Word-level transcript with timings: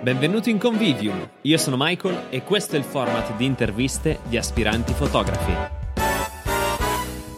Benvenuti 0.00 0.50
in 0.50 0.58
Convivium, 0.58 1.28
io 1.42 1.58
sono 1.58 1.74
Michael 1.76 2.26
e 2.30 2.44
questo 2.44 2.76
è 2.76 2.78
il 2.78 2.84
format 2.84 3.36
di 3.36 3.44
interviste 3.44 4.20
di 4.28 4.36
aspiranti 4.36 4.92
fotografi. 4.92 5.52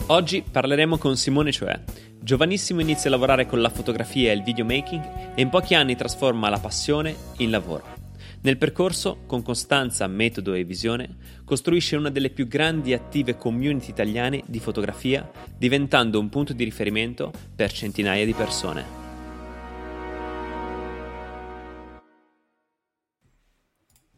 Oggi 0.08 0.44
parleremo 0.48 0.98
con 0.98 1.16
Simone 1.16 1.52
Cioè. 1.52 1.80
Giovanissimo 2.20 2.82
inizia 2.82 3.08
a 3.08 3.12
lavorare 3.12 3.46
con 3.46 3.62
la 3.62 3.70
fotografia 3.70 4.30
e 4.30 4.34
il 4.34 4.42
videomaking 4.42 5.32
e 5.34 5.40
in 5.40 5.48
pochi 5.48 5.74
anni 5.74 5.96
trasforma 5.96 6.50
la 6.50 6.58
passione 6.58 7.14
in 7.38 7.50
lavoro. 7.50 7.96
Nel 8.42 8.58
percorso, 8.58 9.20
con 9.26 9.42
costanza, 9.42 10.06
metodo 10.06 10.52
e 10.52 10.64
visione, 10.64 11.16
costruisce 11.46 11.96
una 11.96 12.10
delle 12.10 12.28
più 12.28 12.46
grandi 12.46 12.90
e 12.90 12.94
attive 12.94 13.38
community 13.38 13.88
italiane 13.88 14.42
di 14.44 14.60
fotografia, 14.60 15.28
diventando 15.56 16.20
un 16.20 16.28
punto 16.28 16.52
di 16.52 16.64
riferimento 16.64 17.32
per 17.56 17.72
centinaia 17.72 18.26
di 18.26 18.34
persone. 18.34 18.99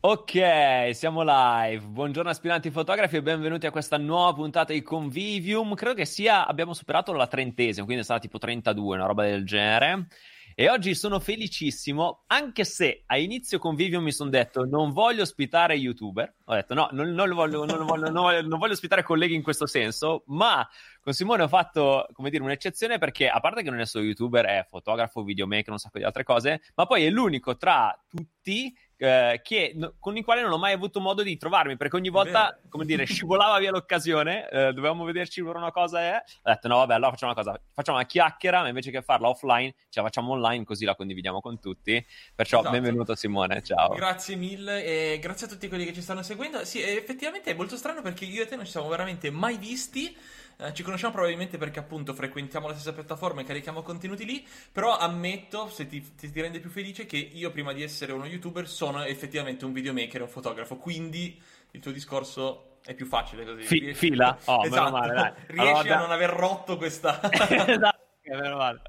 Ok, 0.05 0.91
siamo 0.95 1.23
live. 1.23 1.87
Buongiorno 1.87 2.29
aspiranti 2.29 2.73
fotografi 2.73 3.15
e 3.15 3.23
benvenuti 3.23 3.66
a 3.66 3.70
questa 3.70 3.98
nuova 3.98 4.33
puntata 4.33 4.73
di 4.73 4.83
Convivium. 4.83 5.77
Credo 5.77 5.95
che 5.95 6.06
sia, 6.06 6.45
abbiamo 6.45 6.75
superato 6.75 7.12
la 7.12 7.28
trentesima, 7.28 7.84
quindi 7.84 8.02
sarà 8.02 8.19
tipo 8.19 8.38
32, 8.38 8.97
una 8.97 9.06
roba 9.06 9.23
del 9.23 9.47
genere. 9.47 10.09
E 10.56 10.69
oggi 10.69 10.97
sono 10.97 11.20
felicissimo, 11.20 12.25
anche 12.27 12.65
se 12.65 13.05
a 13.06 13.16
inizio 13.16 13.61
Convivium 13.61 14.02
mi 14.02 14.11
sono 14.11 14.28
detto 14.28 14.65
non 14.65 14.91
voglio 14.91 15.23
ospitare 15.23 15.77
youtuber. 15.77 16.34
Ho 16.47 16.55
detto 16.55 16.75
no, 16.75 16.89
non, 16.91 17.12
non, 17.12 17.33
voglio, 17.33 17.64
non, 17.64 17.87
voglio, 17.87 18.11
voglio, 18.11 18.42
non 18.42 18.59
voglio 18.59 18.73
ospitare 18.73 19.05
colleghi 19.05 19.37
in 19.37 19.42
questo 19.45 19.69
senso, 19.69 20.25
ma 20.27 20.69
con 21.00 21.12
Simone 21.12 21.45
ho 21.45 21.48
fatto, 21.48 22.09
come 22.12 22.28
dire, 22.28 22.42
un'eccezione 22.42 22.98
perché 22.98 23.28
a 23.28 23.39
parte 23.39 23.62
che 23.62 23.70
non 23.70 23.78
è 23.78 23.87
solo 23.87 24.05
youtuber, 24.05 24.47
è 24.47 24.66
fotografo, 24.69 25.23
videomaker, 25.23 25.70
un 25.70 25.78
sacco 25.78 25.98
di 25.98 26.05
altre 26.05 26.25
cose, 26.25 26.61
ma 26.75 26.87
poi 26.87 27.05
è 27.05 27.09
l'unico 27.09 27.56
tra 27.56 27.97
tutti 28.09 28.77
eh, 29.02 29.41
che, 29.42 29.73
no, 29.74 29.95
con 29.98 30.16
i 30.16 30.23
quali 30.23 30.42
non 30.42 30.52
ho 30.52 30.59
mai 30.59 30.73
avuto 30.73 31.01
modo 31.01 31.24
di 31.24 31.37
trovarmi 31.37 31.77
perché 31.77 31.97
ogni 31.97 32.08
volta, 32.08 32.56
come 32.69 32.84
dire, 32.84 33.05
scivolava 33.05 33.58
via 33.58 33.72
l'occasione, 33.72 34.48
eh, 34.48 34.72
dovevamo 34.72 35.03
vederci 35.03 35.42
per 35.42 35.56
una 35.56 35.72
cosa 35.72 36.00
e 36.03 36.14
ho 36.14 36.50
detto 36.50 36.69
no 36.69 36.77
vabbè 36.77 36.95
allora 36.95 37.11
facciamo 37.11 37.33
una 37.33 37.42
cosa, 37.42 37.61
facciamo 37.75 37.98
una 37.98 38.06
chiacchiera 38.06 38.61
ma 38.61 38.69
invece 38.69 38.92
che 38.92 39.03
farla 39.03 39.28
offline 39.28 39.75
ce 39.89 40.00
la 40.00 40.03
facciamo 40.03 40.33
online 40.33 40.64
così 40.64 40.84
la 40.84 40.95
condividiamo 40.95 41.41
con 41.41 41.58
tutti, 41.58 42.05
perciò 42.33 42.61
esatto. 42.61 42.73
benvenuto 42.73 43.17
Simone, 43.17 43.61
ciao. 43.62 43.92
Grazie 43.95 44.36
mille 44.36 44.84
e 44.84 45.19
grazie 45.19 45.47
a 45.47 45.48
tutti 45.48 45.67
quelli 45.67 45.84
che 45.84 45.92
ci 45.92 46.03
stanno 46.03 46.23
seguendo, 46.23 46.64
sì 46.64 46.80
effettivamente 46.80 47.50
è 47.50 47.55
molto 47.55 47.77
strano 47.77 48.03
perché 48.03 48.25
io 48.25 48.42
e 48.42 48.47
te 48.47 48.55
non 48.55 48.64
ci 48.64 48.70
siamo 48.70 48.86
veramente 48.86 49.30
mai 49.30 49.56
visti 49.56 50.17
eh, 50.58 50.72
ci 50.75 50.83
conosciamo 50.83 51.12
probabilmente 51.12 51.58
perché 51.58 51.78
appunto 51.78 52.14
frequentiamo 52.14 52.67
la 52.67 52.75
stessa 52.75 52.92
piattaforma 52.92 53.41
e 53.41 53.45
carichiamo 53.45 53.83
contenuti 53.83 54.25
lì, 54.25 54.47
però 54.70 54.97
ammetto, 54.97 55.69
se 55.69 55.86
ti, 55.86 56.05
se 56.17 56.31
ti 56.31 56.41
rende 56.41 56.61
più 56.61 56.70
felice, 56.70 57.06
che 57.06 57.17
io 57.17 57.50
prima 57.50 57.72
di 57.72 57.83
essere 57.83 58.12
uno 58.12 58.27
youtuber 58.27 58.69
sono 58.69 59.03
effettivamente 59.05 59.64
un 59.64 59.73
videomaker 59.73 60.23
un 60.23 60.28
fotografo, 60.28 60.77
quindi 60.77 61.41
il 61.73 61.80
tuo 61.80 61.92
discorso 61.92 62.78
è 62.84 62.95
più 62.95 63.06
facile 63.06 63.45
così. 63.45 63.62
Fi- 63.62 63.78
riesci... 63.78 64.08
Fila? 64.08 64.36
Oh, 64.47 64.64
esatto. 64.64 64.84
meno 64.84 64.91
male, 64.91 65.14
dai. 65.14 65.33
Riesci 65.47 65.89
allora, 65.89 65.97
a 65.97 66.00
non 66.00 66.11
aver 66.11 66.30
rotto 66.30 66.77
questa... 66.77 67.20
esatto, 67.33 67.98
meno 68.23 68.56
male. 68.56 68.83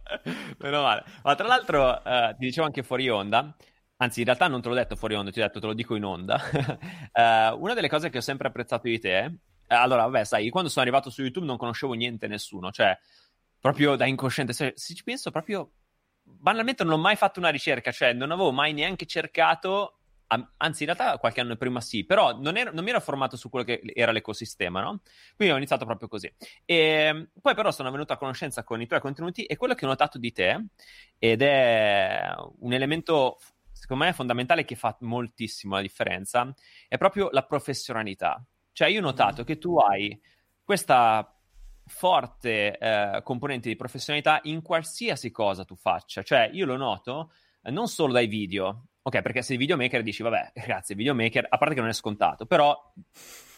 meno 0.57 0.81
male. 0.81 1.03
Ma 1.23 1.35
tra 1.35 1.47
l'altro 1.47 2.01
uh, 2.03 2.29
ti 2.37 2.45
dicevo 2.45 2.65
anche 2.65 2.83
fuori 2.83 3.09
onda, 3.09 3.55
anzi 3.97 4.19
in 4.19 4.25
realtà 4.25 4.47
non 4.47 4.61
te 4.61 4.69
l'ho 4.69 4.75
detto 4.75 4.95
fuori 4.95 5.15
onda, 5.15 5.31
ti 5.31 5.39
ho 5.39 5.43
detto 5.43 5.59
te 5.59 5.67
lo 5.67 5.73
dico 5.73 5.95
in 5.95 6.05
onda. 6.05 6.41
uh, 7.13 7.59
una 7.59 7.73
delle 7.73 7.89
cose 7.89 8.09
che 8.09 8.17
ho 8.17 8.21
sempre 8.21 8.47
apprezzato 8.47 8.87
di 8.87 8.99
te 8.99 9.17
eh, 9.17 9.33
allora, 9.67 10.03
vabbè, 10.03 10.23
sai, 10.23 10.49
quando 10.49 10.69
sono 10.69 10.83
arrivato 10.83 11.09
su 11.09 11.21
YouTube 11.21 11.45
non 11.45 11.57
conoscevo 11.57 11.93
niente 11.93 12.27
nessuno, 12.27 12.71
cioè, 12.71 12.97
proprio 13.59 13.95
da 13.95 14.05
incosciente. 14.05 14.53
Se, 14.53 14.73
se 14.75 14.93
ci 14.93 15.03
penso, 15.03 15.31
proprio, 15.31 15.71
banalmente 16.23 16.83
non 16.83 16.93
ho 16.93 16.97
mai 16.97 17.15
fatto 17.15 17.39
una 17.39 17.49
ricerca, 17.49 17.91
cioè, 17.91 18.13
non 18.13 18.31
avevo 18.31 18.51
mai 18.51 18.73
neanche 18.73 19.05
cercato 19.05 19.99
anzi 20.57 20.83
in 20.83 20.93
realtà 20.93 21.17
qualche 21.17 21.41
anno 21.41 21.55
prima 21.55 21.81
sì, 21.81 22.05
però 22.05 22.37
non, 22.39 22.57
ero, 22.57 22.71
non, 22.73 22.83
mi 22.83 22.89
ero 22.89 22.99
formato 22.99 23.37
su 23.37 23.49
quello 23.49 23.65
che 23.65 23.81
era 23.93 24.11
l'ecosistema, 24.11 24.81
no? 24.81 25.01
Quindi 25.35 25.53
ho 25.53 25.57
iniziato 25.57 25.85
proprio 25.85 26.07
così. 26.07 26.33
E 26.65 26.75
ehm, 26.75 27.29
poi 27.41 27.53
però 27.55 27.71
sono 27.71 27.91
venuto 27.91 28.13
a 28.13 28.17
conoscenza 28.17 28.63
con 28.63 28.81
i 28.81 28.87
tuoi 28.87 28.99
contenuti 28.99 29.43
e 29.43 29.57
quello 29.57 29.75
che 29.75 29.85
ho 29.85 29.89
notato 29.89 30.17
di 30.17 30.31
te, 30.31 30.65
ed 31.17 31.41
è 31.41 32.33
un 32.59 32.73
elemento 32.73 33.39
secondo 33.71 34.05
me 34.05 34.13
fondamentale 34.13 34.63
che 34.63 34.75
fa 34.75 34.95
moltissimo 35.01 35.75
la 35.75 35.81
differenza, 35.81 36.53
è 36.87 36.97
proprio 36.97 37.29
la 37.31 37.43
professionalità. 37.43 38.41
Cioè, 38.73 38.89
io 38.89 38.99
ho 38.99 39.03
notato 39.03 39.43
che 39.43 39.57
tu 39.57 39.77
hai 39.77 40.19
questa 40.63 41.33
forte 41.85 42.77
eh, 42.77 43.21
componente 43.23 43.69
di 43.69 43.75
professionalità 43.75 44.39
in 44.43 44.61
qualsiasi 44.61 45.31
cosa 45.31 45.63
tu 45.63 45.75
faccia. 45.75 46.23
Cioè, 46.23 46.49
io 46.51 46.65
lo 46.65 46.75
noto 46.75 47.31
eh, 47.61 47.71
non 47.71 47.87
solo 47.87 48.13
dai 48.13 48.27
video, 48.27 48.87
ok, 49.01 49.21
perché 49.21 49.41
sei 49.41 49.57
videomaker 49.57 50.01
dici, 50.01 50.23
vabbè, 50.23 50.53
grazie, 50.65 50.95
videomaker, 50.95 51.45
a 51.49 51.57
parte 51.57 51.75
che 51.75 51.81
non 51.81 51.89
è 51.89 51.93
scontato, 51.93 52.45
però 52.45 52.75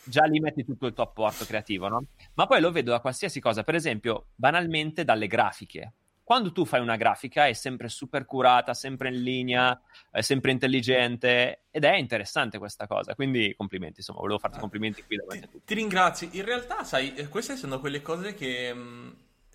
già 0.04 0.26
lì 0.26 0.40
metti 0.40 0.64
tutto 0.64 0.88
il 0.88 0.94
tuo 0.94 1.04
apporto 1.04 1.46
creativo, 1.46 1.88
no? 1.88 2.06
Ma 2.36 2.46
poi 2.46 2.62
lo 2.62 2.72
vedo 2.72 2.92
da 2.92 3.00
qualsiasi 3.00 3.40
cosa, 3.40 3.64
per 3.64 3.76
esempio, 3.76 4.28
banalmente 4.36 5.04
dalle 5.04 5.28
grafiche 5.28 5.94
quando 6.26 6.52
tu 6.52 6.66
fai 6.66 6.82
una 6.82 6.96
grafica 6.96 7.46
è 7.46 7.54
sempre 7.54 7.88
super 7.88 8.26
curata, 8.26 8.74
sempre 8.74 9.10
in 9.10 9.22
linea, 9.22 9.80
è 10.10 10.22
sempre 10.22 10.50
intelligente 10.50 11.66
ed 11.70 11.84
è 11.84 11.96
interessante 11.96 12.58
questa 12.58 12.88
cosa. 12.88 13.14
Quindi 13.14 13.54
complimenti, 13.56 14.00
insomma, 14.00 14.22
volevo 14.22 14.40
farti 14.40 14.58
complimenti 14.58 15.04
qui 15.04 15.18
davanti 15.18 15.40
ti, 15.42 15.46
a 15.46 15.48
tutti. 15.52 15.66
Ti 15.66 15.74
ringrazio. 15.76 16.28
In 16.32 16.44
realtà, 16.44 16.84
sai, 16.84 17.14
eh, 17.14 17.30
queste 17.30 17.56
sono 17.56 17.80
quelle 17.80 18.02
cose 18.02 18.34
che 18.34 18.74
mh, 18.74 18.80
mm, 18.80 19.10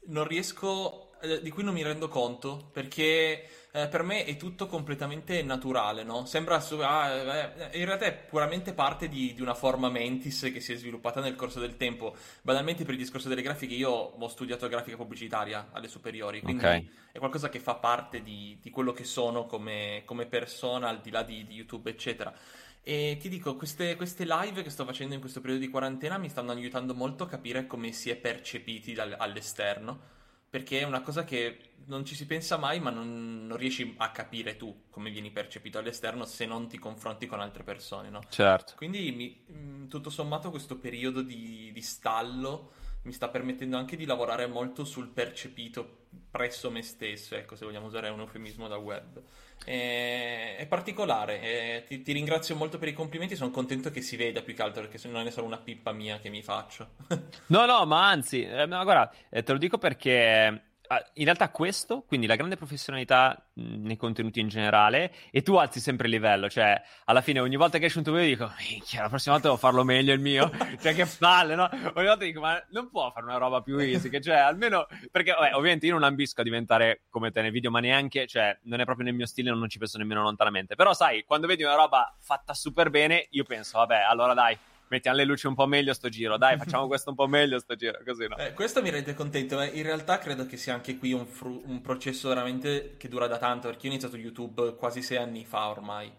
non 0.06 0.28
riesco, 0.28 1.09
eh, 1.22 1.42
di 1.42 1.50
cui 1.50 1.62
non 1.62 1.75
mi 1.75 1.82
rendo 1.82 2.08
conto, 2.08 2.70
perché 2.72 3.48
eh, 3.72 3.86
per 3.88 4.03
me 4.03 4.25
è 4.25 4.36
tutto 4.36 4.66
completamente 4.66 5.42
naturale, 5.42 6.03
no? 6.03 6.25
Sembra, 6.25 6.56
ah, 6.56 7.08
eh, 7.08 7.78
in 7.78 7.84
realtà 7.84 8.06
è 8.06 8.12
puramente 8.12 8.72
parte 8.72 9.08
di, 9.08 9.32
di, 9.32 9.41
una 9.41 9.54
forma 9.54 9.88
mentis 9.88 10.50
che 10.53 10.60
si 10.60 10.72
è 10.72 10.76
sviluppata 10.76 11.20
nel 11.20 11.36
corso 11.36 11.60
del 11.60 11.76
tempo. 11.76 12.16
Banalmente 12.42 12.84
per 12.84 12.94
il 12.94 13.00
discorso 13.00 13.28
delle 13.28 13.42
grafiche, 13.42 13.75
io 13.75 13.91
ho 13.91 14.28
studiato 14.28 14.66
grafica 14.69 14.97
pubblicitaria 14.97 15.69
alle 15.72 15.88
superiori, 15.88 16.41
quindi 16.41 16.64
okay. 16.64 16.91
è 17.12 17.19
qualcosa 17.19 17.48
che 17.48 17.60
fa 17.60 17.75
parte 17.75 18.22
di, 18.22 18.58
di 18.60 18.70
quello 18.70 18.92
che 18.92 19.04
sono 19.04 19.47
come, 19.47 20.02
come, 20.04 20.26
persona, 20.26 20.88
al 20.88 21.00
di 21.00 21.10
là 21.10 21.22
di, 21.22 21.47
di 21.47 21.54
YouTube, 21.54 21.91
eccetera. 21.91 22.34
E 22.82 23.19
ti 23.20 23.28
dico, 23.28 23.56
queste, 23.56 23.94
queste, 23.94 24.25
live 24.25 24.62
che 24.62 24.70
sto 24.70 24.84
facendo 24.84 25.14
in 25.14 25.20
questo 25.20 25.41
periodo 25.41 25.62
di 25.62 25.70
quarantena 25.70 26.16
mi 26.16 26.31
stanno 26.31 26.50
aiutando 26.50 26.94
molto 26.94 27.25
a 27.25 27.28
capire 27.28 27.66
come 27.66 27.92
si 27.92 28.08
è 28.08 28.16
percepiti 28.16 28.94
dal, 28.94 29.14
all'esterno 29.19 30.19
perché 30.50 30.81
è 30.81 30.83
una 30.83 31.00
cosa 31.00 31.25
che 31.25 31.71
non 31.87 32.05
ci 32.05 32.16
si 32.16 32.27
pensa 32.27 32.56
mai, 32.56 32.81
ma 32.81 32.91
non, 32.91 33.47
non, 33.47 33.56
riesci 33.56 33.94
a 33.99 34.11
capire 34.11 34.56
tu 34.56 34.84
come 34.91 35.11
vieni 35.11 35.31
percepito 35.31 35.78
all'esterno 35.78 36.25
se 36.25 36.44
non 36.44 36.66
ti 36.69 36.77
confronti 36.77 37.27
con 37.27 37.41
altre 37.41 37.62
persone, 37.62 38.11
no? 38.11 38.21
Certo. 38.28 38.75
Quindi 38.77 39.12
mi, 39.12 39.44
mm, 39.50 39.87
tutto 39.87 40.11
sommato 40.11 40.50
questo 40.50 40.77
periodo 40.77 41.22
di, 41.22 41.71
di 41.72 41.81
stallo 41.81 42.72
mi 43.03 43.12
sta 43.12 43.28
permettendo 43.28 43.77
anche 43.77 43.97
di 43.97 44.05
lavorare 44.05 44.47
molto 44.47 44.84
sul 44.84 45.09
percepito 45.09 45.99
presso 46.31 46.71
me 46.71 46.83
stesso, 46.83 47.34
ecco, 47.34 47.56
se 47.56 47.65
vogliamo 47.65 47.87
usare 47.87 48.09
un 48.09 48.21
eufemismo 48.21 48.69
da 48.69 48.77
web. 48.77 49.21
È, 49.65 50.56
è 50.59 50.66
particolare, 50.66 51.41
è, 51.41 51.84
ti, 51.87 52.03
ti, 52.03 52.12
ringrazio 52.12 52.56
molto 52.56 52.78
per 52.78 52.88
i 52.88 52.93
complimenti, 52.93 53.37
sono 53.37 53.50
contento 53.50 53.91
che 53.91 54.00
si 54.00 54.16
veda 54.16 54.43
più 54.43 54.55
che 54.55 54.62
altro 54.62 54.83
perché 54.83 54.99
se 54.99 55.09
non 55.09 55.27
è 55.27 55.31
solo 55.31 55.47
una 55.47 55.59
pippa 55.59 55.93
mia 55.93 56.19
che 56.19 56.31
mi 56.31 56.43
faccio. 56.43 56.91
no, 57.49 57.66
no, 57.66 57.84
ma 57.84 58.09
anzi, 58.09 58.43
eh, 58.43 58.66
ma 58.66 58.83
guarda, 58.84 59.12
eh, 59.28 59.43
te 59.43 59.53
lo 59.53 59.59
dico 59.59 59.78
perché 59.78 60.69
in 61.15 61.25
realtà 61.25 61.51
questo, 61.51 62.03
quindi 62.03 62.27
la 62.27 62.34
grande 62.34 62.56
professionalità 62.56 63.41
nei 63.55 63.97
contenuti 63.97 64.41
in 64.41 64.49
generale, 64.49 65.12
e 65.31 65.43
tu 65.43 65.55
alzi 65.55 65.78
sempre 65.78 66.09
il 66.09 66.15
livello, 66.15 66.51
cioè 66.51 66.81
alla 67.05 67.21
fine 67.21 67.39
ogni 67.39 67.56
volta 67.56 67.78
che 67.78 67.87
esce 67.87 67.99
un 67.99 68.05
tuo 68.05 68.15
video 68.15 68.28
dico, 68.31 68.53
minchia, 68.59 69.03
la 69.03 69.09
prossima 69.09 69.34
volta 69.34 69.49
devo 69.49 69.61
farlo 69.61 69.84
meglio 69.84 70.12
il 70.12 70.21
mio, 70.21 70.50
cioè 70.83 70.95
che 70.95 71.06
palle, 71.19 71.55
no? 71.55 71.69
Ogni 71.95 72.06
volta 72.06 72.25
dico, 72.25 72.41
ma 72.41 72.61
non 72.71 72.91
può 72.91 73.11
fare 73.12 73.25
una 73.25 73.37
roba 73.37 73.61
più 73.61 73.79
easy, 73.79 74.09
che 74.09 74.21
cioè 74.21 74.37
almeno, 74.37 74.89
perché 75.12 75.31
vabbè, 75.33 75.55
ovviamente 75.55 75.87
io 75.87 75.93
non 75.93 76.03
ambisco 76.03 76.41
a 76.41 76.45
diventare 76.45 77.03
come 77.09 77.31
te 77.31 77.41
nei 77.41 77.53
video, 77.53 77.71
ma 77.71 77.79
neanche, 77.79 78.27
cioè 78.27 78.59
non 78.62 78.81
è 78.81 78.84
proprio 78.84 79.05
nel 79.06 79.15
mio 79.15 79.27
stile, 79.27 79.50
non 79.50 79.69
ci 79.69 79.79
penso 79.79 79.97
nemmeno 79.97 80.23
lontanamente, 80.23 80.75
però 80.75 80.93
sai, 80.93 81.23
quando 81.25 81.47
vedi 81.47 81.62
una 81.62 81.76
roba 81.76 82.17
fatta 82.19 82.53
super 82.53 82.91
bene, 82.91 83.29
io 83.31 83.44
penso, 83.44 83.79
vabbè, 83.79 84.06
allora 84.09 84.35
dai, 84.35 84.59
mettiamo 84.90 85.16
le 85.16 85.25
luci 85.25 85.46
un 85.46 85.54
po' 85.54 85.66
meglio 85.66 85.94
sto 85.94 86.08
giro, 86.08 86.37
dai, 86.37 86.58
facciamo 86.58 86.87
questo 86.87 87.10
un 87.10 87.16
po' 87.16 87.26
meglio 87.26 87.58
sto 87.58 87.75
giro, 87.75 87.98
così 88.04 88.26
no? 88.28 88.37
Eh, 88.37 88.52
questo 88.52 88.82
mi 88.82 88.90
rende 88.90 89.14
contento, 89.14 89.56
ma 89.56 89.64
in 89.64 89.82
realtà 89.82 90.19
credo 90.19 90.46
che 90.46 90.56
sia 90.56 90.75
anche 90.75 90.98
qui 90.98 91.12
un, 91.12 91.26
fru- 91.26 91.62
un, 91.66 91.81
processo 91.81 92.28
veramente 92.28 92.96
che 92.96 93.08
dura 93.08 93.26
da 93.26 93.38
tanto, 93.38 93.69
perché 93.69 93.87
io 93.87 93.92
ho 93.92 93.94
iniziato 93.94 94.16
YouTube 94.16 94.75
quasi 94.76 95.02
sei 95.02 95.16
anni 95.16 95.44
fa 95.44 95.69
ormai. 95.69 96.12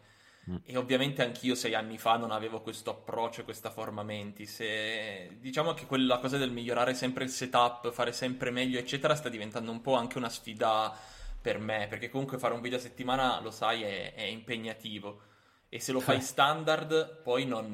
Mm. 0.50 0.56
E 0.66 0.76
ovviamente 0.76 1.22
anch'io 1.22 1.54
sei 1.54 1.76
anni 1.76 2.00
fa 2.00 2.18
non 2.18 2.32
avevo 2.32 2.62
questo 2.62 2.90
approccio, 2.90 3.44
questa 3.44 3.70
forma 3.70 4.02
mentis. 4.02 4.60
E 4.62 5.38
diciamo 5.40 5.74
che 5.74 5.86
quella 5.86 6.18
cosa 6.18 6.38
del 6.38 6.52
migliorare 6.52 6.96
sempre 6.96 7.24
il 7.26 7.30
setup, 7.30 7.92
fare 7.92 8.12
sempre 8.12 8.50
meglio, 8.50 8.80
eccetera, 8.80 9.16
sta 9.16 9.30
diventando 9.30 9.70
un 9.70 9.82
po' 9.82 9.94
anche 9.94 10.18
una 10.18 10.30
sfida 10.30 10.98
per 11.40 11.60
me, 11.60 11.88
perché 11.90 12.10
comunque 12.10 12.40
fare 12.40 12.54
un 12.54 12.62
video 12.62 12.78
a 12.78 12.82
settimana, 12.82 13.40
lo 13.40 13.52
sai, 13.52 13.84
è, 13.84 14.14
è 14.14 14.24
impegnativo 14.24 15.30
e 15.74 15.80
se 15.80 15.94
lo 15.94 16.02
fai 16.02 16.22
standard 16.22 17.22
poi 17.24 17.46
non, 17.46 17.70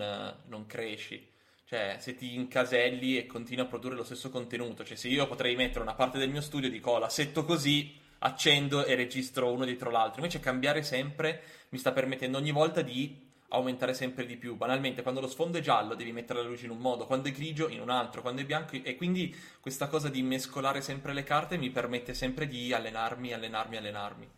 non, 0.45 0.65
cresci. 0.67 1.33
Cioè, 1.65 1.97
se 1.99 2.15
ti 2.15 2.35
incaselli 2.35 3.17
e 3.17 3.25
continui 3.25 3.65
a 3.65 3.67
produrre 3.67 3.95
lo 3.95 4.03
stesso 4.03 4.29
contenuto, 4.29 4.85
cioè 4.85 4.95
se 4.95 5.07
io 5.07 5.27
potrei 5.27 5.55
mettere 5.55 5.81
una 5.81 5.95
parte 5.95 6.19
del 6.19 6.29
mio 6.29 6.41
studio 6.41 6.69
dico, 6.69 6.91
oh, 6.91 6.99
l'assetto 6.99 7.43
così, 7.43 7.99
accendo 8.19 8.85
e 8.85 8.95
registro 8.95 9.51
uno 9.51 9.65
dietro 9.65 9.89
l'altro. 9.89 10.21
Invece 10.21 10.39
cambiare 10.39 10.83
sempre 10.83 11.41
mi 11.69 11.79
sta 11.79 11.91
permettendo 11.91 12.37
ogni 12.37 12.51
volta 12.51 12.81
di 12.81 13.25
aumentare 13.49 13.95
sempre 13.95 14.25
di 14.25 14.37
più. 14.37 14.55
Banalmente, 14.55 15.01
quando 15.01 15.19
lo 15.19 15.27
sfondo 15.27 15.57
è 15.57 15.61
giallo 15.61 15.95
devi 15.95 16.11
mettere 16.11 16.41
la 16.41 16.47
luce 16.47 16.65
in 16.65 16.71
un 16.71 16.79
modo, 16.79 17.07
quando 17.07 17.29
è 17.29 17.31
grigio 17.31 17.67
in 17.67 17.81
un 17.81 17.89
altro, 17.89 18.21
quando 18.21 18.41
è 18.41 18.45
bianco 18.45 18.75
e 18.75 18.95
quindi 18.95 19.35
questa 19.59 19.87
cosa 19.87 20.09
di 20.09 20.21
mescolare 20.21 20.81
sempre 20.81 21.13
le 21.13 21.23
carte 21.23 21.57
mi 21.57 21.71
permette 21.71 22.13
sempre 22.13 22.47
di 22.47 22.73
allenarmi, 22.73 23.33
allenarmi, 23.33 23.77
allenarmi. 23.77 24.29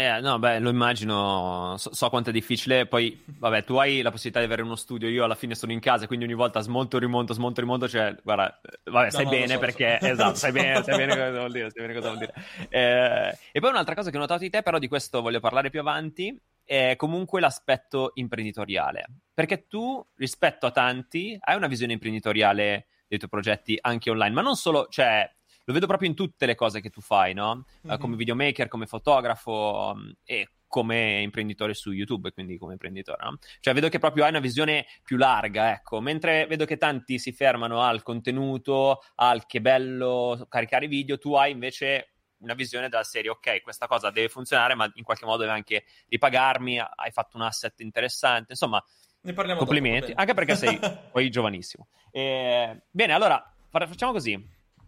Eh, 0.00 0.20
no, 0.20 0.38
beh, 0.38 0.60
lo 0.60 0.70
immagino, 0.70 1.74
so, 1.76 1.92
so, 1.92 2.08
quanto 2.08 2.30
è 2.30 2.32
difficile. 2.32 2.86
Poi, 2.86 3.22
vabbè, 3.26 3.64
tu 3.64 3.76
hai 3.76 4.00
la 4.00 4.10
possibilità 4.10 4.38
di 4.38 4.46
avere 4.46 4.62
uno 4.62 4.74
studio, 4.74 5.08
io 5.08 5.24
alla 5.24 5.34
fine 5.34 5.54
sono 5.54 5.72
in 5.72 5.80
casa, 5.80 6.06
quindi 6.06 6.24
ogni 6.24 6.34
volta 6.34 6.60
smonto, 6.60 6.98
rimonto, 6.98 7.34
smonto, 7.34 7.60
rimonto. 7.60 7.86
Cioè, 7.86 8.16
guarda, 8.22 8.58
vabbè, 8.84 9.04
no, 9.04 9.10
sai 9.10 9.24
no, 9.24 9.30
bene 9.30 9.52
so, 9.54 9.58
perché, 9.58 9.98
so. 10.00 10.06
esatto, 10.08 10.34
sai 10.36 10.52
bene, 10.52 10.82
sai 10.82 10.96
bene 10.96 11.12
cosa 11.16 11.38
vuol 11.38 11.52
dire. 11.52 11.70
Sai 11.70 11.86
bene 11.86 11.94
cosa 11.94 12.06
vuol 12.08 12.18
dire. 12.18 12.34
Eh, 12.70 13.38
e 13.52 13.60
poi 13.60 13.68
un'altra 13.68 13.94
cosa 13.94 14.10
che 14.10 14.16
ho 14.16 14.20
notato 14.20 14.40
di 14.40 14.48
te, 14.48 14.62
però 14.62 14.78
di 14.78 14.88
questo 14.88 15.20
voglio 15.20 15.40
parlare 15.40 15.68
più 15.68 15.80
avanti, 15.80 16.34
è 16.64 16.94
comunque 16.96 17.40
l'aspetto 17.40 18.12
imprenditoriale. 18.14 19.04
Perché 19.34 19.66
tu, 19.66 20.02
rispetto 20.16 20.64
a 20.64 20.70
tanti, 20.70 21.36
hai 21.38 21.56
una 21.56 21.66
visione 21.66 21.92
imprenditoriale 21.92 22.86
dei 23.06 23.18
tuoi 23.18 23.30
progetti 23.30 23.76
anche 23.78 24.08
online, 24.08 24.34
ma 24.34 24.40
non 24.40 24.56
solo, 24.56 24.86
cioè 24.88 25.30
lo 25.64 25.72
vedo 25.72 25.86
proprio 25.86 26.08
in 26.08 26.14
tutte 26.14 26.46
le 26.46 26.54
cose 26.54 26.80
che 26.80 26.90
tu 26.90 27.00
fai, 27.00 27.34
no? 27.34 27.64
Mm-hmm. 27.86 27.98
Come 27.98 28.16
videomaker, 28.16 28.68
come 28.68 28.86
fotografo 28.86 29.92
um, 29.94 30.12
e 30.24 30.48
come 30.66 31.20
imprenditore 31.20 31.74
su 31.74 31.90
YouTube, 31.90 32.30
quindi 32.30 32.56
come 32.56 32.72
imprenditore, 32.72 33.24
no? 33.24 33.38
Cioè 33.58 33.74
vedo 33.74 33.88
che 33.88 33.98
proprio 33.98 34.22
hai 34.22 34.30
una 34.30 34.38
visione 34.38 34.86
più 35.02 35.16
larga, 35.16 35.72
ecco, 35.72 36.00
mentre 36.00 36.46
vedo 36.46 36.64
che 36.64 36.76
tanti 36.76 37.18
si 37.18 37.32
fermano 37.32 37.82
al 37.82 38.02
contenuto, 38.02 39.00
al 39.16 39.46
che 39.46 39.60
bello 39.60 40.46
caricare 40.48 40.86
video, 40.86 41.18
tu 41.18 41.34
hai 41.34 41.50
invece 41.50 42.12
una 42.38 42.54
visione 42.54 42.88
della 42.88 43.02
serie, 43.02 43.30
ok, 43.30 43.62
questa 43.62 43.88
cosa 43.88 44.10
deve 44.10 44.28
funzionare, 44.28 44.74
ma 44.74 44.88
in 44.94 45.02
qualche 45.02 45.24
modo 45.24 45.38
deve 45.38 45.52
anche 45.52 45.84
ripagarmi, 46.08 46.78
hai 46.78 47.10
fatto 47.10 47.36
un 47.36 47.42
asset 47.42 47.80
interessante, 47.80 48.52
insomma, 48.52 48.82
ne 49.22 49.32
parliamo 49.32 49.58
complimenti, 49.58 50.10
dopo, 50.10 50.20
anche 50.20 50.34
perché 50.34 50.54
sei 50.54 50.78
poi 51.10 51.28
giovanissimo. 51.30 51.88
E, 52.12 52.82
bene, 52.90 53.12
allora, 53.12 53.54
facciamo 53.70 54.12
così. 54.12 54.40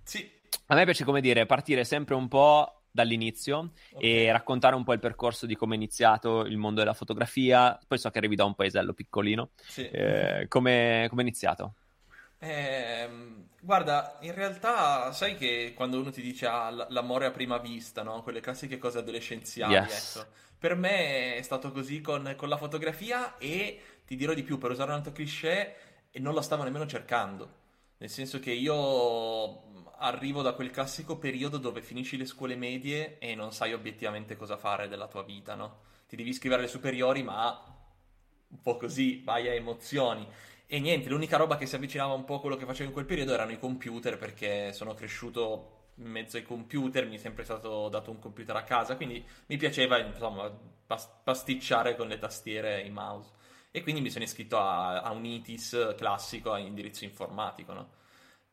Sì. 0.05 0.41
A 0.66 0.75
me 0.75 0.84
piace, 0.84 1.04
come 1.04 1.20
dire, 1.20 1.46
partire 1.46 1.84
sempre 1.84 2.14
un 2.14 2.28
po' 2.28 2.82
dall'inizio 2.93 3.72
okay. 3.94 4.26
e 4.26 4.32
raccontare 4.32 4.76
un 4.76 4.84
po' 4.84 4.93
il 4.93 5.00
percorso 5.00 5.46
di 5.46 5.56
come 5.56 5.75
è 5.75 5.76
iniziato 5.76 6.44
il 6.44 6.58
mondo 6.58 6.81
della 6.81 6.94
fotografia. 6.94 7.78
Poi 7.87 7.99
so 7.99 8.10
che 8.10 8.19
arrivi 8.19 8.37
da 8.37 8.44
un 8.44 8.54
paesello 8.54 8.93
piccolino. 8.93 9.50
Sì. 9.56 9.88
Eh, 9.88 10.46
come 10.49 11.04
è 11.04 11.10
iniziato? 11.10 11.75
Eh, 12.38 13.08
guarda, 13.60 14.19
in 14.22 14.34
realtà 14.34 15.12
sai 15.12 15.37
che 15.37 15.72
quando 15.75 16.00
uno 16.00 16.10
ti 16.10 16.20
dice 16.20 16.46
ah, 16.46 16.70
l'amore 16.88 17.26
a 17.26 17.31
prima 17.31 17.58
vista, 17.58 18.02
no? 18.02 18.22
quelle 18.22 18.40
classiche 18.40 18.78
cose 18.78 18.99
adolescenziali, 18.99 19.75
yes. 19.75 20.16
ecco. 20.16 20.28
per 20.58 20.75
me 20.75 21.37
è 21.37 21.43
stato 21.43 21.70
così 21.70 22.00
con, 22.00 22.34
con, 22.37 22.49
la 22.49 22.56
fotografia 22.56 23.38
e 23.38 23.81
ti 24.04 24.16
dirò 24.16 24.34
di 24.34 24.43
più, 24.43 24.58
per 24.58 24.72
usare 24.72 24.90
un 24.90 24.96
altro 24.96 25.12
cliché, 25.12 25.76
e 26.10 26.19
non 26.19 26.34
lo 26.34 26.43
stavo 26.43 26.64
nemmeno 26.64 26.84
cercando. 26.87 27.60
Nel 27.99 28.10
senso 28.10 28.40
che 28.40 28.50
io 28.50 29.84
arrivo 30.02 30.43
da 30.43 30.52
quel 30.52 30.70
classico 30.70 31.16
periodo 31.16 31.58
dove 31.58 31.81
finisci 31.81 32.16
le 32.16 32.26
scuole 32.26 32.56
medie 32.56 33.19
e 33.19 33.34
non 33.34 33.52
sai 33.52 33.72
obiettivamente 33.72 34.37
cosa 34.37 34.56
fare 34.56 34.88
della 34.88 35.06
tua 35.06 35.22
vita, 35.22 35.54
no? 35.54 35.81
Ti 36.08 36.16
devi 36.16 36.31
iscrivere 36.31 36.62
alle 36.62 36.70
superiori, 36.70 37.22
ma 37.22 37.72
un 38.49 38.60
po' 38.60 38.76
così, 38.76 39.22
vai 39.25 39.49
a 39.49 39.54
emozioni. 39.54 40.26
E 40.66 40.81
niente, 40.81 41.08
l'unica 41.08 41.37
roba 41.37 41.56
che 41.56 41.66
si 41.66 41.76
avvicinava 41.76 42.12
un 42.12 42.25
po' 42.25 42.37
a 42.37 42.40
quello 42.40 42.56
che 42.56 42.66
facevo 42.66 42.88
in 42.88 42.93
quel 42.94 43.06
periodo 43.06 43.32
erano 43.32 43.52
i 43.52 43.58
computer, 43.58 44.19
perché 44.19 44.72
sono 44.72 44.94
cresciuto 44.94 45.90
in 45.96 46.08
mezzo 46.08 46.37
ai 46.37 46.43
computer, 46.43 47.06
mi 47.06 47.16
è 47.16 47.19
sempre 47.19 47.44
stato 47.44 47.88
dato 47.88 48.10
un 48.10 48.19
computer 48.19 48.56
a 48.56 48.64
casa, 48.64 48.96
quindi 48.96 49.25
mi 49.46 49.56
piaceva, 49.56 49.99
insomma, 49.99 50.50
pasticciare 51.22 51.94
con 51.96 52.08
le 52.08 52.19
tastiere 52.19 52.82
e 52.82 52.87
i 52.87 52.90
mouse. 52.90 53.31
E 53.70 53.82
quindi 53.82 54.00
mi 54.00 54.10
sono 54.10 54.25
iscritto 54.25 54.58
a, 54.58 55.00
a 55.00 55.12
un 55.12 55.25
ITIS 55.25 55.94
classico 55.96 56.52
a 56.52 56.58
indirizzo 56.58 57.04
informatico, 57.04 57.72
no? 57.72 58.00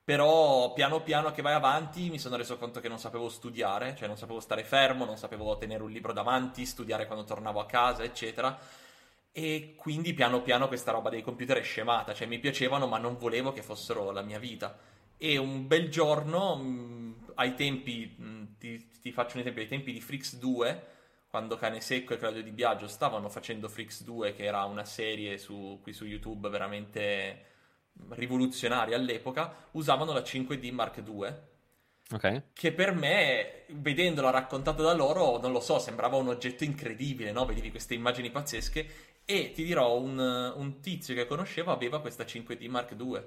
Però 0.10 0.74
piano 0.74 1.04
piano 1.04 1.32
che 1.32 1.44
vai 1.44 1.54
avanti 1.54 2.10
mi 2.10 2.18
sono 2.18 2.36
reso 2.36 2.58
conto 2.58 2.80
che 2.80 2.88
non 2.88 2.98
sapevo 2.98 3.30
studiare, 3.30 3.96
cioè 3.96 4.08
non 4.08 4.18
sapevo 4.18 4.40
stare 4.40 4.64
fermo, 4.64 5.06
non 5.06 5.18
sapevo 5.18 5.56
tenere 5.60 5.84
un 5.84 5.92
libro 5.92 6.14
davanti, 6.14 6.66
studiare 6.66 7.06
quando 7.06 7.26
tornavo 7.26 7.60
a 7.60 7.68
casa, 7.68 8.02
eccetera. 8.02 8.58
E 9.32 9.76
quindi 9.78 10.16
piano 10.16 10.42
piano 10.42 10.68
questa 10.68 10.92
roba 10.92 11.12
dei 11.12 11.22
computer 11.22 11.58
è 11.58 11.62
scemata, 11.62 12.16
cioè 12.16 12.26
mi 12.26 12.40
piacevano 12.40 12.88
ma 12.88 12.98
non 12.98 13.20
volevo 13.20 13.52
che 13.52 13.62
fossero 13.62 14.10
la 14.10 14.24
mia 14.24 14.40
vita. 14.40 14.80
E 15.16 15.38
un 15.38 15.68
bel 15.68 15.90
giorno, 15.90 16.56
mh, 16.56 17.34
ai 17.36 17.54
tempi, 17.54 18.16
mh, 18.18 18.58
ti, 18.58 18.90
ti, 19.02 19.12
faccio 19.12 19.36
un 19.36 19.42
esempio, 19.42 19.62
ai 19.62 19.68
tempi 19.68 19.94
di 19.94 20.02
Frix 20.02 20.38
2, 20.38 20.86
quando 21.30 21.56
Cane 21.56 21.82
Secco 21.82 22.16
e 22.16 22.18
Claudio 22.18 22.42
Di 22.42 22.50
Biagio 22.50 22.88
stavano 22.88 23.30
facendo 23.30 23.70
Frix 23.70 24.02
2, 24.02 24.34
che 24.34 24.46
era 24.46 24.64
una 24.64 24.86
serie 24.86 25.38
su, 25.38 25.78
qui 25.84 25.94
su 25.94 26.06
YouTube 26.06 26.50
veramente 26.50 27.49
rivoluzionari 28.10 28.94
all'epoca, 28.94 29.54
usavano 29.72 30.14
la 30.14 30.22
5D 30.22 30.72
Mark 30.72 31.04
II. 31.06 31.48
Okay. 32.12 32.42
Che 32.54 32.72
per 32.72 32.94
me, 32.96 33.66
vedendola 33.68 34.32
raccontata 34.32 34.82
da 34.82 34.94
loro, 34.94 35.40
non 35.40 35.52
lo 35.52 35.60
so, 35.60 35.78
sembrava 35.78 36.18
un 36.18 36.30
oggetto 36.30 36.64
incredibile, 36.64 37.32
no? 37.32 37.46
Vedevi 37.46 37.70
queste 37.70 37.94
immagini 37.94 38.32
pazzesche. 38.32 38.90
E 39.26 39.52
ti 39.52 39.64
dirò, 39.64 39.96
un, 40.00 40.18
un 40.18 40.80
tizio 40.80 41.14
che 41.14 41.28
conoscevo 41.28 41.72
aveva 41.72 42.02
questa 42.02 42.24
5D 42.24 42.68
Mark 42.68 42.96
II. 42.98 43.22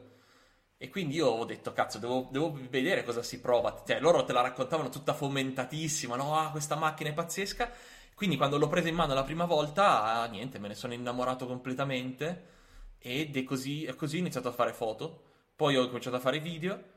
E 0.79 0.89
quindi 0.91 1.15
io 1.15 1.29
ho 1.29 1.45
detto, 1.45 1.73
cazzo, 1.73 1.99
devo, 1.99 2.29
devo, 2.33 2.59
vedere 2.69 3.05
cosa 3.05 3.23
si 3.23 3.41
prova. 3.41 3.85
Cioè, 3.87 4.01
loro 4.01 4.25
te 4.25 4.33
la 4.33 4.41
raccontavano 4.41 4.89
tutta 4.89 5.15
fomentatissima, 5.15 6.17
no? 6.17 6.37
Ah, 6.37 6.51
questa 6.51 6.75
macchina 6.75 7.11
è 7.11 7.13
pazzesca. 7.13 7.71
Quindi 8.15 8.37
quando 8.37 8.59
l'ho 8.59 8.67
presa 8.67 8.89
in 8.89 8.97
mano 8.97 9.15
la 9.15 9.23
prima 9.23 9.45
volta, 9.45 10.03
ah, 10.03 10.27
niente, 10.27 10.59
me 10.59 10.67
ne 10.67 10.75
sono 10.75 10.93
innamorato 10.93 11.47
completamente 11.47 12.51
ed 13.03 13.37
è 13.37 13.43
così, 13.43 13.85
è 13.85 13.95
così 13.95 14.17
ho 14.17 14.21
iniziato 14.21 14.49
a 14.49 14.53
fare 14.53 14.73
foto, 14.73 15.25
poi 15.57 15.77
ho 15.77 15.87
cominciato 15.87 16.17
a 16.17 16.21
fare 16.21 16.39
video 16.39 16.91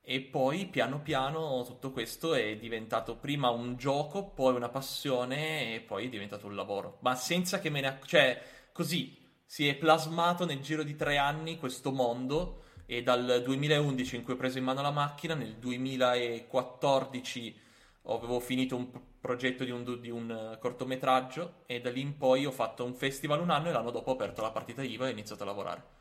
e 0.00 0.20
poi 0.20 0.66
piano 0.66 1.00
piano 1.00 1.64
tutto 1.66 1.90
questo 1.90 2.34
è 2.34 2.56
diventato 2.56 3.16
prima 3.16 3.50
un 3.50 3.76
gioco, 3.76 4.30
poi 4.30 4.54
una 4.54 4.68
passione 4.68 5.74
e 5.74 5.80
poi 5.80 6.06
è 6.06 6.08
diventato 6.08 6.46
un 6.46 6.54
lavoro, 6.54 6.98
ma 7.00 7.14
senza 7.14 7.58
che 7.58 7.70
me 7.70 7.80
ne... 7.80 7.98
cioè 8.04 8.40
così 8.72 9.16
si 9.44 9.66
è 9.66 9.74
plasmato 9.76 10.44
nel 10.44 10.60
giro 10.60 10.82
di 10.82 10.94
tre 10.94 11.16
anni 11.16 11.58
questo 11.58 11.90
mondo 11.90 12.64
e 12.86 13.02
dal 13.02 13.42
2011 13.44 14.16
in 14.16 14.24
cui 14.24 14.34
ho 14.34 14.36
preso 14.36 14.58
in 14.58 14.64
mano 14.64 14.82
la 14.82 14.90
macchina, 14.90 15.34
nel 15.34 15.56
2014 15.56 17.66
avevo 18.16 18.40
finito 18.40 18.76
un 18.76 18.88
progetto 19.20 19.64
di 19.64 19.70
un, 19.70 20.00
di 20.00 20.10
un, 20.10 20.30
eh, 20.30 20.58
cortometraggio 20.58 21.62
e 21.66 21.80
da 21.80 21.90
lì 21.90 22.00
in 22.00 22.16
poi 22.16 22.46
ho 22.46 22.50
fatto 22.50 22.84
un 22.84 22.94
festival 22.94 23.40
un 23.40 23.50
anno 23.50 23.68
e 23.68 23.72
l'anno 23.72 23.90
dopo 23.90 24.10
ho 24.10 24.14
aperto 24.14 24.42
la 24.42 24.50
partita 24.50 24.82
IVA 24.82 25.06
e 25.06 25.08
ho 25.08 25.12
iniziato 25.12 25.42
a 25.42 25.46
lavorare. 25.46 25.96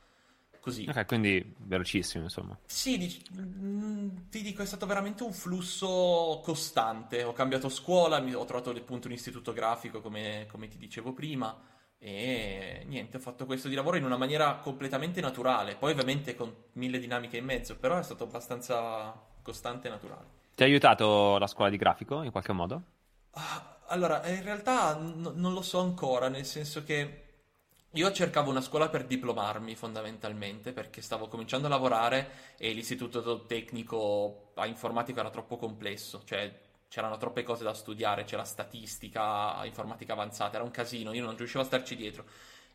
Così. 0.60 0.86
Ok, 0.88 1.05
quindi 1.05 1.55
velocissimo, 1.60 2.25
insomma. 2.25 2.58
Sì, 2.65 2.98
dic- 2.98 3.31
mm, 3.39 4.10
ti 4.29 4.41
dico, 4.41 4.62
è 4.62 4.65
stato 4.65 4.86
veramente 4.86 5.24
un 5.24 5.31
flusso 5.31 6.41
costante. 6.43 7.24
Ho 7.24 7.31
cambiato 7.31 7.70
scuola, 7.70 8.17
ho 8.17 8.46
trovato 8.46 8.72
appunto 8.72 9.08
un 9.08 9.13
istituto 9.13 9.53
grafico, 9.53 10.01
come, 10.01 10.46
come 10.51 10.67
ti 10.67 10.77
dicevo 10.77 11.13
prima, 11.13 11.58
e 12.00 12.84
niente, 12.86 13.17
ho 13.17 13.20
fatto 13.20 13.46
questo 13.46 13.70
di 13.70 13.75
lavoro 13.75 13.98
in 13.98 14.03
una 14.03 14.17
maniera 14.17 14.55
completamente 14.58 15.22
naturale. 15.22 15.75
Poi 15.75 15.91
ovviamente 15.91 16.36
con 16.36 16.53
mille 16.74 17.00
dinamiche 17.00 17.38
in 17.38 17.46
mezzo, 17.46 17.77
però 17.77 17.98
è 17.98 18.03
stato 18.03 18.25
abbastanza 18.25 19.13
costante 19.41 19.88
e 19.88 19.91
naturale. 19.91 20.46
Ti 20.57 20.63
ha 20.63 20.65
aiutato 20.65 21.37
la 21.37 21.47
scuola 21.47 21.69
di 21.69 21.77
grafico 21.77 22.21
in 22.21 22.31
qualche 22.31 22.51
modo? 22.51 22.83
Ah, 23.31 23.79
allora, 23.87 24.25
in 24.27 24.43
realtà 24.43 24.95
n- 24.97 25.31
non 25.35 25.53
lo 25.53 25.61
so 25.61 25.79
ancora, 25.79 26.27
nel 26.29 26.45
senso 26.45 26.83
che 26.83 27.23
io 27.91 28.11
cercavo 28.11 28.49
una 28.49 28.61
scuola 28.61 28.89
per 28.89 29.05
diplomarmi 29.05 29.75
fondamentalmente 29.75 30.73
perché 30.73 31.01
stavo 31.01 31.27
cominciando 31.27 31.67
a 31.67 31.69
lavorare 31.69 32.55
e 32.57 32.73
l'istituto 32.73 33.45
tecnico 33.45 34.51
a 34.55 34.65
informatica 34.65 35.19
era 35.21 35.29
troppo 35.29 35.55
complesso, 35.57 36.23
cioè 36.25 36.65
c'erano 36.89 37.17
troppe 37.17 37.43
cose 37.43 37.63
da 37.63 37.73
studiare, 37.73 38.23
c'era 38.23 38.43
statistica, 38.43 39.63
informatica 39.65 40.13
avanzata, 40.13 40.55
era 40.55 40.63
un 40.63 40.71
casino, 40.71 41.13
io 41.13 41.23
non 41.23 41.37
riuscivo 41.37 41.61
a 41.61 41.65
starci 41.65 41.95
dietro. 41.95 42.25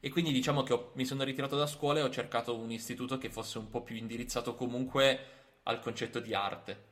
E 0.00 0.10
quindi 0.10 0.32
diciamo 0.32 0.62
che 0.62 0.72
ho, 0.72 0.90
mi 0.94 1.04
sono 1.04 1.24
ritirato 1.24 1.56
da 1.56 1.66
scuola 1.66 2.00
e 2.00 2.02
ho 2.02 2.10
cercato 2.10 2.56
un 2.56 2.70
istituto 2.70 3.18
che 3.18 3.30
fosse 3.30 3.58
un 3.58 3.68
po' 3.70 3.82
più 3.82 3.96
indirizzato 3.96 4.54
comunque 4.54 5.26
al 5.64 5.80
concetto 5.80 6.20
di 6.20 6.34
arte. 6.34 6.90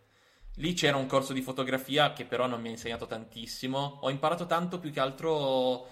Lì 0.60 0.74
c'era 0.74 0.98
un 0.98 1.06
corso 1.06 1.32
di 1.32 1.40
fotografia 1.40 2.12
che 2.12 2.26
però 2.26 2.46
non 2.46 2.60
mi 2.60 2.68
ha 2.68 2.72
insegnato 2.72 3.06
tantissimo. 3.06 4.00
Ho 4.02 4.10
imparato 4.10 4.44
tanto 4.44 4.78
più 4.78 4.92
che 4.92 5.00
altro 5.00 5.88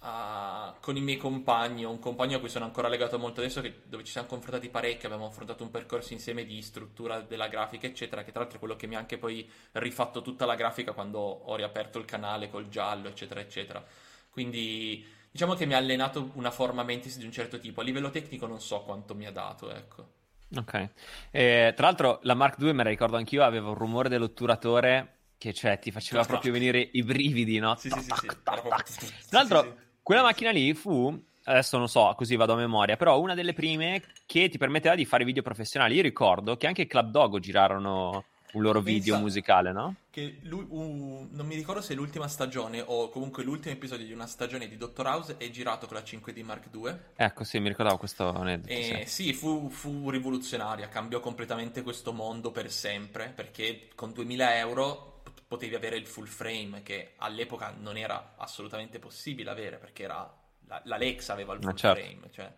uh, 0.00 0.74
con 0.80 0.96
i 0.96 1.00
miei 1.00 1.16
compagni. 1.16 1.84
Un 1.84 2.00
compagno 2.00 2.38
a 2.38 2.40
cui 2.40 2.48
sono 2.48 2.64
ancora 2.64 2.88
legato 2.88 3.16
molto 3.16 3.38
adesso, 3.38 3.60
che, 3.60 3.82
dove 3.84 4.02
ci 4.02 4.10
siamo 4.10 4.26
confrontati 4.26 4.70
parecchio. 4.70 5.06
Abbiamo 5.06 5.28
affrontato 5.28 5.62
un 5.62 5.70
percorso 5.70 6.14
insieme 6.14 6.44
di 6.44 6.60
struttura 6.62 7.20
della 7.20 7.46
grafica, 7.46 7.86
eccetera. 7.86 8.24
Che 8.24 8.32
tra 8.32 8.40
l'altro 8.40 8.56
è 8.56 8.60
quello 8.60 8.74
che 8.74 8.88
mi 8.88 8.96
ha 8.96 8.98
anche 8.98 9.18
poi 9.18 9.48
rifatto 9.72 10.20
tutta 10.20 10.46
la 10.46 10.56
grafica 10.56 10.90
quando 10.90 11.20
ho 11.20 11.54
riaperto 11.54 12.00
il 12.00 12.04
canale 12.04 12.50
col 12.50 12.68
giallo, 12.68 13.06
eccetera, 13.06 13.38
eccetera. 13.38 13.84
Quindi 14.30 15.06
diciamo 15.30 15.54
che 15.54 15.64
mi 15.64 15.74
ha 15.74 15.78
allenato 15.78 16.32
una 16.34 16.50
forma 16.50 16.82
mentis 16.82 17.18
di 17.18 17.24
un 17.24 17.30
certo 17.30 17.60
tipo. 17.60 17.82
A 17.82 17.84
livello 17.84 18.10
tecnico 18.10 18.48
non 18.48 18.60
so 18.60 18.80
quanto 18.82 19.14
mi 19.14 19.26
ha 19.26 19.32
dato, 19.32 19.70
ecco. 19.70 20.16
Ok. 20.56 20.88
Eh, 21.30 21.72
tra 21.76 21.86
l'altro 21.86 22.20
la 22.22 22.34
Mark 22.34 22.58
II, 22.60 22.72
me 22.72 22.84
la 22.84 22.90
ricordo 22.90 23.16
anch'io, 23.16 23.44
aveva 23.44 23.68
un 23.68 23.74
rumore 23.74 24.08
dell'otturatore 24.08 25.14
che 25.38 25.52
cioè 25.52 25.78
ti 25.78 25.90
faceva 25.90 26.24
proprio 26.24 26.52
venire 26.52 26.88
i 26.92 27.02
brividi, 27.02 27.58
no? 27.58 27.76
Sì, 27.76 27.90
sì, 27.90 28.00
sì. 28.00 28.12
sì. 28.20 28.28
Tra 28.42 29.38
l'altro, 29.38 29.76
quella 30.02 30.22
macchina 30.22 30.50
lì 30.50 30.74
fu 30.74 31.26
adesso 31.48 31.78
non 31.78 31.88
so, 31.88 32.12
così 32.16 32.36
vado 32.36 32.52
a 32.52 32.56
memoria, 32.56 32.96
però 32.96 33.18
una 33.18 33.34
delle 33.34 33.54
prime 33.54 34.02
che 34.26 34.48
ti 34.48 34.58
permetteva 34.58 34.94
di 34.94 35.04
fare 35.04 35.24
video 35.24 35.42
professionali. 35.42 35.94
Io 35.94 36.02
ricordo 36.02 36.56
che 36.56 36.66
anche 36.66 36.86
Club 36.86 37.10
Dogo 37.10 37.38
girarono 37.38 38.24
un 38.52 38.62
loro 38.62 38.80
Pensa 38.80 38.98
video 38.98 39.18
musicale, 39.18 39.72
no? 39.72 39.94
Che 40.10 40.38
lui, 40.42 40.64
uh, 40.68 41.28
non 41.30 41.46
mi 41.46 41.54
ricordo 41.54 41.80
se 41.80 41.94
l'ultima 41.94 42.28
stagione 42.28 42.82
o 42.84 43.08
comunque 43.10 43.42
l'ultimo 43.42 43.74
episodio 43.74 44.06
di 44.06 44.12
una 44.12 44.26
stagione 44.26 44.68
di 44.68 44.76
Dottor 44.76 45.06
House 45.06 45.36
è 45.36 45.50
girato 45.50 45.86
con 45.86 45.96
la 45.96 46.02
5D 46.02 46.42
Mark 46.44 46.68
II. 46.72 46.94
Ecco, 47.16 47.44
sì, 47.44 47.58
mi 47.58 47.68
ricordavo 47.68 47.98
questo 47.98 48.32
aneddoto. 48.32 48.72
E, 48.72 49.04
sì, 49.06 49.24
sì 49.24 49.32
fu, 49.32 49.68
fu, 49.68 50.10
rivoluzionaria, 50.10 50.88
cambiò 50.88 51.20
completamente 51.20 51.82
questo 51.82 52.12
mondo 52.12 52.50
per 52.50 52.70
sempre, 52.70 53.32
perché 53.34 53.88
con 53.94 54.12
2000 54.12 54.56
euro 54.58 55.22
potevi 55.46 55.74
avere 55.74 55.96
il 55.96 56.06
full 56.06 56.26
frame, 56.26 56.82
che 56.82 57.12
all'epoca 57.16 57.74
non 57.78 57.96
era 57.96 58.34
assolutamente 58.36 58.98
possibile 58.98 59.50
avere, 59.50 59.78
perché 59.78 60.04
era, 60.04 60.30
la, 60.66 60.80
la 60.84 60.96
Lex 60.96 61.28
aveva 61.28 61.54
il 61.54 61.60
ah, 61.60 61.68
full 61.68 61.74
certo. 61.74 62.00
frame, 62.00 62.30
cioè, 62.30 62.52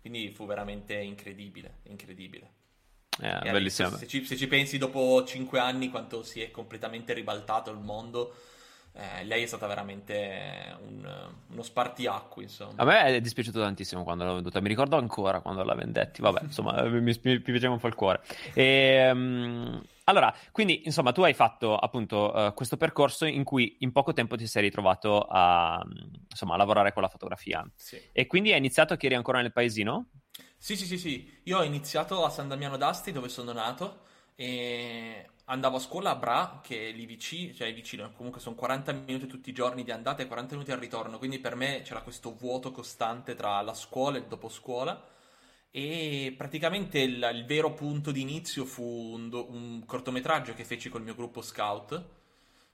quindi 0.00 0.30
fu 0.30 0.46
veramente 0.46 0.94
incredibile, 0.94 1.78
incredibile. 1.84 2.57
Eh, 3.20 3.50
bellissimo. 3.50 3.90
Se 3.96 4.06
ci, 4.06 4.24
se 4.24 4.36
ci, 4.36 4.46
pensi 4.46 4.78
dopo 4.78 5.24
cinque 5.24 5.58
anni 5.58 5.90
quanto 5.90 6.22
si 6.22 6.40
è 6.40 6.50
completamente 6.50 7.12
ribaltato 7.12 7.70
il 7.70 7.78
mondo, 7.78 8.34
eh, 8.92 9.24
lei 9.24 9.44
è 9.44 9.46
stata 9.46 9.66
veramente 9.66 10.76
un, 10.86 11.30
uno 11.50 11.62
spartiacque, 11.62 12.42
insomma. 12.42 12.74
A 12.76 12.84
me 12.84 13.04
è 13.04 13.20
dispiaciuto 13.20 13.60
tantissimo 13.60 14.02
quando 14.02 14.24
l'ho 14.24 14.34
venduta, 14.34 14.60
mi 14.60 14.68
ricordo 14.68 14.96
ancora 14.96 15.40
quando 15.40 15.62
la 15.62 15.74
vendetti, 15.74 16.20
vabbè, 16.20 16.42
insomma, 16.46 16.82
mi, 16.82 17.00
mi, 17.00 17.20
mi, 17.22 17.40
piaceva 17.40 17.72
un 17.72 17.78
po' 17.78 17.86
il 17.86 17.94
cuore. 17.94 18.22
E, 18.54 19.10
um, 19.10 19.82
allora, 20.04 20.34
quindi, 20.52 20.82
insomma, 20.84 21.12
tu 21.12 21.22
hai 21.22 21.34
fatto 21.34 21.76
appunto 21.76 22.32
uh, 22.34 22.54
questo 22.54 22.76
percorso 22.76 23.24
in 23.24 23.44
cui 23.44 23.76
in 23.80 23.92
poco 23.92 24.12
tempo 24.12 24.36
ti 24.36 24.46
sei 24.46 24.62
ritrovato 24.62 25.26
a, 25.28 25.80
insomma, 26.28 26.54
a 26.54 26.56
lavorare 26.56 26.92
con 26.92 27.02
la 27.02 27.08
fotografia. 27.08 27.68
Sì. 27.76 28.00
E 28.10 28.26
quindi 28.26 28.52
hai 28.52 28.58
iniziato 28.58 28.96
che 28.96 29.06
eri 29.06 29.14
ancora 29.14 29.40
nel 29.40 29.52
paesino? 29.52 30.08
Sì, 30.60 30.76
sì, 30.76 30.86
sì, 30.86 30.98
sì. 30.98 31.40
Io 31.44 31.58
ho 31.58 31.62
iniziato 31.64 32.24
a 32.24 32.30
San 32.30 32.48
Damiano 32.48 32.76
d'Asti, 32.76 33.12
dove 33.12 33.28
sono 33.28 33.52
nato, 33.52 34.00
e 34.34 35.28
andavo 35.46 35.76
a 35.76 35.80
scuola 35.80 36.10
a 36.10 36.16
Bra, 36.16 36.60
che 36.62 36.88
è 36.88 36.92
lì 36.92 37.06
vicino, 37.06 37.54
cioè 37.54 37.72
vicino, 37.72 38.12
comunque 38.12 38.40
sono 38.40 38.54
40 38.56 38.92
minuti 38.92 39.26
tutti 39.26 39.50
i 39.50 39.52
giorni 39.52 39.84
di 39.84 39.90
andata 39.92 40.22
e 40.22 40.26
40 40.26 40.54
minuti 40.54 40.72
al 40.72 40.78
ritorno, 40.80 41.18
quindi 41.18 41.38
per 41.38 41.54
me 41.54 41.82
c'era 41.82 42.02
questo 42.02 42.34
vuoto 42.34 42.70
costante 42.72 43.34
tra 43.34 43.60
la 43.62 43.72
scuola 43.74 44.16
e 44.16 44.20
il 44.20 44.26
doposcuola. 44.26 45.02
E 45.70 46.34
praticamente 46.36 46.98
il, 47.00 47.28
il 47.34 47.44
vero 47.46 47.72
punto 47.74 48.10
di 48.10 48.20
inizio 48.22 48.64
fu 48.64 48.82
un, 48.82 49.30
un 49.32 49.84
cortometraggio 49.86 50.54
che 50.54 50.64
feci 50.64 50.88
col 50.88 51.02
mio 51.02 51.14
gruppo 51.14 51.42
scout 51.42 52.04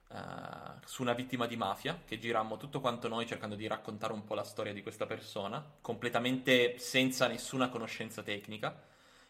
uh, 0.09 0.17
su 0.85 1.03
una 1.03 1.13
vittima 1.13 1.47
di 1.47 1.57
mafia, 1.57 2.01
che 2.05 2.19
girammo 2.19 2.57
tutto 2.57 2.81
quanto 2.81 3.09
noi 3.09 3.27
cercando 3.27 3.55
di 3.55 3.67
raccontare 3.67 4.13
un 4.13 4.25
po' 4.25 4.35
la 4.35 4.45
storia 4.45 4.73
di 4.73 4.83
questa 4.83 5.07
persona, 5.07 5.65
completamente 5.81 6.79
senza 6.79 7.27
nessuna 7.27 7.69
conoscenza 7.69 8.23
tecnica. 8.23 8.83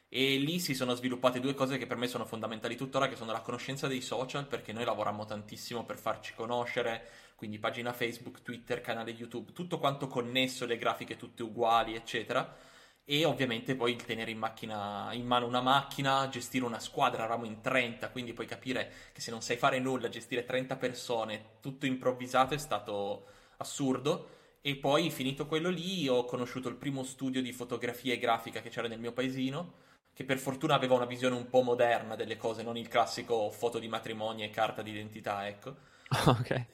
E 0.08 0.36
lì 0.36 0.60
si 0.60 0.74
sono 0.74 0.94
sviluppate 0.94 1.40
due 1.40 1.54
cose 1.54 1.76
che 1.76 1.86
per 1.86 1.96
me 1.96 2.06
sono 2.06 2.24
fondamentali 2.24 2.76
tuttora, 2.76 3.08
che 3.08 3.16
sono 3.16 3.32
la 3.32 3.40
conoscenza 3.40 3.88
dei 3.88 4.00
social, 4.00 4.46
perché 4.46 4.72
noi 4.72 4.84
lavorammo 4.84 5.24
tantissimo 5.24 5.84
per 5.84 5.98
farci 5.98 6.34
conoscere, 6.34 7.08
quindi 7.34 7.58
pagina 7.58 7.92
Facebook, 7.92 8.42
Twitter, 8.42 8.80
canale 8.80 9.10
YouTube, 9.10 9.52
tutto 9.52 9.78
quanto 9.78 10.06
connesso, 10.06 10.66
le 10.66 10.76
grafiche 10.76 11.16
tutte 11.16 11.42
uguali, 11.42 11.94
eccetera 11.94 12.72
e 13.06 13.24
ovviamente 13.26 13.74
poi 13.76 13.92
il 13.92 14.04
tenere 14.04 14.30
in, 14.30 14.38
macchina, 14.38 15.10
in 15.12 15.26
mano 15.26 15.46
una 15.46 15.60
macchina, 15.60 16.26
gestire 16.28 16.64
una 16.64 16.78
squadra, 16.78 17.24
eravamo 17.24 17.44
in 17.44 17.60
30, 17.60 18.08
quindi 18.10 18.32
puoi 18.32 18.46
capire 18.46 18.90
che 19.12 19.20
se 19.20 19.30
non 19.30 19.42
sai 19.42 19.56
fare 19.58 19.78
nulla, 19.78 20.08
gestire 20.08 20.44
30 20.44 20.76
persone, 20.76 21.44
tutto 21.60 21.84
improvvisato 21.84 22.54
è 22.54 22.58
stato 22.58 23.26
assurdo. 23.58 24.30
E 24.62 24.76
poi 24.76 25.10
finito 25.10 25.46
quello 25.46 25.68
lì 25.68 26.08
ho 26.08 26.24
conosciuto 26.24 26.70
il 26.70 26.76
primo 26.76 27.02
studio 27.02 27.42
di 27.42 27.52
fotografia 27.52 28.14
e 28.14 28.18
grafica 28.18 28.62
che 28.62 28.70
c'era 28.70 28.88
nel 28.88 28.98
mio 28.98 29.12
paesino, 29.12 29.74
che 30.14 30.24
per 30.24 30.38
fortuna 30.38 30.74
aveva 30.74 30.94
una 30.94 31.04
visione 31.04 31.36
un 31.36 31.50
po' 31.50 31.60
moderna 31.60 32.16
delle 32.16 32.38
cose, 32.38 32.62
non 32.62 32.78
il 32.78 32.88
classico 32.88 33.50
foto 33.50 33.78
di 33.78 33.88
matrimonio 33.88 34.46
e 34.46 34.50
carta 34.50 34.80
d'identità, 34.80 35.46
ecco. 35.46 35.74
Ok. 36.26 36.64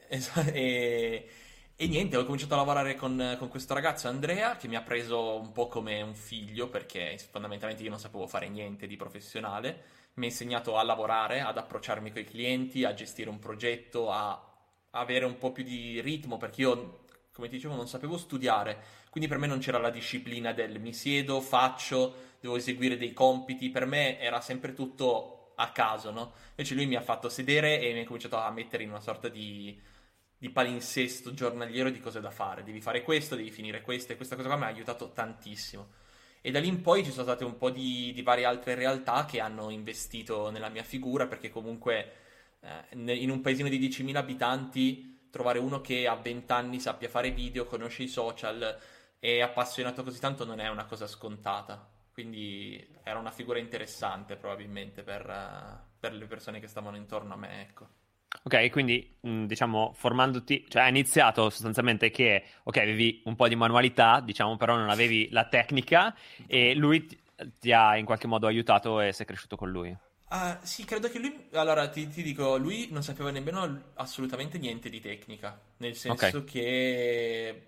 E, 0.53 1.29
e 1.83 1.89
niente, 1.89 2.19
ho 2.19 2.25
cominciato 2.25 2.53
a 2.53 2.59
lavorare 2.59 2.95
con, 2.95 3.37
con, 3.39 3.49
questo 3.49 3.73
ragazzo 3.73 4.07
Andrea 4.07 4.59
che 4.59 4.69
mi 4.69 4.77
ha 4.77 4.83
preso 4.83 5.37
un 5.37 5.51
po' 5.51 5.67
come 5.67 6.03
un 6.03 6.15
figlio 6.15 6.69
perché 6.69 7.17
fondamentalmente 7.31 7.83
io 7.83 7.89
non 7.89 7.99
sapevo 7.99 8.27
fare 8.27 8.51
niente 8.51 8.87
di 8.87 8.99
professionale. 8.99 9.83
Mi 10.17 10.27
ha 10.27 10.29
insegnato 10.29 10.77
a 10.77 10.83
lavorare, 10.83 11.41
ad 11.41 11.57
approcciarmi 11.57 12.13
con 12.13 12.21
i 12.21 12.27
clienti, 12.27 12.85
a 12.85 12.93
gestire 12.93 13.31
un 13.31 13.39
progetto, 13.39 14.11
a 14.11 14.39
avere 14.91 15.25
un 15.25 15.39
po' 15.39 15.53
più 15.53 15.65
di 15.65 16.03
ritmo 16.03 16.37
perché 16.37 16.61
io, 16.61 17.05
come 17.33 17.49
ti 17.49 17.55
dicevo, 17.55 17.77
non 17.77 17.89
sapevo 17.89 18.19
studiare. 18.19 18.77
Quindi 19.09 19.31
per 19.31 19.39
me 19.39 19.47
non 19.47 19.61
c'era 19.61 19.79
la 19.79 19.89
disciplina 19.89 20.53
del 20.53 20.81
mi 20.81 20.93
siedo, 20.93 21.41
faccio, 21.41 22.15
devo 22.41 22.57
eseguire 22.57 22.99
dei 22.99 23.15
compiti. 23.15 23.71
Per 23.71 23.87
me 23.87 24.21
era 24.21 24.43
sempre 24.43 24.75
tutto 24.75 25.55
a 25.55 25.71
caso, 25.71 26.11
no? 26.11 26.33
Invece 26.51 26.75
lui 26.75 26.85
mi 26.85 26.97
ha 26.97 27.01
fatto 27.01 27.31
sedere 27.31 27.81
e 27.81 27.95
mi 27.95 28.01
ha 28.01 28.05
cominciato 28.05 28.37
a 28.37 28.51
mettere 28.51 28.83
in 28.83 28.91
una 28.91 29.01
sorta 29.01 29.31
di 29.31 29.89
di 30.41 30.49
palinsesto 30.49 31.35
giornaliero 31.35 31.91
di 31.91 32.01
cose 32.01 32.19
da 32.19 32.31
fare. 32.31 32.63
Devi 32.63 32.81
fare 32.81 33.03
questo, 33.03 33.37
devi 33.37 33.51
finire 33.51 33.83
questo, 33.83 34.13
e 34.13 34.17
questa 34.17 34.37
cosa 34.37 34.49
qua 34.49 34.57
mi 34.57 34.65
ha 34.65 34.69
aiutato 34.69 35.11
tantissimo. 35.11 35.89
E 36.41 36.51
da 36.51 36.61
lì 36.61 36.69
in 36.69 36.81
poi 36.81 37.05
ci 37.05 37.11
sono 37.11 37.25
state 37.25 37.45
un 37.45 37.59
po' 37.59 37.69
di, 37.69 38.11
di 38.15 38.23
varie 38.23 38.47
altre 38.47 38.75
realtà 38.75 39.27
che 39.27 39.39
hanno 39.39 39.69
investito 39.69 40.49
nella 40.49 40.71
mia 40.71 40.83
figura, 40.83 41.27
perché 41.27 41.51
comunque 41.51 42.13
eh, 42.61 43.17
in 43.17 43.29
un 43.29 43.43
paesino 43.43 43.69
di 43.69 43.79
10.000 43.79 44.17
abitanti 44.17 45.29
trovare 45.29 45.59
uno 45.59 45.83
che 45.83 46.07
a 46.07 46.15
20 46.15 46.51
anni 46.53 46.81
sappia 46.81 47.11
fare 47.11 47.33
video, 47.33 47.67
conosce 47.67 48.05
i 48.05 48.09
social, 48.09 48.79
è 49.19 49.41
appassionato 49.41 50.03
così 50.03 50.21
tanto 50.21 50.47
non 50.47 50.59
è 50.59 50.69
una 50.69 50.87
cosa 50.87 51.07
scontata. 51.07 51.87
Quindi 52.15 52.97
era 53.03 53.19
una 53.19 53.31
figura 53.31 53.59
interessante 53.59 54.37
probabilmente 54.37 55.03
per, 55.03 55.27
uh, 55.29 55.99
per 56.01 56.15
le 56.15 56.25
persone 56.25 56.61
che 56.61 56.67
stavano 56.67 56.97
intorno 56.97 57.35
a 57.35 57.37
me, 57.37 57.61
ecco. 57.61 58.00
Ok, 58.43 58.71
quindi 58.71 59.17
mm, 59.27 59.45
diciamo 59.45 59.93
formandoti, 59.95 60.65
cioè 60.69 60.83
hai 60.83 60.89
iniziato 60.89 61.51
sostanzialmente 61.51 62.11
che, 62.11 62.45
ok, 62.63 62.77
avevi 62.79 63.23
un 63.25 63.37
po' 63.37 63.49
di 63.49 63.57
manualità, 63.57 64.21
diciamo, 64.21 64.57
però 64.57 64.77
non 64.77 64.89
avevi 64.89 65.29
la 65.31 65.47
tecnica 65.47 66.15
e 66.47 66.75
lui 66.75 67.05
ti, 67.07 67.19
ti 67.59 67.73
ha 67.73 67.97
in 67.97 68.05
qualche 68.05 68.29
modo 68.29 68.47
aiutato 68.47 69.01
e 69.01 69.13
sei 69.13 69.27
cresciuto 69.27 69.57
con 69.57 69.71
lui. 69.71 69.95
Uh, 70.31 70.57
sì, 70.63 70.85
credo 70.85 71.11
che 71.11 71.19
lui, 71.19 71.49
allora 71.53 71.89
ti, 71.89 72.07
ti, 72.09 72.23
dico, 72.23 72.57
lui 72.57 72.89
non 72.93 73.03
sapeva 73.03 73.31
nemmeno 73.31 73.91
assolutamente 73.95 74.59
niente 74.59 74.89
di 74.89 75.01
tecnica, 75.01 75.61
nel 75.79 75.97
senso 75.97 76.39
okay. 76.39 76.45
che 76.45 77.63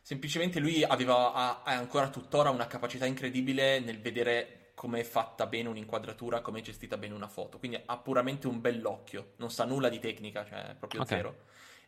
semplicemente 0.00 0.60
lui 0.60 0.84
aveva, 0.84 1.32
ha, 1.32 1.62
ha 1.64 1.72
ancora 1.72 2.08
tuttora 2.08 2.50
una 2.50 2.68
capacità 2.68 3.04
incredibile 3.04 3.80
nel 3.80 4.00
vedere 4.00 4.63
come 4.74 5.00
è 5.00 5.04
fatta 5.04 5.46
bene 5.46 5.68
un'inquadratura, 5.68 6.40
come 6.40 6.58
è 6.58 6.62
gestita 6.62 6.96
bene 6.96 7.14
una 7.14 7.28
foto. 7.28 7.58
Quindi 7.58 7.80
ha 7.84 7.96
puramente 7.96 8.46
un 8.46 8.60
bell'occhio, 8.60 9.32
non 9.36 9.50
sa 9.50 9.64
nulla 9.64 9.88
di 9.88 9.98
tecnica, 9.98 10.44
cioè 10.44 10.74
proprio 10.78 11.02
okay. 11.02 11.16
zero. 11.16 11.36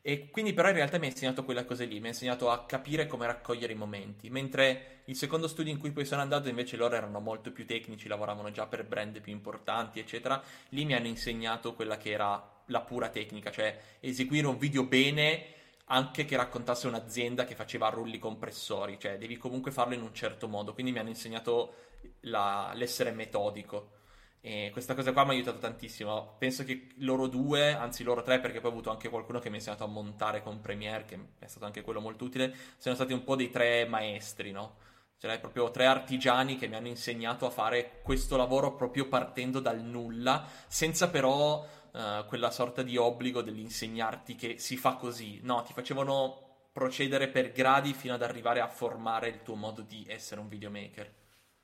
E 0.03 0.31
quindi 0.31 0.53
però 0.53 0.69
in 0.69 0.75
realtà 0.77 0.99
mi 0.99 1.07
ha 1.07 1.09
insegnato 1.09 1.45
quelle 1.45 1.65
cose 1.65 1.85
lì, 1.85 1.99
mi 1.99 2.07
ha 2.07 2.11
insegnato 2.11 2.49
a 2.49 2.65
capire 2.65 3.09
come 3.09 3.27
raccogliere 3.27 3.73
i 3.73 3.77
momenti, 3.77 4.31
mentre 4.31 5.01
il 5.07 5.17
secondo 5.17 5.49
studio 5.49 5.73
in 5.73 5.81
cui 5.81 5.91
poi 5.91 6.05
sono 6.05 6.23
andato 6.23 6.49
invece 6.49 6.77
loro 6.77 6.95
erano 6.95 7.19
molto 7.19 7.51
più 7.51 7.67
tecnici, 7.67 8.07
lavoravano 8.07 8.53
già 8.53 8.67
per 8.67 8.85
brand 8.85 9.21
più 9.21 9.33
importanti, 9.33 9.99
eccetera. 9.99 10.41
Lì 10.69 10.85
mi 10.85 10.95
hanno 10.95 11.09
insegnato 11.09 11.75
quella 11.75 11.97
che 11.97 12.11
era 12.13 12.63
la 12.67 12.81
pura 12.83 13.09
tecnica, 13.09 13.51
cioè 13.51 13.77
eseguire 13.99 14.47
un 14.47 14.59
video 14.59 14.85
bene 14.85 15.55
anche 15.87 16.25
che 16.25 16.37
raccontasse 16.37 16.87
un'azienda 16.87 17.45
che 17.45 17.57
faceva 17.57 17.89
rulli 17.89 18.19
compressori, 18.21 18.99
cioè 19.01 19.19
devi 19.19 19.37
comunque 19.37 19.73
farlo 19.73 19.95
in 19.95 20.03
un 20.03 20.15
certo 20.15 20.47
modo, 20.49 20.73
quindi 20.73 20.93
mi 20.93 20.99
hanno 20.99 21.09
insegnato 21.09 21.75
la, 22.21 22.73
l'essere 22.75 23.11
metodico. 23.13 23.93
E 24.41 24.71
questa 24.73 24.95
cosa 24.95 25.13
qua 25.13 25.25
mi 25.25 25.31
ha 25.31 25.33
aiutato 25.33 25.59
tantissimo. 25.59 26.37
Penso 26.39 26.63
che 26.63 26.89
loro 26.99 27.27
due, 27.27 27.73
anzi 27.73 28.05
loro 28.05 28.23
tre, 28.23 28.39
perché 28.39 28.61
poi 28.61 28.71
ho 28.71 28.73
avuto 28.73 28.91
anche 28.91 29.09
qualcuno 29.09 29.41
che 29.41 29.49
mi 29.49 29.57
ha 29.57 29.59
insegnato 29.59 29.83
a 29.83 29.89
montare 29.89 30.41
con 30.43 30.61
Premiere, 30.61 31.05
che 31.05 31.19
è 31.41 31.47
stato 31.47 31.65
anche 31.65 31.83
quello 31.83 32.01
molto 32.01 32.25
utile, 32.25 32.55
sono 32.77 32.95
stati 32.95 33.13
un 33.13 33.25
po' 33.25 33.35
dei 33.35 33.51
tre 33.51 33.87
maestri, 33.87 34.53
no? 34.53 34.77
Cioè, 35.19 35.41
proprio 35.41 35.71
tre 35.71 35.87
artigiani 35.87 36.57
che 36.57 36.69
mi 36.69 36.77
hanno 36.77 36.89
insegnato 36.89 37.47
a 37.47 37.51
fare 37.51 38.01
questo 38.03 38.37
lavoro 38.37 38.77
proprio 38.77 39.09
partendo 39.09 39.61
dal 39.61 39.81
nulla, 39.81 40.47
senza 40.69 41.09
però 41.09 41.67
uh, 41.91 42.27
quella 42.27 42.51
sorta 42.51 42.83
di 42.83 42.97
obbligo 42.97 43.43
dell'insegnarti 43.43 44.37
che 44.37 44.59
si 44.59 44.77
fa 44.77 44.95
così. 44.95 45.41
No, 45.43 45.63
ti 45.63 45.73
facevano 45.73 46.69
procedere 46.71 47.29
per 47.29 47.51
gradi 47.51 47.95
fino 47.95 48.15
ad 48.15 48.23
arrivare 48.23 48.61
a 48.61 48.69
formare 48.69 49.29
il 49.29 49.43
tuo 49.43 49.55
modo 49.55 49.81
di 49.81 50.05
essere 50.07 50.41
un 50.41 50.49
videomaker. 50.49 51.11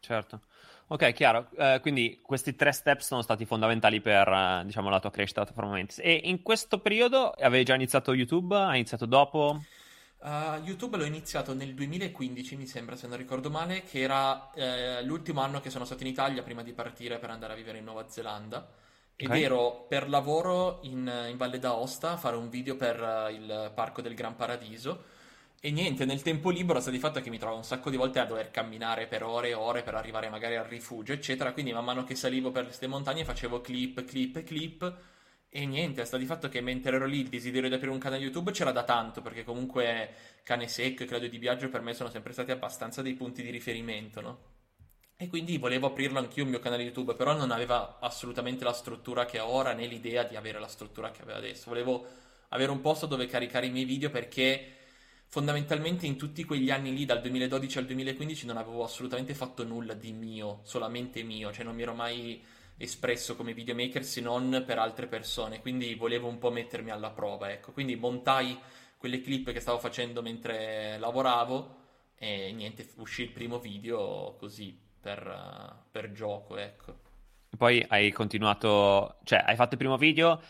Certo. 0.02 0.40
Ok, 0.88 1.12
chiaro. 1.12 1.48
Uh, 1.52 1.80
quindi 1.80 2.20
questi 2.20 2.56
tre 2.56 2.72
step 2.72 3.00
sono 3.00 3.22
stati 3.22 3.46
fondamentali 3.46 4.00
per, 4.00 4.28
uh, 4.28 4.64
diciamo, 4.64 4.90
la 4.90 4.98
tua 4.98 5.10
crescita, 5.10 5.44
performance. 5.44 6.02
E 6.02 6.22
in 6.24 6.42
questo 6.42 6.80
periodo 6.80 7.30
avevi 7.30 7.64
già 7.64 7.74
iniziato 7.74 8.12
YouTube? 8.12 8.54
Hai 8.56 8.78
iniziato 8.78 9.06
dopo? 9.06 9.62
Uh, 10.18 10.60
YouTube 10.64 10.96
l'ho 10.96 11.04
iniziato 11.04 11.54
nel 11.54 11.74
2015, 11.74 12.56
mi 12.56 12.66
sembra, 12.66 12.96
se 12.96 13.06
non 13.06 13.16
ricordo 13.16 13.48
male, 13.48 13.84
che 13.84 14.00
era 14.00 14.50
l'ultimo 15.02 15.40
anno 15.40 15.60
che 15.60 15.70
sono 15.70 15.84
stato 15.84 16.02
in 16.02 16.10
Italia 16.10 16.42
prima 16.42 16.62
di 16.62 16.72
partire 16.72 17.18
per 17.18 17.30
andare 17.30 17.52
a 17.52 17.56
vivere 17.56 17.78
in 17.78 17.84
Nuova 17.84 18.08
Zelanda. 18.08 18.68
ed 19.14 19.28
okay. 19.28 19.42
ero 19.42 19.86
per 19.88 20.08
lavoro 20.08 20.80
in, 20.82 21.10
in, 21.28 21.36
Valle 21.36 21.60
d'Aosta 21.60 22.12
a 22.12 22.16
fare 22.16 22.36
un 22.36 22.48
video 22.48 22.76
per 22.76 23.30
il 23.32 23.70
parco 23.74 24.02
del 24.02 24.14
Gran 24.14 24.34
Paradiso. 24.34 25.11
E 25.64 25.70
niente, 25.70 26.04
nel 26.04 26.22
tempo 26.22 26.50
libero 26.50 26.80
sta 26.80 26.90
di 26.90 26.98
fatto 26.98 27.20
che 27.20 27.30
mi 27.30 27.38
trovo 27.38 27.54
un 27.54 27.62
sacco 27.62 27.88
di 27.88 27.96
volte 27.96 28.18
a 28.18 28.24
dover 28.24 28.50
camminare 28.50 29.06
per 29.06 29.22
ore 29.22 29.50
e 29.50 29.54
ore 29.54 29.84
per 29.84 29.94
arrivare 29.94 30.28
magari 30.28 30.56
al 30.56 30.64
rifugio, 30.64 31.12
eccetera. 31.12 31.52
Quindi 31.52 31.72
man 31.72 31.84
mano 31.84 32.02
che 32.02 32.16
salivo 32.16 32.50
per 32.50 32.64
queste 32.64 32.88
montagne 32.88 33.24
facevo 33.24 33.60
clip, 33.60 34.02
clip, 34.04 34.42
clip. 34.42 34.96
E 35.48 35.64
niente, 35.64 36.04
sta 36.04 36.16
di 36.16 36.26
fatto 36.26 36.48
che 36.48 36.60
mentre 36.60 36.96
ero 36.96 37.06
lì 37.06 37.20
il 37.20 37.28
desiderio 37.28 37.68
di 37.68 37.76
aprire 37.76 37.92
un 37.92 38.00
canale 38.00 38.20
YouTube 38.20 38.50
c'era 38.50 38.72
da 38.72 38.82
tanto, 38.82 39.22
perché 39.22 39.44
comunque 39.44 40.12
Cane 40.42 40.66
Secco 40.66 41.04
e 41.04 41.06
Claudio 41.06 41.28
Di 41.28 41.38
Biagio 41.38 41.68
per 41.68 41.80
me 41.80 41.94
sono 41.94 42.10
sempre 42.10 42.32
stati 42.32 42.50
abbastanza 42.50 43.00
dei 43.00 43.14
punti 43.14 43.40
di 43.40 43.50
riferimento, 43.50 44.20
no? 44.20 44.38
E 45.16 45.28
quindi 45.28 45.58
volevo 45.58 45.86
aprirlo 45.86 46.18
anch'io 46.18 46.42
il 46.42 46.48
mio 46.48 46.58
canale 46.58 46.82
YouTube, 46.82 47.14
però 47.14 47.34
non 47.36 47.52
aveva 47.52 47.98
assolutamente 48.00 48.64
la 48.64 48.72
struttura 48.72 49.26
che 49.26 49.38
ho 49.38 49.46
ora, 49.46 49.74
né 49.74 49.86
l'idea 49.86 50.24
di 50.24 50.34
avere 50.34 50.58
la 50.58 50.66
struttura 50.66 51.12
che 51.12 51.22
aveva 51.22 51.38
adesso. 51.38 51.68
Volevo 51.68 52.04
avere 52.48 52.72
un 52.72 52.80
posto 52.80 53.06
dove 53.06 53.26
caricare 53.26 53.66
i 53.66 53.70
miei 53.70 53.84
video 53.84 54.10
perché 54.10 54.80
fondamentalmente 55.32 56.04
in 56.04 56.18
tutti 56.18 56.44
quegli 56.44 56.70
anni 56.70 56.94
lì, 56.94 57.06
dal 57.06 57.22
2012 57.22 57.78
al 57.78 57.86
2015, 57.86 58.44
non 58.44 58.58
avevo 58.58 58.84
assolutamente 58.84 59.32
fatto 59.32 59.64
nulla 59.64 59.94
di 59.94 60.12
mio, 60.12 60.60
solamente 60.62 61.22
mio, 61.22 61.50
cioè 61.50 61.64
non 61.64 61.74
mi 61.74 61.80
ero 61.80 61.94
mai 61.94 62.44
espresso 62.76 63.34
come 63.34 63.54
videomaker 63.54 64.04
se 64.04 64.20
non 64.20 64.62
per 64.66 64.78
altre 64.78 65.06
persone, 65.06 65.62
quindi 65.62 65.94
volevo 65.94 66.28
un 66.28 66.36
po' 66.36 66.50
mettermi 66.50 66.90
alla 66.90 67.08
prova, 67.08 67.50
ecco. 67.50 67.72
Quindi 67.72 67.96
montai 67.96 68.58
quelle 68.98 69.22
clip 69.22 69.52
che 69.52 69.60
stavo 69.60 69.78
facendo 69.78 70.20
mentre 70.20 70.98
lavoravo 70.98 71.76
e 72.18 72.52
niente, 72.52 72.86
uscì 72.96 73.22
il 73.22 73.30
primo 73.30 73.58
video 73.58 74.36
così 74.38 74.78
per, 75.00 75.86
per 75.90 76.12
gioco, 76.12 76.58
ecco. 76.58 76.98
Poi 77.56 77.82
hai 77.88 78.12
continuato, 78.12 79.16
cioè 79.24 79.42
hai 79.46 79.56
fatto 79.56 79.72
il 79.72 79.78
primo 79.78 79.96
video, 79.96 80.42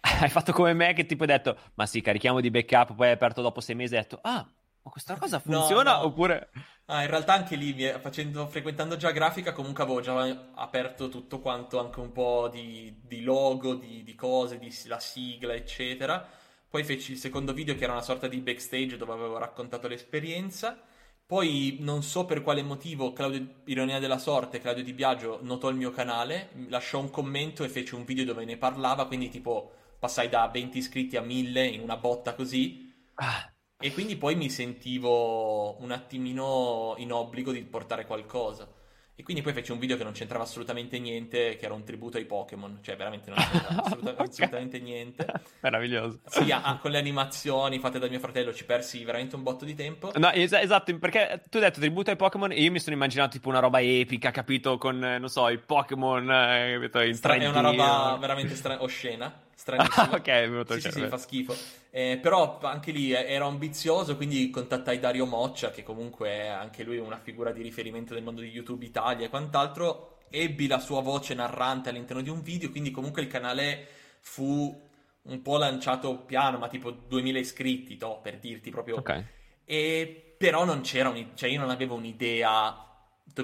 hai 0.20 0.28
fatto 0.28 0.52
come 0.52 0.72
me 0.72 0.92
che 0.94 1.06
tipo 1.06 1.22
hai 1.22 1.28
detto, 1.28 1.56
ma 1.74 1.86
sì, 1.86 2.00
carichiamo 2.00 2.40
di 2.40 2.50
backup, 2.50 2.94
poi 2.94 3.08
hai 3.08 3.12
aperto 3.12 3.42
dopo 3.42 3.60
sei 3.60 3.74
mesi 3.74 3.94
e 3.94 3.98
hai 3.98 4.02
detto, 4.02 4.18
ah, 4.22 4.46
ma 4.82 4.90
questa 4.90 5.16
cosa 5.16 5.38
funziona? 5.38 5.92
No, 5.92 5.98
no. 5.98 6.06
Oppure... 6.06 6.50
Ah, 6.86 7.02
in 7.02 7.10
realtà 7.10 7.34
anche 7.34 7.54
lì, 7.54 7.74
facendo, 8.00 8.46
frequentando 8.46 8.96
già 8.96 9.10
grafica, 9.10 9.52
comunque 9.52 9.84
avevo 9.84 10.00
già 10.00 10.50
aperto 10.54 11.08
tutto 11.08 11.38
quanto, 11.40 11.78
anche 11.78 12.00
un 12.00 12.12
po' 12.12 12.48
di, 12.50 13.00
di 13.04 13.22
logo, 13.22 13.74
di, 13.74 14.02
di 14.02 14.14
cose, 14.14 14.58
di, 14.58 14.74
la 14.86 14.98
sigla, 14.98 15.54
eccetera. 15.54 16.26
Poi 16.68 16.82
feci 16.82 17.12
il 17.12 17.18
secondo 17.18 17.52
video 17.52 17.74
che 17.74 17.84
era 17.84 17.92
una 17.92 18.02
sorta 18.02 18.26
di 18.26 18.38
backstage 18.38 18.96
dove 18.96 19.12
avevo 19.12 19.38
raccontato 19.38 19.86
l'esperienza. 19.86 20.80
Poi 21.26 21.76
non 21.80 22.02
so 22.02 22.24
per 22.24 22.42
quale 22.42 22.62
motivo, 22.62 23.12
Claudio, 23.12 23.60
ironia 23.66 24.00
della 24.00 24.18
sorte, 24.18 24.58
Claudio 24.58 24.82
Di 24.82 24.92
Biagio 24.92 25.38
notò 25.42 25.68
il 25.68 25.76
mio 25.76 25.92
canale, 25.92 26.50
lasciò 26.68 26.98
un 26.98 27.10
commento 27.10 27.62
e 27.62 27.68
fece 27.68 27.94
un 27.94 28.04
video 28.04 28.24
dove 28.24 28.44
ne 28.44 28.56
parlava, 28.56 29.06
quindi 29.06 29.28
tipo 29.28 29.74
passai 30.00 30.28
da 30.30 30.48
20 30.48 30.78
iscritti 30.78 31.16
a 31.16 31.20
1000 31.20 31.64
in 31.66 31.80
una 31.80 31.96
botta 31.96 32.34
così. 32.34 32.90
Ah. 33.16 33.52
E 33.82 33.92
quindi 33.92 34.16
poi 34.16 34.34
mi 34.34 34.50
sentivo 34.50 35.80
un 35.80 35.90
attimino 35.92 36.94
in 36.96 37.12
obbligo 37.12 37.52
di 37.52 37.62
portare 37.62 38.06
qualcosa. 38.06 38.68
E 39.14 39.22
quindi 39.22 39.42
poi 39.42 39.52
fece 39.52 39.72
un 39.72 39.78
video 39.78 39.98
che 39.98 40.02
non 40.04 40.12
c'entrava 40.14 40.44
assolutamente 40.44 40.98
niente, 40.98 41.56
che 41.56 41.66
era 41.66 41.74
un 41.74 41.84
tributo 41.84 42.16
ai 42.16 42.24
Pokémon, 42.24 42.78
cioè 42.80 42.96
veramente 42.96 43.28
non 43.28 43.38
c'entrava 43.38 43.82
assoluta- 43.84 44.10
okay. 44.12 44.26
assolutamente 44.26 44.78
niente. 44.80 45.26
Meraviglioso. 45.60 46.20
Sì, 46.24 46.50
ah, 46.50 46.78
con 46.80 46.90
le 46.90 46.96
animazioni 46.96 47.78
fatte 47.78 47.98
da 47.98 48.08
mio 48.08 48.18
fratello 48.18 48.54
ci 48.54 48.64
persi 48.64 49.04
veramente 49.04 49.36
un 49.36 49.42
botto 49.42 49.66
di 49.66 49.74
tempo. 49.74 50.10
No, 50.16 50.30
es- 50.30 50.52
esatto, 50.54 50.96
perché 50.98 51.42
tu 51.50 51.58
hai 51.58 51.64
detto 51.64 51.80
tributo 51.80 52.08
ai 52.08 52.16
Pokémon 52.16 52.50
e 52.52 52.62
io 52.62 52.70
mi 52.70 52.80
sono 52.80 52.96
immaginato 52.96 53.32
tipo 53.32 53.50
una 53.50 53.58
roba 53.60 53.82
epica, 53.82 54.30
capito, 54.30 54.78
con, 54.78 54.96
non 54.98 55.28
so, 55.28 55.50
i 55.50 55.58
Pokémon 55.58 56.30
eh, 56.30 57.06
in 57.06 57.14
Stra- 57.14 57.34
È 57.34 57.46
una 57.46 57.60
roba 57.60 58.16
veramente 58.18 58.54
stra- 58.54 58.82
oscena 58.82 59.48
stranissimo. 59.78 60.06
Ah, 60.10 60.16
ok, 60.16 60.26
è 60.26 60.48
venuto 60.48 60.74
sì, 60.74 60.80
sì, 60.80 60.90
sì, 60.90 61.06
fa 61.06 61.18
schifo. 61.18 61.56
Eh, 61.90 62.18
però 62.20 62.58
anche 62.62 62.92
lì 62.92 63.12
eh, 63.12 63.24
ero 63.26 63.46
ambizioso, 63.46 64.16
quindi 64.16 64.50
contattai 64.50 64.98
Dario 64.98 65.26
Moccia, 65.26 65.70
che 65.70 65.82
comunque 65.82 66.28
è 66.28 66.46
anche 66.46 66.82
lui 66.82 66.98
una 66.98 67.18
figura 67.18 67.52
di 67.52 67.62
riferimento 67.62 68.14
del 68.14 68.22
mondo 68.22 68.40
di 68.40 68.48
YouTube 68.48 68.84
Italia 68.84 69.26
e 69.26 69.28
quant'altro. 69.28 70.18
Ebbi 70.30 70.68
la 70.68 70.78
sua 70.78 71.00
voce 71.00 71.34
narrante 71.34 71.88
all'interno 71.88 72.22
di 72.22 72.30
un 72.30 72.42
video, 72.42 72.70
quindi 72.70 72.90
comunque 72.90 73.22
il 73.22 73.28
canale 73.28 73.86
fu 74.20 74.88
un 75.22 75.42
po' 75.42 75.58
lanciato 75.58 76.18
piano, 76.18 76.58
ma 76.58 76.68
tipo 76.68 76.90
2000 76.90 77.38
iscritti, 77.38 77.96
to, 77.96 78.20
per 78.22 78.38
dirti 78.38 78.70
proprio. 78.70 78.96
Ok. 78.96 79.24
E, 79.64 80.34
però 80.38 80.64
non 80.64 80.80
c'era, 80.82 81.08
un, 81.08 81.30
cioè 81.34 81.50
io 81.50 81.60
non 81.60 81.70
avevo 81.70 81.96
un'idea 81.96 82.86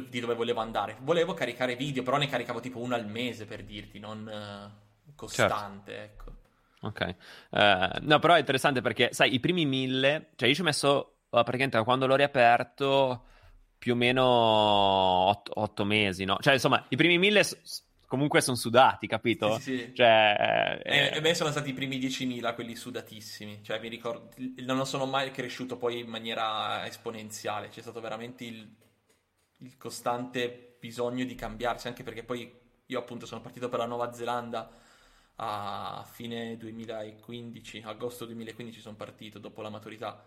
di 0.08 0.20
dove 0.20 0.34
volevo 0.34 0.60
andare. 0.60 0.96
Volevo 1.00 1.34
caricare 1.34 1.76
video, 1.76 2.02
però 2.02 2.16
ne 2.16 2.28
caricavo 2.28 2.60
tipo 2.60 2.78
uno 2.78 2.94
al 2.94 3.06
mese 3.06 3.44
per 3.44 3.64
dirti, 3.64 3.98
non 3.98 4.30
costante, 5.16 5.92
certo. 5.92 6.12
ecco. 6.12 6.34
Ok, 6.82 7.14
uh, 7.50 8.06
no, 8.06 8.18
però 8.20 8.34
è 8.34 8.38
interessante 8.38 8.80
perché, 8.80 9.08
sai, 9.12 9.34
i 9.34 9.40
primi 9.40 9.66
mille, 9.66 10.30
cioè 10.36 10.48
io 10.48 10.54
ci 10.54 10.60
ho 10.60 10.64
messo 10.64 11.16
uh, 11.30 11.42
praticamente 11.42 11.82
quando 11.82 12.06
l'ho 12.06 12.14
riaperto 12.14 13.24
più 13.78 13.92
o 13.92 13.96
meno 13.96 14.24
otto, 14.24 15.52
otto 15.54 15.84
mesi, 15.84 16.24
no? 16.24 16.38
Cioè, 16.40 16.54
insomma, 16.54 16.84
i 16.88 16.96
primi 16.96 17.18
mille 17.18 17.44
comunque 18.06 18.40
sono 18.40 18.56
sudati, 18.56 19.06
capito? 19.06 19.58
Sì, 19.58 19.78
sì. 19.78 19.94
Cioè, 19.94 20.80
eh, 20.84 21.10
e, 21.14 21.20
me 21.20 21.34
sono 21.34 21.50
stati 21.50 21.70
i 21.70 21.72
primi 21.72 21.98
10.000 21.98 22.54
quelli 22.54 22.76
sudatissimi, 22.76 23.62
cioè 23.62 23.80
mi 23.80 23.88
ricordo, 23.88 24.30
non 24.58 24.86
sono 24.86 25.06
mai 25.06 25.30
cresciuto 25.30 25.76
poi 25.76 26.00
in 26.00 26.08
maniera 26.08 26.86
esponenziale, 26.86 27.68
c'è 27.68 27.80
stato 27.80 28.00
veramente 28.00 28.44
il, 28.44 28.68
il 29.58 29.76
costante 29.76 30.76
bisogno 30.78 31.24
di 31.24 31.34
cambiarsi, 31.34 31.88
anche 31.88 32.02
perché 32.02 32.22
poi 32.22 32.52
io 32.86 32.98
appunto 32.98 33.26
sono 33.26 33.40
partito 33.40 33.68
per 33.68 33.80
la 33.80 33.86
Nuova 33.86 34.12
Zelanda 34.12 34.70
a 35.36 36.06
fine 36.10 36.56
2015, 36.56 37.82
agosto 37.84 38.24
2015 38.24 38.80
sono 38.80 38.96
partito 38.96 39.38
dopo 39.38 39.62
la 39.62 39.68
maturità. 39.68 40.22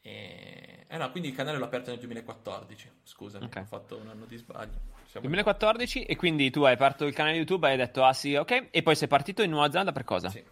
E... 0.00 0.84
Eh 0.88 0.96
no, 0.96 1.10
quindi 1.10 1.28
il 1.28 1.34
canale 1.34 1.58
l'ho 1.58 1.64
aperto 1.64 1.90
nel 1.90 2.00
2014, 2.00 2.90
scusami, 3.04 3.44
okay. 3.44 3.62
ho 3.62 3.66
fatto 3.66 3.96
un 3.96 4.08
anno 4.08 4.24
di 4.24 4.36
sbaglio. 4.36 4.90
Siamo 5.06 5.26
2014 5.26 6.04
e 6.04 6.16
quindi 6.16 6.50
tu 6.50 6.62
hai 6.62 6.72
aperto 6.72 7.04
il 7.04 7.14
canale 7.14 7.36
YouTube 7.36 7.68
e 7.68 7.72
hai 7.72 7.76
detto 7.76 8.04
ah 8.04 8.12
sì, 8.12 8.34
ok, 8.34 8.68
e 8.70 8.82
poi 8.82 8.96
sei 8.96 9.08
partito 9.08 9.42
in 9.42 9.50
Nuova 9.50 9.70
Zelanda 9.70 9.92
per 9.92 10.04
cosa? 10.04 10.28
Sì. 10.28 10.42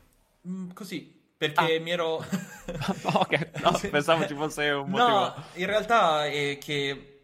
Mm, 0.46 0.70
così, 0.70 1.20
perché 1.36 1.76
ah. 1.76 1.80
mi 1.80 1.90
ero... 1.90 2.16
ok, 3.02 3.50
no, 3.62 3.78
pensavo 3.90 4.26
ci 4.26 4.34
fosse 4.34 4.68
un 4.70 4.88
motivo. 4.88 5.08
No, 5.08 5.44
in 5.54 5.66
realtà 5.66 6.26
è 6.26 6.58
che 6.58 7.19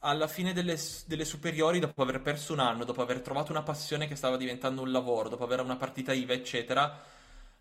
alla 0.00 0.28
fine 0.28 0.52
delle, 0.52 0.78
delle, 1.06 1.24
superiori, 1.24 1.80
dopo 1.80 2.02
aver 2.02 2.20
perso 2.20 2.52
un 2.52 2.60
anno, 2.60 2.84
dopo 2.84 3.02
aver 3.02 3.20
trovato 3.20 3.50
una 3.50 3.62
passione 3.62 4.06
che 4.06 4.14
stava 4.14 4.36
diventando 4.36 4.82
un 4.82 4.92
lavoro, 4.92 5.28
dopo 5.28 5.44
avere 5.44 5.62
una 5.62 5.76
partita 5.76 6.12
IVA, 6.12 6.32
eccetera, 6.34 7.02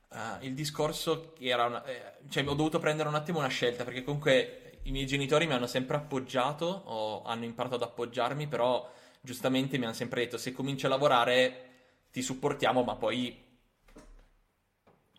uh, 0.10 0.18
il 0.42 0.54
discorso 0.54 1.34
era 1.40 1.66
una, 1.66 1.84
eh, 1.86 2.18
cioè 2.30 2.48
ho 2.48 2.54
dovuto 2.54 2.80
prendere 2.80 3.10
un 3.10 3.16
attimo 3.16 3.40
una 3.40 3.48
scelta, 3.48 3.84
perché 3.84 4.04
comunque 4.04 4.80
i 4.84 4.92
miei 4.92 5.08
genitori 5.08 5.48
mi 5.48 5.54
hanno 5.54 5.68
sempre 5.68 5.98
appoggiato, 5.98 6.66
o 6.66 7.24
hanno 7.24 7.46
imparato 7.46 7.76
ad 7.76 7.82
appoggiarmi, 7.82 8.48
però 8.48 8.90
giustamente 9.22 9.78
mi 9.78 9.86
hanno 9.86 9.94
sempre 9.94 10.22
detto 10.22 10.38
se 10.38 10.54
cominci 10.54 10.86
a 10.86 10.90
lavorare 10.90 11.64
ti 12.12 12.22
supportiamo, 12.22 12.84
ma 12.84 12.96
poi 12.96 13.46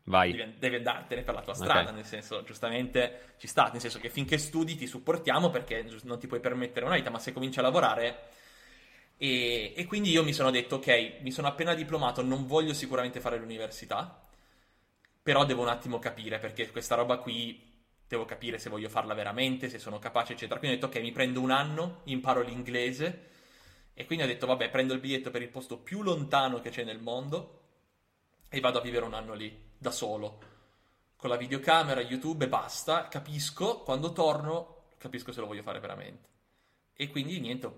Vai. 0.08 0.32
Devi, 0.32 0.54
devi, 0.58 0.76
andartene 0.76 1.22
per 1.22 1.34
la 1.34 1.42
tua 1.42 1.54
strada, 1.54 1.82
okay. 1.82 1.94
nel 1.94 2.04
senso, 2.04 2.42
giustamente 2.42 3.34
ci 3.36 3.46
sta, 3.46 3.68
nel 3.70 3.80
senso 3.80 3.98
che 3.98 4.08
finché 4.08 4.38
studi 4.38 4.74
ti 4.74 4.86
supportiamo 4.86 5.50
perché 5.50 5.84
non 6.04 6.18
ti 6.18 6.26
puoi 6.26 6.40
permettere 6.40 6.86
una 6.86 6.94
vita, 6.96 7.10
ma 7.10 7.18
se 7.18 7.32
cominci 7.32 7.58
a 7.58 7.62
lavorare... 7.62 8.36
E, 9.20 9.72
e 9.76 9.84
quindi 9.86 10.10
io 10.10 10.22
mi 10.22 10.32
sono 10.32 10.52
detto, 10.52 10.76
ok, 10.76 11.16
mi 11.22 11.32
sono 11.32 11.48
appena 11.48 11.74
diplomato, 11.74 12.22
non 12.22 12.46
voglio 12.46 12.72
sicuramente 12.72 13.18
fare 13.18 13.36
l'università, 13.36 14.24
però 15.20 15.44
devo 15.44 15.62
un 15.62 15.68
attimo 15.68 15.98
capire, 15.98 16.38
perché 16.38 16.70
questa 16.70 16.94
roba 16.94 17.18
qui 17.18 17.60
devo 18.06 18.24
capire 18.24 18.58
se 18.58 18.70
voglio 18.70 18.88
farla 18.88 19.14
veramente, 19.14 19.68
se 19.68 19.80
sono 19.80 19.98
capace, 19.98 20.34
eccetera. 20.34 20.60
Quindi 20.60 20.76
ho 20.76 20.80
detto, 20.80 20.96
ok, 20.96 21.02
mi 21.02 21.10
prendo 21.10 21.40
un 21.40 21.50
anno, 21.50 22.02
imparo 22.04 22.42
l'inglese, 22.42 23.26
e 23.92 24.06
quindi 24.06 24.24
ho 24.24 24.28
detto, 24.28 24.46
vabbè, 24.46 24.70
prendo 24.70 24.94
il 24.94 25.00
biglietto 25.00 25.30
per 25.30 25.42
il 25.42 25.48
posto 25.48 25.78
più 25.78 26.02
lontano 26.02 26.60
che 26.60 26.70
c'è 26.70 26.84
nel 26.84 27.00
mondo 27.00 27.62
e 28.48 28.60
vado 28.60 28.78
a 28.78 28.82
vivere 28.82 29.04
un 29.04 29.14
anno 29.14 29.34
lì 29.34 29.67
da 29.78 29.90
solo, 29.90 30.38
con 31.16 31.30
la 31.30 31.36
videocamera, 31.36 32.00
YouTube 32.00 32.44
e 32.44 32.48
basta, 32.48 33.08
capisco, 33.08 33.80
quando 33.80 34.12
torno 34.12 34.76
capisco 34.98 35.32
se 35.32 35.40
lo 35.40 35.46
voglio 35.46 35.62
fare 35.62 35.80
veramente. 35.80 36.28
E 36.92 37.08
quindi 37.08 37.40
niente, 37.40 37.70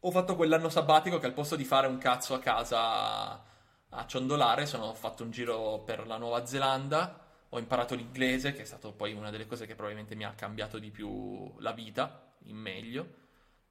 ho 0.00 0.10
fatto 0.10 0.36
quell'anno 0.36 0.68
sabbatico 0.68 1.18
che 1.18 1.26
al 1.26 1.32
posto 1.32 1.56
di 1.56 1.64
fare 1.64 1.86
un 1.86 1.98
cazzo 1.98 2.34
a 2.34 2.40
casa 2.40 3.46
a 3.90 4.06
ciondolare, 4.06 4.66
sono 4.66 4.92
fatto 4.92 5.22
un 5.22 5.30
giro 5.30 5.78
per 5.78 6.06
la 6.06 6.18
Nuova 6.18 6.44
Zelanda, 6.44 7.26
ho 7.48 7.58
imparato 7.58 7.94
l'inglese, 7.94 8.52
che 8.52 8.62
è 8.62 8.66
stato 8.66 8.92
poi 8.92 9.14
una 9.14 9.30
delle 9.30 9.46
cose 9.46 9.64
che 9.64 9.74
probabilmente 9.74 10.14
mi 10.14 10.24
ha 10.24 10.34
cambiato 10.34 10.78
di 10.78 10.90
più 10.90 11.54
la 11.60 11.72
vita, 11.72 12.34
in 12.44 12.56
meglio, 12.56 13.14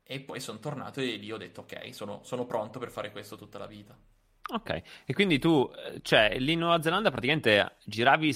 e 0.03 0.19
poi 0.21 0.39
sono 0.39 0.57
tornato 0.57 1.01
e 1.01 1.15
lì 1.17 1.31
ho 1.31 1.37
detto 1.37 1.61
ok, 1.61 1.93
sono, 1.93 2.21
sono 2.23 2.45
pronto 2.45 2.79
per 2.79 2.89
fare 2.89 3.11
questo 3.11 3.35
tutta 3.35 3.59
la 3.59 3.67
vita. 3.67 3.95
Ok, 4.49 4.81
e 5.05 5.13
quindi 5.13 5.39
tu, 5.39 5.69
eh, 5.75 5.99
cioè, 6.01 6.37
lì 6.39 6.53
in 6.53 6.59
Nuova 6.59 6.81
Zelanda 6.81 7.11
praticamente 7.11 7.77
giravi, 7.85 8.33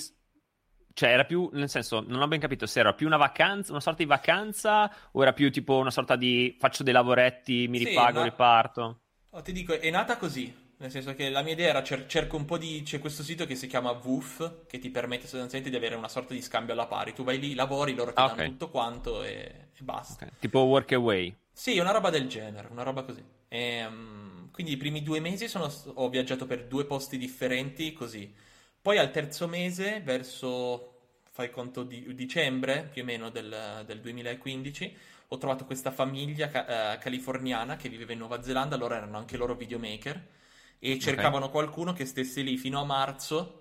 cioè 0.94 1.10
era 1.12 1.24
più, 1.26 1.50
nel 1.54 1.70
senso, 1.70 2.02
non 2.06 2.22
ho 2.22 2.28
ben 2.28 2.40
capito 2.40 2.66
se 2.66 2.80
era 2.82 2.94
più 2.94 3.08
una 3.08 3.16
vacanza, 3.18 3.72
una 3.72 3.80
sorta 3.80 4.04
di 4.04 4.10
vacanza 4.10 4.92
o 5.14 5.22
era 5.22 5.32
più 5.34 5.50
tipo 5.52 5.78
una 5.78 5.90
sorta 5.92 6.16
di 6.18 6.56
faccio 6.60 6.84
dei 6.84 6.94
lavoretti, 6.94 7.68
mi 7.70 7.78
ripago, 7.78 8.20
sì, 8.20 8.24
ma... 8.24 8.30
riparto? 8.30 9.02
Oh, 9.32 9.42
ti 9.42 9.52
dico, 9.54 9.74
è 9.80 9.90
nata 9.90 10.18
così, 10.18 10.54
nel 10.78 10.92
senso 10.92 11.14
che 11.16 11.30
la 11.30 11.42
mia 11.42 11.54
idea 11.54 11.70
era 11.70 11.84
cer- 11.84 12.08
cerco 12.08 12.36
un 12.38 12.46
po' 12.46 12.58
di... 12.58 12.82
c'è 12.84 13.00
questo 13.00 13.24
sito 13.24 13.46
che 13.46 13.56
si 13.56 13.68
chiama 13.68 13.92
Woof, 13.92 14.66
che 14.68 14.80
ti 14.80 14.90
permette 14.90 15.28
sostanzialmente 15.28 15.70
di 15.70 15.78
avere 15.78 15.96
una 15.96 16.10
sorta 16.10 16.34
di 16.34 16.42
scambio 16.42 16.74
alla 16.74 16.88
pari. 16.88 17.14
Tu 17.14 17.24
vai 17.24 17.40
lì, 17.40 17.54
lavori, 17.56 17.96
loro 17.96 18.14
ti 18.14 18.24
Ah, 18.24 18.24
danno 18.24 18.44
tutto 18.44 18.70
quanto 18.70 19.24
e, 19.24 19.70
e 19.74 19.82
basta. 19.84 20.22
Ok. 20.22 20.30
Tipo 20.40 20.60
Workaway. 20.68 21.36
Sì, 21.54 21.78
una 21.80 21.92
roba 21.92 22.10
del 22.10 22.28
genere, 22.28 22.68
una 22.72 22.84
roba 22.84 23.04
così. 23.04 23.24
Ehm, 23.50 24.31
quindi 24.52 24.74
i 24.74 24.78
primi 24.78 25.02
due 25.04 25.20
mesi 25.20 25.48
sono- 25.48 25.72
ho 25.96 26.10
viaggiato 26.10 26.46
per 26.46 26.66
due 26.68 26.86
posti 26.86 27.18
differenti, 27.18 27.94
così. 27.94 28.34
Poi 28.82 28.98
al 28.98 29.12
terzo 29.12 29.48
mese, 29.48 30.02
verso, 30.02 30.90
fai 31.32 31.50
conto 31.52 31.84
di 31.84 32.14
dicembre 32.16 32.90
più 32.92 33.04
o 33.04 33.06
meno 33.06 33.30
del, 33.30 33.84
del 33.86 34.00
2015, 34.02 34.96
ho 35.30 35.38
trovato 35.38 35.66
questa 35.66 35.92
famiglia 35.92 36.50
ca- 36.50 36.94
eh, 36.96 36.98
californiana 36.98 37.78
che 37.78 37.90
viveva 37.90 38.12
in 38.14 38.20
Nuova 38.20 38.42
Zelanda, 38.44 38.76
loro 38.76 38.96
erano 38.96 39.18
anche 39.18 39.38
loro 39.38 39.56
videomaker 39.56 40.28
e 40.80 41.00
cercavano 41.00 41.50
qualcuno 41.50 41.94
che 41.94 42.06
stesse 42.06 42.42
lì 42.42 42.58
fino 42.58 42.80
a 42.82 42.86
marzo 42.86 43.61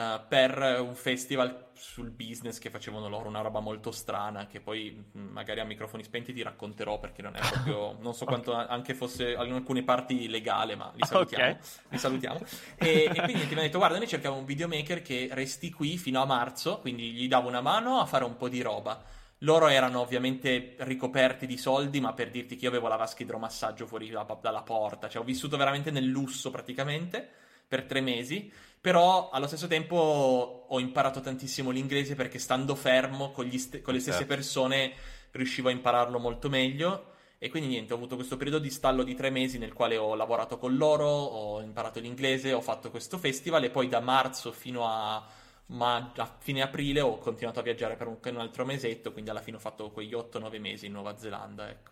eh, 0.00 0.20
per 0.26 0.78
un 0.80 0.94
festival 0.94 1.68
sul 1.74 2.10
business 2.10 2.58
che 2.58 2.70
facevano 2.70 3.08
loro, 3.08 3.28
una 3.28 3.40
roba 3.40 3.60
molto 3.60 3.90
strana 3.90 4.46
che 4.46 4.60
poi 4.60 5.04
mh, 5.12 5.18
magari 5.18 5.60
a 5.60 5.64
microfoni 5.64 6.02
spenti 6.02 6.32
ti 6.32 6.42
racconterò 6.42 6.98
perché 6.98 7.20
non 7.22 7.36
è 7.36 7.40
proprio, 7.40 7.96
non 8.00 8.14
so 8.14 8.24
quanto 8.24 8.52
anche 8.54 8.94
fosse 8.94 9.32
in 9.32 9.52
alcune 9.52 9.82
parti 9.82 10.28
legale, 10.28 10.74
ma 10.74 10.90
li 10.94 11.04
salutiamo. 11.06 11.50
Ok. 11.52 11.58
Li 11.88 11.98
salutiamo. 11.98 12.40
E, 12.76 13.10
e 13.14 13.22
quindi 13.22 13.46
ti 13.46 13.54
mi 13.54 13.60
ha 13.60 13.62
detto, 13.62 13.78
guarda, 13.78 13.98
noi 13.98 14.08
cerchiamo 14.08 14.36
un 14.36 14.44
videomaker 14.44 15.02
che 15.02 15.28
resti 15.32 15.70
qui 15.70 15.98
fino 15.98 16.22
a 16.22 16.26
marzo, 16.26 16.78
quindi 16.78 17.12
gli 17.12 17.28
davo 17.28 17.48
una 17.48 17.60
mano 17.60 18.00
a 18.00 18.06
fare 18.06 18.24
un 18.24 18.36
po' 18.36 18.48
di 18.48 18.62
roba. 18.62 19.02
Loro 19.38 19.68
erano 19.68 20.00
ovviamente 20.00 20.76
ricoperti 20.80 21.46
di 21.46 21.56
soldi, 21.56 22.00
ma 22.00 22.12
per 22.12 22.30
dirti 22.30 22.56
che 22.56 22.64
io 22.64 22.70
avevo 22.70 22.88
la 22.88 22.96
vasca 22.96 23.22
idromassaggio 23.22 23.86
fuori 23.86 24.10
da- 24.10 24.38
dalla 24.40 24.62
porta, 24.62 25.08
cioè 25.08 25.22
ho 25.22 25.24
vissuto 25.24 25.56
veramente 25.56 25.90
nel 25.90 26.04
lusso 26.04 26.50
praticamente 26.50 27.28
per 27.70 27.84
tre 27.84 28.00
mesi, 28.00 28.52
però 28.80 29.30
allo 29.30 29.46
stesso 29.46 29.66
tempo 29.66 30.66
ho 30.68 30.80
imparato 30.80 31.20
tantissimo 31.20 31.70
l'inglese 31.70 32.14
perché 32.14 32.38
stando 32.38 32.74
fermo 32.74 33.30
con, 33.30 33.44
gli 33.44 33.58
st- 33.58 33.82
con 33.82 33.92
le 33.94 34.00
stesse 34.00 34.18
Certo. 34.20 34.34
persone 34.34 34.92
riuscivo 35.32 35.68
a 35.68 35.72
impararlo 35.72 36.18
molto 36.18 36.48
meglio. 36.48 37.06
E 37.42 37.48
quindi 37.48 37.68
niente, 37.70 37.92
ho 37.94 37.96
avuto 37.96 38.16
questo 38.16 38.36
periodo 38.36 38.58
di 38.58 38.68
stallo 38.70 39.02
di 39.02 39.14
tre 39.14 39.30
mesi 39.30 39.56
nel 39.58 39.72
quale 39.72 39.96
ho 39.96 40.14
lavorato 40.14 40.58
con 40.58 40.76
loro, 40.76 41.06
ho 41.08 41.62
imparato 41.62 41.98
l'inglese, 41.98 42.52
ho 42.52 42.60
fatto 42.60 42.90
questo 42.90 43.16
festival 43.16 43.64
e 43.64 43.70
poi 43.70 43.88
da 43.88 44.00
marzo 44.00 44.52
fino 44.52 44.86
a, 44.86 45.26
ma- 45.66 46.12
a 46.16 46.36
fine 46.38 46.60
aprile 46.60 47.00
ho 47.00 47.16
continuato 47.18 47.60
a 47.60 47.62
viaggiare 47.62 47.96
per 47.96 48.08
un, 48.08 48.18
un 48.22 48.36
altro 48.38 48.66
mesetto, 48.66 49.12
quindi 49.12 49.30
alla 49.30 49.40
fine 49.40 49.56
ho 49.56 49.60
fatto 49.60 49.90
quegli 49.90 50.14
8-9 50.14 50.60
mesi 50.60 50.86
in 50.86 50.92
Nuova 50.92 51.16
Zelanda, 51.16 51.70
ecco. 51.70 51.90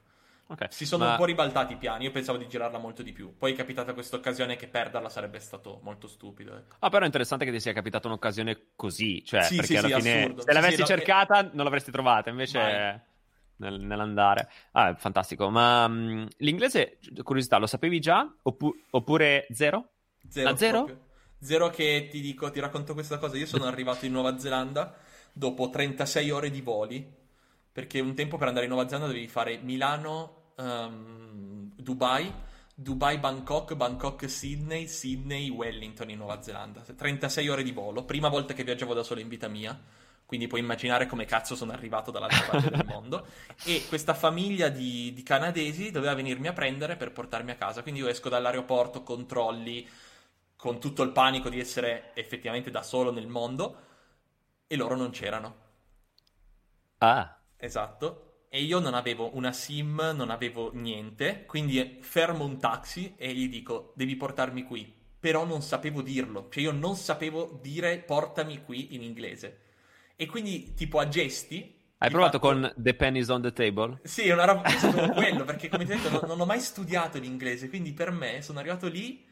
Ok. 0.48 0.68
Si 0.70 0.86
sono 0.86 1.04
Ma- 1.04 1.10
un 1.10 1.16
po' 1.16 1.24
ribaltati 1.24 1.74
i 1.74 1.76
piani, 1.76 2.04
io 2.04 2.10
pensavo 2.10 2.38
di 2.38 2.48
girarla 2.48 2.78
molto 2.78 3.02
di 3.02 3.12
più. 3.12 3.36
Poi 3.36 3.52
è 3.52 3.56
capitata 3.56 3.94
questa 3.94 4.16
occasione 4.16 4.56
che 4.56 4.68
perderla 4.68 5.08
sarebbe 5.08 5.40
stato 5.40 5.80
molto 5.82 6.08
stupido, 6.08 6.56
ecco. 6.56 6.76
Ah, 6.80 6.90
però 6.90 7.02
è 7.02 7.06
interessante 7.06 7.44
che 7.44 7.50
ti 7.50 7.58
sia 7.58 7.72
capitata 7.72 8.06
un'occasione 8.06 8.70
così, 8.76 9.24
cioè, 9.24 9.40
Sì, 9.42 9.56
perché 9.56 9.78
sì, 9.78 9.78
alla 9.78 9.88
sì, 9.88 9.92
fine 9.92 10.02
assurdo. 10.20 10.42
se 10.44 10.52
l'avessi 10.52 10.84
cercata 10.84 11.42
non 11.52 11.64
l'avresti 11.64 11.90
trovata, 11.90 12.30
invece 12.30 12.58
Mai. 12.60 12.90
nel- 13.56 13.80
nell'andare. 13.80 14.48
Ah, 14.72 14.94
fantastico. 14.94 15.50
Ma 15.50 15.88
mh, 15.88 16.28
l'inglese, 16.38 16.98
curiosità, 17.24 17.58
lo 17.58 17.66
sapevi 17.66 17.98
già? 17.98 18.32
Oppu- 18.42 18.76
oppure 18.90 19.48
zero? 19.50 19.88
Zero, 20.28 20.50
A 20.50 20.56
zero? 20.56 20.80
proprio. 20.82 21.06
Zero 21.40 21.70
che 21.70 22.08
ti 22.10 22.20
dico, 22.20 22.50
ti 22.50 22.60
racconto 22.60 22.94
questa 22.94 23.18
cosa. 23.18 23.36
Io 23.36 23.46
sono 23.46 23.64
arrivato 23.64 24.04
in 24.06 24.12
Nuova 24.12 24.38
Zelanda 24.38 24.94
dopo 25.32 25.70
36 25.70 26.30
ore 26.30 26.50
di 26.50 26.60
voli, 26.60 27.06
perché 27.72 28.00
un 28.00 28.14
tempo 28.14 28.36
per 28.36 28.48
andare 28.48 28.66
in 28.66 28.72
Nuova 28.72 28.86
Zelanda 28.88 29.08
dovevi 29.08 29.28
fare 29.28 29.58
Milano, 29.58 30.37
ehm, 30.58 31.72
Dubai, 31.76 32.32
Dubai, 32.74 33.18
Bangkok, 33.18 33.74
Bangkok, 33.74 34.28
Sydney, 34.28 34.86
Sydney, 34.88 35.50
Wellington 35.50 36.10
in 36.10 36.18
Nuova 36.18 36.42
Zelanda. 36.42 36.82
36 36.82 37.48
ore 37.48 37.62
di 37.62 37.72
volo, 37.72 38.04
prima 38.04 38.28
volta 38.28 38.54
che 38.54 38.64
viaggiavo 38.64 38.94
da 38.94 39.02
solo 39.02 39.20
in 39.20 39.28
vita 39.28 39.48
mia. 39.48 39.78
Quindi 40.26 40.46
puoi 40.46 40.60
immaginare 40.60 41.06
come 41.06 41.24
cazzo 41.24 41.56
sono 41.56 41.72
arrivato 41.72 42.10
dall'altra 42.10 42.44
parte 42.44 42.68
del 42.68 42.82
mondo. 42.84 43.26
E 43.62 43.86
questa 43.88 44.14
famiglia 44.14 44.68
di, 44.68 45.12
di 45.14 45.22
canadesi 45.22 45.90
doveva 45.90 46.14
venirmi 46.14 46.48
a 46.48 46.52
prendere 46.52 46.96
per 46.96 47.12
portarmi 47.12 47.50
a 47.52 47.56
casa. 47.56 47.82
Quindi 47.82 48.00
io 48.00 48.08
esco 48.08 48.28
dall'aeroporto, 48.28 49.02
controlli, 49.02 49.88
con 50.56 50.80
tutto 50.80 51.02
il 51.02 51.12
panico 51.12 51.48
di 51.48 51.60
essere 51.60 52.10
effettivamente 52.14 52.70
da 52.70 52.82
solo 52.82 53.12
nel 53.12 53.26
mondo, 53.28 53.76
e 54.66 54.76
loro 54.76 54.96
non 54.96 55.10
c'erano. 55.10 55.66
Ah, 57.00 57.40
Esatto. 57.58 58.27
E 58.50 58.62
io 58.62 58.78
non 58.78 58.94
avevo 58.94 59.36
una 59.36 59.52
SIM, 59.52 60.12
non 60.14 60.30
avevo 60.30 60.70
niente, 60.72 61.44
quindi 61.46 61.98
fermo 62.00 62.44
un 62.44 62.58
taxi 62.58 63.14
e 63.16 63.32
gli 63.34 63.48
dico 63.48 63.92
devi 63.94 64.16
portarmi 64.16 64.62
qui. 64.64 64.90
Però 65.20 65.44
non 65.44 65.62
sapevo 65.62 66.00
dirlo, 66.02 66.48
cioè 66.50 66.62
io 66.62 66.72
non 66.72 66.96
sapevo 66.96 67.58
dire 67.60 67.98
portami 67.98 68.62
qui 68.62 68.94
in 68.94 69.02
inglese. 69.02 69.60
E 70.16 70.26
quindi 70.26 70.74
tipo 70.74 70.98
a 70.98 71.08
gesti... 71.08 71.76
hai 71.98 72.10
provato 72.10 72.38
fatto- 72.38 72.38
con 72.38 72.72
The 72.76 72.94
Pennies 72.94 73.28
on 73.28 73.42
the 73.42 73.52
Table? 73.52 73.98
Sì, 74.02 74.22
è 74.28 74.32
una 74.32 74.44
roba 74.44 74.62
è 74.62 75.10
quello, 75.12 75.44
perché 75.44 75.68
come 75.68 75.84
ti 75.84 75.92
ho 75.92 75.96
detto 75.96 76.08
non, 76.08 76.22
non 76.26 76.40
ho 76.40 76.46
mai 76.46 76.60
studiato 76.60 77.18
l'inglese, 77.18 77.68
quindi 77.68 77.92
per 77.92 78.10
me 78.10 78.40
sono 78.42 78.58
arrivato 78.60 78.88
lì 78.88 79.26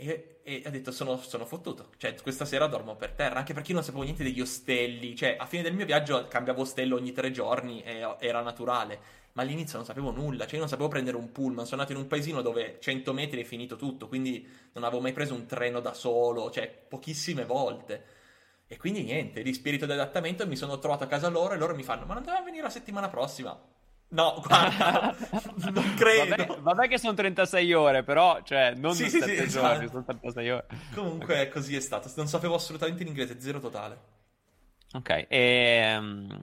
e, 0.00 0.40
e 0.42 0.62
ho 0.66 0.70
detto 0.70 0.90
sono, 0.90 1.18
sono 1.18 1.44
fottuto, 1.44 1.90
cioè 1.96 2.14
questa 2.20 2.44
sera 2.44 2.66
dormo 2.66 2.96
per 2.96 3.12
terra, 3.12 3.38
anche 3.38 3.52
perché 3.52 3.70
io 3.70 3.76
non 3.76 3.84
sapevo 3.84 4.02
niente 4.02 4.22
degli 4.22 4.40
ostelli, 4.40 5.14
cioè 5.14 5.36
a 5.38 5.46
fine 5.46 5.62
del 5.62 5.74
mio 5.74 5.84
viaggio 5.84 6.26
cambiavo 6.28 6.62
ostello 6.62 6.96
ogni 6.96 7.12
tre 7.12 7.30
giorni 7.30 7.82
e 7.82 8.16
era 8.18 8.40
naturale, 8.42 8.98
ma 9.32 9.42
all'inizio 9.42 9.76
non 9.76 9.86
sapevo 9.86 10.10
nulla, 10.10 10.44
cioè 10.44 10.54
io 10.54 10.60
non 10.60 10.68
sapevo 10.68 10.88
prendere 10.88 11.16
un 11.16 11.30
pullman, 11.30 11.66
sono 11.66 11.82
andato 11.82 11.96
in 11.96 12.02
un 12.02 12.08
paesino 12.08 12.42
dove 12.42 12.78
100 12.80 13.12
metri 13.12 13.42
è 13.42 13.44
finito 13.44 13.76
tutto, 13.76 14.08
quindi 14.08 14.46
non 14.72 14.84
avevo 14.84 15.00
mai 15.00 15.12
preso 15.12 15.34
un 15.34 15.46
treno 15.46 15.80
da 15.80 15.94
solo, 15.94 16.50
cioè 16.50 16.68
pochissime 16.68 17.44
volte. 17.44 18.18
E 18.66 18.76
quindi 18.76 19.02
niente, 19.02 19.42
di 19.42 19.52
spirito 19.52 19.84
di 19.84 19.92
adattamento 19.92 20.46
mi 20.46 20.56
sono 20.56 20.78
trovato 20.78 21.04
a 21.04 21.08
casa 21.08 21.28
loro 21.28 21.54
e 21.54 21.56
loro 21.56 21.74
mi 21.74 21.82
fanno: 21.82 22.06
Ma 22.06 22.14
non 22.14 22.22
doveva 22.22 22.44
venire 22.44 22.62
la 22.62 22.70
settimana 22.70 23.08
prossima? 23.08 23.58
No, 24.10 24.42
guarda, 24.46 25.14
non 25.72 25.94
credo. 25.94 26.34
Vabbè, 26.36 26.60
vabbè 26.60 26.88
che 26.88 26.98
sono 26.98 27.14
36 27.14 27.72
ore, 27.72 28.02
però, 28.02 28.42
cioè, 28.42 28.74
non 28.74 28.92
Sì, 28.94 29.08
sì, 29.08 29.18
7 29.18 29.42
sì, 29.42 29.48
giorni, 29.48 29.84
esatto. 29.84 29.88
sono 29.88 30.04
36 30.04 30.50
ore. 30.50 30.66
Comunque 30.94 31.48
così 31.48 31.76
è 31.76 31.80
stato. 31.80 32.10
Non 32.16 32.26
sapevo 32.26 32.54
assolutamente 32.56 33.04
l'inglese, 33.04 33.40
zero 33.40 33.60
totale. 33.60 34.18
Ok, 34.92 35.26
e, 35.28 36.00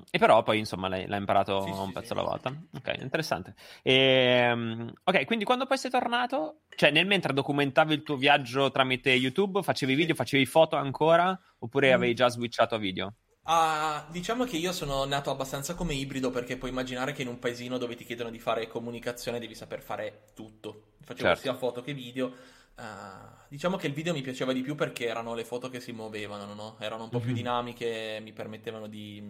e 0.10 0.18
però 0.18 0.42
poi 0.42 0.60
insomma 0.60 0.88
l'hai 0.88 1.06
imparato 1.18 1.60
Sì, 1.64 1.70
un 1.70 1.88
sì, 1.88 1.92
pezzo 1.92 2.06
sì. 2.06 2.14
alla 2.14 2.22
volta. 2.24 2.50
Ok, 2.78 2.96
interessante. 3.02 3.54
E, 3.84 4.94
ok, 5.04 5.26
quindi 5.26 5.44
quando 5.44 5.66
poi 5.66 5.78
sei 5.78 5.92
tornato, 5.92 6.62
cioè 6.74 6.90
nel 6.92 7.06
mentre 7.06 7.34
documentavi 7.34 7.94
il 7.94 8.04
tuo 8.04 8.16
viaggio 8.16 8.72
tramite 8.72 9.10
YouTube, 9.12 9.62
facevi 9.62 9.94
video, 9.96 10.16
facevi 10.16 10.46
foto 10.46 10.78
ancora, 10.78 11.38
oppure 11.60 11.90
Mm. 11.90 11.94
avevi 11.96 12.14
già 12.14 12.30
switchato 12.30 12.76
a 12.76 12.78
video? 12.78 13.16
Ah, 13.50 14.06
diciamo 14.10 14.44
che 14.44 14.58
io 14.58 14.74
sono 14.74 15.06
nato 15.06 15.30
abbastanza 15.32 15.74
come 15.74 15.94
ibrido 15.94 16.32
perché 16.32 16.58
puoi 16.58 16.70
immaginare 16.72 17.14
che 17.14 17.22
in 17.22 17.30
un 17.30 17.40
paesino 17.40 17.78
dove 17.78 17.96
ti 17.96 18.04
chiedono 18.04 18.30
di 18.30 18.40
fare 18.40 18.68
comunicazione 18.68 19.40
devi 19.40 19.56
saper 19.56 19.82
fare 19.82 20.32
tutto. 20.34 20.96
Facevo 21.02 21.34
Certo. 21.36 21.42
sia 21.42 21.56
foto 21.56 21.82
che 21.82 21.94
video. 21.94 22.34
Ah, 22.76 23.46
diciamo 23.48 23.78
che 23.78 23.88
il 23.88 23.94
video 23.94 24.14
mi 24.14 24.22
piaceva 24.22 24.52
di 24.52 24.62
più 24.62 24.76
perché 24.76 25.06
erano 25.08 25.34
le 25.34 25.46
foto 25.46 25.70
che 25.70 25.80
si 25.80 25.94
muovevano, 25.94 26.54
no? 26.54 26.76
Erano 26.80 27.04
un 27.06 27.10
po' 27.10 27.22
più 27.22 27.32
Mhm. 27.32 27.34
dinamiche, 27.34 28.20
mi 28.22 28.34
permettevano 28.34 28.88
di, 28.88 29.24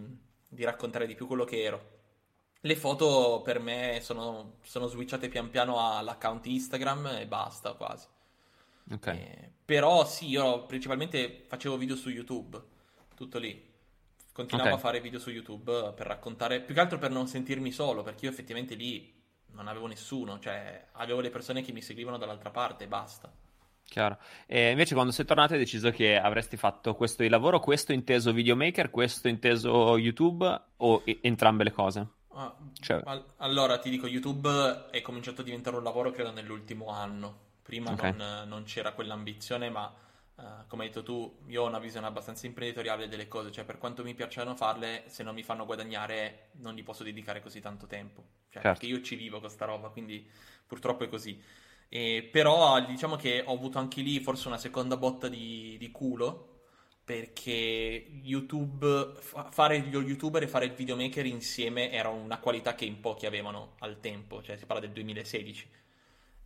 di 0.48 0.64
raccontare 0.64 1.06
di 1.06 1.14
più 1.14 1.26
quello 1.28 1.44
che 1.44 1.62
ero. 1.62 1.96
Le 2.62 2.76
foto 2.76 3.40
per 3.44 3.60
me 3.60 4.00
sono, 4.02 4.56
sono 4.64 4.88
switchate 4.88 5.28
pian 5.28 5.48
piano 5.50 5.78
all'account 5.96 6.44
Instagram 6.46 7.06
e 7.20 7.26
basta 7.28 7.74
quasi. 7.74 8.06
Ok, 8.90 9.06
Eh, 9.06 9.50
però 9.64 10.04
sì, 10.06 10.28
io 10.28 10.66
principalmente 10.66 11.44
facevo 11.46 11.76
video 11.78 11.96
su 11.96 12.10
YouTube, 12.10 12.60
tutto 13.14 13.38
lì. 13.38 13.67
Continuavo 14.38 14.70
Ok. 14.70 14.76
a 14.76 14.78
fare 14.80 15.00
video 15.00 15.18
su 15.18 15.30
YouTube 15.30 15.94
per 15.96 16.06
raccontare, 16.06 16.60
più 16.60 16.72
che 16.72 16.78
altro 16.78 16.96
per 16.96 17.10
non 17.10 17.26
sentirmi 17.26 17.72
solo, 17.72 18.04
perché 18.04 18.26
io 18.26 18.30
effettivamente 18.30 18.76
lì 18.76 19.12
non 19.50 19.66
avevo 19.66 19.88
nessuno, 19.88 20.38
cioè 20.38 20.86
avevo 20.92 21.18
le 21.20 21.30
persone 21.30 21.60
che 21.62 21.72
mi 21.72 21.82
seguivano 21.82 22.18
dall'altra 22.18 22.50
parte 22.50 22.84
e 22.84 22.86
basta. 22.86 23.32
chiaro. 23.82 24.16
E 24.46 24.70
invece 24.70 24.94
quando 24.94 25.10
sei 25.10 25.24
tornato 25.24 25.54
hai 25.54 25.58
deciso 25.58 25.90
che 25.90 26.16
avresti 26.16 26.56
fatto 26.56 26.94
questo 26.94 27.22
di 27.24 27.28
lavoro, 27.28 27.58
questo 27.58 27.92
inteso 27.92 28.32
videomaker, 28.32 28.90
questo 28.90 29.26
inteso 29.26 29.96
YouTube 29.98 30.60
o 30.76 31.02
e- 31.04 31.18
entrambe 31.22 31.64
le 31.64 31.72
cose? 31.72 32.06
Ah, 32.34 32.54
Cioè- 32.80 33.02
al- 33.06 33.24
allora 33.38 33.78
ti 33.78 33.90
dico, 33.90 34.06
YouTube 34.06 34.86
è 34.92 35.00
cominciato 35.00 35.40
a 35.40 35.44
diventare 35.44 35.74
un 35.76 35.82
lavoro 35.82 36.12
credo 36.12 36.30
nell'ultimo 36.30 36.90
anno. 36.90 37.38
Prima 37.62 37.90
Ok. 37.90 38.02
non, 38.14 38.44
non 38.46 38.62
c'era 38.64 38.92
quell'ambizione, 38.92 39.68
ma 39.68 39.92
eh, 40.38 40.66
come 40.68 40.84
hai 40.84 40.88
detto 40.88 41.02
tu, 41.02 41.38
io 41.46 41.64
ho 41.64 41.66
una 41.66 41.80
visione 41.80 42.06
abbastanza 42.06 42.46
imprenditoriale 42.46 43.08
delle 43.08 43.26
cose, 43.26 43.50
cioè 43.50 43.64
per 43.64 43.78
quanto 43.78 44.04
mi 44.04 44.14
piacciono 44.14 44.54
farle, 44.54 45.02
se 45.06 45.22
non 45.24 45.34
mi 45.34 45.42
fanno 45.42 45.66
guadagnare 45.66 46.50
non 46.58 46.74
gli 46.74 46.84
posso 46.84 47.02
dedicare 47.02 47.40
così 47.40 47.60
tanto 47.60 47.86
tempo. 47.86 48.22
Cioè, 48.50 48.62
Certo. 48.62 48.78
perché 48.78 48.86
io 48.86 49.02
ci 49.02 49.16
vivo 49.16 49.40
con 49.40 49.50
sta 49.50 49.64
roba, 49.64 49.88
quindi 49.88 50.28
purtroppo 50.66 51.04
è 51.04 51.08
così. 51.08 51.42
E, 51.88 52.28
però 52.30 52.80
diciamo 52.84 53.16
che 53.16 53.42
ho 53.44 53.52
avuto 53.54 53.78
anche 53.78 54.00
lì 54.00 54.20
forse 54.20 54.46
una 54.46 54.58
seconda 54.58 54.96
botta 54.96 55.28
di, 55.28 55.76
di 55.78 55.90
culo 55.90 56.48
perché 57.02 58.06
YouTube, 58.22 59.14
fa- 59.18 59.50
fare 59.50 59.82
lo 59.90 60.02
youtuber 60.02 60.42
e 60.42 60.46
fare 60.46 60.66
il 60.66 60.72
videomaker 60.72 61.24
insieme 61.24 61.90
era 61.90 62.10
una 62.10 62.38
qualità 62.38 62.74
che 62.74 62.84
in 62.84 63.00
pochi 63.00 63.24
avevano 63.24 63.76
al 63.78 63.98
tempo, 63.98 64.42
cioè 64.42 64.58
si 64.58 64.66
parla 64.66 64.82
del 64.82 64.92
2016. 64.92 65.70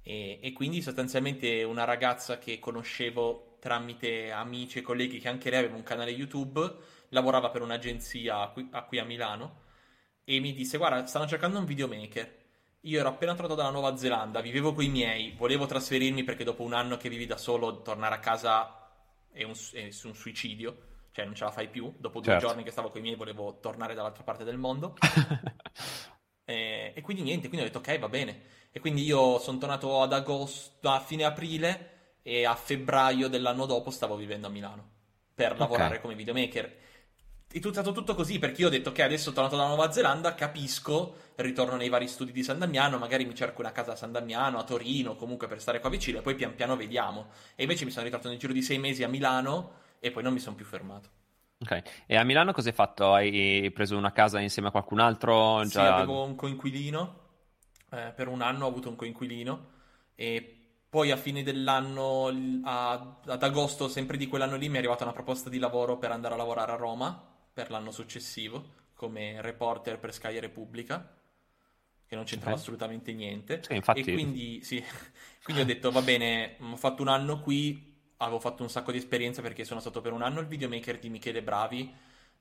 E, 0.04 0.38
e, 0.40 0.52
quindi 0.52 0.80
sostanzialmente 0.80 1.64
una 1.64 1.82
ragazza 1.82 2.38
che 2.38 2.60
conoscevo 2.60 3.51
tramite 3.62 4.32
amici 4.32 4.80
e 4.80 4.82
colleghi 4.82 5.20
che 5.20 5.28
anche 5.28 5.48
lei 5.48 5.60
aveva 5.60 5.76
un 5.76 5.84
canale 5.84 6.10
YouTube, 6.10 6.68
lavorava 7.10 7.50
per 7.50 7.62
un'agenzia 7.62 8.48
qui, 8.48 8.68
a, 8.72 8.82
qui 8.82 8.98
a 8.98 9.04
Milano 9.04 9.60
e 10.24 10.40
mi 10.40 10.52
disse 10.52 10.78
guarda 10.78 11.06
stanno 11.06 11.28
cercando 11.28 11.60
un 11.60 11.64
videomaker. 11.64 12.40
Io 12.80 12.98
ero 12.98 13.10
appena 13.10 13.34
tornato 13.34 13.54
dalla 13.54 13.70
Nuova 13.70 13.96
Zelanda, 13.96 14.40
vivevo 14.40 14.72
con 14.72 14.82
i 14.82 14.88
miei, 14.88 15.32
volevo 15.36 15.66
trasferirmi 15.66 16.24
perché 16.24 16.42
dopo 16.42 16.64
un 16.64 16.72
anno 16.72 16.96
che 16.96 17.08
vivi 17.08 17.24
da 17.24 17.36
solo 17.36 17.82
tornare 17.82 18.16
a 18.16 18.18
casa 18.18 18.90
è 19.30 19.44
un, 19.44 19.54
è 19.74 19.88
un 20.02 20.14
suicidio 20.14 20.90
cioè 21.12 21.26
non 21.26 21.34
ce 21.34 21.44
la 21.44 21.50
fai 21.50 21.68
più. 21.68 21.94
Dopo 21.98 22.20
due 22.20 22.32
certo. 22.32 22.46
giorni 22.46 22.64
che 22.64 22.70
stavo 22.70 22.90
con 22.90 22.98
i 22.98 23.02
miei 23.02 23.16
volevo 23.16 23.58
tornare 23.60 23.94
dall'altra 23.94 24.24
parte 24.24 24.44
del 24.44 24.56
mondo. 24.56 24.96
e, 26.44 26.92
e, 26.96 27.00
quindi 27.02 27.22
niente, 27.22 27.48
quindi 27.48 27.66
ho 27.66 27.70
detto 27.70 27.78
ok, 27.86 27.98
va 27.98 28.08
bene. 28.08 28.42
E 28.72 28.80
quindi 28.80 29.04
io 29.04 29.38
sono 29.38 29.58
tornato 29.58 30.00
ad 30.00 30.14
agosto, 30.14 30.88
a 30.90 31.00
fine 31.00 31.24
aprile 31.24 31.91
e 32.22 32.44
a 32.44 32.54
febbraio 32.54 33.28
dell'anno 33.28 33.66
dopo 33.66 33.90
stavo 33.90 34.16
vivendo 34.16 34.46
a 34.46 34.50
Milano 34.50 34.90
per 35.34 35.58
lavorare 35.58 35.96
okay. 35.96 36.00
come 36.00 36.14
videomaker. 36.14 36.76
È 37.52 37.58
stato 37.60 37.92
tutto 37.92 38.14
così 38.14 38.38
perché 38.38 38.62
io 38.62 38.68
ho 38.68 38.70
detto 38.70 38.92
che 38.92 39.02
adesso 39.02 39.32
tornato 39.32 39.56
dalla 39.56 39.68
Nuova 39.68 39.92
Zelanda, 39.92 40.34
capisco, 40.34 41.16
ritorno 41.36 41.76
nei 41.76 41.90
vari 41.90 42.08
studi 42.08 42.32
di 42.32 42.42
San 42.42 42.58
Damiano, 42.58 42.96
magari 42.96 43.26
mi 43.26 43.34
cerco 43.34 43.60
una 43.60 43.72
casa 43.72 43.92
a 43.92 43.96
San 43.96 44.10
Damiano, 44.10 44.58
a 44.58 44.64
Torino, 44.64 45.16
comunque 45.16 45.48
per 45.48 45.60
stare 45.60 45.78
qua 45.78 45.90
vicino 45.90 46.18
e 46.18 46.22
poi 46.22 46.34
pian 46.34 46.54
piano 46.54 46.76
vediamo. 46.76 47.26
E 47.54 47.62
invece 47.62 47.84
mi 47.84 47.90
sono 47.90 48.04
ritrovato 48.04 48.30
nel 48.30 48.38
giro 48.38 48.54
di 48.54 48.62
sei 48.62 48.78
mesi 48.78 49.02
a 49.02 49.08
Milano 49.08 49.72
e 49.98 50.10
poi 50.10 50.22
non 50.22 50.32
mi 50.32 50.38
sono 50.38 50.56
più 50.56 50.64
fermato. 50.64 51.10
Ok, 51.58 51.82
e 52.06 52.16
a 52.16 52.24
Milano 52.24 52.52
cosa 52.52 52.70
hai 52.70 52.74
fatto? 52.74 53.12
Hai 53.12 53.70
preso 53.72 53.98
una 53.98 54.12
casa 54.12 54.40
insieme 54.40 54.68
a 54.68 54.70
qualcun 54.70 55.00
altro? 55.00 55.62
Già... 55.64 55.68
Sì, 55.68 55.78
avevo 55.78 56.24
un 56.24 56.34
coinquilino, 56.34 57.18
eh, 57.90 58.12
per 58.16 58.28
un 58.28 58.40
anno 58.40 58.64
ho 58.64 58.68
avuto 58.68 58.88
un 58.88 58.96
coinquilino 58.96 59.66
e 60.14 60.61
poi 60.92 61.10
a 61.10 61.16
fine 61.16 61.42
dell'anno, 61.42 62.30
a, 62.64 63.16
ad 63.24 63.42
agosto 63.42 63.88
sempre 63.88 64.18
di 64.18 64.26
quell'anno 64.26 64.56
lì, 64.56 64.68
mi 64.68 64.74
è 64.74 64.78
arrivata 64.78 65.04
una 65.04 65.14
proposta 65.14 65.48
di 65.48 65.58
lavoro 65.58 65.96
per 65.96 66.10
andare 66.10 66.34
a 66.34 66.36
lavorare 66.36 66.72
a 66.72 66.76
Roma 66.76 67.18
per 67.50 67.70
l'anno 67.70 67.90
successivo 67.90 68.90
come 68.92 69.40
reporter 69.40 69.98
per 69.98 70.12
Sky 70.12 70.38
Repubblica 70.38 71.16
che 72.06 72.14
non 72.14 72.26
c'entrava 72.26 72.50
okay. 72.50 72.62
assolutamente 72.62 73.14
niente. 73.14 73.62
Sì, 73.62 73.74
infatti... 73.74 74.00
E 74.00 74.12
quindi, 74.12 74.62
sì, 74.62 74.84
quindi 75.42 75.62
ho 75.62 75.64
detto, 75.64 75.90
va 75.90 76.02
bene, 76.02 76.58
ho 76.60 76.76
fatto 76.76 77.00
un 77.00 77.08
anno 77.08 77.40
qui, 77.40 77.98
avevo 78.18 78.38
fatto 78.38 78.62
un 78.62 78.68
sacco 78.68 78.92
di 78.92 78.98
esperienza 78.98 79.40
perché 79.40 79.64
sono 79.64 79.80
stato 79.80 80.02
per 80.02 80.12
un 80.12 80.20
anno 80.20 80.40
il 80.40 80.46
videomaker 80.46 80.98
di 80.98 81.08
Michele 81.08 81.42
Bravi, 81.42 81.90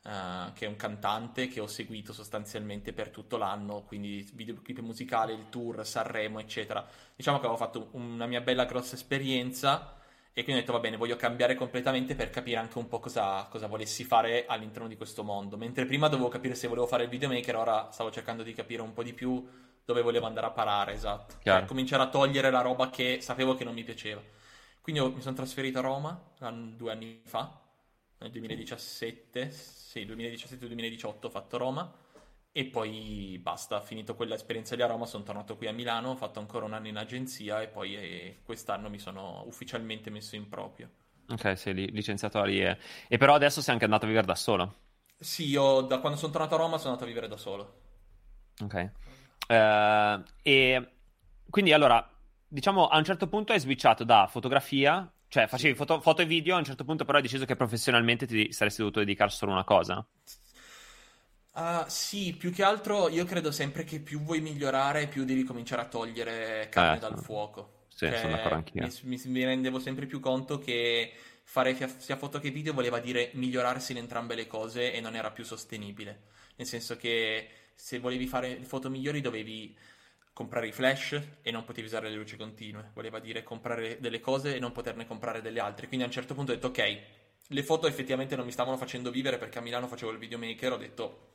uh, 0.03 0.53
che 0.53 0.65
è 0.65 0.67
un 0.67 0.75
cantante 0.75 1.47
che 1.47 1.59
ho 1.59 1.67
seguito 1.67 2.13
sostanzialmente 2.13 2.93
per 2.93 3.09
tutto 3.09 3.37
l'anno, 3.37 3.83
quindi 3.83 4.29
videoclip 4.33 4.79
musicali, 4.79 5.33
il 5.33 5.49
tour, 5.49 5.85
Sanremo, 5.85 6.39
eccetera. 6.39 6.85
Diciamo 7.15 7.39
che 7.39 7.45
avevo 7.45 7.59
fatto 7.63 7.89
una 7.91 8.25
mia 8.25 8.41
bella 8.41 8.65
grossa 8.65 8.95
esperienza 8.95 9.97
e 10.33 10.43
quindi 10.43 10.61
ho 10.61 10.65
detto 10.65 10.73
va 10.73 10.79
bene, 10.79 10.95
voglio 10.95 11.17
cambiare 11.17 11.55
completamente 11.55 12.15
per 12.15 12.29
capire 12.29 12.57
anche 12.57 12.77
un 12.77 12.87
po' 12.87 12.99
cosa, 12.99 13.45
cosa 13.49 13.67
volessi 13.67 14.05
fare 14.05 14.45
all'interno 14.45 14.87
di 14.87 14.95
questo 14.95 15.23
mondo. 15.23 15.57
Mentre 15.57 15.85
prima 15.85 16.07
dovevo 16.07 16.29
capire 16.29 16.55
se 16.55 16.67
volevo 16.67 16.87
fare 16.87 17.03
il 17.03 17.09
videomaker, 17.09 17.55
ora 17.55 17.89
stavo 17.91 18.11
cercando 18.11 18.41
di 18.41 18.53
capire 18.53 18.81
un 18.81 18.93
po' 18.93 19.03
di 19.03 19.13
più 19.13 19.45
dove 19.83 20.01
volevo 20.01 20.27
andare 20.27 20.47
a 20.47 20.51
parare, 20.51 20.93
esatto. 20.93 21.35
Per 21.59 21.65
cominciare 21.65 22.03
a 22.03 22.09
togliere 22.09 22.49
la 22.49 22.61
roba 22.61 22.89
che 22.89 23.19
sapevo 23.19 23.55
che 23.55 23.65
non 23.65 23.73
mi 23.73 23.83
piaceva. 23.83 24.21
Quindi 24.79 25.01
ho, 25.01 25.11
mi 25.11 25.21
sono 25.21 25.35
trasferito 25.35 25.79
a 25.79 25.81
Roma 25.81 26.19
due 26.75 26.91
anni 26.91 27.21
fa, 27.25 27.59
nel 28.21 28.31
2017, 28.31 29.51
sì, 29.51 30.05
2017-2018 30.05 31.25
ho 31.25 31.29
fatto 31.29 31.57
Roma 31.57 31.93
e 32.53 32.65
poi 32.65 33.39
basta, 33.41 33.81
finito 33.81 34.15
quell'esperienza 34.15 34.75
lì 34.75 34.81
a 34.81 34.87
Roma, 34.87 35.05
sono 35.05 35.23
tornato 35.23 35.55
qui 35.55 35.67
a 35.67 35.71
Milano, 35.71 36.11
ho 36.11 36.15
fatto 36.15 36.39
ancora 36.39 36.65
un 36.65 36.73
anno 36.73 36.87
in 36.87 36.97
agenzia 36.97 37.61
e 37.61 37.67
poi 37.67 37.95
eh, 37.95 38.39
quest'anno 38.43 38.89
mi 38.89 38.99
sono 38.99 39.43
ufficialmente 39.45 40.09
messo 40.09 40.35
in 40.35 40.49
proprio. 40.49 40.89
Ok, 41.29 41.57
sei 41.57 41.73
licenziato 41.91 42.43
lì 42.43 42.61
e... 42.61 42.77
e 43.07 43.17
però 43.17 43.35
adesso 43.35 43.61
sei 43.61 43.73
anche 43.73 43.85
andato 43.85 44.03
a 44.05 44.07
vivere 44.07 44.27
da 44.27 44.35
solo? 44.35 44.75
Sì, 45.17 45.47
io 45.47 45.81
da 45.81 45.99
quando 45.99 46.17
sono 46.17 46.31
tornato 46.31 46.55
a 46.55 46.57
Roma 46.57 46.77
sono 46.77 46.89
andato 46.89 47.05
a 47.05 47.07
vivere 47.07 47.27
da 47.27 47.37
solo. 47.37 47.79
Ok. 48.61 48.91
Uh, 49.47 50.23
e 50.41 50.91
quindi 51.49 51.71
allora, 51.71 52.05
diciamo, 52.47 52.87
a 52.87 52.97
un 52.97 53.03
certo 53.03 53.27
punto 53.27 53.53
hai 53.53 53.59
switchato 53.59 54.03
da 54.03 54.27
fotografia, 54.27 55.09
cioè 55.31 55.47
facevi 55.47 55.75
foto, 55.75 56.01
foto, 56.01 56.21
e 56.21 56.25
video, 56.25 56.55
a 56.55 56.57
un 56.57 56.65
certo 56.65 56.83
punto 56.83 57.05
però 57.05 57.15
hai 57.15 57.23
deciso 57.23 57.45
che 57.45 57.55
professionalmente 57.55 58.27
ti 58.27 58.51
saresti 58.51 58.81
dovuto 58.81 58.99
dedicare 58.99 59.29
solo 59.29 59.51
a 59.51 59.53
una 59.53 59.63
cosa? 59.63 60.05
Uh, 61.53 61.85
sì, 61.87 62.35
più 62.35 62.51
che 62.51 62.63
altro 62.63 63.07
io 63.07 63.23
credo 63.23 63.49
sempre 63.49 63.85
che 63.85 64.01
più 64.01 64.19
vuoi 64.19 64.41
migliorare, 64.41 65.07
più 65.07 65.23
devi 65.23 65.43
cominciare 65.43 65.83
a 65.83 65.85
togliere 65.85 66.67
carne 66.69 66.97
eh, 66.97 66.99
dal 66.99 67.17
fuoco. 67.17 67.85
Sì, 67.87 68.07
cioè, 68.07 68.17
sono 68.17 68.35
d'accordo 68.35 68.55
anch'io. 68.55 68.89
Mi, 69.03 69.21
mi, 69.23 69.45
rendevo 69.45 69.79
sempre 69.79 70.05
più 70.05 70.19
conto 70.19 70.59
che 70.59 71.13
fare 71.43 71.77
sia 71.99 72.17
foto 72.17 72.41
che 72.41 72.51
video 72.51 72.73
voleva 72.73 72.99
dire 72.99 73.29
migliorarsi 73.35 73.93
in 73.93 73.99
entrambe 73.99 74.35
le 74.35 74.47
cose 74.47 74.91
e 74.91 74.99
non 74.99 75.15
era 75.15 75.31
più 75.31 75.45
sostenibile. 75.45 76.23
Nel 76.57 76.67
senso 76.67 76.97
che 76.97 77.47
se 77.73 77.99
volevi 77.99 78.27
fare 78.27 78.65
foto 78.65 78.89
migliori 78.89 79.21
dovevi 79.21 79.73
comprare 80.41 80.67
i 80.67 80.71
flash 80.71 81.21
e 81.41 81.51
non 81.51 81.63
potevi 81.63 81.85
usare 81.85 82.09
le 82.09 82.15
luci 82.15 82.35
continue, 82.35 82.89
voleva 82.93 83.19
dire 83.19 83.43
comprare 83.43 83.99
delle 83.99 84.19
cose 84.19 84.55
e 84.55 84.59
non 84.59 84.71
poterne 84.71 85.05
comprare 85.05 85.41
delle 85.41 85.59
altre. 85.59 85.87
Quindi 85.87 86.03
a 86.03 86.07
un 86.07 86.13
certo 86.13 86.33
punto 86.33 86.51
ho 86.51 86.55
detto 86.55 86.67
ok, 86.67 87.01
le 87.47 87.63
foto 87.63 87.85
effettivamente 87.85 88.35
non 88.35 88.45
mi 88.45 88.51
stavano 88.51 88.77
facendo 88.77 89.11
vivere 89.11 89.37
perché 89.37 89.59
a 89.59 89.61
Milano 89.61 89.87
facevo 89.87 90.11
il 90.11 90.17
videomaker, 90.17 90.71
ho 90.71 90.77
detto 90.77 91.29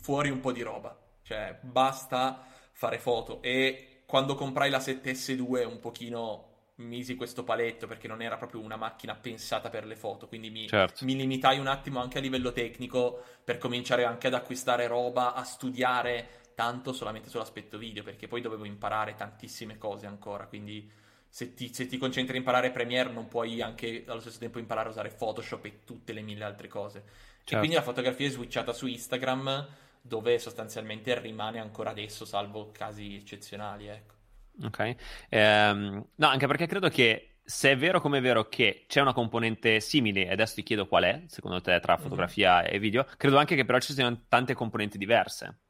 fuori 0.00 0.30
un 0.30 0.38
po' 0.38 0.52
di 0.52 0.62
roba, 0.62 0.96
cioè 1.22 1.58
basta 1.60 2.46
fare 2.72 2.98
foto 2.98 3.42
e 3.42 4.02
quando 4.06 4.34
comprai 4.34 4.70
la 4.70 4.78
7S2 4.78 5.66
un 5.66 5.80
pochino 5.80 6.52
misi 6.76 7.14
questo 7.14 7.44
paletto 7.44 7.86
perché 7.86 8.08
non 8.08 8.20
era 8.20 8.36
proprio 8.36 8.60
una 8.60 8.76
macchina 8.76 9.14
pensata 9.14 9.70
per 9.70 9.86
le 9.86 9.96
foto, 9.96 10.28
quindi 10.28 10.50
mi, 10.50 10.68
certo. 10.68 11.04
mi, 11.04 11.16
limitai 11.16 11.58
un 11.58 11.66
attimo 11.66 12.00
anche 12.00 12.18
a 12.18 12.20
livello 12.20 12.52
tecnico 12.52 13.22
per 13.42 13.58
cominciare 13.58 14.04
anche 14.04 14.28
ad 14.28 14.34
acquistare 14.34 14.86
roba, 14.86 15.34
a 15.34 15.42
studiare 15.44 16.42
tanto 16.54 16.92
solamente 16.92 17.28
sull'aspetto 17.28 17.78
video, 17.78 18.02
perché 18.02 18.28
poi 18.28 18.40
dovevo 18.40 18.64
imparare 18.64 19.14
tantissime 19.14 19.78
cose 19.78 20.06
ancora, 20.06 20.46
quindi 20.46 20.90
se 21.34 21.52
ti, 21.52 21.74
se 21.74 21.86
ti 21.86 21.98
concentri 21.98 22.36
a 22.36 22.38
imparare 22.38 22.70
Premiere 22.70 23.10
non 23.10 23.26
puoi 23.26 23.60
anche 23.60 24.04
allo 24.06 24.20
stesso 24.20 24.38
tempo 24.38 24.60
imparare 24.60 24.86
a 24.86 24.92
usare 24.92 25.08
Photoshop 25.08 25.64
e 25.64 25.80
tutte 25.84 26.12
le 26.12 26.20
mille 26.20 26.44
altre 26.44 26.68
cose. 26.68 27.02
Certo. 27.38 27.54
E 27.56 27.58
quindi 27.58 27.74
la 27.74 27.82
fotografia 27.82 28.28
è 28.28 28.30
switchata 28.30 28.72
su 28.72 28.86
Instagram, 28.86 29.66
dove 30.00 30.38
sostanzialmente 30.38 31.18
rimane 31.18 31.58
ancora 31.58 31.90
adesso, 31.90 32.24
salvo 32.24 32.70
casi 32.70 33.16
eccezionali, 33.16 33.88
ecco. 33.88 34.14
Ok, 34.62 34.94
ehm, 35.30 36.06
no, 36.14 36.26
anche 36.28 36.46
perché 36.46 36.66
credo 36.66 36.88
che 36.88 37.38
se 37.42 37.72
è 37.72 37.76
vero 37.76 38.00
come 38.00 38.18
è 38.18 38.20
vero 38.20 38.48
che 38.48 38.84
c'è 38.86 39.00
una 39.00 39.12
componente 39.12 39.80
simile, 39.80 40.26
e 40.26 40.30
adesso 40.30 40.54
ti 40.54 40.62
chiedo 40.62 40.86
qual 40.86 41.02
è, 41.02 41.24
secondo 41.26 41.60
te, 41.60 41.80
tra 41.80 41.96
mhm. 41.96 42.00
fotografia 42.00 42.62
mm-hmm. 42.62 42.74
e 42.74 42.78
video, 42.78 43.06
credo 43.16 43.38
anche 43.38 43.56
che 43.56 43.64
però 43.64 43.80
ci 43.80 43.92
siano 43.92 44.24
tante 44.28 44.54
componenti 44.54 44.98
diverse 44.98 45.63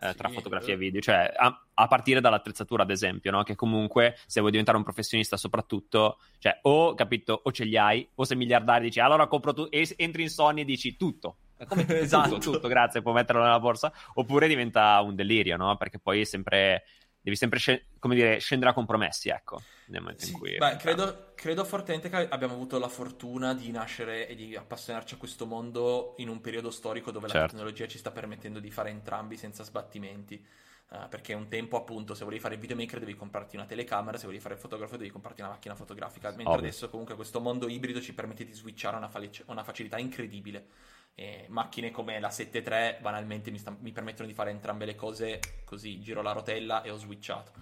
eh, 0.00 0.14
tra 0.14 0.28
sì, 0.28 0.34
fotografia 0.34 0.74
e 0.74 0.76
video, 0.76 1.00
cioè 1.00 1.30
a, 1.36 1.66
a, 1.74 1.86
partire 1.86 2.20
dall'attrezzatura, 2.20 2.82
ad 2.82 2.90
esempio, 2.90 3.30
no? 3.30 3.42
che 3.42 3.54
comunque 3.54 4.16
se 4.26 4.40
vuoi 4.40 4.50
diventare 4.50 4.78
un 4.78 4.84
professionista, 4.84 5.36
soprattutto, 5.36 6.18
cioè 6.38 6.58
o 6.62 6.94
capito, 6.94 7.38
o 7.44 7.52
ce 7.52 7.64
li 7.64 7.76
hai, 7.76 8.08
o 8.14 8.24
sei 8.24 8.36
miliardario 8.36 8.88
dici 8.88 9.00
allora 9.00 9.26
compro 9.26 9.52
tu, 9.52 9.68
e 9.70 9.88
entri 9.96 10.22
in 10.22 10.30
Sony 10.30 10.62
e 10.62 10.64
dici 10.64 10.96
tutto. 10.96 11.36
Come 11.68 11.86
esatto. 12.00 12.38
tutto, 12.38 12.52
tutto, 12.52 12.68
grazie, 12.68 13.02
puoi 13.02 13.14
metterlo 13.14 13.42
nella 13.42 13.60
borsa, 13.60 13.92
oppure 14.14 14.48
diventa 14.48 15.00
un 15.02 15.14
delirio, 15.14 15.56
no? 15.56 15.76
Perché 15.76 15.98
poi 15.98 16.22
è 16.22 16.24
sempre 16.24 16.84
devi 17.20 17.36
sempre 17.36 17.58
sc- 17.58 17.84
come 17.98 18.14
dire, 18.14 18.38
scendere 18.38 18.70
a 18.70 18.74
compromessi, 18.74 19.28
ecco, 19.28 19.62
nel 19.86 20.00
momento 20.00 20.24
sì, 20.24 20.32
in 20.32 20.38
cui... 20.38 20.56
Beh, 20.56 20.76
credo, 20.76 21.32
credo, 21.34 21.64
fortemente 21.64 22.08
che 22.08 22.28
abbiamo 22.28 22.54
avuto 22.54 22.78
la 22.78 22.88
fortuna 22.88 23.54
di 23.54 23.70
nascere 23.70 24.26
e 24.26 24.34
di 24.34 24.56
appassionarci 24.56 25.14
a 25.14 25.16
questo 25.16 25.46
mondo 25.46 26.14
in 26.18 26.28
un 26.28 26.40
periodo 26.40 26.70
storico 26.70 27.10
dove 27.10 27.28
certo. 27.28 27.42
la 27.42 27.48
tecnologia 27.48 27.86
ci 27.86 27.98
sta 27.98 28.10
permettendo 28.10 28.58
di 28.58 28.70
fare 28.70 28.90
entrambi 28.90 29.36
senza 29.36 29.62
sbattimenti. 29.62 30.44
Uh, 30.90 31.08
perché 31.08 31.34
un 31.34 31.46
tempo, 31.46 31.76
appunto, 31.76 32.14
se 32.14 32.24
volevi 32.24 32.42
fare 32.42 32.54
il 32.54 32.60
videomaker 32.60 32.98
devi 32.98 33.14
comprarti 33.14 33.54
una 33.54 33.64
telecamera, 33.64 34.16
se 34.18 34.24
volevi 34.24 34.42
fare 34.42 34.54
il 34.54 34.60
fotografo 34.60 34.96
devi 34.96 35.08
comprarti 35.08 35.40
una 35.40 35.50
macchina 35.50 35.76
fotografica. 35.76 36.30
Mentre 36.30 36.46
Ovvio. 36.46 36.66
adesso, 36.66 36.90
comunque, 36.90 37.14
questo 37.14 37.38
mondo 37.38 37.68
ibrido 37.68 38.00
ci 38.00 38.12
permette 38.12 38.44
di 38.44 38.52
switchare 38.52 38.96
a 38.96 38.98
una, 38.98 39.08
fa- 39.08 39.20
una 39.46 39.62
facilità 39.62 39.98
incredibile. 39.98 40.66
E 41.14 41.46
macchine 41.48 41.90
come 41.90 42.18
la 42.18 42.28
7.3 42.28 43.00
banalmente 43.00 43.50
mi, 43.50 43.58
sta- 43.58 43.76
mi, 43.78 43.92
permettono 43.92 44.26
di 44.26 44.34
fare 44.34 44.50
entrambe 44.50 44.84
le 44.84 44.94
cose 44.94 45.40
così, 45.64 46.00
giro 46.00 46.22
la 46.22 46.32
rotella 46.32 46.82
e 46.82 46.90
ho 46.90 46.96
switchato. 46.96 47.52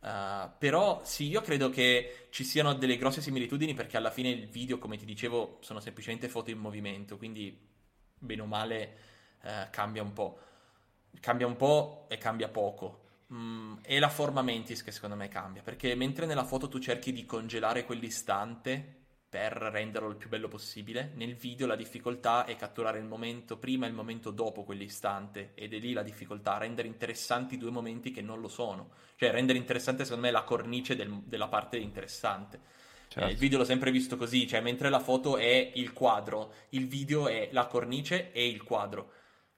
Uh, 0.00 0.50
però 0.58 1.00
sì, 1.04 1.28
io 1.28 1.40
credo 1.42 1.70
che 1.70 2.26
ci 2.30 2.42
siano 2.42 2.74
delle 2.74 2.96
grosse 2.96 3.20
similitudini 3.20 3.72
perché 3.72 3.96
alla 3.96 4.10
fine 4.10 4.30
il 4.30 4.48
video, 4.48 4.78
come 4.78 4.96
ti 4.96 5.04
dicevo, 5.04 5.58
sono 5.60 5.78
semplicemente 5.80 6.28
foto 6.28 6.50
in 6.50 6.58
movimento, 6.58 7.16
quindi 7.16 7.56
bene 8.18 8.42
o 8.42 8.46
male 8.46 8.96
uh, 9.42 9.70
cambia 9.70 10.02
un 10.02 10.12
po'. 10.12 10.38
Cambia 11.20 11.46
un 11.46 11.56
po' 11.56 12.06
e 12.08 12.18
cambia 12.18 12.48
poco. 12.48 13.00
Mm, 13.32 13.76
è 13.82 13.98
la 13.98 14.10
forma 14.10 14.42
mentis 14.42 14.82
che 14.82 14.92
secondo 14.92 15.16
me 15.16 15.28
cambia, 15.28 15.62
perché 15.62 15.94
mentre 15.94 16.26
nella 16.26 16.44
foto 16.44 16.68
tu 16.68 16.78
cerchi 16.78 17.12
di 17.12 17.24
congelare 17.24 17.84
quell'istante, 17.84 19.01
per 19.32 19.54
renderlo 19.54 20.10
il 20.10 20.16
più 20.16 20.28
bello 20.28 20.46
possibile. 20.46 21.12
Nel 21.14 21.34
video 21.36 21.66
la 21.66 21.74
difficoltà 21.74 22.44
è 22.44 22.54
catturare 22.54 22.98
il 22.98 23.06
momento 23.06 23.56
prima 23.56 23.86
e 23.86 23.88
il 23.88 23.94
momento 23.94 24.30
dopo 24.30 24.62
quell'istante 24.62 25.52
ed 25.54 25.72
è 25.72 25.78
lì 25.78 25.94
la 25.94 26.02
difficoltà, 26.02 26.58
rendere 26.58 26.86
interessanti 26.86 27.56
due 27.56 27.70
momenti 27.70 28.10
che 28.10 28.20
non 28.20 28.42
lo 28.42 28.48
sono. 28.48 28.90
Cioè 29.16 29.30
rendere 29.30 29.56
interessante 29.56 30.04
secondo 30.04 30.26
me 30.26 30.32
la 30.32 30.42
cornice 30.42 30.96
del, 30.96 31.22
della 31.24 31.48
parte 31.48 31.78
interessante. 31.78 32.60
Certo. 33.08 33.26
Eh, 33.26 33.32
il 33.32 33.38
video 33.38 33.56
l'ho 33.56 33.64
sempre 33.64 33.90
visto 33.90 34.18
così, 34.18 34.46
cioè 34.46 34.60
mentre 34.60 34.90
la 34.90 35.00
foto 35.00 35.38
è 35.38 35.72
il 35.76 35.94
quadro, 35.94 36.52
il 36.70 36.86
video 36.86 37.26
è 37.26 37.48
la 37.52 37.64
cornice 37.68 38.32
e 38.32 38.46
il 38.46 38.62
quadro. 38.62 39.12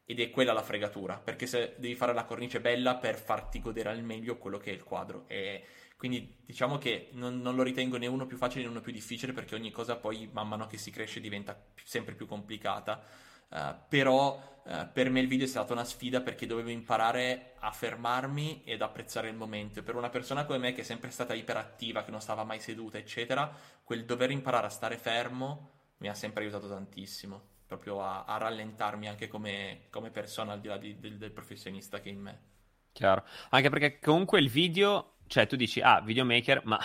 Ed 0.07 0.21
è 0.21 0.31
quella 0.31 0.53
la 0.53 0.63
fregatura, 0.63 1.19
perché 1.19 1.47
se 1.47 1.75
devi 1.79 1.97
fare 1.97 2.15
la 2.15 2.27
cornice 2.27 2.61
bella 2.61 2.95
per 2.95 3.17
farti 3.17 3.59
godere 3.59 3.89
al 3.89 4.05
meglio 4.05 4.39
quello 4.39 4.59
che 4.59 4.71
è 4.71 4.75
il 4.75 4.85
quadro. 4.85 5.25
E 5.27 5.65
quindi 5.97 6.37
diciamo 6.45 6.77
che 6.79 7.11
non, 7.13 7.41
non, 7.41 7.55
lo 7.55 7.63
ritengo 7.63 7.97
né 7.97 8.07
uno 8.07 8.27
più 8.27 8.37
facile 8.37 8.65
né 8.65 8.71
uno 8.71 8.81
più 8.81 8.93
difficile 8.93 9.33
perché 9.33 9.55
ogni 9.55 9.71
cosa 9.71 9.97
poi 9.97 10.29
man 10.33 10.49
mano 10.49 10.67
che 10.67 10.77
si 10.77 10.91
cresce 10.91 11.21
diventa 11.21 11.55
più, 11.55 11.85
sempre 11.87 12.15
più 12.15 12.27
complicata. 12.27 13.03
Uh, 13.49 13.75
però 13.89 14.61
uh, 14.65 14.89
per 14.93 15.11
me 15.11 15.21
il 15.21 15.29
video 15.29 15.47
è 15.47 15.49
stata 15.49 15.73
una 15.73 15.85
sfida 15.85 16.21
perché 16.21 16.47
dovevo 16.47 16.71
imparare 16.71 17.55
a 17.61 17.71
fermarmi 17.71 18.63
ed 18.65 18.83
apprezzare 18.83 19.29
il 19.29 19.37
momento. 19.37 19.83
Per 19.83 19.95
una 19.95 20.09
persona 20.09 20.45
come 20.45 20.59
me 20.59 20.73
che 20.73 20.81
è 20.81 20.85
sempre 20.85 21.11
stata 21.11 21.35
iperattiva, 21.35 22.03
che 22.03 22.11
non 22.11 22.21
stava 22.21 22.43
mai 22.45 22.61
seduta, 22.61 22.99
eccetera, 22.99 23.51
quel 23.83 24.05
dover 24.05 24.31
imparare 24.31 24.67
a 24.67 24.71
stare 24.71 24.99
fermo 24.99 25.71
mi 25.99 26.09
ha 26.09 26.15
sempre 26.15 26.43
aiutato 26.43 26.69
tantissimo. 26.69 27.53
Proprio 27.67 28.03
a, 28.03 28.25
a 28.25 28.37
rallentarmi 28.37 29.09
anche 29.09 29.29
come, 29.29 29.87
come, 29.91 30.11
persona 30.11 30.53
al 30.53 30.61
di 30.61 30.69
là 30.69 30.77
di, 30.77 30.99
del, 30.99 31.17
del 31.17 31.33
professionista 31.33 32.01
che 32.01 32.11
è 32.11 32.13
in 32.13 32.21
me. 32.21 32.41
Chiaro, 32.93 33.25
anche 33.51 33.71
perché 33.71 33.99
comunque 33.99 34.39
il 34.39 34.49
video 34.49 35.13
cioè 35.27 35.47
tu 35.47 35.57
dici, 35.57 35.81
ah, 35.81 36.01
videomaker, 36.01 36.63
ma 36.65 36.79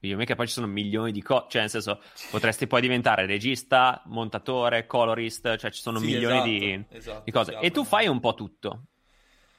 videomaker 0.00 0.34
poi 0.34 0.46
ci 0.46 0.54
sono 0.54 0.66
milioni 0.66 1.12
di 1.12 1.22
cose, 1.22 1.46
cioè 1.50 1.60
nel 1.62 1.70
senso, 1.70 2.00
potresti 2.30 2.66
poi 2.66 2.80
diventare 2.80 3.26
regista, 3.26 4.02
montatore, 4.06 4.86
colorist, 4.86 5.56
cioè 5.56 5.70
ci 5.70 5.80
sono 5.80 5.98
sì, 5.98 6.06
milioni 6.06 6.36
esatto, 6.36 6.48
di, 6.48 6.96
esatto, 6.96 7.22
di, 7.24 7.30
cose. 7.30 7.50
Esatto. 7.50 7.66
E 7.66 7.70
tu 7.70 7.84
fai 7.84 8.08
un 8.08 8.20
po' 8.20 8.34
tutto, 8.34 8.86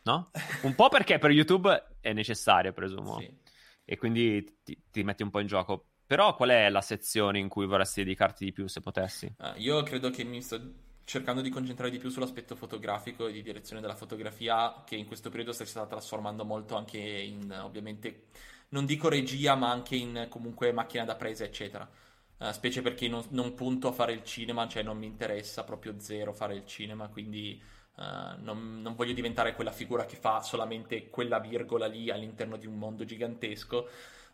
no? 0.04 0.32
Un 0.64 0.76
po' 0.76 0.90
perché 0.90 1.20
per 1.20 1.32
YouTube 1.32 1.96
è 2.00 2.14
necessario, 2.14 2.74
presumo. 2.74 3.20
Sì. 3.20 3.40
E 3.86 3.98
quindi 3.98 4.60
ti, 4.64 4.82
ti, 4.90 5.04
metti 5.04 5.24
un 5.24 5.30
po' 5.30 5.40
in 5.40 5.48
gioco. 5.48 5.88
Però 6.06 6.36
qual 6.36 6.50
è 6.50 6.70
la 6.70 6.82
sezione 6.82 7.40
in 7.40 7.48
cui 7.48 7.66
vorresti 7.66 8.04
dedicarti 8.04 8.46
di 8.46 8.52
più, 8.52 8.68
se 8.68 8.82
potessi? 8.82 9.34
Ah, 9.38 9.54
io 9.58 9.82
credo 9.84 10.10
che 10.10 10.24
mi 10.24 10.42
sto 10.42 10.60
cercando 11.04 11.42
di 11.42 11.50
concentrare 11.50 11.92
di 11.92 11.98
più 11.98 12.10
sull'aspetto 12.10 12.56
fotografico 12.56 13.28
e 13.28 13.32
di 13.32 13.42
direzione 13.42 13.82
della 13.82 13.96
fotografia, 13.96 14.84
che 14.86 14.96
in 14.96 15.06
questo 15.06 15.30
periodo 15.30 15.52
si 15.52 15.66
sta 15.66 15.86
trasformando 15.86 16.46
molto 16.46 16.76
anche 16.76 16.98
in, 16.98 17.52
ovviamente, 17.62 18.28
non 18.70 18.86
dico 18.86 19.10
regia, 19.10 19.56
ma 19.56 19.72
anche 19.72 19.96
in 19.96 20.28
comunque 20.30 20.72
macchina 20.72 21.04
da 21.04 21.16
presa, 21.16 21.44
eccetera. 21.44 21.90
Uh, 22.38 22.52
specie 22.52 22.82
perché 22.82 23.08
non, 23.08 23.24
non, 23.30 23.54
punto 23.54 23.90
a 23.90 23.92
fare 23.92 24.14
il 24.14 24.24
cinema, 24.24 24.68
cioè 24.68 24.82
non 24.82 24.98
mi 24.98 25.06
interessa 25.06 25.64
proprio 25.64 26.00
zero 26.00 26.34
fare 26.34 26.56
il 26.56 26.66
cinema, 26.66 27.08
quindi 27.08 27.62
uh, 27.98 28.42
non, 28.42 28.82
non 28.82 28.96
voglio 28.96 29.14
diventare 29.14 29.54
quella 29.54 29.72
figura 29.72 30.06
che 30.06 30.16
fa 30.16 30.42
solamente 30.42 31.10
quella 31.10 31.40
virgola 31.40 31.86
lì 31.86 32.10
all'interno 32.10 32.58
di 32.58 32.66
un 32.66 32.78
mondo 32.78 33.06
gigantesco. 33.06 33.88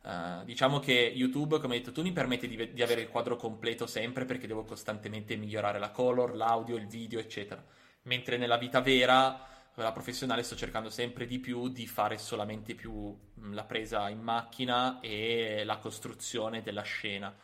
Uh, 0.07 0.45
diciamo 0.45 0.79
che 0.79 0.93
YouTube, 0.93 1.59
come 1.59 1.73
hai 1.73 1.79
detto 1.81 1.91
tu, 1.91 2.01
mi 2.01 2.13
permette 2.13 2.47
di, 2.47 2.71
di, 2.71 2.81
avere 2.81 3.01
il 3.01 3.09
quadro 3.09 3.35
completo 3.35 3.85
sempre 3.85 4.23
perché 4.23 4.47
devo 4.47 4.63
costantemente 4.63 5.35
migliorare 5.35 5.79
la 5.79 5.91
color, 5.91 6.33
l'audio, 6.33 6.77
il 6.77 6.87
video, 6.87 7.19
eccetera. 7.19 7.61
Mentre 8.03 8.37
nella 8.37 8.55
vita 8.55 8.79
vera, 8.79 9.45
quella 9.73 9.91
professionale, 9.91 10.43
sto 10.43 10.55
cercando 10.55 10.89
sempre 10.89 11.25
di 11.25 11.39
più 11.39 11.67
di 11.67 11.85
fare 11.87 12.17
solamente 12.17 12.73
più 12.73 12.93
mm, 12.93 13.53
la 13.53 13.65
presa 13.65 14.07
in 14.07 14.21
macchina 14.21 15.01
e 15.01 15.63
la 15.65 15.77
costruzione 15.77 16.61
della 16.61 16.83
scena. 16.83 17.35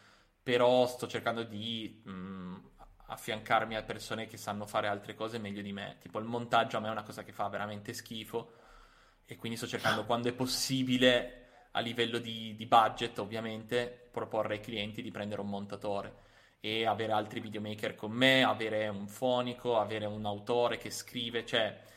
Però 0.41 0.87
sto 0.87 1.05
cercando 1.05 1.43
di 1.43 2.01
mh, 2.01 2.11
mm, 2.11 2.55
affiancarmi 3.07 3.75
a 3.75 3.83
persone 3.83 4.25
che 4.27 4.37
sanno 4.37 4.65
fare 4.65 4.87
altre 4.87 5.15
cose 5.15 5.37
meglio 5.37 5.61
di 5.61 5.73
me. 5.73 5.97
Tipo 5.99 6.17
il 6.19 6.25
montaggio 6.25 6.77
a 6.77 6.79
me 6.79 6.87
è 6.87 6.91
una 6.91 7.03
cosa 7.03 7.23
che 7.23 7.33
fa 7.33 7.49
veramente 7.49 7.91
schifo 7.91 8.53
e 9.25 9.35
quindi 9.35 9.57
sto 9.57 9.67
cercando 9.67 10.05
quando 10.05 10.29
è 10.29 10.33
possibile 10.33 11.42
a 11.73 11.79
livello 11.79 12.17
di, 12.17 12.55
di 12.55 12.65
budget 12.65 13.17
ovviamente 13.19 14.09
proporre 14.11 14.55
ai 14.55 14.59
clienti 14.59 15.01
di 15.01 15.11
prendere 15.11 15.41
un 15.41 15.49
montatore 15.49 16.21
e 16.59 16.85
avere 16.85 17.11
altri 17.11 17.39
videomaker 17.39 17.95
con 17.95 18.11
me, 18.11 18.43
avere 18.43 18.87
un 18.87 19.07
fonico, 19.07 19.77
avere 19.77 20.05
un 20.05 20.25
autore 20.25 20.77
che 20.77 20.89
scrive, 20.89 21.45
cioè 21.45 21.91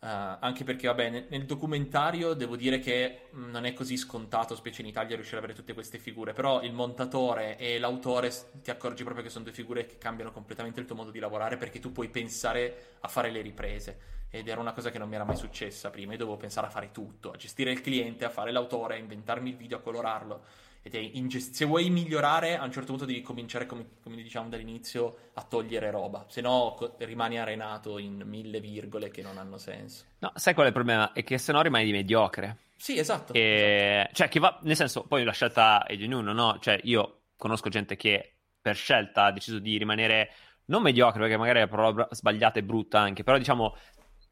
Uh, 0.00 0.36
anche 0.38 0.62
perché, 0.62 0.86
vabbè, 0.86 1.10
nel, 1.10 1.26
nel, 1.28 1.44
documentario 1.44 2.34
devo 2.34 2.54
dire 2.54 2.78
che 2.78 3.22
mh, 3.32 3.50
non 3.50 3.64
è 3.64 3.72
così 3.72 3.96
scontato, 3.96 4.54
specie 4.54 4.80
in 4.82 4.86
Italia, 4.86 5.16
riuscire 5.16 5.38
ad 5.38 5.42
avere 5.42 5.58
tutte 5.58 5.74
queste 5.74 5.98
figure. 5.98 6.32
Però 6.32 6.62
il 6.62 6.72
montatore 6.72 7.58
e 7.58 7.80
l'autore 7.80 8.32
ti 8.62 8.70
accorgi 8.70 9.02
proprio 9.02 9.24
che 9.24 9.30
sono 9.30 9.42
due 9.42 9.52
figure 9.52 9.86
che 9.86 9.98
cambiano 9.98 10.30
completamente 10.30 10.78
il 10.78 10.86
tuo 10.86 10.94
modo 10.94 11.10
di 11.10 11.18
lavorare 11.18 11.56
perché 11.56 11.80
tu 11.80 11.90
puoi 11.90 12.08
pensare 12.10 12.96
a 13.00 13.08
fare 13.08 13.32
le 13.32 13.40
riprese. 13.40 14.17
Ed 14.30 14.48
era 14.48 14.60
una 14.60 14.72
cosa 14.72 14.90
che 14.90 14.98
non 14.98 15.08
mi 15.08 15.14
era 15.14 15.24
mai 15.24 15.36
successa 15.36 15.90
prima. 15.90 16.12
Io 16.12 16.18
dovevo 16.18 16.36
pensare 16.36 16.66
a 16.66 16.70
fare 16.70 16.90
tutto, 16.90 17.30
a 17.30 17.36
gestire 17.36 17.70
il 17.70 17.80
cliente, 17.80 18.24
a 18.24 18.30
fare 18.30 18.52
l'autore, 18.52 18.94
a 18.94 18.98
inventarmi 18.98 19.50
il 19.50 19.56
video, 19.56 19.78
a 19.78 19.80
colorarlo 19.80 20.44
Gest- 20.90 21.54
se 21.54 21.64
vuoi 21.64 21.90
migliorare, 21.90 22.56
a 22.56 22.64
un 22.64 22.72
certo 22.72 22.90
punto 22.90 23.04
devi 23.04 23.20
cominciare, 23.20 23.66
come, 23.66 23.86
come 24.02 24.16
diciamo 24.16 24.48
dall'inizio, 24.48 25.30
a 25.34 25.42
togliere 25.42 25.90
roba. 25.90 26.24
Se 26.28 26.40
no, 26.40 26.74
co- 26.76 26.94
rimani 26.98 27.38
arenato 27.38 27.98
in 27.98 28.22
mille 28.24 28.60
virgole 28.60 29.10
che 29.10 29.22
non 29.22 29.36
hanno 29.38 29.58
senso. 29.58 30.04
No, 30.20 30.32
sai 30.34 30.54
qual 30.54 30.66
è 30.66 30.68
il 30.68 30.74
problema? 30.74 31.12
È 31.12 31.22
che 31.24 31.36
se 31.36 31.52
no 31.52 31.60
rimani 31.60 31.90
mediocre. 31.90 32.56
Sì, 32.76 32.98
esatto. 32.98 33.32
E... 33.34 33.98
esatto. 34.00 34.14
Cioè, 34.14 34.28
che 34.28 34.40
va, 34.40 34.58
nel 34.62 34.76
senso, 34.76 35.04
poi 35.04 35.24
la 35.24 35.32
scelta 35.32 35.84
è 35.84 35.96
di 35.96 36.04
ognuno, 36.04 36.32
no? 36.32 36.58
Cioè, 36.58 36.80
io 36.84 37.20
conosco 37.36 37.68
gente 37.68 37.96
che 37.96 38.34
per 38.60 38.76
scelta 38.76 39.24
ha 39.24 39.32
deciso 39.32 39.58
di 39.58 39.76
rimanere 39.76 40.30
non 40.66 40.82
mediocre, 40.82 41.20
perché 41.20 41.36
magari 41.36 41.60
la 41.60 41.68
parola 41.68 42.08
sbagliata 42.10 42.58
e 42.58 42.62
brutta 42.62 42.98
anche, 42.98 43.24
però 43.24 43.36
diciamo 43.36 43.76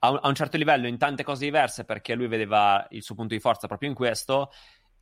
a 0.07 0.11
un, 0.11 0.19
a 0.23 0.29
un 0.29 0.35
certo 0.35 0.57
livello 0.57 0.87
in 0.87 0.99
tante 0.99 1.23
cose 1.23 1.45
diverse, 1.45 1.85
perché 1.85 2.15
lui 2.15 2.27
vedeva 2.27 2.87
il 2.91 3.03
suo 3.03 3.15
punto 3.15 3.35
di 3.35 3.41
forza 3.41 3.67
proprio 3.67 3.89
in 3.89 3.95
questo 3.95 4.51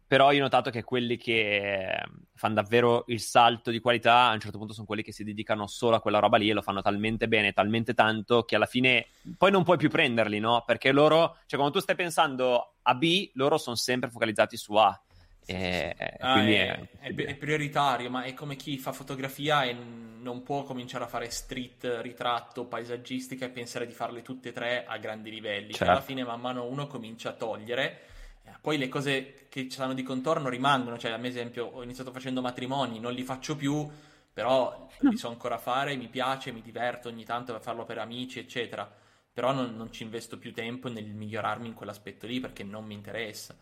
però 0.06 0.32
io 0.32 0.40
ho 0.40 0.42
notato 0.42 0.70
che 0.70 0.84
quelli 0.84 1.16
che 1.16 2.02
fanno 2.34 2.54
davvero 2.54 3.04
il 3.08 3.20
salto 3.20 3.70
di 3.70 3.80
qualità 3.80 4.28
a 4.28 4.32
un 4.34 4.40
certo 4.40 4.58
punto 4.58 4.74
sono 4.74 4.86
quelli 4.86 5.02
che 5.02 5.12
si 5.12 5.24
dedicano 5.24 5.66
solo 5.66 5.96
a 5.96 6.00
quella 6.00 6.18
roba 6.18 6.36
lì 6.36 6.50
e 6.50 6.52
lo 6.52 6.62
fanno 6.62 6.82
talmente 6.82 7.26
bene, 7.26 7.52
talmente 7.52 7.94
tanto 7.94 8.44
che 8.44 8.54
alla 8.54 8.66
fine 8.66 9.06
poi 9.38 9.50
non 9.50 9.64
puoi 9.64 9.78
più 9.78 9.88
prenderli, 9.88 10.38
no? 10.38 10.62
Perché 10.66 10.92
loro, 10.92 11.38
cioè 11.46 11.58
quando 11.58 11.70
tu 11.70 11.80
stai 11.80 11.96
pensando 11.96 12.74
a 12.82 12.94
B, 12.94 13.30
loro 13.34 13.56
sono 13.56 13.76
sempre 13.76 14.10
focalizzati 14.10 14.56
su 14.56 14.74
A. 14.74 15.02
E, 15.46 15.94
ah, 16.20 16.42
è, 16.42 16.88
è, 17.00 17.14
è, 17.14 17.34
prioritario, 17.36 18.08
ma 18.10 18.22
è 18.22 18.32
come 18.34 18.56
chi 18.56 18.78
fa 18.78 18.92
fotografia 18.92 19.64
e 19.64 19.72
non 19.74 20.42
può 20.42 20.62
cominciare 20.62 21.04
a 21.04 21.08
fare 21.08 21.30
street, 21.30 21.98
ritratto, 22.00 22.64
paesaggistica 22.64 23.44
e 23.44 23.50
pensare 23.50 23.86
di 23.86 23.92
farle 23.92 24.22
tutte 24.22 24.48
e 24.48 24.52
tre 24.52 24.84
a 24.86 24.96
grandi 24.96 25.30
livelli. 25.30 25.72
Certo. 25.72 25.84
Cioè, 25.84 25.88
alla 25.88 26.00
fine, 26.00 26.24
man 26.24 26.40
mano 26.40 26.64
uno 26.64 26.86
comincia 26.86 27.30
a 27.30 27.34
togliere 27.34 28.12
poi 28.60 28.78
le 28.78 28.88
cose 28.88 29.46
che 29.48 29.64
ci 29.64 29.72
stanno 29.72 29.94
di 29.94 30.02
contorno 30.02 30.48
rimangono, 30.48 30.98
cioè 30.98 31.10
ad 31.10 31.24
esempio 31.24 31.66
ho 31.66 31.82
iniziato 31.82 32.12
facendo 32.12 32.40
matrimoni, 32.40 32.98
non 32.98 33.12
li 33.12 33.22
faccio 33.22 33.56
più, 33.56 33.86
però 34.32 34.88
li 35.00 35.16
so 35.16 35.28
ancora 35.28 35.58
fare, 35.58 35.96
mi 35.96 36.08
piace, 36.08 36.52
mi 36.52 36.62
diverto 36.62 37.08
ogni 37.08 37.24
tanto 37.24 37.52
per 37.52 37.62
farlo 37.62 37.84
per 37.84 37.98
amici, 37.98 38.38
eccetera. 38.38 38.90
Però 39.32 39.52
non, 39.52 39.74
non 39.76 39.92
ci 39.92 40.02
investo 40.02 40.38
più 40.38 40.52
tempo 40.52 40.88
nel 40.88 41.12
migliorarmi 41.12 41.66
in 41.66 41.74
quell'aspetto 41.74 42.26
lì 42.26 42.40
perché 42.40 42.62
non 42.62 42.84
mi 42.84 42.94
interessa. 42.94 43.54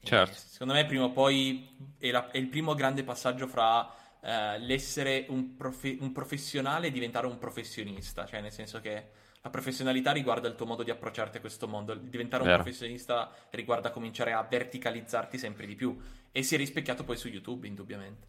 Certo. 0.00 0.34
secondo 0.34 0.72
me 0.72 0.86
prima 0.86 1.04
o 1.04 1.10
poi 1.10 1.94
è, 1.98 2.10
la, 2.10 2.30
è, 2.30 2.38
il 2.38 2.48
primo 2.48 2.74
grande 2.74 3.02
passaggio 3.02 3.46
fra 3.46 3.92
eh, 4.20 4.58
l'essere 4.58 5.26
un, 5.28 5.56
profe- 5.56 5.96
un 6.00 6.12
professionale 6.12 6.86
e 6.86 6.90
diventare 6.90 7.26
un 7.26 7.38
professionista, 7.38 8.24
cioè 8.24 8.40
nel 8.40 8.52
senso 8.52 8.80
che 8.80 9.10
la 9.40 9.50
professionalità 9.50 10.12
riguarda 10.12 10.48
il 10.48 10.54
tuo 10.54 10.66
modo 10.66 10.82
di 10.82 10.90
approcciarti 10.90 11.38
a 11.38 11.40
questo 11.40 11.68
mondo. 11.68 11.94
Diventare 11.94 12.42
un 12.42 12.48
Vero. 12.48 12.62
professionista 12.62 13.30
riguarda 13.50 13.90
cominciare 13.90 14.32
a 14.32 14.42
verticalizzarti 14.42 15.38
sempre 15.38 15.66
di 15.66 15.74
più. 15.74 15.96
E 16.32 16.42
si 16.42 16.54
è 16.54 16.58
rispecchiato 16.58 17.04
poi 17.04 17.16
su 17.16 17.28
YouTube, 17.28 17.66
indubbiamente. 17.66 18.26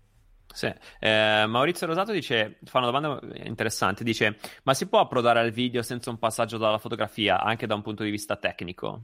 Sì. 0.54 0.74
Eh, 1.00 1.46
Maurizio 1.48 1.88
Rosato 1.88 2.12
dice, 2.12 2.60
fa 2.64 2.80
una 2.80 2.92
domanda 2.92 3.20
interessante, 3.44 4.04
dice, 4.04 4.38
ma 4.64 4.74
si 4.74 4.88
può 4.88 5.00
approdare 5.00 5.40
al 5.40 5.52
video 5.52 5.82
senza 5.82 6.10
un 6.10 6.18
passaggio 6.18 6.58
dalla 6.58 6.78
fotografia, 6.78 7.42
anche 7.42 7.68
da 7.68 7.76
un 7.76 7.82
punto 7.82 8.04
di 8.04 8.10
vista 8.10 8.36
tecnico? 8.36 9.04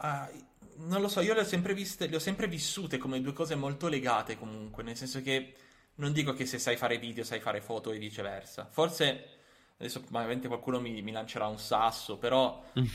Uh, 0.00 0.46
non 0.80 1.00
lo 1.00 1.08
so, 1.08 1.20
io 1.20 1.34
le 1.34 1.40
ho 1.40 1.44
sempre 1.44 1.74
viste, 1.74 2.06
le 2.06 2.16
ho 2.16 2.20
sempre 2.20 2.46
vissute 2.46 2.98
come 2.98 3.20
due 3.20 3.32
cose 3.32 3.54
molto 3.54 3.88
legate 3.88 4.38
comunque, 4.38 4.82
nel 4.82 4.96
senso 4.96 5.20
che 5.22 5.54
non 5.96 6.12
dico 6.12 6.32
che 6.32 6.46
se 6.46 6.58
sai 6.58 6.76
fare 6.76 6.98
video 6.98 7.24
sai 7.24 7.40
fare 7.40 7.60
foto 7.60 7.90
e 7.90 7.98
viceversa. 7.98 8.68
Forse 8.70 9.36
adesso 9.78 10.02
magari 10.10 10.40
qualcuno 10.40 10.80
mi, 10.80 11.02
mi, 11.02 11.12
lancerà 11.12 11.46
un 11.46 11.58
sasso, 11.58 12.18
però 12.18 12.64
uh, 12.74 12.90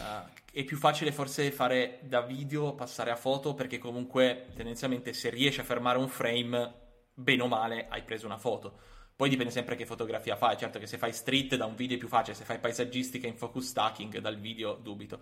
è 0.51 0.63
più 0.63 0.77
facile 0.77 1.11
forse 1.11 1.51
fare 1.51 1.99
da 2.03 2.21
video 2.21 2.73
passare 2.73 3.11
a 3.11 3.15
foto 3.15 3.53
perché 3.53 3.77
comunque 3.77 4.47
tendenzialmente 4.55 5.13
se 5.13 5.29
riesci 5.29 5.59
a 5.59 5.63
fermare 5.63 5.97
un 5.97 6.07
frame, 6.07 6.73
bene 7.13 7.41
o 7.41 7.47
male 7.47 7.87
hai 7.89 8.03
preso 8.03 8.25
una 8.25 8.37
foto. 8.37 8.79
Poi 9.15 9.29
dipende 9.29 9.51
sempre 9.51 9.75
che 9.75 9.85
fotografia 9.85 10.35
fai, 10.35 10.57
certo 10.57 10.79
che 10.79 10.87
se 10.87 10.97
fai 10.97 11.13
street 11.13 11.55
da 11.55 11.65
un 11.65 11.75
video 11.75 11.97
è 11.97 11.99
più 11.99 12.07
facile, 12.07 12.35
se 12.35 12.43
fai 12.43 12.59
paesaggistica 12.59 13.27
in 13.27 13.37
focus 13.37 13.67
stacking 13.67 14.17
dal 14.19 14.39
video 14.39 14.73
dubito. 14.73 15.21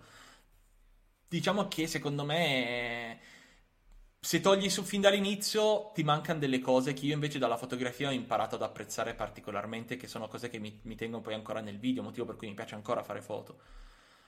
Diciamo 1.32 1.66
che 1.66 1.86
secondo 1.86 2.26
me 2.26 3.18
se 4.20 4.42
togli 4.42 4.68
su 4.68 4.82
fin 4.82 5.00
dall'inizio 5.00 5.90
ti 5.94 6.02
mancano 6.02 6.38
delle 6.38 6.58
cose 6.58 6.92
che 6.92 7.06
io 7.06 7.14
invece 7.14 7.38
dalla 7.38 7.56
fotografia 7.56 8.10
ho 8.10 8.12
imparato 8.12 8.56
ad 8.56 8.62
apprezzare 8.62 9.14
particolarmente, 9.14 9.96
che 9.96 10.06
sono 10.08 10.28
cose 10.28 10.50
che 10.50 10.58
mi, 10.58 10.78
mi 10.82 10.94
tengono 10.94 11.22
poi 11.22 11.32
ancora 11.32 11.62
nel 11.62 11.78
video, 11.78 12.02
motivo 12.02 12.26
per 12.26 12.36
cui 12.36 12.48
mi 12.48 12.54
piace 12.54 12.74
ancora 12.74 13.02
fare 13.02 13.22
foto. 13.22 13.60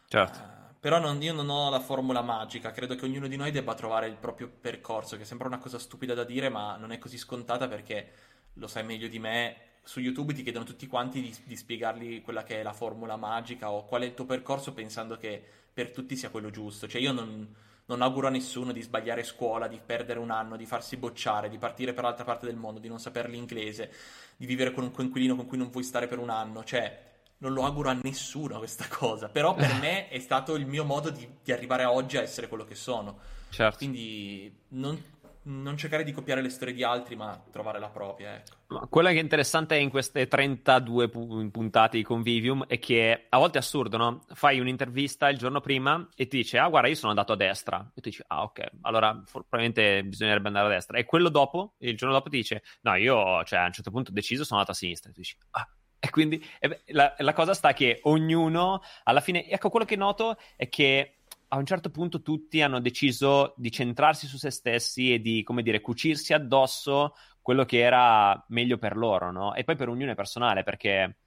Certo. 0.08 0.38
Uh, 0.38 0.74
però 0.80 0.98
non, 0.98 1.20
io 1.20 1.34
non 1.34 1.50
ho 1.50 1.68
la 1.68 1.78
formula 1.78 2.22
magica, 2.22 2.70
credo 2.70 2.94
che 2.94 3.04
ognuno 3.04 3.28
di 3.28 3.36
noi 3.36 3.50
debba 3.50 3.74
trovare 3.74 4.06
il 4.06 4.16
proprio 4.16 4.48
percorso, 4.48 5.18
che 5.18 5.26
sembra 5.26 5.46
una 5.46 5.58
cosa 5.58 5.78
stupida 5.78 6.14
da 6.14 6.24
dire, 6.24 6.48
ma 6.48 6.76
non 6.78 6.90
è 6.90 6.96
così 6.96 7.18
scontata 7.18 7.68
perché 7.68 8.12
lo 8.54 8.66
sai 8.66 8.82
meglio 8.82 9.08
di 9.08 9.18
me. 9.18 9.56
Su 9.82 10.00
YouTube 10.00 10.32
ti 10.32 10.42
chiedono 10.42 10.64
tutti 10.64 10.86
quanti 10.86 11.20
di, 11.20 11.36
di 11.44 11.54
spiegargli 11.54 12.22
quella 12.22 12.44
che 12.44 12.60
è 12.60 12.62
la 12.62 12.72
formula 12.72 13.16
magica 13.16 13.70
o 13.70 13.84
qual 13.84 14.00
è 14.00 14.06
il 14.06 14.14
tuo 14.14 14.24
percorso 14.24 14.72
pensando 14.72 15.18
che 15.18 15.63
per 15.74 15.90
tutti 15.90 16.16
sia 16.16 16.30
quello 16.30 16.48
giusto. 16.48 16.88
Cioè 16.88 17.02
io 17.02 17.12
non 17.12 17.54
non 17.86 18.00
auguro 18.00 18.28
a 18.28 18.30
nessuno 18.30 18.72
di 18.72 18.80
sbagliare 18.80 19.22
scuola, 19.24 19.66
di 19.66 19.78
perdere 19.84 20.18
un 20.18 20.30
anno, 20.30 20.56
di 20.56 20.64
farsi 20.64 20.96
bocciare, 20.96 21.50
di 21.50 21.58
partire 21.58 21.92
per 21.92 22.04
l'altra 22.04 22.24
parte 22.24 22.46
del 22.46 22.56
mondo, 22.56 22.80
di 22.80 22.88
non 22.88 22.98
sapere 22.98 23.28
l'inglese, 23.28 23.92
di 24.36 24.46
vivere 24.46 24.72
con 24.72 24.84
un 24.84 24.90
coinquilino 24.90 25.36
con 25.36 25.46
cui 25.46 25.58
non 25.58 25.70
vuoi 25.70 25.84
stare 25.84 26.06
per 26.06 26.18
un 26.18 26.30
anno. 26.30 26.64
Cioè, 26.64 27.12
non 27.38 27.52
lo 27.52 27.64
auguro 27.64 27.90
a 27.90 27.98
nessuno 28.02 28.58
questa 28.58 28.86
cosa. 28.88 29.28
Però 29.28 29.54
per 29.54 29.74
me 29.80 30.08
è 30.08 30.18
stato 30.18 30.54
il 30.54 30.66
mio 30.66 30.84
modo 30.84 31.10
di, 31.10 31.28
di 31.42 31.52
arrivare 31.52 31.82
a 31.82 31.92
oggi 31.92 32.16
a 32.16 32.22
essere 32.22 32.48
quello 32.48 32.64
che 32.64 32.74
sono. 32.74 33.18
Certo. 33.50 33.76
Quindi 33.76 34.62
non, 34.68 35.00
non 35.44 35.76
cercare 35.76 36.04
di 36.04 36.12
copiare 36.12 36.40
le 36.40 36.48
storie 36.48 36.74
di 36.74 36.82
altri, 36.82 37.16
ma 37.16 37.42
trovare 37.50 37.78
la 37.78 37.88
propria. 37.88 38.34
Ecco. 38.34 38.86
Quello 38.88 39.08
che 39.10 39.16
è 39.16 39.20
interessante 39.20 39.76
in 39.76 39.90
queste 39.90 40.26
32 40.26 41.08
puntate 41.08 41.96
di 41.96 42.02
Convivium 42.02 42.66
è 42.66 42.78
che 42.78 43.26
a 43.28 43.38
volte 43.38 43.58
è 43.58 43.60
assurdo, 43.60 43.96
no? 43.96 44.24
Fai 44.32 44.58
un'intervista 44.58 45.28
il 45.28 45.38
giorno 45.38 45.60
prima 45.60 46.08
e 46.14 46.26
ti 46.26 46.38
dice, 46.38 46.58
ah, 46.58 46.68
guarda, 46.68 46.88
io 46.88 46.94
sono 46.94 47.10
andato 47.10 47.32
a 47.32 47.36
destra. 47.36 47.90
E 47.94 48.00
tu 48.00 48.08
dici, 48.08 48.22
ah, 48.26 48.42
ok, 48.42 48.70
allora 48.82 49.22
probabilmente 49.30 50.04
bisognerebbe 50.04 50.48
andare 50.48 50.66
a 50.66 50.70
destra. 50.70 50.98
E 50.98 51.04
quello 51.04 51.28
dopo, 51.28 51.74
il 51.78 51.96
giorno 51.96 52.14
dopo 52.14 52.30
ti 52.30 52.36
dice, 52.36 52.62
no, 52.82 52.94
io, 52.94 53.44
cioè, 53.44 53.60
a 53.60 53.66
un 53.66 53.72
certo 53.72 53.90
punto 53.90 54.10
ho 54.10 54.14
deciso, 54.14 54.44
sono 54.44 54.60
andato 54.60 54.76
a 54.76 54.78
sinistra. 54.78 55.10
E 55.10 55.12
tu 55.12 55.20
dici, 55.20 55.36
ah. 55.50 55.68
E 55.98 56.10
quindi 56.10 56.44
e 56.58 56.82
la, 56.88 57.14
la 57.16 57.32
cosa 57.32 57.54
sta 57.54 57.72
che 57.72 58.00
ognuno, 58.02 58.82
alla 59.04 59.20
fine, 59.20 59.48
ecco, 59.48 59.70
quello 59.70 59.86
che 59.86 59.96
noto 59.96 60.36
è 60.54 60.68
che 60.68 61.20
a 61.48 61.56
un 61.56 61.66
certo 61.66 61.90
punto 61.90 62.22
tutti 62.22 62.62
hanno 62.62 62.80
deciso 62.80 63.54
di 63.56 63.70
centrarsi 63.70 64.26
su 64.26 64.36
se 64.36 64.50
stessi 64.50 65.12
e 65.12 65.20
di, 65.20 65.42
come 65.42 65.62
dire, 65.62 65.80
cucirsi 65.80 66.32
addosso 66.32 67.14
quello 67.40 67.64
che 67.64 67.78
era 67.78 68.42
meglio 68.48 68.78
per 68.78 68.96
loro, 68.96 69.30
no? 69.30 69.54
E 69.54 69.64
poi 69.64 69.76
per 69.76 69.88
ognuno 69.88 70.12
è 70.12 70.14
personale, 70.14 70.62
perché 70.62 71.18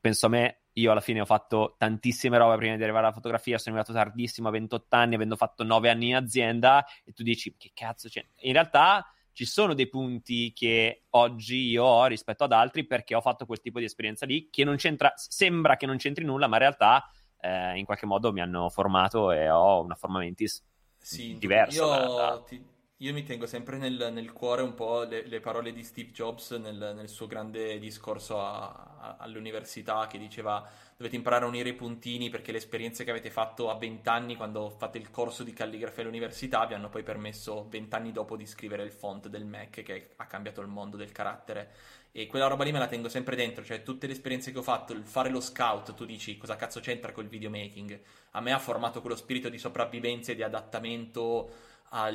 penso 0.00 0.26
a 0.26 0.28
me, 0.28 0.62
io 0.74 0.90
alla 0.90 1.00
fine 1.00 1.20
ho 1.20 1.24
fatto 1.24 1.74
tantissime 1.78 2.38
robe 2.38 2.56
prima 2.56 2.76
di 2.76 2.82
arrivare 2.82 3.06
alla 3.06 3.14
fotografia, 3.14 3.58
sono 3.58 3.76
arrivato 3.76 3.96
tardissimo 3.96 4.48
a 4.48 4.52
28 4.52 4.96
anni, 4.96 5.14
avendo 5.14 5.36
fatto 5.36 5.64
9 5.64 5.90
anni 5.90 6.08
in 6.08 6.16
azienda, 6.16 6.84
e 7.04 7.12
tu 7.12 7.22
dici, 7.22 7.54
che 7.56 7.72
cazzo 7.74 8.08
c'è? 8.08 8.24
In 8.40 8.52
realtà 8.52 9.06
ci 9.32 9.46
sono 9.46 9.74
dei 9.74 9.88
punti 9.88 10.52
che 10.52 11.04
oggi 11.10 11.70
io 11.70 11.84
ho 11.84 12.06
rispetto 12.06 12.44
ad 12.44 12.52
altri 12.52 12.86
perché 12.86 13.14
ho 13.14 13.20
fatto 13.20 13.46
quel 13.46 13.60
tipo 13.60 13.78
di 13.78 13.86
esperienza 13.86 14.26
lì, 14.26 14.48
che 14.50 14.64
non 14.64 14.76
c'entra, 14.76 15.12
sembra 15.16 15.76
che 15.76 15.86
non 15.86 15.96
c'entri 15.96 16.24
nulla, 16.24 16.46
ma 16.46 16.56
in 16.56 16.62
realtà 16.62 17.10
eh, 17.42 17.76
in 17.76 17.84
qualche 17.84 18.06
modo 18.06 18.32
mi 18.32 18.40
hanno 18.40 18.68
formato 18.68 19.32
e 19.32 19.50
ho 19.50 19.82
una 19.82 19.96
forma 19.96 20.20
mentis 20.20 20.62
sì, 20.96 21.36
diversa. 21.36 21.74
Io, 21.74 22.42
ti, 22.44 22.64
io, 22.98 23.12
mi 23.12 23.24
tengo 23.24 23.46
sempre 23.46 23.78
nel, 23.78 24.10
nel 24.12 24.32
cuore 24.32 24.62
un 24.62 24.74
po' 24.74 25.02
le, 25.02 25.26
le, 25.26 25.40
parole 25.40 25.72
di 25.72 25.82
Steve 25.82 26.12
Jobs 26.12 26.52
nel, 26.52 26.92
nel 26.94 27.08
suo 27.08 27.26
grande 27.26 27.80
discorso 27.80 28.40
a, 28.40 28.96
a, 28.96 29.16
all'università 29.18 30.06
che 30.06 30.18
diceva 30.18 30.64
dovete 30.96 31.16
imparare 31.16 31.44
a 31.44 31.48
unire 31.48 31.70
i 31.70 31.74
puntini 31.74 32.30
perché 32.30 32.52
le 32.52 32.58
esperienze 32.58 33.02
che 33.02 33.10
avete 33.10 33.30
fatto 33.30 33.70
a 33.70 33.74
20 33.74 34.08
anni 34.08 34.36
quando 34.36 34.70
fate 34.70 34.98
il 34.98 35.10
corso 35.10 35.42
di 35.42 35.52
calligrafia 35.52 36.04
all'università 36.04 36.64
vi 36.64 36.74
hanno 36.74 36.90
poi 36.90 37.02
permesso 37.02 37.66
20 37.68 37.94
anni 37.96 38.12
dopo 38.12 38.36
di 38.36 38.46
scrivere 38.46 38.84
il 38.84 38.92
font 38.92 39.26
del 39.26 39.44
Mac 39.44 39.82
che 39.82 40.10
ha 40.14 40.26
cambiato 40.26 40.60
il 40.60 40.68
mondo 40.68 40.96
del 40.96 41.10
carattere 41.10 41.72
e 42.12 42.26
quella 42.26 42.46
roba 42.46 42.62
lì 42.62 42.72
me 42.72 42.78
la 42.78 42.86
tengo 42.86 43.08
sempre 43.08 43.34
dentro, 43.34 43.64
cioè 43.64 43.82
tutte 43.82 44.06
le 44.06 44.12
esperienze 44.12 44.52
che 44.52 44.58
ho 44.58 44.62
fatto, 44.62 44.92
il 44.92 45.02
fare 45.04 45.30
lo 45.30 45.40
scout, 45.40 45.94
tu 45.94 46.04
dici 46.04 46.36
cosa 46.36 46.56
cazzo 46.56 46.78
c'entra 46.80 47.10
col 47.10 47.26
videomaking? 47.26 48.00
A 48.32 48.40
me 48.42 48.52
ha 48.52 48.58
formato 48.58 49.00
quello 49.00 49.16
spirito 49.16 49.48
di 49.48 49.58
sopravvivenza 49.58 50.32
e 50.32 50.34
di 50.34 50.42
adattamento 50.42 51.50
a 51.94 52.10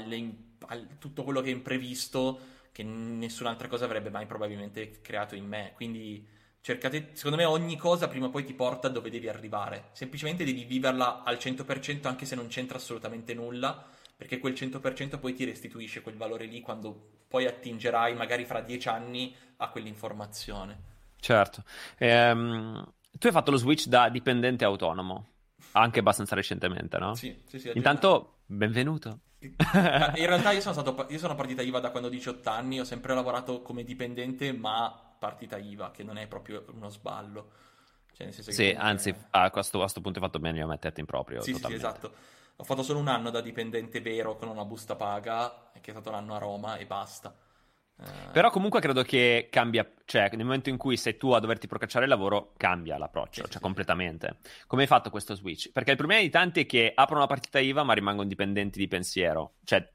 tutto 1.00 1.24
quello 1.24 1.42
che 1.42 1.50
è 1.50 1.54
imprevisto 1.54 2.40
che 2.72 2.84
nessun'altra 2.84 3.68
cosa 3.68 3.86
avrebbe 3.86 4.12
mai 4.12 4.28
probabilmente 4.28 5.02
creato 5.02 5.34
in 5.34 5.46
me. 5.46 5.72
Quindi 5.76 6.26
cercate, 6.62 7.10
secondo 7.14 7.38
me 7.38 7.46
ogni 7.46 7.76
cosa 7.76 8.08
prima 8.08 8.28
o 8.28 8.30
poi 8.30 8.44
ti 8.44 8.54
porta 8.54 8.90
dove 8.90 9.10
devi 9.10 9.28
arrivare. 9.28 9.90
Semplicemente 9.94 10.44
devi 10.44 10.64
viverla 10.64 11.24
al 11.24 11.38
100% 11.38 12.06
anche 12.06 12.26
se 12.26 12.36
non 12.36 12.48
c'entra 12.48 12.78
assolutamente 12.78 13.34
nulla 13.34 13.84
perché 14.18 14.40
quel 14.40 14.54
100% 14.54 15.20
poi 15.20 15.34
ti 15.34 15.46
restituisce 15.46 16.02
quel 16.02 16.18
valore 16.18 16.46
lì 16.46 16.60
quando 16.60 17.22
poi 17.28 17.46
attingerai 17.46 18.16
magari 18.16 18.46
fra 18.46 18.62
dieci 18.62 18.90
anni 18.90 19.34
a 19.58 19.70
quell'informazione. 19.70 20.96
Certo. 21.20 21.64
Ehm, 21.98 22.94
tu 23.12 23.28
hai 23.28 23.34
fatto 23.34 23.52
lo 23.52 23.58
switch 23.58 23.86
da 23.86 24.10
dipendente 24.10 24.64
a 24.64 24.68
autonomo, 24.68 25.30
anche 25.74 26.00
abbastanza 26.00 26.34
recentemente, 26.34 26.98
no? 26.98 27.14
Sì, 27.14 27.40
sì, 27.46 27.60
sì. 27.60 27.72
Intanto, 27.76 28.40
benvenuto. 28.48 29.20
In 29.40 30.26
realtà 30.26 30.52
io 30.52 30.62
sono, 30.62 30.74
stato, 30.74 31.06
io 31.10 31.20
sono 31.20 31.36
partita 31.36 31.62
IVA 31.62 31.80
da 31.80 31.92
quando 31.92 32.08
ho 32.08 32.12
18 32.12 32.50
anni, 32.50 32.80
ho 32.80 32.84
sempre 32.84 33.14
lavorato 33.14 33.62
come 33.62 33.84
dipendente, 33.84 34.52
ma 34.52 34.92
partita 35.20 35.58
IVA, 35.58 35.92
che 35.92 36.04
non 36.04 36.18
è 36.18 36.26
proprio 36.26 36.66
uno 36.74 36.90
sballo. 36.90 37.52
Cioè, 38.14 38.32
sì, 38.32 38.76
anzi, 38.76 39.14
a 39.30 39.52
questo, 39.52 39.78
a 39.78 39.82
questo, 39.82 40.02
punto 40.02 40.18
hai 40.18 40.26
fatto 40.26 40.40
bene 40.40 40.60
a 40.62 40.66
metterti 40.66 41.02
in 41.02 41.06
proprio. 41.06 41.42
Sì, 41.42 41.54
sì, 41.54 41.72
esatto. 41.72 42.37
Ho 42.60 42.64
fatto 42.64 42.82
solo 42.82 42.98
un 42.98 43.08
anno 43.08 43.30
da 43.30 43.40
dipendente 43.40 44.02
vero 44.02 44.36
con 44.36 44.48
una 44.48 44.66
busta 44.66 44.96
paga, 44.96 45.70
che 45.80 45.92
è 45.92 45.94
stato 45.94 46.10
l'anno 46.10 46.34
a 46.34 46.40
Roma, 46.40 46.78
e 46.78 46.88
basta. 46.88 47.36
Eh... 48.00 48.32
Però 48.32 48.50
comunque 48.50 48.80
credo 48.80 49.04
che 49.04 49.48
cambia, 49.52 49.88
cioè 50.06 50.30
nel 50.32 50.46
momento 50.46 50.70
in 50.70 50.78
cui 50.78 50.98
sei 50.98 51.18
tu 51.18 51.32
a 51.32 51.40
doverti 51.40 51.68
procacciare 51.68 52.06
il 52.06 52.10
lavoro, 52.10 52.54
cambia 52.58 52.98
l'approccio, 52.98 53.44
sì, 53.44 53.52
cioè 53.52 53.58
sì, 53.58 53.60
completamente. 53.60 54.38
Sì. 54.42 54.52
Come 54.66 54.82
hai 54.82 54.88
fatto 54.88 55.12
questo 55.12 55.36
switch? 55.36 55.72
Perché 55.72 55.92
il 55.92 55.98
problema 55.98 56.22
di 56.22 56.30
tanti 56.30 56.62
è 56.62 56.66
che 56.66 56.92
aprono 56.96 57.22
la 57.22 57.28
partita 57.28 57.60
IVA 57.60 57.84
ma 57.84 57.94
rimangono 57.94 58.28
dipendenti 58.28 58.80
di 58.80 58.88
pensiero. 58.88 59.56
Cioè, 59.64 59.88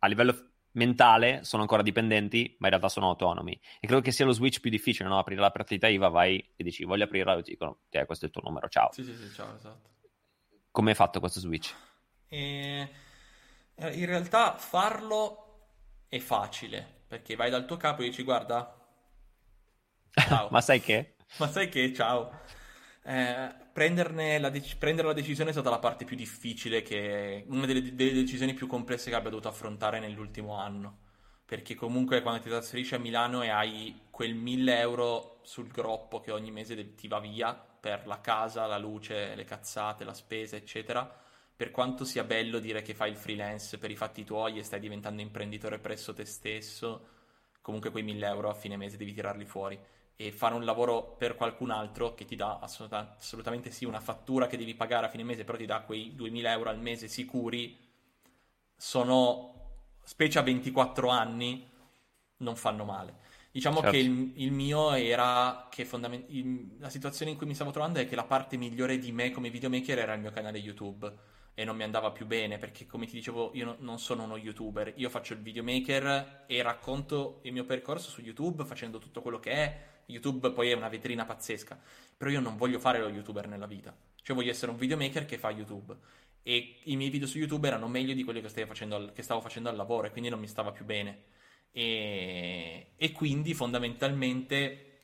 a 0.00 0.06
livello 0.08 0.50
mentale 0.72 1.44
sono 1.44 1.62
ancora 1.62 1.82
dipendenti, 1.82 2.56
ma 2.58 2.66
in 2.66 2.72
realtà 2.72 2.88
sono 2.88 3.08
autonomi. 3.08 3.52
E 3.78 3.86
credo 3.86 4.02
che 4.02 4.10
sia 4.10 4.24
lo 4.24 4.32
switch 4.32 4.58
più 4.58 4.70
difficile, 4.70 5.08
no? 5.08 5.18
Aprire 5.18 5.40
la 5.40 5.52
partita 5.52 5.86
IVA, 5.86 6.08
vai 6.08 6.38
e 6.56 6.64
dici 6.64 6.82
voglio 6.82 7.04
aprirla, 7.04 7.36
e 7.36 7.42
ti 7.42 7.52
dicono, 7.52 7.78
ok, 7.86 8.04
questo 8.04 8.24
è 8.24 8.28
il 8.28 8.34
tuo 8.34 8.42
numero, 8.44 8.68
ciao. 8.68 8.90
Sì, 8.90 9.04
sì, 9.04 9.14
sì, 9.14 9.32
ciao, 9.32 9.54
esatto. 9.54 9.93
Come 10.74 10.90
hai 10.90 10.96
fatto 10.96 11.20
questo 11.20 11.38
switch? 11.38 11.72
Eh, 12.26 12.90
in 13.76 14.06
realtà 14.06 14.56
farlo 14.56 15.68
è 16.08 16.18
facile, 16.18 17.02
perché 17.06 17.36
vai 17.36 17.48
dal 17.48 17.64
tuo 17.64 17.76
capo 17.76 18.02
e 18.02 18.06
dici 18.06 18.24
guarda, 18.24 18.76
ciao. 20.10 20.48
Ma 20.50 20.60
sai 20.60 20.80
che? 20.80 21.14
Ma 21.36 21.48
sai 21.48 21.68
che, 21.68 21.94
ciao. 21.94 22.40
Eh, 23.04 24.40
la 24.40 24.50
dec- 24.50 24.76
prendere 24.76 25.06
la 25.06 25.12
decisione 25.12 25.50
è 25.50 25.52
stata 25.52 25.70
la 25.70 25.78
parte 25.78 26.04
più 26.04 26.16
difficile, 26.16 26.82
che 26.82 27.44
una 27.46 27.66
delle, 27.66 27.94
delle, 27.94 28.12
decisioni 28.12 28.52
più 28.52 28.66
complesse 28.66 29.10
che 29.10 29.14
abbia 29.14 29.30
dovuto 29.30 29.46
affrontare 29.46 30.00
nell'ultimo 30.00 30.58
anno. 30.58 31.02
Perché 31.46 31.74
comunque 31.74 32.22
quando 32.22 32.42
ti 32.42 32.48
trasferisci 32.48 32.94
a 32.94 32.98
Milano 32.98 33.42
e 33.42 33.48
hai 33.50 34.06
quel 34.10 34.34
1000 34.34 34.78
euro 34.78 35.40
sul 35.42 35.68
groppo 35.68 36.20
che 36.20 36.30
ogni 36.32 36.50
mese 36.50 36.94
ti 36.94 37.06
va 37.06 37.20
via 37.20 37.54
per 37.54 38.06
la 38.06 38.20
casa, 38.20 38.66
la 38.66 38.78
luce, 38.78 39.34
le 39.34 39.44
cazzate, 39.44 40.04
la 40.04 40.14
spesa, 40.14 40.56
eccetera, 40.56 41.06
per 41.54 41.70
quanto 41.70 42.04
sia 42.04 42.24
bello 42.24 42.58
dire 42.58 42.80
che 42.82 42.94
fai 42.94 43.10
il 43.10 43.16
freelance 43.16 43.76
per 43.78 43.90
i 43.90 43.96
fatti 43.96 44.24
tuoi 44.24 44.58
e 44.58 44.62
stai 44.62 44.80
diventando 44.80 45.20
imprenditore 45.20 45.78
presso 45.78 46.14
te 46.14 46.24
stesso, 46.24 47.08
comunque 47.60 47.90
quei 47.90 48.02
1000 48.02 48.26
euro 48.26 48.48
a 48.48 48.54
fine 48.54 48.76
mese 48.76 48.96
devi 48.96 49.12
tirarli 49.12 49.44
fuori. 49.44 49.78
E 50.16 50.32
fare 50.32 50.54
un 50.54 50.64
lavoro 50.64 51.14
per 51.18 51.34
qualcun 51.34 51.70
altro 51.70 52.14
che 52.14 52.24
ti 52.24 52.36
dà 52.36 52.58
assoluta- 52.60 53.16
assolutamente 53.18 53.70
sì 53.70 53.84
una 53.84 54.00
fattura 54.00 54.46
che 54.46 54.56
devi 54.56 54.74
pagare 54.74 55.06
a 55.06 55.08
fine 55.10 55.24
mese, 55.24 55.44
però 55.44 55.58
ti 55.58 55.66
dà 55.66 55.80
quei 55.82 56.14
2000 56.14 56.52
euro 56.52 56.70
al 56.70 56.78
mese 56.80 57.08
sicuri, 57.08 57.76
sono, 58.76 59.63
specie 60.04 60.38
a 60.38 60.42
24 60.42 61.08
anni, 61.08 61.68
non 62.38 62.56
fanno 62.56 62.84
male. 62.84 63.22
Diciamo 63.50 63.76
certo. 63.76 63.92
che 63.92 63.98
il, 63.98 64.32
il, 64.36 64.52
mio 64.52 64.92
era 64.94 65.68
che 65.70 65.84
fondament- 65.84 66.28
il, 66.28 66.76
la 66.78 66.90
situazione 66.90 67.30
in 67.30 67.36
cui 67.36 67.46
mi 67.46 67.54
stavo 67.54 67.70
trovando 67.70 68.00
è 68.00 68.08
che 68.08 68.16
la 68.16 68.24
parte 68.24 68.56
migliore 68.56 68.98
di 68.98 69.12
me 69.12 69.30
come 69.30 69.48
videomaker 69.48 69.96
era 69.96 70.12
il 70.14 70.20
mio 70.20 70.32
canale 70.32 70.58
YouTube 70.58 71.12
e 71.54 71.64
non 71.64 71.76
mi 71.76 71.84
andava 71.84 72.10
più 72.10 72.26
bene 72.26 72.58
perché 72.58 72.84
come 72.84 73.06
ti 73.06 73.12
dicevo 73.12 73.52
io 73.54 73.64
no, 73.64 73.76
non 73.78 74.00
sono 74.00 74.24
uno 74.24 74.36
youtuber, 74.36 74.92
io 74.96 75.08
faccio 75.08 75.34
il 75.34 75.38
videomaker 75.38 76.44
e 76.48 76.62
racconto 76.62 77.38
il 77.42 77.52
mio 77.52 77.64
percorso 77.64 78.10
su 78.10 78.22
YouTube 78.22 78.64
facendo 78.64 78.98
tutto 78.98 79.22
quello 79.22 79.38
che 79.38 79.52
è, 79.52 79.80
YouTube 80.06 80.50
poi 80.50 80.70
è 80.70 80.74
una 80.74 80.88
vetrina 80.88 81.24
pazzesca, 81.24 81.78
però 82.16 82.32
io 82.32 82.40
non 82.40 82.56
voglio 82.56 82.80
fare 82.80 82.98
lo 82.98 83.08
youtuber 83.08 83.46
nella 83.46 83.66
vita, 83.66 83.96
cioè 84.20 84.34
voglio 84.34 84.50
essere 84.50 84.72
un 84.72 84.78
videomaker 84.78 85.26
che 85.26 85.38
fa 85.38 85.50
YouTube 85.50 85.96
e 86.44 86.76
i 86.84 86.96
miei 86.96 87.10
video 87.10 87.26
su 87.26 87.38
YouTube 87.38 87.66
erano 87.66 87.88
meglio 87.88 88.14
di 88.14 88.22
quelli 88.22 88.40
che, 88.40 88.66
facendo 88.66 88.94
al, 88.94 89.12
che 89.12 89.22
stavo 89.22 89.40
facendo 89.40 89.68
al 89.70 89.76
lavoro 89.76 90.06
e 90.06 90.10
quindi 90.10 90.28
non 90.28 90.38
mi 90.38 90.46
stava 90.46 90.70
più 90.70 90.84
bene 90.84 91.24
e, 91.72 92.92
e 92.96 93.12
quindi 93.12 93.54
fondamentalmente 93.54 95.00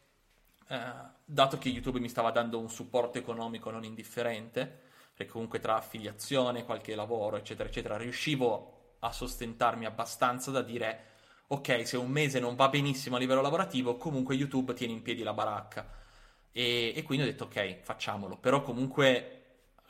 eh, 0.68 0.92
dato 1.24 1.58
che 1.58 1.70
YouTube 1.70 1.98
mi 1.98 2.08
stava 2.08 2.30
dando 2.30 2.60
un 2.60 2.70
supporto 2.70 3.18
economico 3.18 3.70
non 3.70 3.84
indifferente 3.84 4.88
perché 5.16 5.32
comunque 5.32 5.58
tra 5.58 5.76
affiliazione, 5.76 6.64
qualche 6.64 6.94
lavoro, 6.94 7.36
eccetera, 7.36 7.68
eccetera, 7.68 7.96
riuscivo 7.96 8.94
a 9.00 9.10
sostentarmi 9.10 9.84
abbastanza 9.84 10.50
da 10.50 10.62
dire 10.62 11.06
ok, 11.48 11.86
se 11.86 11.96
un 11.96 12.08
mese 12.08 12.38
non 12.38 12.54
va 12.54 12.68
benissimo 12.68 13.16
a 13.16 13.18
livello 13.18 13.40
lavorativo, 13.40 13.96
comunque 13.96 14.36
YouTube 14.36 14.72
tiene 14.72 14.92
in 14.92 15.02
piedi 15.02 15.22
la 15.22 15.32
baracca. 15.32 15.90
E, 16.52 16.92
e 16.94 17.02
quindi 17.02 17.24
ho 17.24 17.28
detto 17.28 17.44
ok, 17.44 17.80
facciamolo. 17.82 18.36
Però 18.36 18.62
comunque 18.62 19.39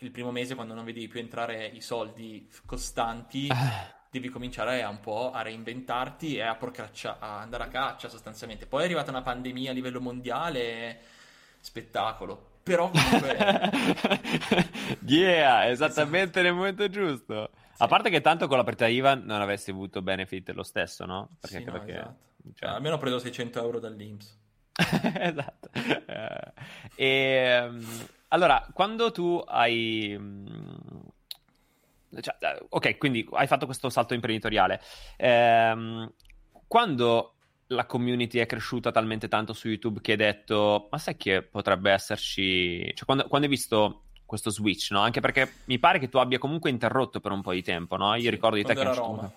il 0.01 0.11
primo 0.11 0.31
mese, 0.31 0.55
quando 0.55 0.75
non 0.75 0.85
vedevi 0.85 1.09
più 1.09 1.21
entrare 1.21 1.67
i 1.67 1.81
soldi 1.81 2.49
costanti, 2.65 3.49
devi 4.11 4.29
cominciare 4.29 4.83
a 4.83 4.89
un 4.89 5.01
po' 5.01 5.31
a 5.31 5.43
reinventarti 5.43 6.37
e 6.37 6.43
a, 6.43 6.55
porcaccia- 6.55 7.19
a 7.19 7.41
andare 7.41 7.65
a 7.65 7.69
caccia 7.69 8.09
sostanzialmente. 8.09 8.67
Poi 8.67 8.83
è 8.83 8.85
arrivata 8.85 9.11
una 9.11 9.23
pandemia 9.23 9.71
a 9.71 9.75
livello 9.75 10.01
mondiale, 10.01 11.01
spettacolo. 11.61 12.49
Però 12.63 12.91
comunque... 12.91 13.37
yeah, 15.07 15.69
esattamente 15.69 16.41
esatto. 16.41 16.43
nel 16.43 16.55
momento 16.55 16.89
giusto. 16.89 17.51
A 17.79 17.87
parte 17.87 18.11
che 18.11 18.21
tanto 18.21 18.47
con 18.47 18.59
la 18.59 18.65
partita 18.65 18.87
IVA 18.89 19.15
non 19.15 19.41
avresti 19.41 19.71
avuto 19.71 20.03
benefit 20.03 20.51
lo 20.51 20.63
stesso, 20.63 21.07
no? 21.07 21.31
Perché, 21.41 21.59
sì, 21.59 21.65
no, 21.65 21.85
che... 21.85 21.93
esatto. 21.93 22.17
cioè... 22.55 22.69
almeno 22.69 22.97
ho 22.97 22.99
preso 22.99 23.19
600 23.19 23.61
euro 23.61 23.79
dall'Inps. 23.79 24.39
esatto. 25.21 25.71
E, 26.95 27.61
um, 27.63 27.87
allora, 28.29 28.67
quando 28.73 29.11
tu 29.11 29.43
hai... 29.47 30.15
Um, 30.15 31.03
cioè, 32.21 32.37
eh, 32.41 32.67
ok, 32.69 32.99
quindi 32.99 33.27
hai 33.33 33.47
fatto 33.47 33.67
questo 33.67 33.89
salto 33.89 34.15
imprenditoriale. 34.15 34.81
Um, 35.19 36.13
quando 36.67 37.35
la 37.69 37.87
community 37.87 38.39
è 38.39 38.47
cresciuta 38.47 38.91
talmente 38.91 39.29
tanto 39.29 39.53
su 39.53 39.69
YouTube 39.69 40.01
che 40.01 40.13
hai 40.13 40.17
detto, 40.17 40.89
ma 40.91 40.99
sai 40.99 41.17
che 41.17 41.43
potrebbe 41.43 41.93
esserci... 41.93 42.93
Cioè, 42.95 43.05
quando, 43.05 43.27
quando 43.29 43.47
hai 43.47 43.53
visto 43.53 44.05
questo 44.27 44.51
switch, 44.51 44.91
no? 44.91 45.01
Anche 45.01 45.21
perché 45.21 45.53
mi 45.65 45.79
pare 45.79 45.99
che 45.99 46.09
tu 46.09 46.19
abbia 46.19 46.39
comunque 46.39 46.71
interrotto 46.71 47.21
per 47.21 47.33
un 47.33 47.43
po' 47.43 47.53
di 47.53 47.63
tempo, 47.63 47.97
no? 47.97 48.15
Io 48.15 48.23
sì, 48.23 48.31
ricordo 48.31 48.57
di 48.57 48.65
te 48.65 48.75
che... 48.75 48.95
Roma. 48.95 49.31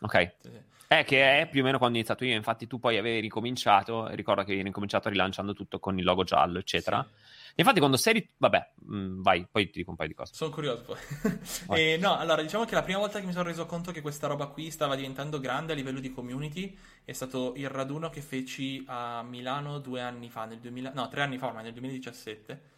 Ok. 0.00 0.34
Sì, 0.40 0.50
sì. 0.50 0.60
Eh, 0.90 1.04
che 1.04 1.40
è 1.40 1.48
più 1.48 1.60
o 1.60 1.64
meno 1.64 1.76
quando 1.76 1.96
ho 1.96 1.98
iniziato 1.98 2.24
io, 2.24 2.34
infatti 2.34 2.66
tu 2.66 2.78
poi 2.78 2.96
avevi 2.96 3.20
ricominciato, 3.20 4.08
ricordo 4.08 4.40
che 4.42 4.52
avevi 4.52 4.64
ricominciato 4.64 5.10
rilanciando 5.10 5.52
tutto 5.52 5.78
con 5.78 5.98
il 5.98 6.04
logo 6.04 6.24
giallo, 6.24 6.58
eccetera. 6.58 7.06
Sì. 7.06 7.52
Infatti 7.56 7.78
quando 7.78 7.96
sei... 7.98 8.14
Rit- 8.14 8.30
Vabbè, 8.38 8.70
mh, 8.74 8.96
mm, 8.96 9.22
vai, 9.22 9.46
poi 9.50 9.66
ti 9.68 9.78
dico 9.78 9.90
un 9.90 9.96
paio 9.96 10.08
di 10.08 10.14
cose. 10.14 10.32
Sono 10.34 10.50
curioso 10.50 10.82
poi. 10.82 10.96
eh, 11.78 11.98
no, 11.98 12.16
allora, 12.16 12.40
diciamo 12.40 12.64
che 12.64 12.74
la 12.74 12.82
prima 12.82 13.00
volta 13.00 13.20
che 13.20 13.26
mi 13.26 13.32
sono 13.32 13.44
reso 13.44 13.66
conto 13.66 13.92
che 13.92 14.00
questa 14.00 14.28
roba 14.28 14.46
qui 14.46 14.70
stava 14.70 14.96
diventando 14.96 15.40
grande 15.40 15.72
a 15.72 15.76
livello 15.76 16.00
di 16.00 16.10
community 16.10 16.74
è 17.04 17.12
stato 17.12 17.52
il 17.56 17.68
raduno 17.68 18.08
che 18.08 18.22
feci 18.22 18.82
a 18.86 19.22
Milano 19.22 19.80
due 19.80 20.00
anni 20.00 20.30
fa, 20.30 20.46
nel 20.46 20.58
2000... 20.58 20.92
No, 20.94 21.08
tre 21.08 21.22
anni 21.22 21.36
fa 21.36 21.48
ormai, 21.48 21.64
nel 21.64 21.72
2017 21.72 22.76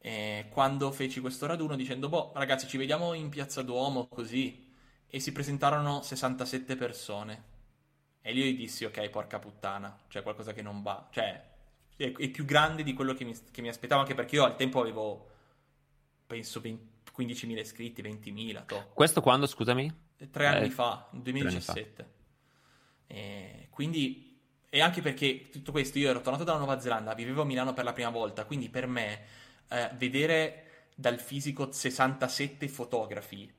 eh, 0.00 0.46
quando 0.50 0.90
feci 0.92 1.20
questo 1.20 1.46
raduno 1.46 1.76
dicendo, 1.76 2.08
boh, 2.08 2.32
ragazzi, 2.34 2.66
ci 2.66 2.78
vediamo 2.78 3.12
in 3.14 3.28
Piazza 3.28 3.62
Duomo 3.62 4.06
così. 4.06 4.66
E 5.08 5.20
si 5.20 5.32
presentarono 5.32 6.02
67 6.02 6.76
persone. 6.76 7.56
E 8.20 8.32
lì 8.32 8.40
io 8.40 8.46
gli 8.46 8.56
dissi, 8.56 8.84
ok, 8.84 9.08
porca 9.08 9.38
puttana, 9.38 9.98
c'è 10.08 10.22
qualcosa 10.22 10.52
che 10.52 10.62
non 10.62 10.82
va. 10.82 11.08
Cioè, 11.10 11.44
è, 11.96 12.12
è 12.12 12.28
più 12.28 12.44
grande 12.44 12.82
di 12.82 12.92
quello 12.92 13.14
che 13.14 13.24
mi, 13.24 13.34
che 13.50 13.62
mi, 13.62 13.68
aspettavo, 13.68 14.02
anche 14.02 14.14
perché 14.14 14.36
io 14.36 14.44
al 14.44 14.56
tempo 14.56 14.80
avevo, 14.80 15.30
penso, 16.26 16.60
20, 16.60 17.12
15.000 17.16 17.58
iscritti, 17.58 18.02
20.000. 18.02 18.66
To. 18.66 18.90
Questo 18.92 19.20
quando, 19.20 19.46
scusami? 19.46 20.06
Tre 20.30 20.46
anni 20.46 20.66
eh, 20.66 20.70
fa, 20.70 21.08
nel 21.12 21.22
2017. 21.22 22.16
E 23.06 23.68
quindi 23.70 24.28
e 24.70 24.80
anche 24.80 25.00
perché 25.00 25.48
tutto 25.50 25.72
questo 25.72 25.98
io 25.98 26.10
ero 26.10 26.20
tornato 26.20 26.44
dalla 26.44 26.58
Nuova 26.58 26.78
Zelanda, 26.78 27.14
vivevo 27.14 27.42
a 27.42 27.44
Milano 27.44 27.72
per 27.72 27.84
la 27.84 27.94
prima 27.94 28.10
volta, 28.10 28.44
quindi 28.44 28.68
per 28.68 28.86
me 28.86 29.24
eh, 29.68 29.90
vedere 29.96 30.64
dal 30.94 31.18
fisico 31.18 31.72
67 31.72 32.68
fotografi, 32.68 33.50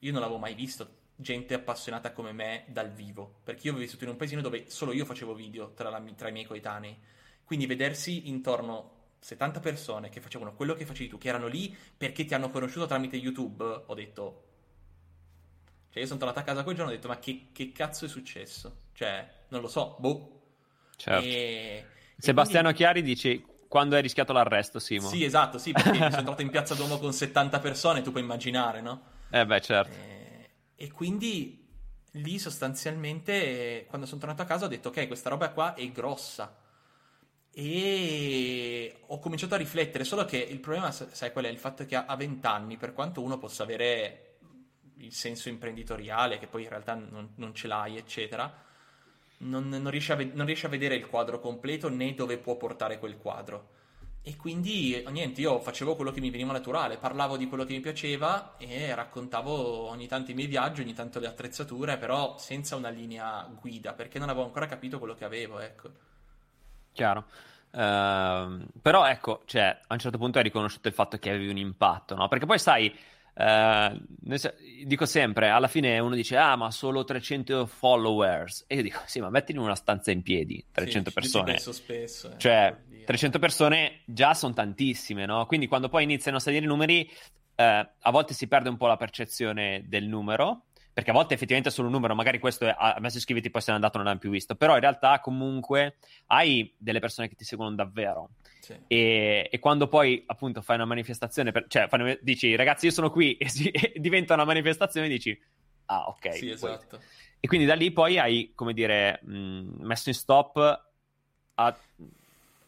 io 0.00 0.12
non 0.12 0.20
l'avevo 0.20 0.38
mai 0.38 0.54
visto 0.54 1.04
gente 1.16 1.54
appassionata 1.54 2.12
come 2.12 2.32
me 2.32 2.64
dal 2.68 2.90
vivo, 2.90 3.40
perché 3.42 3.66
io 3.66 3.70
avevo 3.70 3.86
vissuto 3.86 4.04
in 4.04 4.10
un 4.10 4.16
paesino 4.16 4.42
dove 4.42 4.64
solo 4.68 4.92
io 4.92 5.04
facevo 5.04 5.34
video 5.34 5.72
tra, 5.72 5.88
la, 5.88 6.02
tra 6.14 6.28
i 6.28 6.32
miei 6.32 6.44
coetanei, 6.44 6.96
quindi 7.44 7.66
vedersi 7.66 8.28
intorno 8.28 8.92
70 9.20 9.60
persone 9.60 10.08
che 10.08 10.20
facevano 10.20 10.54
quello 10.54 10.74
che 10.74 10.84
facevi 10.84 11.08
tu, 11.08 11.18
che 11.18 11.28
erano 11.28 11.46
lì 11.46 11.74
perché 11.96 12.24
ti 12.24 12.34
hanno 12.34 12.50
conosciuto 12.50 12.86
tramite 12.86 13.16
YouTube, 13.16 13.64
ho 13.86 13.94
detto... 13.94 14.42
Cioè 15.90 16.02
io 16.02 16.06
sono 16.06 16.18
tornato 16.18 16.40
a 16.40 16.42
casa 16.42 16.62
quel 16.62 16.76
giorno 16.76 16.90
e 16.90 16.94
ho 16.94 16.96
detto 16.96 17.08
ma 17.08 17.18
che, 17.18 17.48
che 17.52 17.72
cazzo 17.72 18.04
è 18.04 18.08
successo? 18.08 18.82
Cioè, 18.92 19.26
non 19.48 19.62
lo 19.62 19.68
so, 19.68 19.96
boh. 19.98 20.40
Certo. 20.96 21.26
E... 21.26 21.86
Sebastiano 22.18 22.68
e 22.68 22.74
quindi... 22.74 22.78
Chiari 22.78 23.02
dice 23.02 23.44
quando 23.66 23.96
hai 23.96 24.02
rischiato 24.02 24.34
l'arresto, 24.34 24.78
Simo. 24.78 25.08
Sì, 25.08 25.24
esatto, 25.24 25.56
sì, 25.56 25.72
perché 25.72 25.94
sono 25.94 26.04
entrato 26.18 26.42
in 26.42 26.50
Piazza 26.50 26.74
Duomo 26.74 26.98
con 26.98 27.12
70 27.12 27.58
persone, 27.60 28.02
tu 28.02 28.10
puoi 28.10 28.22
immaginare, 28.22 28.82
no? 28.82 29.14
Eh 29.40 29.44
beh, 29.44 29.60
certo. 29.60 29.92
Eh, 29.92 30.50
e 30.76 30.90
quindi 30.90 31.62
lì 32.12 32.38
sostanzialmente, 32.38 33.84
quando 33.86 34.06
sono 34.06 34.20
tornato 34.20 34.42
a 34.42 34.46
casa, 34.46 34.64
ho 34.64 34.68
detto, 34.68 34.88
ok, 34.88 35.06
questa 35.06 35.28
roba 35.28 35.50
qua 35.50 35.74
è 35.74 35.86
grossa. 35.90 36.56
E 37.50 39.00
ho 39.06 39.18
cominciato 39.18 39.54
a 39.54 39.58
riflettere, 39.58 40.04
solo 40.04 40.24
che 40.24 40.38
il 40.38 40.58
problema, 40.58 40.90
sai 40.90 41.32
qual 41.32 41.44
è? 41.44 41.48
Il 41.48 41.58
fatto 41.58 41.84
che 41.84 41.96
a 41.96 42.16
20 42.16 42.46
anni, 42.46 42.76
per 42.76 42.92
quanto 42.94 43.22
uno 43.22 43.38
possa 43.38 43.62
avere 43.62 44.22
il 44.98 45.12
senso 45.12 45.50
imprenditoriale, 45.50 46.38
che 46.38 46.46
poi 46.46 46.62
in 46.62 46.68
realtà 46.70 46.94
non, 46.94 47.32
non 47.36 47.54
ce 47.54 47.66
l'hai, 47.66 47.98
eccetera, 47.98 48.64
non, 49.38 49.68
non, 49.68 49.90
riesce 49.90 50.14
ve- 50.14 50.30
non, 50.32 50.46
riesce 50.46 50.66
a 50.66 50.70
vedere 50.70 50.96
il 50.96 51.06
quadro 51.06 51.40
completo 51.40 51.90
né 51.90 52.14
dove 52.14 52.38
può 52.38 52.56
portare 52.56 52.98
quel 52.98 53.18
quadro. 53.18 53.74
E 54.28 54.34
quindi 54.34 55.04
niente, 55.10 55.40
io 55.40 55.60
facevo 55.60 55.94
quello 55.94 56.10
che 56.10 56.18
mi 56.18 56.30
veniva 56.30 56.50
naturale, 56.50 56.96
parlavo 56.96 57.36
di 57.36 57.46
quello 57.46 57.62
che 57.62 57.74
mi 57.74 57.78
piaceva 57.78 58.56
e 58.58 58.92
raccontavo 58.92 59.88
ogni 59.88 60.08
tanto 60.08 60.32
i 60.32 60.34
miei 60.34 60.48
viaggi, 60.48 60.80
ogni 60.80 60.94
tanto 60.94 61.20
le 61.20 61.28
attrezzature, 61.28 61.96
però 61.96 62.36
senza 62.36 62.74
una 62.74 62.88
linea 62.88 63.48
guida, 63.60 63.92
perché 63.92 64.18
non 64.18 64.28
avevo 64.28 64.44
ancora 64.44 64.66
capito 64.66 64.98
quello 64.98 65.14
che 65.14 65.24
avevo, 65.24 65.60
ecco. 65.60 65.90
Chiaro. 66.90 67.26
Uh, 67.70 68.66
però 68.82 69.06
ecco, 69.06 69.42
cioè, 69.44 69.78
a 69.86 69.94
un 69.94 70.00
certo 70.00 70.18
punto 70.18 70.38
hai 70.38 70.44
riconosciuto 70.44 70.88
il 70.88 70.94
fatto 70.94 71.18
che 71.18 71.30
avevi 71.30 71.48
un 71.48 71.58
impatto, 71.58 72.16
no? 72.16 72.26
Perché 72.26 72.46
poi 72.46 72.58
sai, 72.58 72.92
Uh, 73.36 74.02
dico 74.86 75.04
sempre, 75.04 75.50
alla 75.50 75.68
fine 75.68 75.98
uno 75.98 76.14
dice, 76.14 76.38
ah, 76.38 76.56
ma 76.56 76.70
solo 76.70 77.04
300 77.04 77.66
followers. 77.66 78.64
E 78.66 78.76
io 78.76 78.82
dico, 78.82 79.00
sì, 79.04 79.20
ma 79.20 79.28
mettili 79.28 79.58
in 79.58 79.64
una 79.64 79.74
stanza 79.74 80.10
in 80.10 80.22
piedi, 80.22 80.64
300 80.72 81.10
sì, 81.10 81.14
persone. 81.14 81.58
Spesso, 81.58 82.32
eh, 82.32 82.38
cioè, 82.38 82.74
300 83.06 83.38
persone 83.38 84.00
già 84.04 84.34
sono 84.34 84.52
tantissime, 84.52 85.24
no? 85.24 85.46
Quindi 85.46 85.66
quando 85.66 85.88
poi 85.88 86.02
iniziano 86.02 86.36
a 86.36 86.40
salire 86.40 86.64
i 86.64 86.68
numeri, 86.68 87.08
uh, 87.10 87.62
a 87.62 88.10
volte 88.10 88.34
si 88.34 88.48
perde 88.48 88.68
un 88.68 88.76
po' 88.76 88.86
la 88.86 88.96
percezione 88.96 89.84
del 89.86 90.04
numero. 90.04 90.62
Perché 90.96 91.10
a 91.10 91.12
volte 91.12 91.34
effettivamente 91.34 91.68
è 91.68 91.72
solo 91.72 91.88
un 91.88 91.92
numero, 91.92 92.14
magari 92.14 92.38
questo 92.38 92.66
è, 92.66 92.74
ha 92.74 92.96
messo 93.00 93.18
iscriviti, 93.18 93.50
poi 93.50 93.60
se 93.60 93.68
n'è 93.68 93.74
andato 93.74 93.98
non 93.98 94.06
l'hanno 94.06 94.18
più 94.18 94.30
visto. 94.30 94.54
Però 94.54 94.72
in 94.72 94.80
realtà 94.80 95.20
comunque 95.20 95.96
hai 96.28 96.74
delle 96.78 97.00
persone 97.00 97.28
che 97.28 97.34
ti 97.34 97.44
seguono 97.44 97.74
davvero. 97.74 98.30
Sì. 98.60 98.74
E, 98.86 99.46
e, 99.50 99.58
quando 99.58 99.88
poi 99.88 100.24
appunto 100.26 100.62
fai 100.62 100.76
una 100.76 100.86
manifestazione, 100.86 101.52
per, 101.52 101.66
cioè 101.68 101.86
fai, 101.88 102.18
dici 102.22 102.56
ragazzi 102.56 102.86
io 102.86 102.92
sono 102.92 103.10
qui 103.10 103.36
e, 103.38 103.46
si, 103.50 103.68
e, 103.68 103.92
diventa 103.96 104.32
una 104.32 104.46
manifestazione 104.46 105.06
dici 105.06 105.38
ah 105.84 106.08
ok. 106.08 106.34
Sì, 106.34 106.48
esatto. 106.48 106.98
E 107.40 107.46
quindi 107.46 107.66
da 107.66 107.74
lì 107.74 107.92
poi 107.92 108.18
hai, 108.18 108.52
come 108.54 108.72
dire, 108.72 109.20
mh, 109.22 109.84
messo 109.84 110.08
in 110.08 110.14
stop 110.14 110.84
a, 111.54 111.78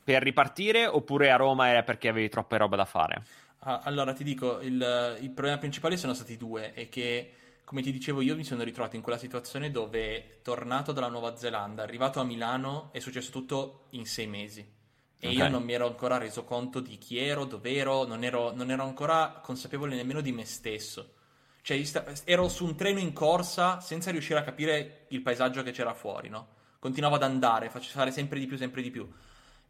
per 0.09 0.23
ripartire 0.23 0.87
oppure 0.87 1.31
a 1.31 1.37
Roma 1.37 1.69
era 1.69 1.83
perché 1.83 2.09
avevi 2.09 2.31
troppe 2.31 2.57
robe 2.57 2.77
da 2.77 2.87
fare? 2.87 3.23
Ah, 3.59 3.81
allora 3.85 4.15
ti 4.15 4.25
dico, 4.25 4.59
il, 4.61 5.19
il 5.21 5.31
problema 5.33 5.59
principale 5.59 5.99
sono 5.99 6.15
stati 6.15 6.39
due, 6.39 6.73
è 6.73 6.89
che 6.89 7.33
come 7.63 7.83
ti 7.83 7.93
dicevo 7.93 8.23
io 8.23 8.35
mi 8.35 8.43
sono 8.43 8.63
ritrovato 8.63 8.97
in 8.97 9.03
quella 9.03 9.19
situazione 9.19 9.71
dove 9.71 10.41
tornato 10.41 10.93
dalla 10.93 11.09
Nuova 11.09 11.37
Zelanda, 11.37 11.83
arrivato 11.83 12.21
a 12.21 12.25
Milano, 12.25 12.89
è 12.93 13.01
successo 13.01 13.31
tutto 13.31 13.89
in 13.91 14.07
sei 14.07 14.27
mesi 14.27 14.61
e 14.61 15.27
okay. 15.27 15.37
io 15.37 15.49
non 15.51 15.63
mi 15.63 15.75
ero 15.75 15.87
ancora 15.87 16.17
reso 16.17 16.43
conto 16.45 16.81
di 16.81 16.97
chi 16.97 17.19
ero, 17.19 17.45
dove 17.45 17.75
ero, 17.75 18.07
non 18.07 18.25
ero, 18.25 18.55
non 18.55 18.71
ero 18.71 18.85
ancora 18.85 19.41
consapevole 19.43 19.95
nemmeno 19.95 20.23
di 20.23 20.33
me 20.33 20.47
stesso. 20.47 21.17
Cioè, 21.61 21.83
ero 22.25 22.49
su 22.49 22.65
un 22.65 22.77
treno 22.77 22.99
in 22.99 23.13
corsa 23.13 23.81
senza 23.81 24.11
riuscire 24.11 24.39
a 24.39 24.43
capire 24.43 25.05
il 25.09 25.21
paesaggio 25.21 25.63
che 25.63 25.73
c'era 25.73 25.93
fuori, 25.93 26.31
no? 26.31 26.57
Continuavo 26.79 27.17
ad 27.17 27.25
andare, 27.25 27.69
faccio 27.69 27.91
fare 27.91 28.11
sempre 28.11 28.39
di 28.39 28.47
più, 28.47 28.57
sempre 28.57 28.81
di 28.81 28.91
più. 28.91 29.07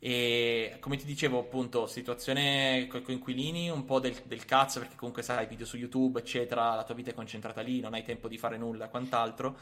E 0.00 0.76
come 0.80 0.96
ti 0.96 1.04
dicevo, 1.04 1.40
appunto, 1.40 1.86
situazione 1.86 2.86
con 2.88 3.00
i 3.00 3.02
coinquilini, 3.02 3.68
un 3.68 3.84
po' 3.84 3.98
del, 3.98 4.14
del, 4.24 4.44
cazzo, 4.44 4.78
perché 4.78 4.94
comunque 4.94 5.22
sai, 5.22 5.46
video 5.46 5.66
su 5.66 5.76
YouTube, 5.76 6.20
eccetera, 6.20 6.74
la 6.74 6.84
tua 6.84 6.94
vita 6.94 7.10
è 7.10 7.14
concentrata 7.14 7.60
lì, 7.60 7.80
non 7.80 7.94
hai 7.94 8.04
tempo 8.04 8.28
di 8.28 8.38
fare 8.38 8.56
nulla, 8.56 8.88
quant'altro. 8.88 9.56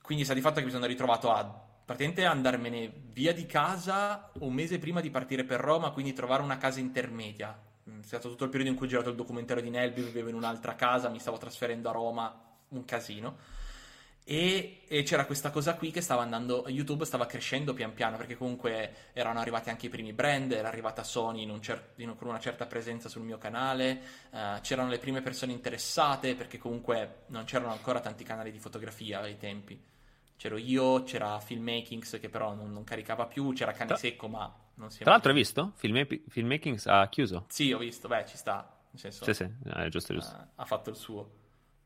Quindi 0.00 0.24
sta 0.24 0.34
di 0.34 0.40
fatto 0.40 0.60
che 0.60 0.64
mi 0.64 0.72
sono 0.72 0.86
ritrovato 0.86 1.30
a 1.30 1.68
praticamente 1.84 2.24
andarmene 2.24 2.92
via 3.12 3.34
di 3.34 3.46
casa 3.46 4.30
un 4.38 4.54
mese 4.54 4.78
prima 4.78 5.00
di 5.00 5.10
partire 5.10 5.44
per 5.44 5.60
Roma, 5.60 5.90
quindi 5.90 6.12
trovare 6.12 6.42
una 6.42 6.56
casa 6.56 6.80
intermedia. 6.80 7.58
Mm, 7.90 8.00
è 8.00 8.04
stato 8.04 8.28
tutto 8.28 8.44
il 8.44 8.50
periodo 8.50 8.70
in 8.70 8.76
cui 8.76 8.86
ho 8.86 8.88
girato 8.88 9.10
il 9.10 9.16
documentario 9.16 9.62
di 9.62 9.70
Nelby, 9.70 10.02
vivevo 10.02 10.28
in 10.28 10.36
un'altra 10.36 10.74
casa, 10.74 11.08
mi 11.08 11.18
stavo 11.18 11.36
trasferendo 11.36 11.88
a 11.88 11.92
Roma, 11.92 12.32
un 12.68 12.84
casino. 12.84 13.36
E, 14.30 14.82
e, 14.86 15.02
c'era 15.02 15.26
questa 15.26 15.50
cosa 15.50 15.74
qui 15.74 15.90
che 15.90 16.00
stava 16.00 16.22
andando, 16.22 16.64
YouTube 16.68 17.04
stava 17.04 17.26
crescendo 17.26 17.74
pian 17.74 17.92
piano 17.92 18.16
perché 18.16 18.36
comunque 18.36 19.10
erano 19.12 19.40
arrivati 19.40 19.70
anche 19.70 19.86
i 19.86 19.88
primi 19.88 20.12
brand, 20.12 20.52
era 20.52 20.68
arrivata 20.68 21.02
Sony 21.02 21.42
in 21.42 21.50
un 21.50 21.60
cer- 21.60 21.94
in, 21.96 22.14
con 22.16 22.28
una 22.28 22.38
certa 22.38 22.64
presenza 22.66 23.08
sul 23.08 23.22
mio 23.22 23.38
canale, 23.38 24.00
uh, 24.30 24.60
c'erano 24.60 24.88
le 24.88 24.98
prime 24.98 25.20
persone 25.20 25.50
interessate 25.50 26.36
perché 26.36 26.58
comunque 26.58 27.22
non 27.30 27.42
c'erano 27.42 27.72
ancora 27.72 27.98
tanti 27.98 28.22
canali 28.22 28.52
di 28.52 28.60
fotografia 28.60 29.18
ai 29.18 29.36
tempi. 29.36 29.82
C'ero 30.36 30.58
io, 30.58 31.02
c'era 31.02 31.40
Filmmakings 31.40 32.18
che 32.20 32.28
però 32.28 32.54
non, 32.54 32.72
non 32.72 32.84
caricava 32.84 33.26
più, 33.26 33.52
c'era 33.52 33.72
Cane 33.72 33.96
Secco 33.96 34.28
ma 34.28 34.54
non 34.74 34.92
si 34.92 35.00
è 35.00 35.02
Tra 35.02 35.10
l'altro 35.10 35.30
hai 35.30 35.36
visto? 35.36 35.72
Filme- 35.74 36.06
Filmmakings 36.28 36.86
ha 36.86 37.08
chiuso? 37.08 37.46
Sì, 37.48 37.72
ho 37.72 37.78
visto, 37.78 38.06
beh 38.06 38.26
ci 38.28 38.36
sta, 38.36 38.78
nel 38.90 39.00
senso... 39.00 39.24
Sì, 39.24 39.34
sì, 39.34 39.50
è 39.74 39.88
giusto, 39.88 40.14
giusto. 40.14 40.36
Uh, 40.36 40.46
ha 40.54 40.64
fatto 40.64 40.90
il 40.90 40.94
suo. 40.96 41.38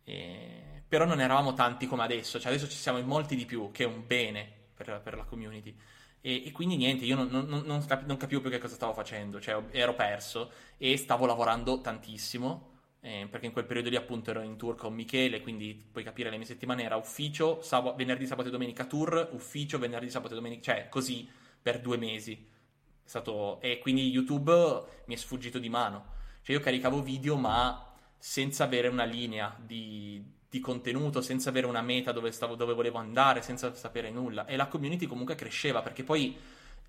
E... 0.05 0.83
Però 0.87 1.05
non 1.05 1.21
eravamo 1.21 1.55
tanti 1.55 1.87
come 1.87 2.03
adesso, 2.03 2.39
cioè 2.39 2.53
adesso 2.53 2.69
ci 2.69 2.77
siamo 2.77 2.99
in 2.99 3.07
molti 3.07 3.35
di 3.37 3.47
più, 3.47 3.71
che 3.73 3.85
è 3.85 3.87
un 3.87 4.07
bene 4.07 4.49
per, 4.75 5.01
per 5.03 5.17
la 5.17 5.25
community. 5.25 5.77
E, 6.21 6.47
e, 6.47 6.53
quindi 6.53 6.77
niente, 6.77 7.05
io 7.05 7.17
non, 7.17 7.29
non, 7.29 7.47
non, 7.47 7.85
non, 8.07 8.17
capivo 8.17 8.41
più 8.41 8.51
che 8.51 8.59
cosa 8.59 8.75
stavo 8.75 8.93
facendo, 8.93 9.41
cioè 9.41 9.63
ero 9.73 9.95
perso 9.95 10.53
e 10.79 10.97
stavo 10.97 11.27
lavorando 11.27 11.81
tantissimo. 11.81 12.73
Eh, 13.01 13.29
perché 13.31 13.45
in 13.45 13.53
quel 13.53 13.67
periodo 13.67 13.91
lì 13.91 13.97
appunto 13.97 14.31
ero 14.31 14.41
in 14.41 14.57
tour 14.57 14.77
con 14.77 14.95
Michele, 14.95 15.43
quindi 15.43 15.75
puoi 15.75 16.03
capire 16.03 16.31
le 16.31 16.39
mie 16.39 16.47
settimane 16.47 16.85
era 16.85 16.97
ufficio, 16.97 17.61
sab- 17.61 17.95
venerdì, 17.97 18.27
sabato 18.27 18.49
e 18.49 18.51
domenica 18.51 18.87
tour, 18.87 19.29
ufficio, 19.33 19.79
venerdì, 19.79 20.09
sabato 20.09 20.33
e 20.33 20.37
domenica, 20.37 20.63
cioè 20.63 20.89
così 20.89 21.29
per 21.61 21.81
due 21.81 21.99
mesi. 21.99 22.49
Stato... 23.05 23.61
E 23.61 23.79
quindi 23.81 24.09
YouTube 24.09 24.85
mi 25.05 25.15
è 25.15 25.19
sfuggito 25.19 25.59
di 25.59 25.69
mano. 25.69 26.13
Cioè 26.41 26.57
io 26.57 26.63
caricavo 26.63 27.03
video 27.03 27.37
ma 27.37 27.94
senza 28.27 28.65
avere 28.65 28.89
una 28.89 29.05
linea 29.05 29.55
di, 29.61 30.25
di 30.49 30.59
contenuto, 30.59 31.21
senza 31.21 31.51
avere 31.51 31.67
una 31.67 31.83
meta 31.83 32.11
dove, 32.11 32.33
stavo, 32.33 32.55
dove 32.55 32.73
volevo 32.73 32.97
andare, 32.97 33.43
senza 33.43 33.75
sapere 33.75 34.11
nulla. 34.11 34.47
E 34.47 34.57
la 34.57 34.67
community 34.67 35.05
comunque 35.05 35.35
cresceva, 35.35 35.83
perché 35.83 36.05
poi 36.05 36.35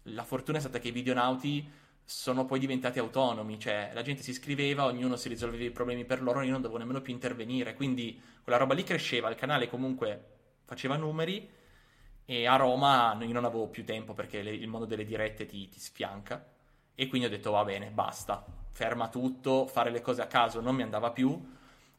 la 0.04 0.24
fortuna 0.24 0.60
è 0.60 0.62
stata 0.62 0.80
che 0.80 0.88
i 0.88 0.92
videonauti 0.92 1.70
sono 2.06 2.46
poi 2.46 2.58
diventati 2.58 3.00
autonomi, 3.00 3.60
cioè 3.60 3.92
la 3.94 4.02
gente 4.02 4.24
si 4.24 4.30
iscriveva, 4.30 4.86
ognuno 4.86 5.18
si 5.18 5.28
risolveva 5.28 5.66
i 5.66 5.72
problemi 5.72 6.06
per 6.06 6.22
loro, 6.22 6.42
io 6.42 6.52
non 6.52 6.62
dovevo 6.62 6.80
nemmeno 6.80 7.02
più 7.02 7.12
intervenire, 7.12 7.74
quindi 7.74 8.18
quella 8.42 8.58
roba 8.58 8.74
lì 8.74 8.84
cresceva, 8.84 9.30
il 9.30 9.36
canale 9.36 9.68
comunque 9.68 10.24
faceva 10.64 10.96
numeri 10.96 11.50
e 12.24 12.48
a 12.48 12.56
Roma 12.56 13.18
io 13.20 13.34
non 13.34 13.44
avevo 13.44 13.68
più 13.68 13.84
tempo 13.84 14.14
perché 14.14 14.42
le, 14.42 14.52
il 14.52 14.70
mondo 14.70 14.86
delle 14.86 15.04
dirette 15.04 15.46
ti, 15.46 15.68
ti 15.68 15.80
sfianca 15.82 16.55
e 16.96 17.08
quindi 17.08 17.28
ho 17.28 17.30
detto 17.30 17.52
va 17.52 17.64
bene, 17.64 17.89
basta, 17.89 18.43
ferma 18.72 19.10
tutto, 19.10 19.68
fare 19.68 19.91
le 19.91 20.02
cose 20.02 20.22
a 20.22 20.28
caso 20.28 20.62
non 20.62 20.76
mi 20.76 20.82
andava 20.82 21.12
più 21.12 21.54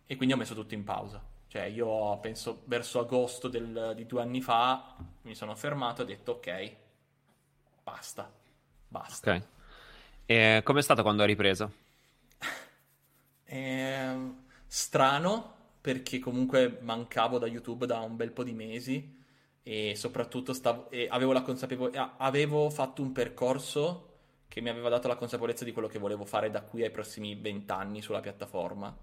e 0.07 0.17
quindi 0.17 0.35
ho 0.35 0.39
messo 0.39 0.55
tutto 0.55 0.75
in 0.75 0.85
pausa. 0.85 1.23
Cioè, 1.49 1.63
io 1.65 2.19
penso 2.19 2.63
verso 2.65 2.99
agosto 2.99 3.49
del, 3.49 3.93
di 3.95 4.07
due 4.07 4.21
anni 4.21 4.41
fa 4.41 4.97
mi 5.23 5.35
sono 5.35 5.55
fermato 5.55 6.01
e 6.01 6.05
ho 6.05 6.07
detto 6.07 6.33
ok, 6.33 6.77
basta, 7.83 8.31
basta. 8.89 9.35
Ok. 9.35 9.43
E 10.27 10.61
com'è 10.65 10.83
stato 10.83 11.03
quando 11.03 11.23
hai 11.23 11.29
ripreso? 11.29 11.73
eh, 13.45 14.33
strano, 14.67 15.55
perché 15.81 16.19
comunque 16.19 16.79
mancavo 16.81 17.39
da 17.39 17.47
YouTube 17.47 17.87
da 17.87 18.01
un 18.01 18.17
bel 18.17 18.33
po' 18.33 18.43
di 18.43 18.53
mesi 18.53 19.15
e 19.63 19.95
soprattutto 19.97 20.53
stavo, 20.53 20.91
e 20.91 21.07
avevo 21.11 21.33
la 21.33 21.43
consapevolezza, 21.43 22.17
avevo 22.17 22.71
fatto 22.71 23.03
un 23.03 23.13
percorso 23.13 24.06
che 24.49 24.61
mi 24.61 24.69
aveva 24.69 24.89
dato 24.89 25.09
la 25.09 25.17
consapevolezza 25.17 25.65
di 25.65 25.73
quello 25.73 25.89
che 25.89 25.99
volevo 25.99 26.25
fare 26.25 26.51
da 26.51 26.63
qui 26.63 26.83
ai 26.83 26.91
prossimi 26.91 27.35
vent'anni 27.35 28.01
sulla 28.01 28.21
piattaforma 28.21 28.97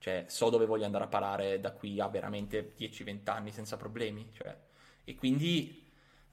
cioè, 0.00 0.24
so 0.28 0.48
dove 0.48 0.64
voglio 0.64 0.86
andare 0.86 1.04
a 1.04 1.08
parare 1.08 1.60
da 1.60 1.72
qui 1.72 2.00
a 2.00 2.08
veramente 2.08 2.72
10-20 2.74 3.30
anni 3.30 3.52
senza 3.52 3.76
problemi. 3.76 4.30
Cioè. 4.32 4.56
E 5.04 5.14
quindi 5.14 5.86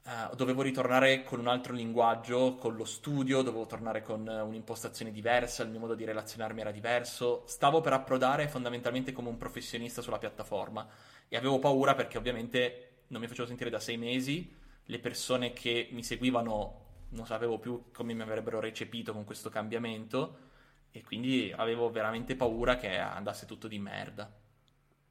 uh, 0.04 0.34
dovevo 0.34 0.62
ritornare 0.62 1.22
con 1.22 1.38
un 1.38 1.48
altro 1.48 1.74
linguaggio, 1.74 2.54
con 2.54 2.74
lo 2.74 2.86
studio, 2.86 3.42
dovevo 3.42 3.66
tornare 3.66 4.00
con 4.02 4.26
un'impostazione 4.26 5.12
diversa, 5.12 5.64
il 5.64 5.68
mio 5.68 5.80
modo 5.80 5.94
di 5.94 6.06
relazionarmi 6.06 6.62
era 6.62 6.70
diverso. 6.70 7.42
Stavo 7.46 7.82
per 7.82 7.92
approdare 7.92 8.48
fondamentalmente 8.48 9.12
come 9.12 9.28
un 9.28 9.36
professionista 9.36 10.00
sulla 10.00 10.18
piattaforma 10.18 10.88
e 11.28 11.36
avevo 11.36 11.58
paura 11.58 11.94
perché 11.94 12.16
ovviamente 12.16 13.02
non 13.08 13.20
mi 13.20 13.28
facevo 13.28 13.48
sentire 13.48 13.68
da 13.68 13.80
sei 13.80 13.98
mesi, 13.98 14.50
le 14.82 14.98
persone 14.98 15.52
che 15.52 15.90
mi 15.92 16.02
seguivano 16.02 16.86
non 17.10 17.26
sapevo 17.26 17.58
più 17.58 17.90
come 17.92 18.12
mi 18.12 18.22
avrebbero 18.22 18.60
recepito 18.60 19.12
con 19.12 19.24
questo 19.24 19.48
cambiamento 19.48 20.46
e 20.90 21.02
quindi 21.02 21.52
avevo 21.56 21.90
veramente 21.90 22.36
paura 22.36 22.76
che 22.76 22.98
andasse 22.98 23.46
tutto 23.46 23.68
di 23.68 23.78
merda. 23.78 24.30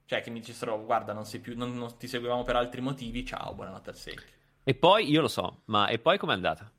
Cioè, 0.05 0.21
che 0.21 0.29
mi 0.29 0.39
dicessero, 0.39 0.83
guarda, 0.85 1.13
non, 1.13 1.25
più, 1.41 1.57
non, 1.57 1.75
non 1.75 1.97
ti 1.97 2.07
seguivamo 2.07 2.43
per 2.43 2.55
altri 2.55 2.81
motivi, 2.81 3.25
ciao, 3.25 3.53
buonanotte 3.53 3.89
al 3.89 3.95
secchio. 3.95 4.35
E 4.63 4.73
poi, 4.73 5.09
io 5.09 5.21
lo 5.21 5.27
so, 5.27 5.63
ma 5.65 5.87
e 5.87 5.99
poi 5.99 6.17
com'è 6.17 6.33
andata? 6.33 6.71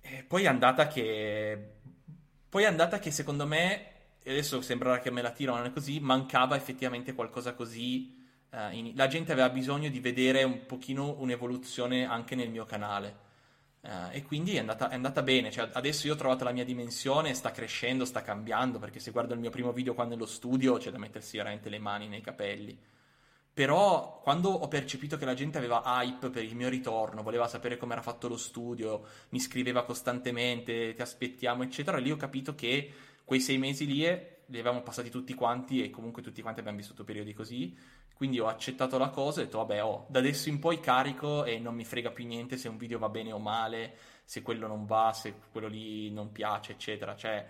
E 0.00 0.24
poi 0.26 0.44
è 0.44 0.46
andata 0.46 0.86
che... 0.88 1.74
Poi 2.48 2.62
è 2.62 2.66
andata 2.66 2.98
che 2.98 3.10
secondo 3.10 3.46
me, 3.46 3.92
e 4.22 4.30
adesso 4.30 4.60
sembrerà 4.62 4.98
che 4.98 5.10
me 5.10 5.22
la 5.22 5.30
tiro, 5.30 5.54
non 5.54 5.66
è 5.66 5.72
così, 5.72 6.00
mancava 6.00 6.56
effettivamente 6.56 7.14
qualcosa 7.14 7.54
così... 7.54 8.14
Uh, 8.50 8.72
in... 8.72 8.92
La 8.96 9.06
gente 9.06 9.32
aveva 9.32 9.48
bisogno 9.50 9.88
di 9.88 10.00
vedere 10.00 10.42
un 10.42 10.66
pochino 10.66 11.20
un'evoluzione 11.20 12.04
anche 12.04 12.34
nel 12.34 12.50
mio 12.50 12.64
canale 12.64 13.24
Uh, 13.80 14.08
e 14.10 14.22
quindi 14.24 14.56
è 14.56 14.58
andata, 14.58 14.88
è 14.88 14.94
andata 14.94 15.22
bene, 15.22 15.50
cioè, 15.52 15.68
adesso 15.72 16.08
io 16.08 16.14
ho 16.14 16.16
trovato 16.16 16.42
la 16.42 16.50
mia 16.50 16.64
dimensione, 16.64 17.34
sta 17.34 17.52
crescendo, 17.52 18.04
sta 18.04 18.22
cambiando, 18.22 18.80
perché 18.80 18.98
se 18.98 19.12
guardo 19.12 19.34
il 19.34 19.38
mio 19.38 19.50
primo 19.50 19.72
video 19.72 19.94
qua 19.94 20.04
nello 20.04 20.26
studio 20.26 20.76
c'è 20.76 20.90
da 20.90 20.98
mettersi 20.98 21.36
veramente 21.36 21.68
le 21.68 21.78
mani 21.78 22.08
nei 22.08 22.20
capelli. 22.20 22.76
Però 23.56 24.20
quando 24.22 24.50
ho 24.50 24.68
percepito 24.68 25.16
che 25.16 25.24
la 25.24 25.32
gente 25.34 25.56
aveva 25.56 25.82
hype 25.86 26.28
per 26.30 26.44
il 26.44 26.54
mio 26.54 26.68
ritorno, 26.68 27.22
voleva 27.22 27.48
sapere 27.48 27.78
come 27.78 27.94
era 27.94 28.02
fatto 28.02 28.28
lo 28.28 28.36
studio, 28.36 29.06
mi 29.30 29.40
scriveva 29.40 29.84
costantemente, 29.84 30.92
ti 30.92 31.00
aspettiamo, 31.00 31.62
eccetera, 31.62 31.96
lì 31.96 32.10
ho 32.10 32.16
capito 32.16 32.54
che 32.54 32.92
quei 33.24 33.40
sei 33.40 33.56
mesi 33.56 33.86
lì 33.86 34.04
li 34.46 34.58
avevamo 34.58 34.82
passati 34.82 35.10
tutti 35.10 35.34
quanti 35.34 35.82
e 35.82 35.90
comunque 35.90 36.22
tutti 36.22 36.42
quanti 36.42 36.60
abbiamo 36.60 36.78
vissuto 36.78 37.04
periodi 37.04 37.34
così 37.34 37.76
quindi 38.16 38.40
ho 38.40 38.46
accettato 38.46 38.96
la 38.96 39.10
cosa 39.10 39.40
e 39.40 39.42
ho 39.42 39.44
detto, 39.44 39.58
vabbè, 39.58 39.84
oh, 39.84 40.06
da 40.08 40.20
adesso 40.20 40.48
in 40.48 40.58
poi 40.58 40.80
carico 40.80 41.44
e 41.44 41.58
non 41.58 41.74
mi 41.74 41.84
frega 41.84 42.12
più 42.12 42.26
niente 42.26 42.56
se 42.56 42.66
un 42.66 42.78
video 42.78 42.98
va 42.98 43.10
bene 43.10 43.30
o 43.30 43.38
male, 43.38 43.94
se 44.24 44.40
quello 44.40 44.66
non 44.66 44.86
va, 44.86 45.12
se 45.12 45.34
quello 45.52 45.68
lì 45.68 46.10
non 46.10 46.32
piace, 46.32 46.72
eccetera. 46.72 47.14
Cioè, 47.14 47.46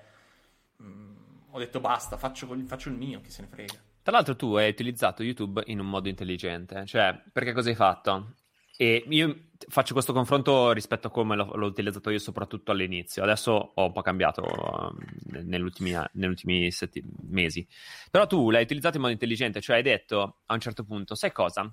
mh, 0.78 0.84
mm, 0.84 1.14
ho 1.50 1.58
detto 1.60 1.78
basta, 1.78 2.16
faccio, 2.16 2.48
faccio, 2.66 2.88
il 2.88 2.96
mio, 2.96 3.20
chi 3.20 3.30
se 3.30 3.42
ne 3.42 3.46
frega. 3.46 3.74
Tra 4.02 4.10
l'altro 4.10 4.34
tu 4.34 4.54
hai 4.54 4.68
utilizzato 4.68 5.22
YouTube 5.22 5.62
in 5.66 5.78
un 5.78 5.88
modo 5.88 6.08
intelligente, 6.08 6.84
cioè, 6.84 7.16
perché 7.32 7.52
cosa 7.52 7.68
hai 7.68 7.76
fatto? 7.76 8.32
E 8.76 9.04
io 9.08 9.46
faccio 9.68 9.94
questo 9.94 10.12
confronto 10.12 10.72
rispetto 10.72 11.06
a 11.06 11.10
come 11.10 11.34
l'ho, 11.34 11.50
l'ho, 11.54 11.66
utilizzato 11.66 12.10
io 12.10 12.18
soprattutto 12.18 12.72
all'inizio. 12.72 13.22
Adesso 13.22 13.72
ho 13.74 13.84
un 13.84 13.92
po' 13.92 14.02
cambiato 14.02 14.42
uh, 14.42 14.94
negli 15.42 15.62
ultimi, 15.62 16.70
setti- 16.70 17.02
mesi. 17.28 17.66
Però 18.10 18.26
tu 18.26 18.50
l'hai 18.50 18.62
utilizzato 18.62 18.96
in 18.96 19.02
modo 19.02 19.14
intelligente, 19.14 19.60
cioè 19.60 19.76
hai 19.76 19.82
detto 19.82 20.40
a 20.46 20.54
un 20.54 20.60
certo 20.60 20.84
punto, 20.84 21.14
sai 21.14 21.32
cosa? 21.32 21.72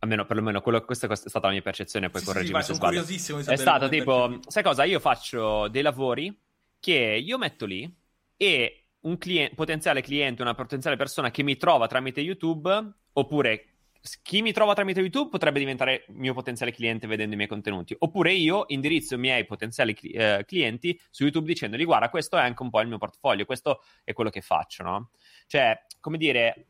Almeno, 0.00 0.26
perlomeno, 0.26 0.60
quello, 0.60 0.84
questa 0.84 1.06
è 1.06 1.16
stata 1.16 1.46
la 1.46 1.52
mia 1.52 1.62
percezione, 1.62 2.10
poi 2.10 2.20
sì, 2.20 2.26
correggimi 2.26 2.60
sì, 2.60 2.66
se 2.66 2.74
sbaglio. 2.74 3.00
Curiosissimo 3.00 3.38
è 3.38 3.56
stato 3.56 3.88
tipo, 3.88 4.28
perché... 4.28 4.50
sai 4.50 4.62
cosa? 4.62 4.84
Io 4.84 5.00
faccio 5.00 5.68
dei 5.68 5.82
lavori 5.82 6.36
che 6.80 7.20
io 7.22 7.38
metto 7.38 7.64
lì 7.66 7.90
e 8.36 8.86
un 9.00 9.16
client, 9.16 9.54
potenziale 9.54 10.02
cliente, 10.02 10.42
una 10.42 10.54
potenziale 10.54 10.96
persona 10.96 11.30
che 11.30 11.42
mi 11.42 11.56
trova 11.56 11.86
tramite 11.86 12.20
YouTube 12.20 12.92
oppure 13.12 13.75
chi 14.22 14.42
mi 14.42 14.52
trova 14.52 14.74
tramite 14.74 15.00
YouTube 15.00 15.30
potrebbe 15.30 15.58
diventare 15.58 16.04
mio 16.08 16.34
potenziale 16.34 16.72
cliente 16.72 17.06
vedendo 17.06 17.34
i 17.34 17.36
miei 17.36 17.48
contenuti, 17.48 17.94
oppure 17.98 18.32
io 18.32 18.64
indirizzo 18.68 19.14
i 19.14 19.18
miei 19.18 19.44
potenziali 19.44 19.94
eh, 19.94 20.44
clienti 20.46 20.98
su 21.10 21.24
YouTube 21.24 21.46
dicendogli 21.46 21.84
guarda, 21.84 22.08
questo 22.10 22.36
è 22.36 22.40
anche 22.40 22.62
un 22.62 22.70
po' 22.70 22.80
il 22.80 22.88
mio 22.88 22.98
portfolio, 22.98 23.44
questo 23.44 23.82
è 24.04 24.12
quello 24.12 24.30
che 24.30 24.40
faccio, 24.40 24.82
no? 24.82 25.10
Cioè, 25.46 25.84
come 26.00 26.18
dire, 26.18 26.66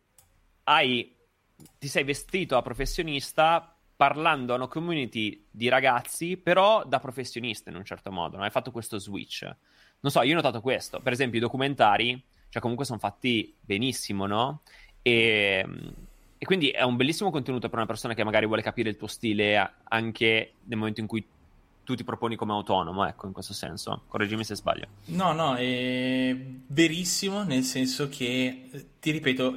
hai, 0.64 1.14
ti 1.78 1.88
sei 1.88 2.04
vestito 2.04 2.56
a 2.56 2.62
professionista 2.62 3.76
parlando 3.96 4.52
a 4.52 4.56
una 4.56 4.68
community 4.68 5.46
di 5.50 5.68
ragazzi, 5.68 6.36
però 6.36 6.84
da 6.84 7.00
professionista 7.00 7.70
in 7.70 7.76
un 7.76 7.84
certo 7.84 8.12
modo, 8.12 8.36
no? 8.36 8.44
Hai 8.44 8.50
fatto 8.50 8.70
questo 8.70 8.98
switch. 8.98 9.42
Non 10.00 10.12
so, 10.12 10.22
io 10.22 10.32
ho 10.32 10.36
notato 10.36 10.60
questo, 10.60 11.00
per 11.00 11.12
esempio 11.12 11.38
i 11.38 11.42
documentari, 11.42 12.22
cioè 12.48 12.60
comunque 12.60 12.84
sono 12.84 12.98
fatti 12.98 13.56
benissimo, 13.60 14.26
no? 14.26 14.62
E 15.02 15.64
e 16.38 16.44
quindi 16.44 16.68
è 16.68 16.82
un 16.82 16.96
bellissimo 16.96 17.30
contenuto 17.30 17.68
per 17.68 17.78
una 17.78 17.86
persona 17.86 18.14
che 18.14 18.22
magari 18.22 18.46
vuole 18.46 18.62
capire 18.62 18.90
il 18.90 18.96
tuo 18.96 19.06
stile 19.06 19.74
anche 19.84 20.52
nel 20.64 20.78
momento 20.78 21.00
in 21.00 21.06
cui 21.06 21.24
tu 21.82 21.94
ti 21.94 22.02
proponi 22.02 22.34
come 22.34 22.52
autonomo, 22.52 23.06
ecco, 23.06 23.26
in 23.26 23.32
questo 23.32 23.54
senso. 23.54 24.02
Correggimi 24.08 24.42
se 24.42 24.56
sbaglio. 24.56 24.88
No, 25.06 25.32
no, 25.32 25.54
è 25.54 26.36
verissimo, 26.66 27.44
nel 27.44 27.62
senso 27.62 28.08
che, 28.08 28.88
ti 28.98 29.12
ripeto, 29.12 29.56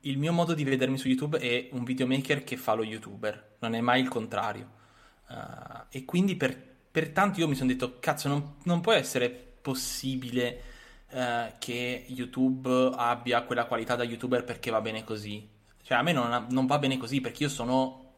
il 0.00 0.18
mio 0.18 0.34
modo 0.34 0.52
di 0.52 0.64
vedermi 0.64 0.98
su 0.98 1.08
YouTube 1.08 1.38
è 1.38 1.70
un 1.72 1.82
videomaker 1.82 2.44
che 2.44 2.58
fa 2.58 2.74
lo 2.74 2.84
youtuber, 2.84 3.56
non 3.60 3.74
è 3.74 3.80
mai 3.80 4.02
il 4.02 4.08
contrario. 4.08 4.74
Uh, 5.28 5.84
e 5.88 6.04
quindi 6.04 6.36
per, 6.36 6.54
per, 6.90 7.08
tanto 7.08 7.40
io 7.40 7.48
mi 7.48 7.54
sono 7.54 7.70
detto, 7.70 7.96
cazzo, 8.00 8.28
non, 8.28 8.56
non 8.64 8.82
può 8.82 8.92
essere 8.92 9.30
possibile 9.30 10.62
uh, 11.10 11.54
che 11.58 12.04
YouTube 12.08 12.92
abbia 12.94 13.42
quella 13.44 13.64
qualità 13.64 13.96
da 13.96 14.04
youtuber 14.04 14.44
perché 14.44 14.70
va 14.70 14.82
bene 14.82 15.02
così 15.04 15.54
Cioè, 15.86 15.98
a 15.98 16.02
me 16.02 16.10
non, 16.10 16.46
non 16.48 16.66
va 16.66 16.78
bene 16.78 16.96
così 16.96 17.20
perché 17.20 17.44
io 17.44 17.48
sono 17.48 18.14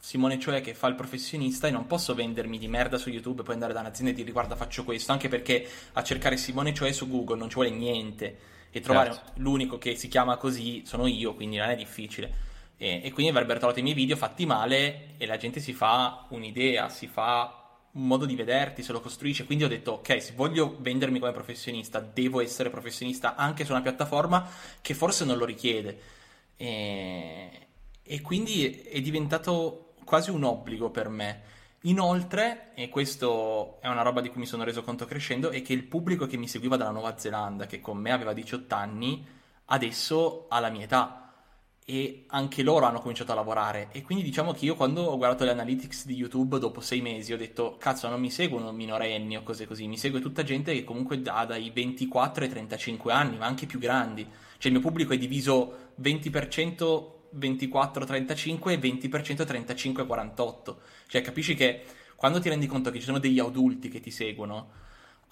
Simone 0.00 0.38
Cioè 0.38 0.62
che 0.62 0.72
fa 0.72 0.86
il 0.86 0.94
professionista 0.94 1.68
e 1.68 1.70
non 1.70 1.84
posso 1.84 2.14
vendermi 2.14 2.56
di 2.56 2.66
merda 2.66 2.96
su 2.96 3.10
YouTube 3.10 3.42
e 3.42 3.44
poi 3.44 3.52
andare 3.52 3.74
da 3.74 3.80
un'azienda 3.80 4.10
e 4.10 4.14
dire 4.14 4.32
guarda 4.32 4.56
faccio 4.56 4.84
questo, 4.84 5.12
anche 5.12 5.28
perché 5.28 5.68
a 5.92 6.02
cercare 6.02 6.38
Simone 6.38 6.72
Cioè 6.72 6.92
su 6.92 7.06
Google 7.06 7.36
non 7.36 7.50
ci 7.50 7.56
vuole 7.56 7.68
niente 7.68 8.38
e 8.70 8.80
trovare 8.80 9.12
certo. 9.12 9.32
l'unico 9.34 9.76
che 9.76 9.96
si 9.96 10.08
chiama 10.08 10.38
così 10.38 10.82
sono 10.86 11.06
io, 11.06 11.34
quindi 11.34 11.58
non 11.58 11.68
è 11.68 11.76
difficile. 11.76 12.32
E, 12.78 13.02
e, 13.04 13.12
quindi 13.12 13.30
avrebbero 13.32 13.58
trovato 13.58 13.80
i 13.80 13.82
miei 13.82 13.94
video 13.94 14.16
fatti 14.16 14.46
male 14.46 15.16
e 15.18 15.26
la 15.26 15.36
gente 15.36 15.60
si 15.60 15.74
fa 15.74 16.24
un'idea, 16.30 16.88
si 16.88 17.06
fa 17.06 17.66
un 17.90 18.06
modo 18.06 18.24
di 18.24 18.34
vederti, 18.34 18.82
se 18.82 18.92
lo 18.92 19.02
costruisce. 19.02 19.44
Quindi 19.44 19.64
ho 19.64 19.68
detto, 19.68 19.92
ok, 19.92 20.22
se 20.22 20.32
voglio 20.34 20.78
vendermi 20.80 21.18
come 21.18 21.32
professionista, 21.32 22.00
devo 22.00 22.40
essere 22.40 22.70
professionista 22.70 23.34
anche 23.34 23.66
su 23.66 23.72
una 23.72 23.82
piattaforma 23.82 24.48
che 24.80 24.94
forse 24.94 25.26
non 25.26 25.36
lo 25.36 25.44
richiede. 25.44 26.22
E, 26.56 27.66
e 28.02 28.20
quindi 28.20 28.82
è 28.82 29.00
diventato 29.00 29.94
quasi 30.04 30.30
un 30.30 30.44
obbligo 30.44 30.90
per 30.90 31.08
me. 31.08 31.42
Inoltre, 31.82 32.72
e 32.74 32.88
questo 32.88 33.78
è 33.80 33.88
una 33.88 34.02
roba 34.02 34.20
di 34.20 34.30
cui 34.30 34.40
mi 34.40 34.46
sono 34.46 34.64
reso 34.64 34.82
conto 34.82 35.04
crescendo, 35.04 35.50
è 35.50 35.60
che 35.62 35.72
il 35.72 35.84
pubblico 35.84 36.26
che 36.26 36.36
mi 36.36 36.48
seguiva 36.48 36.76
dalla 36.76 36.90
Nuova 36.90 37.18
Zelanda, 37.18 37.66
che 37.66 37.80
con 37.80 37.98
me 37.98 38.10
aveva 38.10 38.32
18 38.32 38.74
anni, 38.74 39.26
adesso 39.66 40.46
ha 40.48 40.60
la 40.60 40.70
mia 40.70 40.84
età 40.84 41.23
e 41.84 42.24
anche 42.28 42.62
loro 42.62 42.86
hanno 42.86 43.00
cominciato 43.00 43.32
a 43.32 43.34
lavorare 43.34 43.88
e 43.92 44.02
quindi 44.02 44.24
diciamo 44.24 44.52
che 44.52 44.64
io 44.64 44.74
quando 44.74 45.02
ho 45.02 45.16
guardato 45.18 45.44
le 45.44 45.50
analytics 45.50 46.06
di 46.06 46.14
YouTube 46.14 46.58
dopo 46.58 46.80
sei 46.80 47.02
mesi 47.02 47.32
ho 47.32 47.36
detto 47.36 47.76
cazzo 47.78 48.08
non 48.08 48.20
mi 48.20 48.30
seguono 48.30 48.72
minorenni 48.72 49.36
o 49.36 49.42
cose 49.42 49.66
così 49.66 49.86
mi 49.86 49.98
segue 49.98 50.20
tutta 50.20 50.42
gente 50.42 50.72
che 50.72 50.82
comunque 50.82 51.20
ha 51.26 51.44
dai 51.44 51.70
24 51.70 52.44
ai 52.44 52.50
35 52.50 53.12
anni 53.12 53.36
ma 53.36 53.44
anche 53.44 53.66
più 53.66 53.78
grandi 53.78 54.22
cioè 54.24 54.72
il 54.72 54.72
mio 54.72 54.80
pubblico 54.80 55.12
è 55.12 55.18
diviso 55.18 55.90
20% 56.00 57.12
24-35 57.38 58.70
e 58.70 58.78
20% 58.78 59.42
35-48. 59.42 60.76
Cioè, 61.08 61.22
capisci 61.22 61.54
che 61.54 61.82
quando 62.14 62.40
ti 62.40 62.48
rendi 62.48 62.66
conto 62.66 62.90
che 62.90 62.98
ci 62.98 63.04
sono 63.04 63.18
degli 63.18 63.38
adulti 63.38 63.88
che 63.88 64.00
ti 64.00 64.10
seguono, 64.10 64.70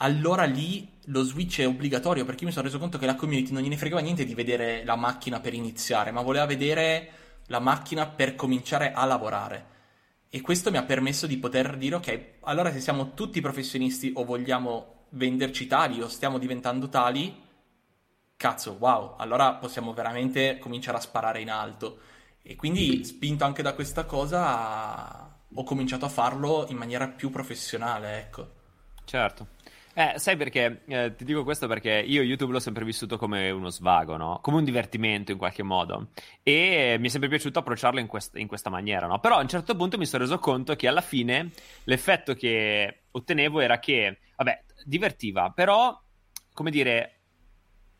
allora 0.02 0.44
lì 0.44 0.88
lo 1.06 1.22
switch 1.22 1.60
è 1.60 1.66
obbligatorio 1.66 2.24
perché 2.24 2.42
io 2.42 2.48
mi 2.48 2.52
sono 2.52 2.66
reso 2.66 2.78
conto 2.78 2.98
che 2.98 3.06
la 3.06 3.14
community 3.14 3.52
non 3.52 3.62
gliene 3.62 3.76
fregava 3.76 4.00
niente 4.00 4.24
di 4.24 4.34
vedere 4.34 4.84
la 4.84 4.96
macchina 4.96 5.40
per 5.40 5.54
iniziare, 5.54 6.10
ma 6.10 6.22
voleva 6.22 6.44
vedere 6.44 7.10
la 7.46 7.60
macchina 7.60 8.06
per 8.06 8.34
cominciare 8.34 8.92
a 8.92 9.04
lavorare. 9.04 9.70
E 10.28 10.40
questo 10.40 10.70
mi 10.70 10.76
ha 10.76 10.82
permesso 10.82 11.26
di 11.26 11.38
poter 11.38 11.76
dire, 11.76 11.96
ok, 11.96 12.24
allora 12.40 12.72
se 12.72 12.80
siamo 12.80 13.14
tutti 13.14 13.40
professionisti 13.40 14.12
o 14.16 14.24
vogliamo 14.24 15.06
venderci 15.10 15.66
tali 15.66 16.00
o 16.00 16.08
stiamo 16.08 16.38
diventando 16.38 16.88
tali, 16.88 17.40
cazzo, 18.36 18.76
wow, 18.80 19.14
allora 19.18 19.54
possiamo 19.54 19.92
veramente 19.92 20.58
cominciare 20.58 20.96
a 20.96 21.00
sparare 21.00 21.40
in 21.40 21.50
alto. 21.50 21.98
E 22.42 22.56
quindi, 22.56 23.04
spinto 23.04 23.44
anche 23.44 23.62
da 23.62 23.74
questa 23.74 24.04
cosa, 24.04 25.38
ho 25.54 25.62
cominciato 25.64 26.06
a 26.06 26.08
farlo 26.08 26.66
in 26.70 26.76
maniera 26.76 27.06
più 27.06 27.30
professionale, 27.30 28.18
ecco. 28.18 28.60
Certo. 29.04 29.60
Eh, 29.94 30.14
sai 30.18 30.36
perché? 30.36 30.82
Eh, 30.86 31.14
ti 31.14 31.24
dico 31.24 31.44
questo 31.44 31.66
perché 31.66 31.90
io 31.90 32.22
YouTube 32.22 32.52
l'ho 32.52 32.60
sempre 32.60 32.84
vissuto 32.84 33.18
come 33.18 33.50
uno 33.50 33.68
svago, 33.68 34.16
no? 34.16 34.38
Come 34.40 34.56
un 34.56 34.64
divertimento 34.64 35.32
in 35.32 35.38
qualche 35.38 35.62
modo. 35.62 36.08
E 36.42 36.96
mi 36.98 37.08
è 37.08 37.10
sempre 37.10 37.28
piaciuto 37.28 37.58
approcciarlo 37.58 38.00
in, 38.00 38.06
quest- 38.06 38.36
in 38.36 38.46
questa 38.46 38.70
maniera, 38.70 39.06
no? 39.06 39.18
Però 39.20 39.36
a 39.36 39.40
un 39.42 39.48
certo 39.48 39.76
punto 39.76 39.98
mi 39.98 40.06
sono 40.06 40.22
reso 40.22 40.38
conto 40.38 40.76
che 40.76 40.88
alla 40.88 41.02
fine 41.02 41.50
l'effetto 41.84 42.34
che 42.34 43.02
ottenevo 43.10 43.60
era 43.60 43.78
che, 43.78 44.20
vabbè, 44.36 44.64
divertiva, 44.84 45.50
però, 45.50 46.00
come 46.54 46.70
dire, 46.70 47.21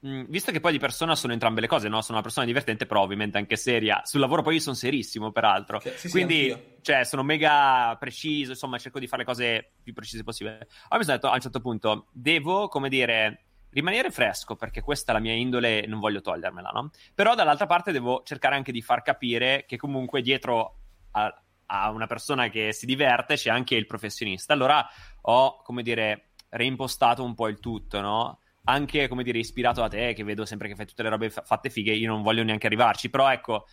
Mm, 0.05 0.25
visto 0.29 0.51
che 0.51 0.59
poi 0.59 0.73
di 0.73 0.79
persona 0.79 1.15
sono 1.15 1.33
entrambe 1.33 1.61
le 1.61 1.69
cose, 1.69 1.89
no? 1.89 2.01
Sono 2.01 2.19
una 2.19 2.27
persona 2.27 2.45
divertente, 2.45 2.87
però 2.87 3.03
ovviamente 3.03 3.39
anche 3.39 3.57
seria. 3.57 4.03
Sul 4.05 4.19
lavoro 4.19 4.43
poi 4.43 4.55
io 4.55 4.61
sono 4.61 4.75
serissimo, 4.75 5.31
peraltro. 5.31 5.79
Sì, 5.81 5.91
sì, 5.95 6.11
Quindi, 6.11 6.77
cioè, 6.83 7.05
sono 7.05 7.23
mega 7.23 7.97
preciso, 8.01 8.51
insomma, 8.51 8.79
cerco 8.79 8.99
di 8.99 9.07
fare 9.07 9.23
le 9.23 9.29
cose 9.29 9.73
più 9.81 9.93
precise 9.93 10.25
possibile. 10.25 10.67
Poi 10.89 10.99
mi 10.99 11.05
sono 11.05 11.17
detto, 11.17 11.29
a 11.29 11.35
un 11.35 11.41
certo 11.41 11.61
punto, 11.61 12.09
devo, 12.11 12.67
come 12.67 12.89
dire, 12.89 13.45
rimanere 13.71 14.11
fresco, 14.11 14.57
perché 14.57 14.81
questa 14.81 15.13
è 15.13 15.15
la 15.15 15.21
mia 15.21 15.35
indole 15.35 15.85
e 15.85 15.87
non 15.87 16.01
voglio 16.01 16.21
togliermela, 16.21 16.71
no? 16.71 16.91
Però 17.15 17.37
dall'altra 17.37 17.67
parte 17.67 17.93
devo 17.93 18.23
cercare 18.25 18.57
anche 18.57 18.73
di 18.73 18.83
far 18.83 19.03
capire 19.03 19.65
che 19.69 19.77
comunque 19.77 20.21
dietro 20.21 20.79
a, 21.13 21.43
a 21.67 21.91
una 21.91 22.09
persona 22.09 22.49
che 22.49 22.73
si 22.73 22.87
diverte 22.87 23.37
c'è 23.37 23.51
anche 23.51 23.77
il 23.77 23.87
professionista. 23.87 24.53
Allora 24.53 24.85
ho, 25.23 25.63
come 25.63 25.83
dire, 25.85 26.31
reimpostato 26.49 27.23
un 27.23 27.35
po' 27.35 27.47
il 27.47 27.61
tutto, 27.61 28.01
no? 28.01 28.41
Anche, 28.65 29.09
come 29.09 29.23
dire, 29.23 29.39
ispirato 29.39 29.81
da 29.81 29.89
te, 29.89 30.13
che 30.13 30.25
vedo 30.25 30.45
sempre 30.45 30.69
che 30.69 30.75
fai 30.75 30.87
tutte 30.87 31.03
le 31.03 31.09
robe 31.09 31.31
f- 31.31 31.45
fatte 31.45 31.71
fighe, 31.71 31.93
io 31.93 32.11
non 32.11 32.23
voglio 32.23 32.43
neanche 32.43 32.67
arrivarci, 32.67 33.11
però 33.11 33.31
ecco, 33.31 33.67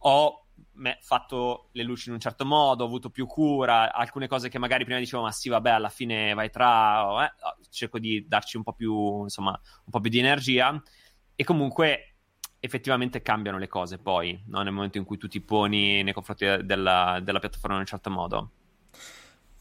ho 0.00 0.44
fatto 1.00 1.68
le 1.72 1.82
luci 1.82 2.08
in 2.08 2.14
un 2.14 2.20
certo 2.20 2.44
modo, 2.44 2.84
ho 2.84 2.86
avuto 2.86 3.10
più 3.10 3.26
cura, 3.26 3.92
alcune 3.92 4.28
cose 4.28 4.48
che 4.48 4.58
magari 4.58 4.84
prima 4.84 4.98
dicevo, 4.98 5.22
ma 5.22 5.32
sì, 5.32 5.48
vabbè, 5.48 5.70
alla 5.70 5.88
fine 5.88 6.34
vai 6.34 6.50
tra, 6.50 7.26
eh, 7.26 7.32
cerco 7.70 7.98
di 7.98 8.26
darci 8.26 8.56
un 8.56 8.62
po' 8.62 8.72
più, 8.72 9.22
insomma, 9.22 9.50
un 9.50 9.90
po' 9.90 10.00
più 10.00 10.10
di 10.10 10.18
energia, 10.18 10.80
e 11.34 11.44
comunque 11.44 12.16
effettivamente 12.60 13.22
cambiano 13.22 13.58
le 13.58 13.68
cose 13.68 13.98
poi, 13.98 14.40
no? 14.46 14.62
nel 14.62 14.72
momento 14.72 14.98
in 14.98 15.04
cui 15.04 15.16
tu 15.16 15.26
ti 15.28 15.40
poni 15.40 16.02
nei 16.02 16.12
confronti 16.12 16.44
della, 16.62 17.18
della 17.22 17.38
piattaforma 17.38 17.76
in 17.76 17.80
un 17.80 17.86
certo 17.86 18.10
modo. 18.10 18.50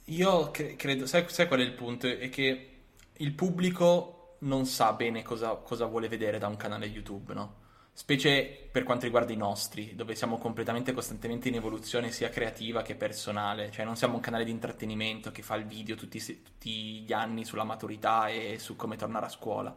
Io 0.05 0.51
cre- 0.51 0.75
credo, 0.75 1.05
sai, 1.05 1.25
sai 1.29 1.47
qual 1.47 1.61
è 1.61 1.63
il 1.63 1.73
punto? 1.73 2.07
È 2.07 2.29
che 2.29 2.69
il 3.17 3.33
pubblico 3.33 4.18
non 4.39 4.65
sa 4.65 4.93
bene 4.93 5.23
cosa, 5.23 5.55
cosa 5.55 5.85
vuole 5.85 6.07
vedere 6.07 6.37
da 6.37 6.47
un 6.47 6.55
canale 6.55 6.85
YouTube, 6.85 7.33
no? 7.33 7.67
Specie 7.91 8.69
per 8.71 8.83
quanto 8.83 9.03
riguarda 9.03 9.33
i 9.33 9.37
nostri, 9.37 9.93
dove 9.93 10.15
siamo 10.15 10.37
completamente 10.37 10.93
costantemente 10.93 11.49
in 11.49 11.55
evoluzione 11.55 12.11
sia 12.11 12.29
creativa 12.29 12.81
che 12.81 12.95
personale, 12.95 13.71
cioè 13.71 13.83
non 13.83 13.97
siamo 13.97 14.15
un 14.15 14.21
canale 14.21 14.45
di 14.45 14.51
intrattenimento 14.51 15.31
che 15.31 15.41
fa 15.41 15.55
il 15.55 15.65
video 15.65 15.95
tutti, 15.95 16.19
tutti 16.41 17.01
gli 17.01 17.11
anni 17.11 17.43
sulla 17.43 17.65
maturità 17.65 18.29
e 18.29 18.57
su 18.57 18.77
come 18.77 18.95
tornare 18.95 19.25
a 19.25 19.29
scuola. 19.29 19.75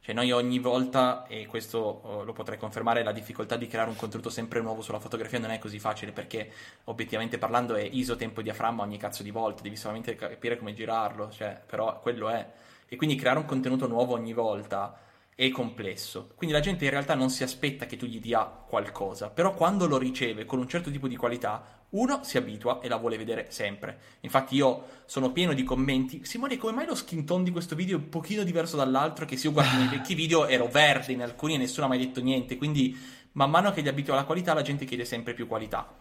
Cioè 0.00 0.14
noi 0.14 0.30
ogni 0.30 0.58
volta, 0.58 1.26
e 1.26 1.46
questo 1.46 1.78
oh, 1.78 2.22
lo 2.24 2.32
potrei 2.32 2.58
confermare, 2.58 3.02
la 3.02 3.10
difficoltà 3.10 3.56
di 3.56 3.66
creare 3.66 3.88
un 3.88 3.96
contenuto 3.96 4.28
sempre 4.30 4.60
nuovo 4.60 4.82
sulla 4.82 5.00
fotografia 5.00 5.38
non 5.38 5.50
è 5.50 5.58
così 5.58 5.78
facile 5.78 6.12
perché 6.12 6.52
obiettivamente 6.84 7.38
parlando 7.38 7.74
è 7.74 7.82
ISO 7.82 8.14
tempo 8.14 8.42
diaframma 8.42 8.82
ogni 8.82 8.98
cazzo 8.98 9.22
di 9.22 9.30
volta, 9.30 9.62
devi 9.62 9.76
solamente 9.76 10.14
capire 10.14 10.58
come 10.58 10.74
girarlo, 10.74 11.30
cioè, 11.32 11.60
però 11.66 11.98
quello 12.00 12.28
è 12.28 12.46
e 12.88 12.96
quindi 12.96 13.16
creare 13.16 13.38
un 13.38 13.46
contenuto 13.46 13.86
nuovo 13.86 14.14
ogni 14.14 14.32
volta 14.32 14.98
è 15.36 15.48
complesso. 15.50 16.30
Quindi 16.36 16.54
la 16.54 16.62
gente 16.62 16.84
in 16.84 16.90
realtà 16.90 17.14
non 17.14 17.28
si 17.28 17.42
aspetta 17.42 17.86
che 17.86 17.96
tu 17.96 18.06
gli 18.06 18.20
dia 18.20 18.44
qualcosa, 18.44 19.30
però 19.30 19.52
quando 19.52 19.86
lo 19.86 19.98
riceve 19.98 20.44
con 20.44 20.60
un 20.60 20.68
certo 20.68 20.90
tipo 20.90 21.08
di 21.08 21.16
qualità, 21.16 21.82
uno 21.90 22.22
si 22.22 22.36
abitua 22.36 22.80
e 22.80 22.88
la 22.88 22.96
vuole 22.96 23.16
vedere 23.16 23.46
sempre. 23.50 23.98
Infatti 24.20 24.56
io 24.56 25.02
sono 25.06 25.32
pieno 25.32 25.52
di 25.52 25.62
commenti. 25.64 26.24
Simone, 26.24 26.56
come 26.56 26.72
mai 26.72 26.86
lo 26.86 26.94
skin 26.94 27.24
tone 27.24 27.44
di 27.44 27.50
questo 27.50 27.74
video 27.74 27.96
è 27.96 28.00
un 28.00 28.08
pochino 28.08 28.42
diverso 28.42 28.76
dall'altro? 28.76 29.24
Che 29.24 29.36
se 29.36 29.48
io 29.48 29.52
guardo 29.52 29.82
i 29.82 29.88
vecchi 29.88 30.14
video 30.14 30.46
ero 30.46 30.66
verde 30.66 31.12
in 31.12 31.22
alcuni 31.22 31.54
e 31.54 31.58
nessuno 31.58 31.86
ha 31.86 31.88
mai 31.88 31.98
detto 31.98 32.20
niente. 32.20 32.56
Quindi 32.56 32.96
man 33.32 33.50
mano 33.50 33.72
che 33.72 33.82
gli 33.82 33.88
abituo 33.88 34.12
alla 34.12 34.24
qualità, 34.24 34.54
la 34.54 34.62
gente 34.62 34.84
chiede 34.84 35.04
sempre 35.04 35.34
più 35.34 35.46
qualità. 35.46 35.98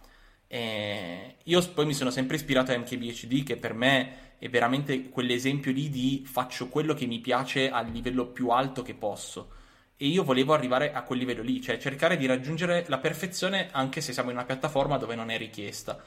E 0.48 1.38
io 1.44 1.72
poi 1.74 1.86
mi 1.86 1.94
sono 1.94 2.12
sempre 2.12 2.36
ispirato 2.36 2.72
a 2.72 2.78
MKBHD, 2.78 3.44
che 3.44 3.58
per 3.58 3.74
me 3.74 4.33
è 4.44 4.50
veramente 4.50 5.08
quell'esempio 5.08 5.72
lì 5.72 5.90
di 5.90 6.24
faccio 6.26 6.68
quello 6.68 6.94
che 6.94 7.06
mi 7.06 7.20
piace 7.20 7.70
al 7.70 7.88
livello 7.88 8.26
più 8.26 8.50
alto 8.50 8.82
che 8.82 8.94
posso. 8.94 9.52
E 9.96 10.08
io 10.08 10.26
volevo 10.26 10.54
arrivare 10.54 10.92
a 10.92 11.04
quel 11.04 11.20
livello 11.20 11.42
lì, 11.42 11.62
cioè 11.62 11.78
cercare 11.78 12.18
di 12.18 12.26
raggiungere 12.26 12.84
la 12.90 12.98
perfezione 12.98 13.70
anche 13.72 14.02
se 14.02 14.12
siamo 14.12 14.32
in 14.32 14.36
una 14.36 14.46
piattaforma 14.46 14.98
dove 14.98 15.16
non 15.16 15.30
è 15.30 15.38
richiesta. 15.38 15.98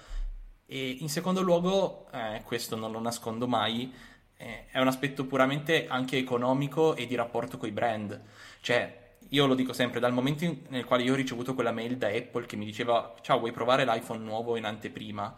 E 0.66 0.96
in 1.00 1.08
secondo 1.08 1.40
luogo, 1.40 2.08
eh, 2.12 2.42
questo 2.44 2.76
non 2.76 2.92
lo 2.92 3.00
nascondo 3.00 3.48
mai, 3.48 3.90
eh, 4.36 4.66
è 4.66 4.80
un 4.80 4.88
aspetto 4.88 5.24
puramente 5.24 5.86
anche 5.88 6.18
economico 6.18 6.94
e 6.94 7.06
di 7.06 7.14
rapporto 7.14 7.56
con 7.56 7.70
i 7.70 7.72
brand. 7.72 8.20
Cioè, 8.60 9.14
io 9.30 9.46
lo 9.46 9.54
dico 9.54 9.72
sempre, 9.72 9.98
dal 9.98 10.12
momento 10.12 10.44
in, 10.44 10.58
nel 10.68 10.84
quale 10.84 11.04
io 11.04 11.14
ho 11.14 11.16
ricevuto 11.16 11.54
quella 11.54 11.72
mail 11.72 11.96
da 11.96 12.08
Apple 12.08 12.44
che 12.44 12.56
mi 12.56 12.66
diceva 12.66 13.14
ciao, 13.22 13.38
vuoi 13.38 13.52
provare 13.52 13.86
l'iPhone 13.86 14.22
nuovo 14.22 14.56
in 14.56 14.66
anteprima? 14.66 15.34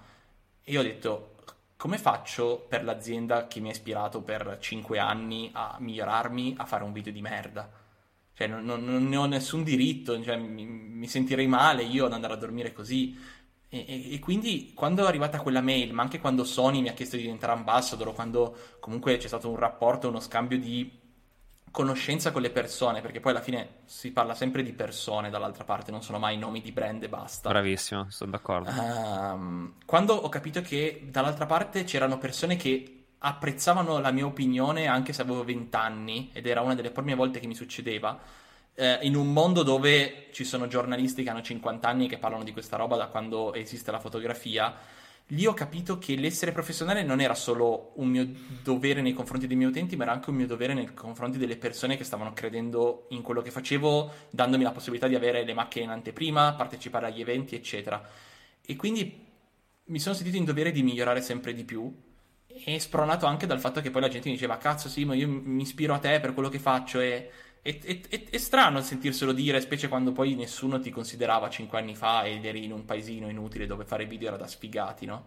E 0.65 0.73
io 0.73 0.81
ho 0.81 0.83
detto, 0.83 1.37
come 1.79 1.97
faccio 1.97 2.67
per 2.69 2.83
l'azienda 2.83 3.47
che 3.47 3.61
mi 3.61 3.69
ha 3.69 3.71
ispirato 3.71 4.21
per 4.21 4.59
5 4.61 4.99
anni 4.99 5.49
a 5.53 5.77
migliorarmi 5.79 6.57
a 6.59 6.65
fare 6.65 6.83
un 6.83 6.93
video 6.93 7.13
di 7.13 7.21
merda? 7.21 7.71
Cioè, 8.35 8.49
non, 8.49 8.65
non, 8.65 9.09
ne 9.09 9.17
ho 9.17 9.27
nessun 9.27 9.63
diritto, 9.63 10.21
cioè, 10.21 10.37
mi, 10.37 10.67
mi, 10.67 11.07
sentirei 11.07 11.47
male 11.47 11.85
io 11.85 12.07
ad 12.07 12.13
andare 12.13 12.33
a 12.33 12.37
dormire 12.37 12.73
così. 12.73 13.17
E, 13.69 13.85
e, 13.87 14.15
e, 14.15 14.19
quindi 14.19 14.73
quando 14.75 15.05
è 15.05 15.07
arrivata 15.07 15.41
quella 15.41 15.61
mail, 15.61 15.93
ma 15.93 16.03
anche 16.03 16.19
quando 16.19 16.43
Sony 16.43 16.81
mi 16.81 16.89
ha 16.89 16.95
chiesto 16.95 17.15
di 17.15 17.23
diventare 17.23 17.53
ambassador, 17.53 18.09
o 18.09 18.13
quando 18.13 18.57
comunque 18.81 19.17
c'è 19.17 19.29
stato 19.29 19.49
un 19.49 19.57
rapporto, 19.57 20.09
uno 20.09 20.19
scambio 20.19 20.59
di 20.59 20.98
conoscenza 21.79 22.33
con 22.33 22.43
le 22.43 22.51
persone, 22.51 23.01
perché 23.01 23.21
poi 23.21 23.31
alla 23.31 23.41
fine 23.41 23.83
si 23.85 24.11
parla 24.11 24.35
sempre 24.35 24.65
di 24.65 24.73
persone 24.73 25.31
dall'altra 25.31 25.63
parte, 25.63 25.93
non 25.93 26.03
sono 26.03 26.19
mai 26.19 26.37
nomi 26.37 26.61
di 26.61 26.73
brand 26.73 27.01
e 27.05 27.09
basta. 27.09 27.51
Bravissimo, 27.51 28.07
sono 28.11 28.33
d'accordo. 28.33 28.69
Um, 28.69 29.75
quando 29.87 30.15
ho 30.15 30.29
capito 30.29 30.61
che 30.61 31.07
dall'altra 31.09 31.47
parte 31.47 31.85
c'erano 31.85 32.19
persone 32.19 32.57
che 32.57 33.05
apprezzavano 33.19 34.01
la 34.01 34.11
mia 34.11 34.27
opinione 34.27 34.89
anche 34.89 35.13
se 35.13 35.23
avevo 35.23 35.45
20 35.45 35.77
anni, 35.77 36.31
ed 36.33 36.49
era 36.49 36.63
una 36.63 36.75
delle 36.75 36.91
prime 36.91 37.15
volte 37.15 37.39
che 37.39 37.47
mi 37.47 37.55
succedeva, 37.55 38.19
eh, 38.75 38.99
in 39.03 39.15
un 39.15 39.33
mondo 39.33 39.63
dove 39.63 40.31
ci 40.33 40.43
sono 40.43 40.67
giornalisti 40.67 41.23
che 41.23 41.31
hanno 41.31 41.43
50 41.43 41.89
anni 41.89 42.09
che 42.09 42.19
parlano 42.19 42.43
di 42.43 42.51
questa 42.51 42.77
roba 42.77 42.97
da 42.97 43.07
quando 43.07 43.55
esiste 43.55 43.93
la 43.93 44.01
fotografia, 44.01 44.75
lì 45.29 45.47
ho 45.47 45.53
capito 45.53 45.99
che 45.99 46.17
l'essere 46.17 46.53
professionale 46.53 47.03
non 47.03 47.21
era 47.21 47.35
solo 47.35 47.93
un 47.97 48.09
mio 48.09 48.27
dovere 48.63 49.03
nei 49.03 49.13
confronti 49.13 49.47
dei 49.47 49.57
miei 49.57 49.69
utenti, 49.69 49.97
ma 49.97 50.05
era 50.05 50.13
anche 50.13 50.31
un 50.31 50.37
mio 50.37 50.47
dovere 50.47 50.73
nei 50.73 50.95
confronti 50.95 51.37
delle 51.37 51.57
persone 51.57 51.97
che 51.97 52.05
stavano 52.05 52.33
credendo 52.33 53.07
in 53.11 53.23
quello 53.23 53.43
che 53.43 53.51
facevo, 53.51 54.13
dandomi 54.31 54.63
la 54.63 54.73
possibilità 54.73 55.07
di 55.07 55.15
avere 55.15 55.45
le 55.45 55.55
macchine 55.55 55.85
in 55.85 55.91
anteprima, 55.91 56.55
partecipare 56.55 57.07
agli 57.07 57.21
eventi, 57.21 57.55
eccetera. 57.55 58.03
E 58.65 58.77
quindi 58.77 59.27
mi 59.85 59.99
sono 59.99 60.15
sentito 60.15 60.37
in 60.37 60.45
dovere 60.45 60.71
di 60.71 60.83
migliorare 60.83 61.21
sempre 61.21 61.53
di 61.55 61.65
più 61.65 61.93
e 62.47 62.81
spronato 62.81 63.27
anche 63.27 63.47
dal 63.47 63.61
fatto 63.61 63.81
che 63.81 63.91
poi 63.91 64.01
la 64.01 64.09
gente 64.09 64.29
mi 64.29 64.35
diceva 64.35 64.57
cazzo 64.57 64.89
sì, 64.89 65.05
ma 65.05 65.15
io 65.15 65.29
mi 65.29 65.63
ispiro 65.63 65.95
a 65.95 65.99
te 65.99 66.21
per 66.21 66.33
quello 66.33 66.49
che 66.49 66.59
faccio 66.59 67.01
e 67.01 67.31
è, 67.63 67.79
è, 67.79 68.25
è, 68.31 68.39
strano 68.39 68.81
sentirselo 68.81 69.33
dire, 69.33 69.61
specie 69.61 69.89
quando 69.89 70.13
poi 70.13 70.35
nessuno 70.35 70.81
ti 70.81 70.91
considerava 70.91 71.51
5 71.51 71.79
anni 71.79 71.95
fa 71.95 72.25
ed 72.25 72.45
eri 72.45 72.65
in 72.65 72.73
un 72.73 72.85
paesino 72.85 73.29
inutile 73.29 73.67
dove 73.67 73.85
fare 73.85 74.07
video 74.07 74.29
era 74.29 74.37
da 74.37 74.47
sfigati, 74.47 75.07
no? 75.07 75.27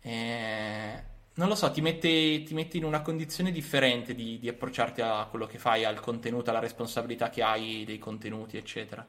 E... 0.00 1.12
Non 1.36 1.48
lo 1.48 1.56
so, 1.56 1.68
ti 1.72 1.80
mette, 1.80 2.44
ti 2.44 2.54
mette, 2.54 2.76
in 2.76 2.84
una 2.84 3.02
condizione 3.02 3.50
differente 3.50 4.14
di, 4.14 4.38
di, 4.38 4.48
approcciarti 4.48 5.00
a 5.00 5.26
quello 5.28 5.46
che 5.46 5.58
fai, 5.58 5.84
al 5.84 5.98
contenuto, 5.98 6.50
alla 6.50 6.60
responsabilità 6.60 7.28
che 7.28 7.42
hai 7.42 7.82
dei 7.84 7.98
contenuti, 7.98 8.56
eccetera. 8.56 9.04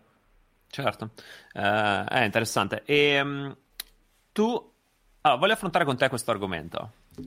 Certo, 0.68 1.12
uh, 1.54 1.60
è 1.60 2.24
interessante. 2.24 2.82
E 2.84 3.22
um, 3.22 3.56
tu, 4.32 4.74
allora, 5.22 5.40
voglio 5.40 5.54
affrontare 5.54 5.86
con 5.86 5.98
te 5.98 6.10
questo 6.10 6.32
argomento, 6.32 6.94
uh, 7.16 7.24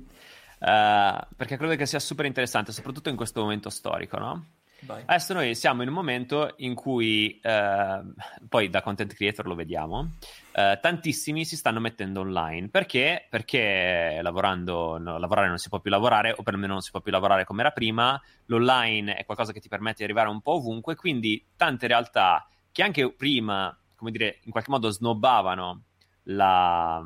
perché 0.58 1.56
credo 1.56 1.76
che 1.76 1.86
sia 1.86 2.00
super 2.00 2.26
interessante, 2.26 2.72
soprattutto 2.72 3.08
in 3.08 3.16
questo 3.16 3.40
momento 3.40 3.70
storico, 3.70 4.18
no? 4.18 4.46
Vai. 4.80 5.02
Adesso 5.06 5.32
noi 5.32 5.54
siamo 5.54 5.82
in 5.82 5.88
un 5.88 5.94
momento 5.94 6.54
in 6.58 6.74
cui, 6.74 7.38
eh, 7.42 8.02
poi 8.48 8.70
da 8.70 8.80
content 8.80 9.12
creator 9.12 9.46
lo 9.46 9.54
vediamo, 9.54 10.12
eh, 10.52 10.78
tantissimi 10.80 11.44
si 11.44 11.56
stanno 11.56 11.80
mettendo 11.80 12.20
online. 12.20 12.68
Perché? 12.68 13.26
Perché 13.28 14.20
lavorando, 14.22 14.98
no, 14.98 15.18
lavorare 15.18 15.48
non 15.48 15.58
si 15.58 15.68
può 15.68 15.80
più 15.80 15.90
lavorare, 15.90 16.32
o 16.36 16.42
perlomeno 16.42 16.74
non 16.74 16.82
si 16.82 16.90
può 16.90 17.00
più 17.00 17.10
lavorare 17.10 17.44
come 17.44 17.60
era 17.60 17.70
prima. 17.70 18.20
L'online 18.46 19.16
è 19.16 19.24
qualcosa 19.24 19.52
che 19.52 19.60
ti 19.60 19.68
permette 19.68 19.98
di 19.98 20.04
arrivare 20.04 20.28
un 20.28 20.40
po' 20.40 20.52
ovunque, 20.52 20.94
quindi 20.94 21.44
tante 21.56 21.86
realtà 21.86 22.46
che 22.70 22.82
anche 22.82 23.12
prima, 23.12 23.76
come 23.96 24.10
dire, 24.12 24.38
in 24.44 24.52
qualche 24.52 24.70
modo 24.70 24.90
snobbavano 24.90 25.82
la, 26.24 27.02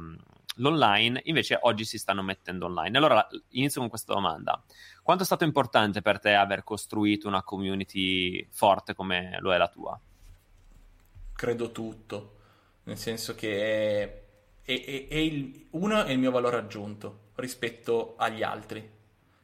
l'online, 0.56 1.20
invece 1.24 1.58
oggi 1.62 1.84
si 1.84 1.98
stanno 1.98 2.22
mettendo 2.22 2.66
online. 2.66 2.98
Allora 2.98 3.26
inizio 3.50 3.80
con 3.80 3.88
questa 3.88 4.12
domanda. 4.12 4.62
Quanto 5.02 5.24
è 5.24 5.26
stato 5.26 5.42
importante 5.42 6.00
per 6.00 6.20
te 6.20 6.34
aver 6.34 6.62
costruito 6.62 7.26
una 7.26 7.42
community 7.42 8.46
forte 8.50 8.94
come 8.94 9.36
lo 9.40 9.52
è 9.52 9.58
la 9.58 9.68
tua? 9.68 10.00
Credo 11.34 11.72
tutto, 11.72 12.36
nel 12.84 12.96
senso 12.96 13.34
che 13.34 14.22
è, 14.62 14.72
è, 14.72 15.06
è, 15.08 15.16
il, 15.16 15.66
uno 15.70 16.04
è 16.04 16.12
il 16.12 16.20
mio 16.20 16.30
valore 16.30 16.56
aggiunto 16.56 17.30
rispetto 17.34 18.14
agli 18.16 18.44
altri, 18.44 18.88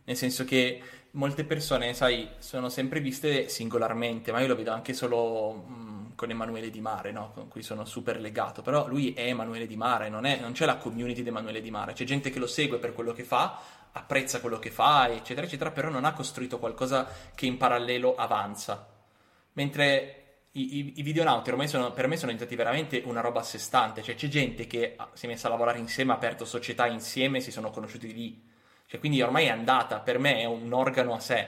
nel 0.04 0.16
senso 0.16 0.44
che 0.44 0.80
molte 1.12 1.42
persone, 1.44 1.92
sai, 1.92 2.28
sono 2.38 2.68
sempre 2.68 3.00
viste 3.00 3.48
singolarmente, 3.48 4.30
ma 4.30 4.40
io 4.40 4.46
lo 4.46 4.54
vedo 4.54 4.70
anche 4.70 4.92
solo 4.92 5.64
mm, 5.68 6.06
con 6.14 6.30
Emanuele 6.30 6.70
Di 6.70 6.80
Mare, 6.80 7.10
no? 7.10 7.32
con 7.34 7.48
cui 7.48 7.62
sono 7.62 7.84
super 7.84 8.20
legato, 8.20 8.62
però 8.62 8.86
lui 8.86 9.12
è 9.12 9.26
Emanuele 9.26 9.66
Di 9.66 9.76
Mare, 9.76 10.08
non, 10.08 10.24
è, 10.24 10.38
non 10.38 10.52
c'è 10.52 10.66
la 10.66 10.76
community 10.76 11.22
di 11.22 11.28
Emanuele 11.28 11.60
Di 11.60 11.70
Mare, 11.70 11.94
c'è 11.94 12.04
gente 12.04 12.30
che 12.30 12.38
lo 12.38 12.46
segue 12.46 12.78
per 12.78 12.92
quello 12.92 13.12
che 13.12 13.24
fa, 13.24 13.60
apprezza 13.92 14.40
quello 14.40 14.58
che 14.58 14.70
fa, 14.70 15.08
eccetera, 15.10 15.46
eccetera, 15.46 15.70
però 15.70 15.88
non 15.88 16.04
ha 16.04 16.12
costruito 16.12 16.58
qualcosa 16.58 17.06
che 17.34 17.46
in 17.46 17.56
parallelo 17.56 18.14
avanza. 18.14 18.86
Mentre 19.52 20.18
i, 20.52 20.78
i, 20.78 20.92
i 20.96 21.02
videonauti 21.02 21.50
ormai 21.50 21.68
sono, 21.68 21.92
per 21.92 22.06
me 22.06 22.16
sono 22.16 22.32
diventati 22.32 22.56
veramente 22.56 23.02
una 23.04 23.20
roba 23.20 23.40
a 23.40 23.44
sé 23.44 23.58
stante, 23.58 24.02
cioè 24.02 24.14
c'è 24.14 24.28
gente 24.28 24.66
che 24.66 24.96
si 25.12 25.26
è 25.26 25.28
messa 25.28 25.48
a 25.48 25.50
lavorare 25.50 25.78
insieme, 25.78 26.12
ha 26.12 26.16
aperto 26.16 26.44
società 26.44 26.86
insieme, 26.86 27.40
si 27.40 27.50
sono 27.50 27.70
conosciuti 27.70 28.12
lì. 28.12 28.46
Cioè, 28.86 29.00
quindi 29.00 29.20
ormai 29.20 29.46
è 29.46 29.50
andata, 29.50 30.00
per 30.00 30.18
me 30.18 30.38
è 30.40 30.44
un 30.46 30.72
organo 30.72 31.14
a 31.14 31.20
sé. 31.20 31.46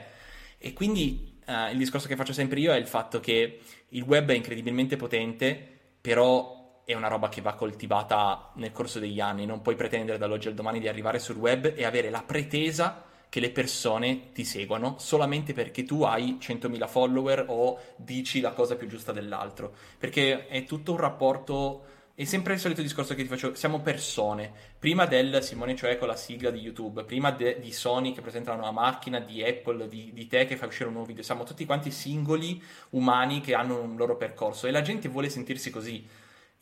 E 0.57 0.73
quindi 0.73 1.39
uh, 1.47 1.71
il 1.71 1.77
discorso 1.77 2.07
che 2.07 2.15
faccio 2.15 2.33
sempre 2.33 2.59
io 2.59 2.71
è 2.71 2.77
il 2.77 2.85
fatto 2.85 3.19
che 3.19 3.59
il 3.89 4.03
web 4.03 4.29
è 4.29 4.35
incredibilmente 4.35 4.95
potente, 4.95 5.79
però 5.99 6.60
è 6.83 6.93
una 6.93 7.07
roba 7.07 7.29
che 7.29 7.41
va 7.41 7.53
coltivata 7.53 8.51
nel 8.55 8.71
corso 8.71 8.99
degli 8.99 9.19
anni, 9.19 9.45
non 9.45 9.61
puoi 9.61 9.75
pretendere 9.75 10.17
dall'oggi 10.17 10.47
al 10.47 10.53
domani 10.53 10.79
di 10.79 10.87
arrivare 10.87 11.19
sul 11.19 11.37
web 11.37 11.73
e 11.75 11.85
avere 11.85 12.09
la 12.09 12.23
pretesa 12.23 13.03
che 13.29 13.39
le 13.39 13.51
persone 13.51 14.31
ti 14.33 14.43
seguano 14.43 14.95
solamente 14.97 15.53
perché 15.53 15.83
tu 15.83 16.03
hai 16.03 16.37
100.000 16.41 16.87
follower 16.87 17.45
o 17.47 17.79
dici 17.95 18.41
la 18.41 18.51
cosa 18.51 18.75
più 18.75 18.87
giusta 18.87 19.13
dell'altro, 19.13 19.73
perché 19.97 20.47
è 20.47 20.65
tutto 20.65 20.91
un 20.91 20.97
rapporto 20.97 21.85
è 22.13 22.25
sempre 22.25 22.53
il 22.53 22.59
solito 22.59 22.81
discorso 22.81 23.15
che 23.15 23.23
ti 23.23 23.29
faccio, 23.29 23.55
siamo 23.55 23.79
persone. 23.79 24.51
Prima 24.77 25.05
del 25.05 25.41
Simone 25.41 25.75
Cioè 25.75 25.97
con 25.97 26.07
la 26.07 26.15
sigla 26.15 26.51
di 26.51 26.59
YouTube, 26.59 27.03
prima 27.03 27.31
de, 27.31 27.59
di 27.59 27.71
Sony 27.71 28.11
che 28.13 28.21
presentano 28.21 28.59
una 28.59 28.71
macchina, 28.71 29.19
di 29.19 29.41
Apple, 29.43 29.87
di, 29.87 30.11
di, 30.13 30.27
te 30.27 30.45
che 30.45 30.57
fa 30.57 30.67
uscire 30.67 30.85
un 30.85 30.93
nuovo 30.93 31.07
video, 31.07 31.23
siamo 31.23 31.45
tutti 31.45 31.65
quanti 31.65 31.89
singoli 31.89 32.61
umani 32.89 33.41
che 33.41 33.55
hanno 33.55 33.81
un 33.81 33.95
loro 33.95 34.17
percorso 34.17 34.67
e 34.67 34.71
la 34.71 34.81
gente 34.81 35.07
vuole 35.07 35.29
sentirsi 35.29 35.71
così 35.71 36.05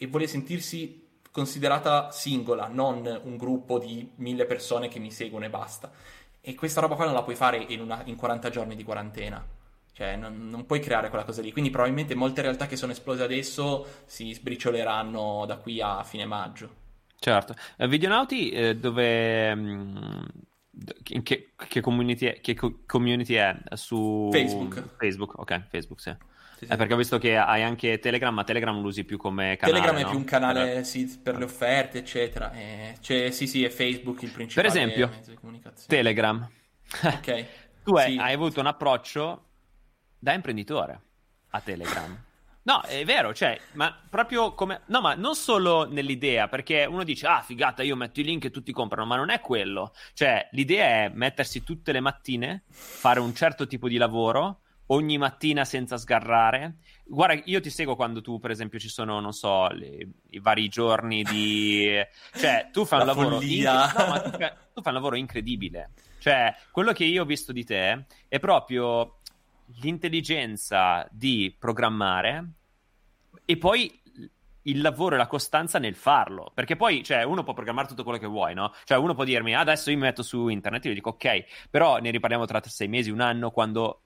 e 0.01 0.07
vuole 0.07 0.27
sentirsi 0.27 1.07
considerata 1.29 2.09
singola, 2.09 2.67
non 2.67 3.19
un 3.23 3.35
gruppo 3.35 3.77
di 3.77 4.11
mille 4.15 4.45
persone 4.45 4.87
che 4.87 4.97
mi 4.97 5.11
seguono 5.11 5.43
e 5.43 5.49
basta. 5.49 5.91
E 6.39 6.55
questa 6.55 6.79
roba 6.79 6.95
qua 6.95 7.03
non 7.03 7.13
la 7.13 7.21
puoi 7.21 7.35
fare 7.35 7.57
in, 7.57 7.81
una, 7.81 8.01
in 8.05 8.15
40 8.15 8.49
giorni 8.49 8.77
di 8.77 8.83
quarantena. 8.85 9.45
Cioè, 9.91 10.15
non, 10.15 10.47
non, 10.47 10.65
puoi 10.65 10.79
creare 10.79 11.09
quella 11.09 11.25
cosa 11.25 11.41
lì. 11.41 11.51
Quindi, 11.51 11.69
probabilmente 11.69 12.15
molte 12.15 12.41
realtà 12.41 12.65
che 12.65 12.77
sono 12.77 12.93
esplose 12.93 13.23
adesso 13.23 14.03
si 14.05 14.31
sbricioleranno 14.31 15.43
da 15.45 15.57
qui 15.57 15.81
a 15.81 16.01
fine 16.03 16.25
maggio. 16.25 16.75
Certo. 17.19 17.53
Uh, 17.77 17.87
Videonauti, 17.87 18.49
eh, 18.51 18.75
dove. 18.77 19.51
Um, 19.51 20.25
in 21.09 21.23
che, 21.23 21.51
che, 21.67 21.81
community 21.81 22.27
è, 22.27 22.39
che 22.39 22.55
community 22.85 23.33
è 23.33 23.57
su 23.73 24.29
Facebook? 24.31 24.95
Facebook, 24.97 25.37
ok, 25.37 25.67
Facebook, 25.67 25.99
sì. 25.99 26.15
Sì, 26.59 26.65
sì. 26.65 26.73
Eh, 26.73 26.75
perché 26.75 26.93
ho 26.93 26.97
visto 26.97 27.17
che 27.17 27.37
hai 27.37 27.63
anche 27.63 27.99
Telegram, 27.99 28.33
ma 28.33 28.43
Telegram 28.43 28.81
lo 28.81 28.87
usi 28.87 29.05
più 29.05 29.15
come 29.15 29.55
canale. 29.55 29.79
Telegram 29.79 30.01
no? 30.01 30.07
è 30.07 30.09
più 30.09 30.19
un 30.19 30.25
canale 30.25 30.83
sì, 30.83 31.19
per 31.23 31.37
le 31.37 31.45
offerte, 31.45 31.99
eccetera. 31.99 32.51
E 32.51 32.97
c'è, 32.99 33.31
sì, 33.31 33.47
sì, 33.47 33.63
è 33.63 33.69
Facebook 33.69 34.23
il 34.23 34.31
principale 34.31 34.67
per 34.67 34.77
esempio, 34.77 35.07
mezzo 35.07 35.29
di 35.29 35.37
comunicazione. 35.37 35.87
Telegram. 35.87 36.49
Ok. 37.01 37.45
tu 37.85 37.95
hai, 37.95 38.17
hai 38.17 38.33
avuto 38.33 38.59
un 38.59 38.65
approccio 38.65 39.45
da 40.19 40.33
imprenditore 40.33 41.01
a 41.51 41.61
Telegram. 41.61 42.23
No, 42.63 42.81
è 42.81 43.05
vero, 43.05 43.33
cioè, 43.33 43.57
ma 43.75 43.97
proprio 44.09 44.53
come... 44.53 44.81
No, 44.87 44.99
ma 44.99 45.13
non 45.13 45.35
solo 45.35 45.89
nell'idea, 45.89 46.49
perché 46.49 46.83
uno 46.83 47.05
dice, 47.05 47.25
ah, 47.25 47.41
figata, 47.41 47.83
io 47.83 47.95
metto 47.95 48.19
i 48.19 48.23
link 48.25 48.43
e 48.43 48.51
tutti 48.51 48.73
comprano, 48.73 49.07
ma 49.07 49.15
non 49.15 49.29
è 49.29 49.39
quello. 49.39 49.93
Cioè, 50.13 50.49
l'idea 50.51 51.05
è 51.05 51.11
mettersi 51.13 51.63
tutte 51.63 51.93
le 51.93 52.01
mattine, 52.01 52.63
fare 52.67 53.21
un 53.21 53.33
certo 53.33 53.65
tipo 53.65 53.87
di 53.87 53.95
lavoro, 53.95 54.63
ogni 54.91 55.17
mattina 55.17 55.65
senza 55.65 55.97
sgarrare. 55.97 56.77
Guarda, 57.05 57.41
io 57.45 57.59
ti 57.59 57.69
seguo 57.69 57.95
quando 57.95 58.21
tu, 58.21 58.39
per 58.39 58.51
esempio, 58.51 58.79
ci 58.79 58.89
sono, 58.89 59.19
non 59.19 59.33
so, 59.33 59.67
le, 59.69 60.07
i 60.29 60.39
vari 60.39 60.67
giorni 60.67 61.23
di... 61.23 61.99
Cioè, 62.33 62.69
tu 62.71 62.85
fai 62.85 63.01
un 63.01 63.05
lavoro... 63.05 63.41
Inc... 63.41 63.63
No, 63.63 64.07
ma 64.07 64.21
tu 64.21 64.29
fai, 64.29 64.51
tu 64.73 64.81
fai 64.81 64.93
un 64.93 64.93
lavoro 64.93 65.15
incredibile. 65.15 65.91
Cioè, 66.19 66.55
quello 66.71 66.91
che 66.91 67.05
io 67.05 67.23
ho 67.23 67.25
visto 67.25 67.51
di 67.51 67.63
te 67.63 68.05
è 68.27 68.39
proprio 68.39 69.19
l'intelligenza 69.81 71.07
di 71.11 71.55
programmare 71.57 72.53
e 73.45 73.57
poi 73.57 74.01
il 74.63 74.81
lavoro 74.81 75.15
e 75.15 75.17
la 75.17 75.27
costanza 75.27 75.79
nel 75.79 75.95
farlo. 75.95 76.51
Perché 76.53 76.75
poi, 76.75 77.03
cioè, 77.03 77.23
uno 77.23 77.43
può 77.43 77.53
programmare 77.53 77.87
tutto 77.87 78.03
quello 78.03 78.19
che 78.19 78.27
vuoi, 78.27 78.53
no? 78.53 78.73
Cioè, 78.83 78.97
uno 78.97 79.13
può 79.13 79.23
dirmi, 79.23 79.55
adesso 79.55 79.89
io 79.89 79.97
mi 79.97 80.03
metto 80.03 80.23
su 80.23 80.47
internet, 80.47 80.85
io 80.85 80.93
dico, 80.93 81.09
ok, 81.09 81.67
però 81.69 81.97
ne 81.97 82.11
riparliamo 82.11 82.45
tra 82.45 82.61
sei 82.63 82.87
mesi, 82.87 83.09
un 83.09 83.21
anno, 83.21 83.51
quando 83.51 84.01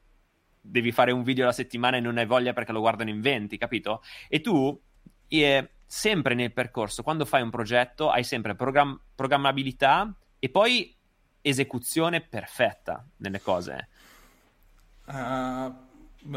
devi 0.66 0.94
fare 0.94 1.12
un 1.12 1.24
video 1.24 1.44
alla 1.44 1.54
settimana 1.54 1.98
e 1.98 2.00
non 2.00 2.18
hai 2.18 2.26
voglia 2.26 2.54
perché 2.54 2.72
lo 2.72 2.80
guardano 2.80 3.10
in 3.10 3.20
20, 3.20 3.58
capito? 3.58 4.02
E 4.30 4.40
tu, 4.40 4.80
eh, 5.28 5.70
sempre 5.86 6.34
nel 6.34 6.54
percorso, 6.54 7.04
quando 7.04 7.26
fai 7.26 7.42
un 7.42 7.50
progetto, 7.50 8.10
hai 8.10 8.24
sempre 8.24 8.56
program- 8.56 9.00
programmabilità 9.14 10.16
e 10.40 10.50
poi 10.50 10.96
esecuzione 11.42 12.22
perfetta 12.22 13.06
nelle 13.18 13.42
cose. 13.42 13.90
Uh, 15.06 15.74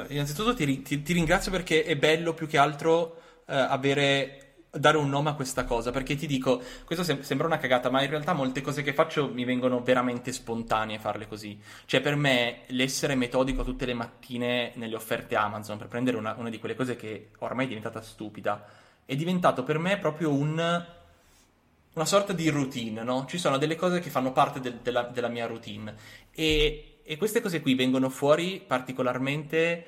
innanzitutto 0.09 0.55
ti, 0.55 0.83
ti, 0.83 1.03
ti, 1.03 1.13
ringrazio 1.13 1.53
perché 1.53 1.85
è 1.85 1.97
bello 1.97 2.35
più 2.35 2.49
che 2.49 2.59
altro 2.59 3.03
uh, 3.03 3.43
avere 3.45 4.46
dare 4.71 4.97
un 4.97 5.09
nome 5.09 5.31
a 5.31 5.35
questa 5.35 5.65
cosa, 5.65 5.91
perché 5.91 6.17
ti 6.17 6.27
dico, 6.27 6.63
questo 6.85 7.05
sem- 7.05 7.21
sembra 7.21 7.47
una 7.47 7.59
cagata, 7.59 7.91
ma 7.91 8.03
in 8.03 8.11
realtà 8.11 8.33
molte 8.33 8.61
cose 8.61 8.83
che 8.83 8.93
faccio 8.93 9.29
mi 9.33 9.45
vengono 9.45 9.81
veramente 9.83 10.33
spontanee 10.33 10.99
farle 10.99 11.27
così. 11.27 11.59
Cioè, 11.85 12.01
per 12.01 12.17
me, 12.17 12.63
l'essere 12.69 13.15
metodico 13.15 13.65
tutte 13.65 13.87
le 13.87 13.95
mattine 13.95 14.73
nelle 14.75 14.95
offerte 14.95 15.37
Amazon, 15.37 15.79
per 15.79 15.89
prendere 15.89 16.17
una, 16.17 16.35
una 16.37 16.51
di 16.51 16.59
quelle 16.59 16.75
cose 16.75 16.97
che 16.97 17.31
ormai 17.39 17.65
è 17.65 17.69
diventata 17.69 18.01
stupida, 18.01 18.65
è 19.05 19.15
diventato 19.15 19.63
per 19.63 19.79
me 19.79 19.99
proprio 19.99 20.33
un, 20.33 20.85
una 21.97 22.05
sorta 22.05 22.33
di 22.33 22.49
routine, 22.49 23.03
no? 23.03 23.25
Ci 23.27 23.39
sono 23.39 23.57
delle 23.57 23.77
cose 23.77 24.01
che 24.01 24.11
fanno 24.11 24.33
parte 24.33 24.61
del, 24.61 24.81
della, 24.83 25.03
della, 25.03 25.29
mia 25.29 25.47
routine 25.47 25.95
e, 26.33 26.99
e 27.03 27.17
queste 27.17 27.41
cose 27.41 27.61
qui 27.61 27.75
vengono 27.75 28.11
fuori 28.11 28.63
particolarmente 28.67 29.87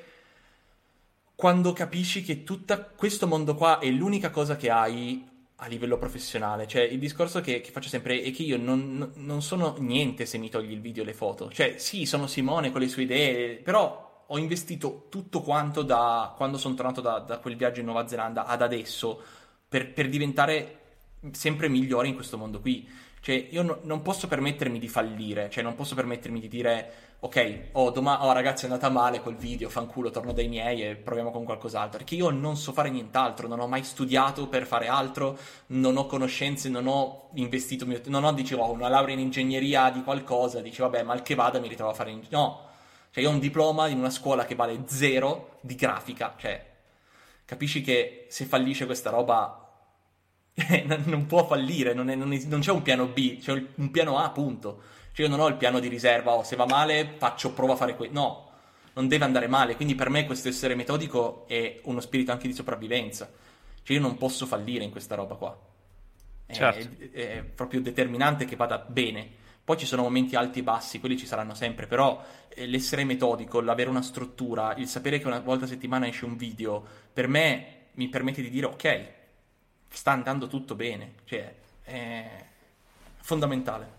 quando 1.39 1.72
capisci 1.72 2.24
che 2.24 2.43
tutto 2.43 2.91
questo 2.97 3.28
mondo 3.28 3.55
qua 3.55 3.78
è 3.78 3.89
l'unica 3.91 4.30
cosa 4.30 4.57
che 4.57 4.70
hai 4.70 5.24
a 5.55 5.66
livello 5.68 5.97
professionale. 5.97 6.66
Cioè, 6.66 6.82
il 6.82 6.99
discorso 6.99 7.41
che, 7.41 7.61
che 7.61 7.70
faccio 7.70 7.89
sempre 7.89 8.22
è 8.22 8.32
che 8.32 8.43
io 8.43 8.59
non, 8.59 9.12
non, 9.14 9.41
sono 9.41 9.76
niente 9.78 10.26
se 10.26 10.36
mi 10.36 10.51
togli 10.51 10.72
il 10.72 10.80
video 10.80 11.05
e 11.05 11.07
le 11.07 11.14
foto. 11.14 11.49
Cioè, 11.49 11.78
sì, 11.78 12.07
sono 12.07 12.26
Simone 12.26 12.72
con 12.72 12.80
le 12.80 12.89
sue 12.89 13.05
idee, 13.05 13.55
però 13.59 14.24
ho 14.26 14.36
investito 14.36 15.07
tutto 15.11 15.41
quanto 15.41 15.82
da 15.82 16.34
quando 16.36 16.59
sono 16.59 16.74
tornato 16.74 17.01
da, 17.01 17.20
da 17.20 17.39
quel 17.39 17.55
viaggio 17.55 17.78
in 17.78 17.86
Nuova 17.86 18.09
Zelanda 18.09 18.45
ad 18.45 18.61
adesso 18.61 19.22
per, 19.68 19.93
per 19.93 20.09
diventare 20.09 20.78
sempre 21.30 21.68
migliore 21.68 22.09
in 22.09 22.16
questo 22.16 22.36
mondo 22.36 22.59
qui. 22.59 22.84
Cioè, 23.21 23.49
io 23.51 23.62
no, 23.62 23.79
non 23.83 24.03
posso 24.03 24.29
permettermi 24.29 24.79
di 24.79 24.89
fallire, 24.89 25.51
cioè 25.51 25.62
non 25.62 25.75
posso 25.75 25.95
permettermi 25.95 26.41
di 26.41 26.49
dire 26.49 26.93
ok, 27.21 27.71
oh, 27.73 27.91
doma- 27.91 28.25
oh 28.25 28.33
ragazzi 28.33 28.64
è 28.64 28.69
andata 28.69 28.89
male 28.91 29.21
col 29.21 29.35
video, 29.35 29.69
fanculo, 29.69 30.11
torno 30.11 30.33
dai 30.33 30.47
miei 30.47 30.83
e 30.85 30.95
proviamo 30.95 31.31
con 31.31 31.45
qualcos'altro. 31.45 31.99
Perché 31.99 32.14
io 32.14 32.31
non 32.31 32.57
so 32.57 32.73
fare 32.73 32.91
nient'altro, 32.91 33.49
non 33.49 33.59
ho 33.61 33.66
mai 33.66 33.83
studiato 33.83 34.47
per 34.47 34.66
fare 34.66 34.87
altro, 34.87 35.37
non 35.69 35.97
ho 35.97 36.07
conoscenze, 36.07 36.69
non 36.69 36.87
ho 36.87 37.31
investito, 37.35 37.87
mio... 37.87 38.01
non 38.07 38.25
ho, 38.25 38.33
dicevo, 38.33 38.62
oh, 38.62 38.73
una 38.73 38.89
laurea 38.89 39.14
in 39.14 39.21
ingegneria 39.21 39.91
di 39.91 40.03
qualcosa, 40.03 40.61
dici 40.61 40.81
vabbè, 40.81 41.03
mal 41.03 41.23
che 41.23 41.35
vada 41.35 41.59
mi 41.59 41.69
ritrovo 41.69 41.91
a 41.91 41.95
fare... 41.95 42.11
In... 42.11 42.23
No, 42.29 42.66
cioè 43.11 43.23
io 43.23 43.31
ho 43.31 43.33
un 43.33 43.41
diploma 43.41 43.89
in 43.89 43.99
una 43.99 44.11
scuola 44.11 44.45
che 44.45 44.55
vale 44.55 44.83
zero 44.87 45.59
di 45.61 45.75
grafica, 45.75 46.35
cioè 46.37 46.66
capisci 47.45 47.81
che 47.81 48.27
se 48.29 48.45
fallisce 48.45 48.87
questa 48.87 49.11
roba 49.11 49.68
non 51.05 51.27
può 51.27 51.47
fallire, 51.47 51.95
non, 51.95 52.11
è, 52.11 52.15
non, 52.15 52.33
è, 52.33 52.43
non, 52.47 52.61
c'è 52.61 52.73
un 52.73 52.83
piano 52.83 53.07
B, 53.07 53.39
c'è 53.39 53.65
un 53.75 53.91
piano 53.91 54.19
A, 54.19 54.31
punto. 54.31 54.83
Cioè 55.13 55.27
io 55.27 55.31
non 55.31 55.41
ho 55.41 55.49
il 55.49 55.57
piano 55.57 55.79
di 55.79 55.89
riserva, 55.89 56.33
oh, 56.33 56.43
se 56.43 56.57
va 56.57 56.67
male 56.67 57.15
faccio 57.17 57.53
prova 57.53 57.75
a 57.75 57.77
fare 57.77 57.95
questo. 57.95 58.15
No, 58.15 58.51
non 58.95 59.09
deve 59.09 59.25
andare 59.25 59.47
male, 59.47 59.77
quindi 59.77 59.95
per 59.95 60.11
me 60.11 60.27
questo 60.27 60.49
essere 60.49 60.75
metodico 60.75 61.47
è 61.47 61.81
uno 61.85 62.01
spirito 62.01 62.33
anche 62.33 62.49
di 62.49 62.55
sopravvivenza. 62.55 63.31
Cioè 63.83 63.97
io 63.97 64.03
non 64.03 64.17
posso 64.17 64.47
fallire 64.47 64.85
in 64.85 64.91
questa 64.91 65.15
roba 65.15 65.37
qua. 65.37 65.59
È, 66.45 66.53
certo. 66.53 67.05
è, 67.13 67.43
proprio 67.43 67.81
determinante 67.81 68.45
che 68.45 68.57
vada 68.57 68.79
bene. 68.79 69.47
Poi 69.63 69.77
ci 69.77 69.87
sono 69.87 70.03
momenti 70.03 70.35
alti 70.35 70.61
e 70.61 70.63
bassi, 70.63 70.99
quelli 70.99 71.17
ci 71.17 71.27
saranno 71.27 71.55
sempre, 71.55 71.87
però 71.87 72.25
eh, 72.49 72.67
l'essere 72.67 73.05
metodico, 73.05 73.61
l'avere 73.61 73.91
una 73.91 74.03
struttura, 74.03 74.75
il 74.77 74.89
sapere 74.89 75.19
che 75.19 75.27
una 75.27 75.41
volta 75.41 75.67
a 75.67 75.69
settimana 75.69 76.09
esce 76.09 76.25
un 76.25 76.37
video, 76.37 76.83
per 77.13 77.29
me 77.29 77.89
mi 77.95 78.09
permette 78.09 78.41
di 78.41 78.49
dire 78.49 78.67
ok, 78.67 79.17
sta 79.89 80.12
andando 80.12 80.47
tutto 80.47 80.74
bene, 80.74 81.14
cioè 81.24 81.55
è 81.82 82.45
fondamentale. 83.20 83.97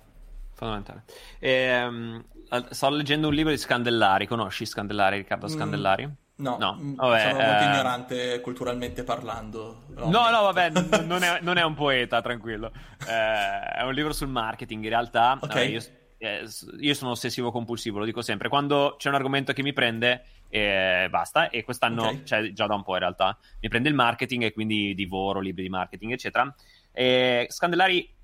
Fondamentale. 0.53 1.03
Ehm, 1.39 2.23
sto 2.69 2.89
leggendo 2.89 3.27
un 3.27 3.33
libro 3.33 3.51
di 3.51 3.57
Scandellari, 3.57 4.27
conosci 4.27 4.65
Scandellari, 4.65 5.17
Riccardo 5.17 5.47
mm, 5.47 5.49
Scandellari? 5.49 6.07
Mm. 6.07 6.11
No, 6.39 6.57
no. 6.57 6.77
Mm, 6.79 6.95
vabbè, 6.95 7.19
sono 7.19 7.43
molto 7.43 7.63
eh... 7.63 7.65
ignorante 7.65 8.41
culturalmente 8.41 9.03
parlando. 9.03 9.83
No, 9.95 10.09
no, 10.09 10.29
no 10.29 10.41
vabbè, 10.43 10.69
n- 10.69 11.05
non, 11.05 11.21
è, 11.21 11.39
non, 11.41 11.57
è, 11.57 11.63
un 11.63 11.75
poeta, 11.75 12.21
tranquillo. 12.21 12.71
Eh, 13.07 13.59
è 13.77 13.83
un 13.83 13.93
libro 13.93 14.13
sul 14.13 14.29
marketing, 14.29 14.83
in 14.83 14.89
realtà. 14.89 15.37
Okay. 15.41 15.67
Eh, 15.67 15.69
io, 15.69 15.81
eh, 16.17 16.47
io, 16.79 16.93
sono 16.93 17.11
ossessivo 17.11 17.51
compulsivo, 17.51 17.99
lo 17.99 18.05
dico 18.05 18.21
sempre. 18.21 18.47
Quando 18.47 18.95
c'è 18.97 19.09
un 19.09 19.15
argomento 19.15 19.51
che 19.51 19.63
mi 19.63 19.73
prende, 19.73 20.23
e 20.49 21.07
basta. 21.09 21.49
E 21.49 21.63
quest'anno, 21.63 22.03
okay. 22.03 22.25
cioè 22.25 22.51
già 22.51 22.67
da 22.67 22.75
un 22.75 22.83
po' 22.83 22.93
in 22.93 22.99
realtà, 22.99 23.37
mi 23.61 23.69
prende 23.69 23.89
il 23.89 23.95
marketing 23.95 24.43
e 24.43 24.51
quindi 24.51 24.93
divoro 24.95 25.39
libri 25.39 25.63
di 25.63 25.69
marketing, 25.69 26.11
eccetera. 26.11 26.53
E 26.91 27.47
Scandellari 27.49 28.17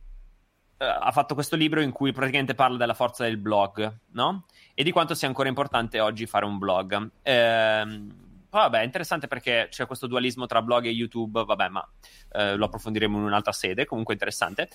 eh, 0.78 0.86
ha 0.86 1.12
fatto 1.12 1.34
questo 1.36 1.56
libro 1.56 1.82
in 1.82 1.92
cui 1.92 2.12
praticamente 2.12 2.56
parla 2.56 2.78
della 2.78 2.94
forza 2.94 3.24
del 3.24 3.38
blog, 3.38 4.00
no? 4.12 4.46
E 4.74 4.84
di 4.84 4.92
quanto 4.92 5.14
sia 5.16 5.28
ancora 5.28 5.48
importante 5.48 6.00
oggi 6.00 6.26
fare 6.26 6.46
un 6.46 6.58
blog. 6.58 7.12
Ehm, 7.22 8.24
vabbè, 8.50 8.82
è 8.82 8.84
interessante 8.84 9.28
perché 9.28 9.68
c'è 9.70 9.86
questo 9.86 10.08
dualismo 10.08 10.46
tra 10.48 10.62
blog 10.62 10.86
e 10.86 10.90
YouTube, 10.90 11.46
vabbè, 11.46 11.70
ma 11.70 11.90
eh, 12.34 12.56
lo 12.56 12.66
approfondiremo 12.66 13.18
in 13.18 13.24
un'altra 13.24 13.54
sede, 13.54 13.86
comunque 13.86 14.14
interessante. 14.14 14.70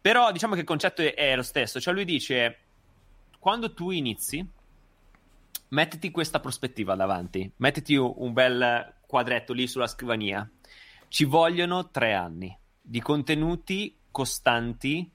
Però 0.00 0.32
diciamo 0.32 0.54
che 0.54 0.60
il 0.60 0.66
concetto 0.66 1.02
è, 1.02 1.14
è 1.14 1.36
lo 1.36 1.42
stesso, 1.42 1.80
cioè 1.80 1.92
lui 1.92 2.04
dice, 2.04 2.58
quando 3.38 3.74
tu 3.74 3.90
inizi, 3.90 4.46
mettiti 5.72 6.10
questa 6.10 6.40
prospettiva 6.40 6.94
davanti, 6.94 7.50
mettiti 7.56 7.96
un 7.96 8.32
bel 8.32 8.94
quadretto 9.06 9.52
lì 9.52 9.66
sulla 9.66 9.86
scrivania. 9.86 10.48
Ci 11.08 11.24
vogliono 11.24 11.90
tre 11.90 12.14
anni 12.14 12.56
di 12.80 13.00
contenuti 13.00 13.98
costanti 14.10 15.10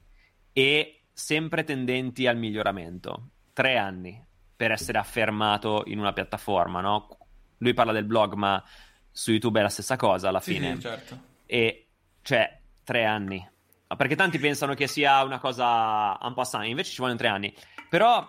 e 0.52 1.02
sempre 1.12 1.64
tendenti 1.64 2.26
al 2.26 2.36
miglioramento. 2.36 3.30
Tre 3.52 3.76
anni 3.76 4.24
per 4.54 4.72
essere 4.72 4.98
affermato 4.98 5.84
in 5.86 5.98
una 5.98 6.12
piattaforma, 6.12 6.80
no? 6.80 7.18
Lui 7.58 7.74
parla 7.74 7.92
del 7.92 8.04
blog, 8.04 8.34
ma 8.34 8.62
su 9.10 9.30
YouTube 9.30 9.58
è 9.58 9.62
la 9.62 9.68
stessa 9.68 9.96
cosa 9.96 10.28
alla 10.28 10.40
fine. 10.40 10.74
Sì, 10.74 10.80
certo. 10.80 11.20
E 11.46 11.86
cioè, 12.22 12.60
tre 12.84 13.04
anni. 13.04 13.48
Perché 13.96 14.16
tanti 14.16 14.38
pensano 14.38 14.74
che 14.74 14.86
sia 14.86 15.22
una 15.22 15.38
cosa 15.38 16.18
un 16.20 16.34
po' 16.34 16.44
sana, 16.44 16.66
invece 16.66 16.92
ci 16.92 17.00
vogliono 17.00 17.18
tre 17.18 17.28
anni. 17.28 17.54
Però 17.88 18.28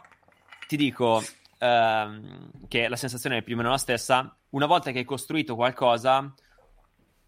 ti 0.67 0.77
dico, 0.77 1.21
ehm, 1.59 2.67
che 2.67 2.87
la 2.87 2.95
sensazione 2.95 3.37
è 3.37 3.41
più 3.43 3.53
o 3.53 3.57
meno 3.57 3.69
la 3.69 3.77
stessa, 3.77 4.35
una 4.49 4.65
volta 4.65 4.91
che 4.91 4.99
hai 4.99 5.05
costruito 5.05 5.55
qualcosa, 5.55 6.33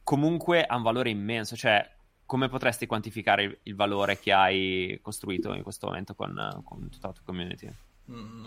comunque 0.03 0.65
ha 0.65 0.75
un 0.75 0.83
valore 0.83 1.09
immenso, 1.09 1.55
cioè 1.55 1.87
come 2.25 2.47
potresti 2.47 2.85
quantificare 2.85 3.43
il, 3.43 3.59
il 3.63 3.75
valore 3.75 4.17
che 4.17 4.31
hai 4.31 4.97
costruito 5.01 5.53
in 5.53 5.63
questo 5.63 5.87
momento 5.87 6.15
con, 6.15 6.61
con 6.63 6.89
tutta 6.89 7.07
la 7.07 7.13
tua 7.13 7.23
community? 7.25 7.69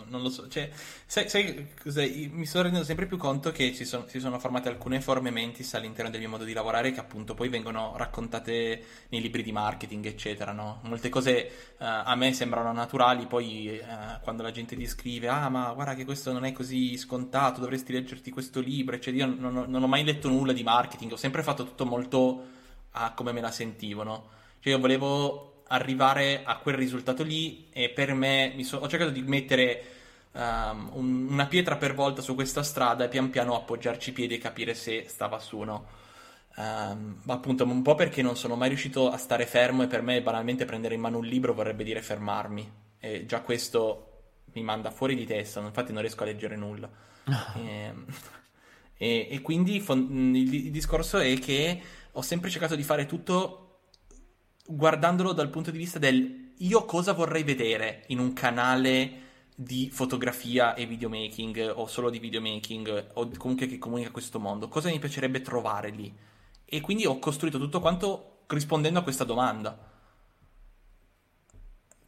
Non 0.07 0.21
lo 0.21 0.29
so, 0.29 0.47
cioè, 0.47 0.69
sai, 1.05 1.27
sai 1.29 2.29
mi 2.31 2.45
sto 2.45 2.61
rendendo 2.61 2.85
sempre 2.85 3.05
più 3.05 3.17
conto 3.17 3.51
che 3.51 3.73
ci 3.73 3.85
sono, 3.85 4.05
si 4.07 4.19
sono 4.19 4.39
formate 4.39 4.69
alcune 4.69 5.01
forme 5.01 5.31
mentis 5.31 5.73
all'interno 5.73 6.11
del 6.11 6.19
mio 6.19 6.29
modo 6.29 6.43
di 6.43 6.53
lavorare 6.53 6.91
che 6.91 6.99
appunto 6.99 7.33
poi 7.33 7.49
vengono 7.49 7.93
raccontate 7.97 8.83
nei 9.09 9.21
libri 9.21 9.43
di 9.43 9.51
marketing, 9.51 10.05
eccetera, 10.05 10.51
no? 10.51 10.81
Molte 10.83 11.09
cose 11.09 11.49
uh, 11.77 11.83
a 11.85 12.15
me 12.15 12.33
sembrano 12.33 12.71
naturali, 12.71 13.25
poi 13.25 13.79
uh, 13.81 14.21
quando 14.21 14.43
la 14.43 14.51
gente 14.51 14.75
ti 14.75 14.87
scrive, 14.87 15.27
ah 15.27 15.49
ma 15.49 15.73
guarda 15.73 15.95
che 15.95 16.05
questo 16.05 16.31
non 16.31 16.45
è 16.45 16.51
così 16.51 16.97
scontato, 16.97 17.59
dovresti 17.59 17.91
leggerti 17.91 18.31
questo 18.31 18.59
libro, 18.59 18.95
eccetera, 18.95 19.25
io 19.25 19.35
non, 19.37 19.65
non 19.67 19.83
ho 19.83 19.87
mai 19.87 20.03
letto 20.03 20.29
nulla 20.29 20.53
di 20.53 20.63
marketing, 20.63 21.11
ho 21.11 21.17
sempre 21.17 21.43
fatto 21.43 21.65
tutto 21.65 21.85
molto 21.85 22.53
a 22.91 23.13
come 23.13 23.31
me 23.31 23.41
la 23.41 23.51
sentivo, 23.51 24.03
no? 24.03 24.29
Cioè 24.59 24.73
io 24.73 24.79
volevo 24.79 25.54
arrivare 25.67 26.43
a 26.43 26.57
quel 26.57 26.75
risultato 26.75 27.23
lì 27.23 27.67
e 27.71 27.89
per 27.89 28.13
me 28.13 28.55
so- 28.61 28.77
ho 28.77 28.87
cercato 28.87 29.11
di 29.11 29.21
mettere 29.21 29.83
um, 30.33 30.89
un- 30.93 31.27
una 31.29 31.45
pietra 31.47 31.77
per 31.77 31.93
volta 31.93 32.21
su 32.21 32.35
questa 32.35 32.63
strada 32.63 33.05
e 33.05 33.07
pian 33.07 33.29
piano 33.29 33.55
appoggiarci 33.55 34.09
i 34.09 34.13
piedi 34.13 34.35
e 34.35 34.37
capire 34.37 34.73
se 34.73 35.05
stava 35.07 35.39
su 35.39 35.57
o 35.57 35.63
no. 35.63 35.85
Um, 36.57 37.19
ma 37.23 37.33
appunto 37.33 37.65
un 37.65 37.81
po' 37.81 37.95
perché 37.95 38.21
non 38.21 38.37
sono 38.37 38.55
mai 38.55 38.69
riuscito 38.69 39.09
a 39.11 39.17
stare 39.17 39.45
fermo 39.45 39.83
e 39.83 39.87
per 39.87 40.01
me 40.01 40.21
banalmente 40.21 40.63
prendere 40.63 40.95
in 40.95 41.01
mano 41.01 41.17
un 41.17 41.25
libro 41.25 41.53
vorrebbe 41.53 41.83
dire 41.83 42.01
fermarmi 42.01 42.71
e 42.97 43.25
già 43.25 43.41
questo 43.41 44.11
mi 44.53 44.61
manda 44.63 44.89
fuori 44.89 45.15
di 45.15 45.25
testa, 45.25 45.59
infatti 45.59 45.91
non 45.91 46.01
riesco 46.01 46.23
a 46.23 46.27
leggere 46.27 46.55
nulla. 46.55 46.89
e, 47.55 47.59
ehm, 47.61 48.05
e, 48.97 49.27
e, 49.29 49.41
quindi 49.41 49.81
fon- 49.81 50.33
il, 50.33 50.53
il 50.53 50.71
discorso 50.71 51.17
è 51.17 51.37
che 51.39 51.81
ho 52.13 52.21
sempre 52.21 52.49
cercato 52.49 52.75
di 52.75 52.83
fare 52.83 53.05
tutto 53.05 53.64
guardandolo 54.67 55.33
dal 55.33 55.49
punto 55.49 55.71
di 55.71 55.77
vista 55.77 55.99
del 55.99 56.53
io 56.59 56.85
cosa 56.85 57.13
vorrei 57.13 57.43
vedere 57.43 58.03
in 58.07 58.19
un 58.19 58.33
canale 58.33 59.23
di 59.55 59.89
fotografia 59.89 60.73
e 60.73 60.85
videomaking 60.85 61.73
o 61.75 61.87
solo 61.87 62.09
di 62.09 62.19
videomaking 62.19 63.11
o 63.13 63.29
comunque 63.37 63.67
che 63.67 63.77
comunica 63.77 64.11
questo 64.11 64.39
mondo, 64.39 64.67
cosa 64.67 64.89
mi 64.89 64.99
piacerebbe 64.99 65.41
trovare 65.41 65.89
lì? 65.89 66.13
E 66.65 66.81
quindi 66.81 67.05
ho 67.05 67.19
costruito 67.19 67.57
tutto 67.57 67.79
quanto 67.79 68.43
rispondendo 68.47 68.99
a 68.99 69.03
questa 69.03 69.23
domanda. 69.23 69.77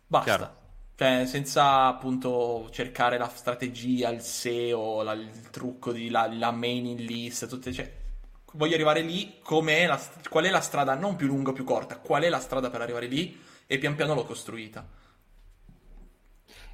Basta. 0.07 0.35
Chiaro. 0.35 0.55
Cioè, 0.95 1.25
senza 1.27 1.85
appunto 1.85 2.69
cercare 2.71 3.17
la 3.19 3.27
strategia, 3.27 4.09
il 4.09 4.21
SEO, 4.21 5.03
la, 5.03 5.13
il 5.13 5.49
trucco 5.51 5.91
di 5.91 6.09
la, 6.09 6.27
la 6.27 6.51
mailing 6.51 6.99
list, 6.99 7.47
tutte, 7.47 7.71
cioè, 7.71 8.06
voglio 8.53 8.75
arrivare 8.75 9.01
lì, 9.01 9.39
la, 9.49 10.01
qual 10.29 10.45
è 10.45 10.49
la 10.49 10.61
strada, 10.61 10.95
non 10.95 11.15
più 11.15 11.27
lunga 11.27 11.51
o 11.51 11.53
più 11.53 11.63
corta, 11.63 11.97
qual 11.97 12.23
è 12.23 12.29
la 12.29 12.39
strada 12.39 12.69
per 12.69 12.81
arrivare 12.81 13.07
lì 13.07 13.39
e 13.65 13.77
pian 13.77 13.95
piano 13.95 14.13
l'ho 14.13 14.23
costruita. 14.23 14.87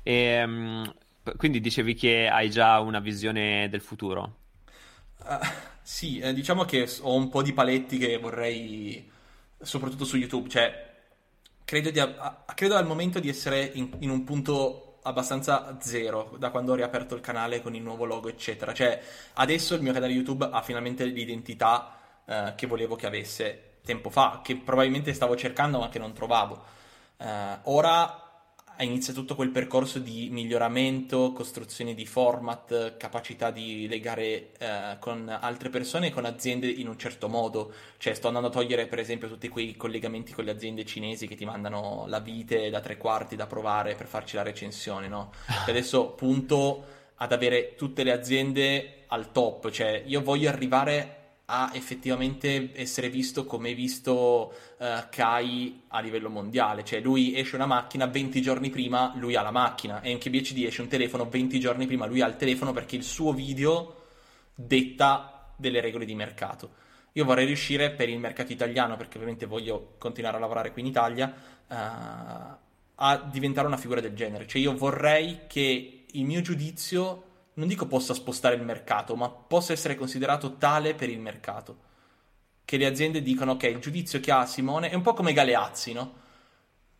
E, 0.03 0.43
um, 0.43 0.93
quindi 1.37 1.59
dicevi 1.59 1.93
che 1.95 2.27
hai 2.27 2.49
già 2.49 2.79
una 2.79 2.99
visione 2.99 3.67
del 3.69 3.81
futuro? 3.81 4.37
Uh, 5.19 5.39
sì, 5.81 6.19
eh, 6.19 6.33
diciamo 6.33 6.65
che 6.65 6.87
ho 7.01 7.15
un 7.15 7.29
po' 7.29 7.41
di 7.41 7.53
paletti 7.53 7.97
che 7.97 8.17
vorrei, 8.17 9.09
soprattutto 9.61 10.05
su 10.05 10.17
YouTube, 10.17 10.49
cioè 10.49 10.91
credo, 11.63 11.89
di, 11.89 11.99
a, 11.99 12.45
credo 12.53 12.75
al 12.75 12.85
momento 12.85 13.19
di 13.19 13.29
essere 13.29 13.71
in, 13.73 13.89
in 13.99 14.09
un 14.09 14.23
punto 14.23 14.92
abbastanza 15.03 15.77
zero 15.79 16.35
da 16.37 16.49
quando 16.49 16.71
ho 16.71 16.75
riaperto 16.75 17.15
il 17.15 17.21
canale 17.21 17.61
con 17.61 17.75
il 17.75 17.81
nuovo 17.81 18.05
logo, 18.05 18.29
eccetera. 18.29 18.73
Cioè, 18.73 19.01
adesso 19.33 19.75
il 19.75 19.81
mio 19.81 19.93
canale 19.93 20.13
YouTube 20.13 20.47
ha 20.51 20.61
finalmente 20.61 21.05
l'identità 21.05 21.97
eh, 22.25 22.53
che 22.55 22.67
volevo 22.67 22.95
che 22.95 23.05
avesse 23.05 23.71
tempo 23.83 24.09
fa, 24.09 24.41
che 24.43 24.55
probabilmente 24.55 25.13
stavo 25.13 25.35
cercando 25.35 25.79
ma 25.79 25.89
che 25.89 25.99
non 25.99 26.13
trovavo. 26.13 26.63
Eh, 27.17 27.57
ora 27.63 28.22
inizia 28.79 29.13
tutto 29.13 29.35
quel 29.35 29.49
percorso 29.49 29.99
di 29.99 30.29
miglioramento, 30.31 31.31
costruzione 31.31 31.93
di 31.93 32.05
format, 32.05 32.97
capacità 32.97 33.51
di 33.51 33.87
legare 33.87 34.51
eh, 34.57 34.97
con 34.99 35.29
altre 35.29 35.69
persone 35.69 36.07
e 36.07 36.11
con 36.11 36.25
aziende 36.25 36.67
in 36.67 36.87
un 36.87 36.97
certo 36.97 37.29
modo. 37.29 37.71
Cioè, 37.97 38.13
sto 38.15 38.27
andando 38.27 38.47
a 38.47 38.51
togliere, 38.51 38.87
per 38.87 38.99
esempio, 38.99 39.27
tutti 39.27 39.47
quei 39.47 39.75
collegamenti 39.75 40.33
con 40.33 40.43
le 40.43 40.51
aziende 40.51 40.85
cinesi 40.85 41.27
che 41.27 41.35
ti 41.35 41.45
mandano 41.45 42.05
la 42.07 42.19
vite 42.19 42.69
da 42.69 42.79
tre 42.79 42.97
quarti 42.97 43.35
da 43.35 43.45
provare 43.45 43.95
per 43.95 44.07
farci 44.07 44.35
la 44.35 44.43
recensione, 44.43 45.07
no? 45.07 45.31
E 45.65 45.69
adesso 45.69 46.09
punto 46.09 46.85
ad 47.15 47.31
avere 47.31 47.75
tutte 47.75 48.03
le 48.03 48.11
aziende 48.11 49.03
al 49.07 49.31
top, 49.31 49.69
cioè 49.69 50.03
io 50.05 50.21
voglio 50.21 50.49
arrivare 50.49 51.22
a 51.55 51.69
effettivamente 51.73 52.71
essere 52.73 53.09
visto 53.09 53.45
come 53.45 53.75
visto 53.75 54.53
uh, 54.77 54.85
Kai 55.11 55.83
a 55.89 55.99
livello 55.99 56.31
mondiale. 56.31 56.83
Cioè, 56.83 56.99
lui 56.99 57.37
esce 57.37 57.55
una 57.55 57.67
macchina 57.67 58.07
20 58.07 58.41
giorni 58.41 58.71
prima, 58.71 59.13
lui 59.17 59.35
ha 59.35 59.43
la 59.43 59.51
macchina. 59.51 60.01
E 60.01 60.11
anche 60.11 60.31
BHD 60.31 60.63
esce 60.65 60.81
un 60.81 60.87
telefono 60.87 61.29
20 61.29 61.59
giorni 61.59 61.85
prima, 61.85 62.07
lui 62.07 62.21
ha 62.21 62.27
il 62.27 62.37
telefono 62.37 62.71
perché 62.71 62.95
il 62.95 63.03
suo 63.03 63.33
video 63.33 64.01
detta 64.55 65.53
delle 65.55 65.79
regole 65.79 66.05
di 66.05 66.15
mercato. 66.15 66.81
Io 67.11 67.23
vorrei 67.23 67.45
riuscire 67.45 67.91
per 67.91 68.09
il 68.09 68.17
mercato 68.17 68.51
italiano, 68.51 68.97
perché 68.97 69.17
ovviamente 69.17 69.45
voglio 69.45 69.93
continuare 69.99 70.37
a 70.37 70.39
lavorare 70.39 70.71
qui 70.71 70.81
in 70.81 70.87
Italia, 70.87 71.31
uh, 71.67 71.75
a 72.95 73.17
diventare 73.31 73.67
una 73.67 73.77
figura 73.77 74.01
del 74.01 74.15
genere. 74.15 74.47
Cioè, 74.47 74.59
io 74.59 74.75
vorrei 74.75 75.41
che 75.45 76.05
il 76.09 76.25
mio 76.25 76.41
giudizio 76.41 77.32
non 77.55 77.67
dico 77.67 77.85
possa 77.85 78.13
spostare 78.13 78.55
il 78.55 78.63
mercato, 78.63 79.15
ma 79.15 79.29
possa 79.29 79.73
essere 79.73 79.95
considerato 79.95 80.57
tale 80.57 80.95
per 80.95 81.09
il 81.09 81.19
mercato. 81.19 81.91
Che 82.65 82.77
le 82.77 82.85
aziende 82.85 83.21
dicano, 83.21 83.53
ok, 83.53 83.63
il 83.63 83.79
giudizio 83.79 84.19
che 84.19 84.31
ha 84.31 84.45
Simone 84.45 84.89
è 84.89 84.95
un 84.95 85.01
po' 85.01 85.13
come 85.13 85.33
Galeazzi, 85.33 85.93
no? 85.93 86.21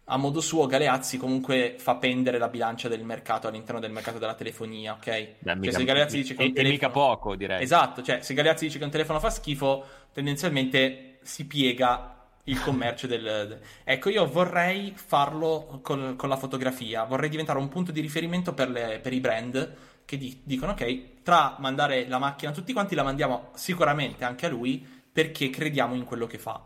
A 0.06 0.18
modo 0.18 0.41
suo, 0.41 0.66
Galeazzi 0.66 1.18
comunque 1.18 1.76
fa 1.78 1.95
pendere 1.95 2.38
la 2.38 2.49
bilancia 2.49 2.89
del 2.89 3.06
mercato 3.06 3.47
all'interno 3.47 3.80
del 3.80 3.91
mercato 3.91 4.20
della 4.20 4.36
telefonia, 4.36 4.93
ok? 4.93 5.06
Beh, 5.06 5.38
cioè, 5.43 5.56
mica, 5.56 5.78
se 5.78 5.84
Galeazzi 5.86 6.16
dice 6.18 6.36
che 6.36 6.43
un 6.43 6.54
telefono... 6.54 6.74
mica 6.74 6.89
poco, 6.89 7.36
direi. 7.36 7.64
Esatto, 7.64 8.04
cioè, 8.04 8.22
se 8.22 8.34
Galeazzi 8.34 8.66
dice 8.66 8.78
che 8.78 8.84
un 8.84 8.91
telefono 8.91 9.20
fa 9.20 9.30
schifo, 9.30 9.86
tendenzialmente 10.12 11.20
si 11.24 11.47
piega 11.47 12.14
il 12.43 12.62
commercio 12.62 13.08
del... 13.08 13.62
Ecco, 13.86 14.10
io 14.10 14.28
vorrei 14.28 14.91
farlo 14.93 15.80
con, 15.82 16.16
con, 16.18 16.28
la 16.28 16.36
fotografia, 16.36 17.06
vorrei 17.06 17.30
diventare 17.30 17.58
un 17.58 17.70
punto 17.70 17.93
di 17.93 18.01
riferimento 18.01 18.54
per, 18.54 18.70
le, 18.70 18.99
per 19.01 19.14
i 19.14 19.22
brand 19.22 19.76
che 20.06 20.18
di- 20.18 20.41
dicono 20.43 20.72
ok, 20.74 21.22
tra 21.24 21.56
mandare 21.60 22.08
la 22.08 22.18
macchina 22.18 22.51
a 22.51 22.54
tutti 22.54 22.74
quanti 22.74 22.95
la 22.95 23.04
mandiamo 23.04 23.51
sicuramente 23.54 24.24
anche 24.26 24.45
a 24.45 24.49
lui 24.49 24.86
perché 25.12 25.49
crediamo 25.49 25.95
in 25.95 26.04
quello 26.04 26.28
che 26.28 26.38
fa. 26.38 26.64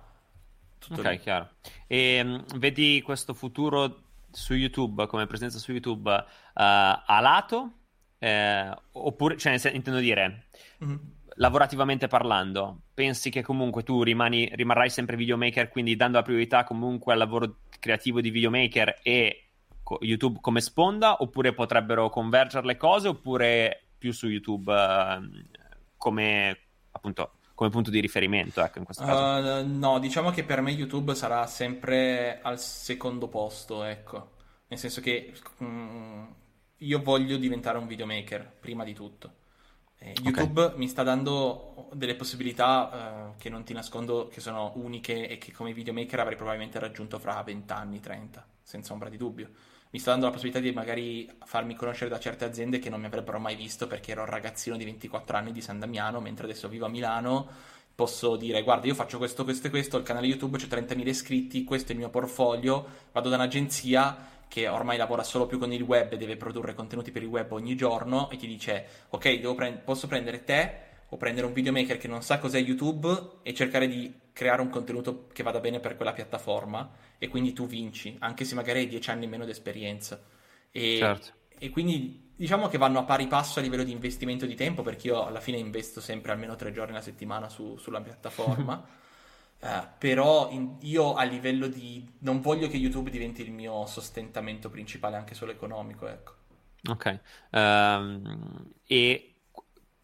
Tutto 0.79 1.01
ok, 1.01 1.09
lì. 1.09 1.19
chiaro. 1.19 1.49
E 1.87 2.21
um, 2.21 2.43
vedi 2.57 3.01
questo 3.03 3.33
futuro 3.33 4.03
su 4.31 4.53
YouTube, 4.53 5.07
come 5.07 5.27
presenza 5.27 5.57
su 5.57 5.71
YouTube, 5.71 6.09
uh, 6.09 6.23
a 6.53 7.19
lato? 7.21 7.71
Eh, 8.19 8.71
oppure, 8.93 9.37
cioè, 9.37 9.59
intendo 9.73 9.99
dire, 9.99 10.47
mm-hmm. 10.83 10.97
lavorativamente 11.35 12.07
parlando, 12.07 12.83
pensi 12.93 13.29
che 13.29 13.41
comunque 13.41 13.83
tu 13.83 14.01
rimani, 14.03 14.49
rimarrai 14.53 14.89
sempre 14.89 15.15
videomaker, 15.15 15.69
quindi 15.69 15.95
dando 15.95 16.17
la 16.17 16.23
priorità 16.23 16.63
comunque 16.63 17.13
al 17.13 17.19
lavoro 17.19 17.59
creativo 17.79 18.21
di 18.21 18.29
videomaker 18.29 18.99
e 19.03 19.46
YouTube 20.01 20.39
come 20.41 20.61
sponda 20.61 21.21
oppure 21.21 21.53
potrebbero 21.53 22.09
convergere 22.09 22.65
le 22.65 22.77
cose 22.77 23.07
oppure 23.07 23.87
più 23.97 24.11
su 24.11 24.27
YouTube 24.27 24.71
uh, 24.73 25.29
come 25.95 26.59
appunto 26.91 27.31
come 27.53 27.69
punto 27.71 27.89
di 27.89 27.99
riferimento 27.99 28.63
ecco 28.63 28.77
in 28.77 28.85
questo 28.85 29.03
caso. 29.03 29.63
Uh, 29.63 29.67
no 29.67 29.97
diciamo 29.97 30.29
che 30.29 30.43
per 30.43 30.61
me 30.61 30.71
YouTube 30.71 31.15
sarà 31.15 31.47
sempre 31.47 32.39
al 32.41 32.59
secondo 32.59 33.27
posto 33.27 33.83
ecco. 33.83 34.35
Nel 34.67 34.77
senso 34.77 35.01
che 35.01 35.33
um, 35.59 36.27
io 36.77 37.01
voglio 37.01 37.37
diventare 37.37 37.79
un 37.79 37.87
videomaker 37.87 38.57
prima 38.59 38.83
di 38.83 38.93
tutto. 38.93 39.33
Eh, 39.97 40.13
YouTube 40.21 40.65
okay. 40.65 40.77
mi 40.77 40.87
sta 40.87 41.01
dando 41.01 41.89
delle 41.93 42.13
possibilità 42.13 43.31
uh, 43.33 43.39
che 43.39 43.49
non 43.49 43.63
ti 43.63 43.73
nascondo 43.73 44.27
che 44.27 44.39
sono 44.39 44.73
uniche 44.75 45.27
e 45.27 45.39
che 45.39 45.51
come 45.51 45.73
videomaker 45.73 46.19
avrei 46.19 46.35
probabilmente 46.35 46.77
raggiunto 46.77 47.17
fra 47.17 47.41
20 47.41 47.73
anni 47.73 47.99
30 47.99 48.45
senza 48.61 48.93
ombra 48.93 49.09
di 49.09 49.17
dubbio 49.17 49.49
mi 49.97 50.03
sta 50.03 50.11
dando 50.11 50.27
la 50.27 50.31
possibilità 50.31 50.59
di 50.61 50.71
magari 50.71 51.27
farmi 51.43 51.73
conoscere 51.73 52.07
da 52.07 52.19
certe 52.19 52.45
aziende 52.45 52.77
che 52.77 52.91
non 52.91 52.99
mi 52.99 53.07
avrebbero 53.07 53.39
mai 53.39 53.55
visto 53.55 53.87
perché 53.87 54.11
ero 54.11 54.21
un 54.21 54.27
ragazzino 54.27 54.77
di 54.77 54.85
24 54.85 55.35
anni 55.35 55.51
di 55.51 55.59
San 55.59 55.79
Damiano, 55.79 56.19
mentre 56.19 56.43
adesso 56.43 56.69
vivo 56.69 56.85
a 56.85 56.89
Milano. 56.89 57.47
Posso 57.95 58.35
dire, 58.35 58.61
guarda, 58.61 58.85
io 58.85 58.93
faccio 58.93 59.17
questo, 59.17 59.43
questo 59.43 59.65
e 59.65 59.69
questo, 59.71 59.97
il 59.97 60.03
canale 60.03 60.27
YouTube 60.27 60.59
c'è 60.59 60.67
30.000 60.67 61.07
iscritti, 61.07 61.63
questo 61.63 61.89
è 61.89 61.91
il 61.93 61.97
mio 61.97 62.11
portfolio, 62.11 62.85
vado 63.11 63.29
da 63.29 63.37
un'agenzia 63.37 64.35
che 64.47 64.67
ormai 64.67 64.97
lavora 64.97 65.23
solo 65.23 65.47
più 65.47 65.57
con 65.57 65.73
il 65.73 65.81
web 65.81 66.13
e 66.13 66.17
deve 66.17 66.37
produrre 66.37 66.75
contenuti 66.75 67.09
per 67.09 67.23
il 67.23 67.27
web 67.27 67.51
ogni 67.51 67.75
giorno 67.75 68.29
e 68.29 68.37
ti 68.37 68.45
dice, 68.45 68.85
ok, 69.09 69.55
pre- 69.55 69.81
posso 69.83 70.05
prendere 70.05 70.43
te 70.43 70.86
o 71.09 71.17
prendere 71.17 71.47
un 71.47 71.53
videomaker 71.53 71.97
che 71.97 72.07
non 72.07 72.21
sa 72.21 72.37
cos'è 72.37 72.59
YouTube 72.59 73.39
e 73.43 73.53
cercare 73.53 73.87
di 73.87 74.13
creare 74.33 74.61
un 74.61 74.69
contenuto 74.69 75.27
che 75.31 75.41
vada 75.41 75.59
bene 75.59 75.79
per 75.79 75.95
quella 75.95 76.13
piattaforma 76.13 76.89
e 77.17 77.27
quindi 77.27 77.53
tu 77.53 77.65
vinci, 77.65 78.15
anche 78.19 78.43
se 78.43 78.55
magari 78.55 78.79
hai 78.79 78.87
dieci 78.87 79.09
anni 79.09 79.25
meno 79.25 79.45
di 79.45 79.51
esperienza. 79.51 80.21
E, 80.69 80.97
certo. 80.97 81.31
e 81.57 81.69
quindi 81.69 82.31
diciamo 82.35 82.67
che 82.67 82.77
vanno 82.77 82.99
a 82.99 83.03
pari 83.03 83.27
passo 83.27 83.59
a 83.59 83.61
livello 83.61 83.83
di 83.83 83.91
investimento 83.91 84.45
di 84.45 84.55
tempo, 84.55 84.83
perché 84.83 85.07
io 85.07 85.25
alla 85.25 85.39
fine 85.39 85.57
investo 85.57 86.01
sempre 86.01 86.33
almeno 86.33 86.55
tre 86.55 86.71
giorni 86.71 86.91
alla 86.91 87.01
settimana 87.01 87.47
su, 87.47 87.77
sulla 87.77 88.01
piattaforma. 88.01 88.85
uh, 89.59 89.67
però 89.97 90.49
in, 90.51 90.75
io 90.81 91.15
a 91.15 91.23
livello 91.23 91.67
di... 91.67 92.05
non 92.19 92.41
voglio 92.41 92.67
che 92.67 92.77
YouTube 92.77 93.09
diventi 93.09 93.41
il 93.41 93.51
mio 93.51 93.85
sostentamento 93.85 94.69
principale 94.69 95.15
anche 95.15 95.33
solo 95.33 95.51
economico, 95.51 96.07
ecco. 96.07 96.35
Ok. 96.89 97.19
Um, 97.51 98.71
e 98.85 99.36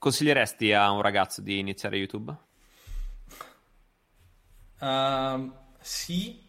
consiglieresti 0.03 0.73
a 0.73 0.91
un 0.91 1.01
ragazzo 1.01 1.39
di 1.39 1.59
iniziare 1.59 1.95
YouTube? 1.95 2.35
Uh, 4.79 5.49
sì, 5.79 6.43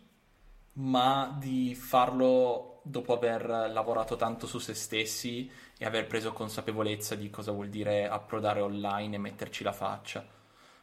ma 0.73 1.37
di 1.39 1.77
farlo 1.77 2.81
dopo 2.83 3.13
aver 3.13 3.47
lavorato 3.73 4.17
tanto 4.17 4.49
su 4.49 4.59
se 4.59 4.75
stessi 4.75 5.49
e 5.79 5.85
aver 5.85 6.09
preso 6.09 6.33
consapevolezza 6.33 7.15
di 7.15 7.31
cosa 7.31 7.53
vuol 7.53 7.69
dire 7.69 8.09
approdare 8.09 8.61
online 8.61 9.15
e 9.15 9.21
metterci 9.21 9.63
la 9.63 9.73
faccia. 9.73 10.27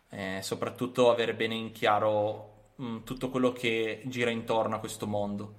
Eh, 0.08 0.40
soprattutto 0.42 1.12
avere 1.12 1.36
bene 1.36 1.56
in 1.56 1.74
chiaro 1.74 2.72
mh, 2.76 2.86
mm, 2.86 2.98
tutto 3.04 3.30
quello 3.30 3.52
che 3.52 4.02
gira 4.06 4.30
intorno 4.30 4.78
a 4.78 4.80
questo 4.80 5.08
mondo. 5.08 5.56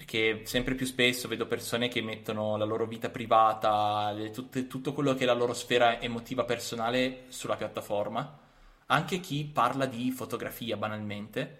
Perché 0.00 0.46
sempre 0.46 0.74
più 0.74 0.86
spesso 0.86 1.28
vedo 1.28 1.46
persone 1.46 1.88
che 1.88 2.00
mettono 2.00 2.56
la 2.56 2.64
loro 2.64 2.86
vita 2.86 3.10
privata, 3.10 4.14
tutte, 4.32 4.66
tutto 4.66 4.94
quello 4.94 5.12
che 5.12 5.24
è 5.24 5.26
la 5.26 5.34
loro 5.34 5.52
sfera 5.52 6.00
emotiva 6.00 6.44
personale 6.44 7.24
sulla 7.28 7.56
piattaforma 7.56 8.48
anche 8.90 9.20
chi 9.20 9.44
parla 9.44 9.86
di 9.86 10.10
fotografia 10.10 10.76
banalmente. 10.76 11.58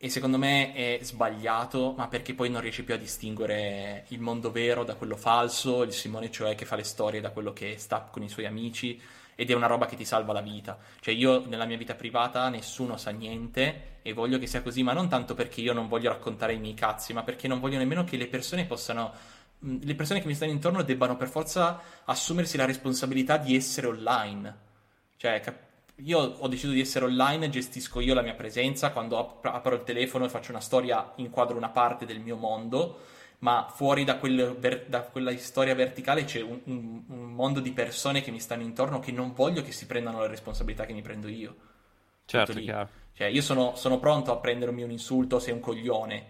E 0.00 0.08
secondo 0.10 0.38
me 0.38 0.72
è 0.74 0.98
sbagliato, 1.02 1.92
ma 1.96 2.06
perché 2.08 2.34
poi 2.34 2.50
non 2.50 2.60
riesce 2.60 2.84
più 2.84 2.94
a 2.94 2.98
distinguere 2.98 4.04
il 4.08 4.20
mondo 4.20 4.52
vero 4.52 4.84
da 4.84 4.94
quello 4.94 5.16
falso, 5.16 5.82
il 5.82 5.92
Simone 5.92 6.30
cioè 6.30 6.54
che 6.54 6.66
fa 6.66 6.76
le 6.76 6.84
storie 6.84 7.20
da 7.20 7.30
quello 7.30 7.52
che 7.52 7.78
sta 7.78 8.02
con 8.02 8.22
i 8.22 8.28
suoi 8.28 8.46
amici 8.46 9.00
ed 9.40 9.50
è 9.50 9.54
una 9.54 9.68
roba 9.68 9.86
che 9.86 9.94
ti 9.94 10.04
salva 10.04 10.32
la 10.32 10.40
vita. 10.40 10.76
Cioè 10.98 11.14
io 11.14 11.46
nella 11.46 11.64
mia 11.64 11.76
vita 11.76 11.94
privata 11.94 12.48
nessuno 12.48 12.96
sa 12.96 13.10
niente 13.10 13.98
e 14.02 14.12
voglio 14.12 14.36
che 14.36 14.48
sia 14.48 14.62
così, 14.62 14.82
ma 14.82 14.92
non 14.92 15.08
tanto 15.08 15.34
perché 15.34 15.60
io 15.60 15.72
non 15.72 15.86
voglio 15.86 16.10
raccontare 16.10 16.54
i 16.54 16.58
miei 16.58 16.74
cazzi, 16.74 17.12
ma 17.12 17.22
perché 17.22 17.46
non 17.46 17.60
voglio 17.60 17.78
nemmeno 17.78 18.02
che 18.02 18.16
le 18.16 18.26
persone 18.26 18.64
possano 18.64 19.12
le 19.60 19.94
persone 19.94 20.20
che 20.20 20.26
mi 20.26 20.34
stanno 20.34 20.50
intorno 20.50 20.82
debbano 20.82 21.16
per 21.16 21.28
forza 21.28 21.80
assumersi 22.04 22.56
la 22.56 22.64
responsabilità 22.64 23.36
di 23.36 23.54
essere 23.54 23.86
online. 23.86 24.56
Cioè, 25.16 25.38
cap- 25.38 25.66
io 26.02 26.18
ho 26.18 26.48
deciso 26.48 26.72
di 26.72 26.80
essere 26.80 27.04
online, 27.04 27.48
gestisco 27.48 28.00
io 28.00 28.14
la 28.14 28.22
mia 28.22 28.34
presenza, 28.34 28.90
quando 28.90 29.18
ap- 29.18 29.44
apro 29.44 29.76
il 29.76 29.84
telefono 29.84 30.24
e 30.24 30.30
faccio 30.30 30.50
una 30.50 30.60
storia, 30.60 31.12
inquadro 31.16 31.56
una 31.56 31.68
parte 31.68 32.06
del 32.06 32.18
mio 32.18 32.34
mondo, 32.34 32.98
ma 33.40 33.70
fuori 33.72 34.04
da, 34.04 34.16
quel 34.16 34.56
da 34.88 35.02
quella 35.02 35.36
storia 35.36 35.74
verticale 35.74 36.24
c'è 36.24 36.42
un, 36.42 36.60
un, 36.64 37.02
un, 37.06 37.32
mondo 37.32 37.60
di 37.60 37.72
persone 37.72 38.20
che 38.20 38.32
mi 38.32 38.40
stanno 38.40 38.62
intorno 38.62 38.98
che 38.98 39.12
non 39.12 39.32
voglio 39.32 39.62
che 39.62 39.70
si 39.70 39.86
prendano 39.86 40.20
le 40.20 40.28
responsabilità 40.28 40.86
che 40.86 40.92
mi 40.92 41.02
prendo 41.02 41.28
io. 41.28 41.56
Certo. 42.24 42.60
Cioè, 43.12 43.26
io 43.26 43.42
sono, 43.42 43.74
sono 43.76 43.98
pronto 43.98 44.32
a 44.32 44.36
prendermi 44.36 44.82
un 44.82 44.90
insulto 44.90 45.38
se 45.38 45.50
è 45.50 45.54
un 45.54 45.60
coglione, 45.60 46.26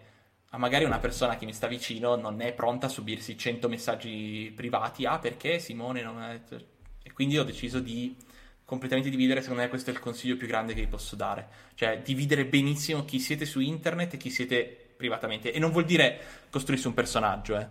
ma 0.51 0.59
magari 0.59 0.85
una 0.85 0.99
persona 0.99 1.37
che 1.37 1.45
mi 1.45 1.53
sta 1.53 1.67
vicino 1.67 2.15
non 2.15 2.41
è 2.41 2.53
pronta 2.53 2.87
a 2.87 2.91
subirsi 2.91 3.37
100 3.37 3.69
messaggi 3.69 4.53
privati, 4.55 5.05
ah 5.05 5.19
perché 5.19 5.59
Simone 5.59 6.03
non 6.03 6.23
è... 6.23 6.41
E 7.03 7.13
quindi 7.13 7.39
ho 7.39 7.45
deciso 7.45 7.81
di 7.81 8.17
completamente 8.65 9.11
dividere, 9.11 9.41
secondo 9.41 9.63
me 9.63 9.69
questo 9.69 9.91
è 9.91 9.95
il 9.95 9.99
consiglio 9.99 10.37
più 10.37 10.47
grande 10.47 10.75
che 10.75 10.83
vi 10.83 10.87
posso 10.89 11.17
dare. 11.17 11.49
Cioè, 11.75 12.01
dividere 12.03 12.45
benissimo 12.45 13.05
chi 13.05 13.19
siete 13.19 13.47
su 13.47 13.61
internet 13.61 14.15
e 14.15 14.17
chi 14.19 14.31
siete 14.31 14.88
privatamente. 14.99 15.53
E 15.53 15.59
non 15.59 15.71
vuol 15.71 15.85
dire 15.85 16.21
costruirsi 16.51 16.89
un 16.89 16.95
personaggio, 16.95 17.57
eh. 17.57 17.67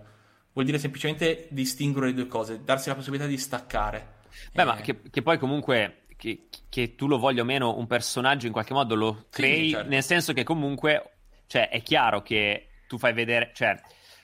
Vuol 0.54 0.66
dire 0.66 0.80
semplicemente 0.80 1.48
distinguere 1.52 2.08
le 2.08 2.14
due 2.16 2.26
cose, 2.26 2.64
darsi 2.64 2.90
la 2.90 2.96
possibilità 2.96 3.28
di 3.28 3.38
staccare. 3.38 4.16
Beh, 4.54 4.62
eh... 4.64 4.66
ma 4.66 4.76
che, 4.78 5.02
che, 5.12 5.22
poi 5.22 5.38
comunque, 5.38 6.06
che, 6.16 6.48
che, 6.68 6.96
tu 6.96 7.06
lo 7.08 7.20
voglia 7.20 7.44
o 7.44 7.46
meno, 7.46 7.78
un 7.78 7.86
personaggio 7.86 8.48
in 8.48 8.54
qualche 8.54 8.74
modo 8.74 8.96
lo 8.96 9.26
crei, 9.30 9.68
sì, 9.68 9.74
certo. 9.74 9.90
nel 9.90 10.04
senso 10.04 10.34
che 10.34 10.44
comunque, 10.44 11.18
cioè, 11.46 11.70
è 11.70 11.84
chiaro 11.84 12.24
che 12.24 12.70
tu 12.88 12.98
fai 12.98 13.14
vedere, 13.14 13.52
cioè 13.54 13.80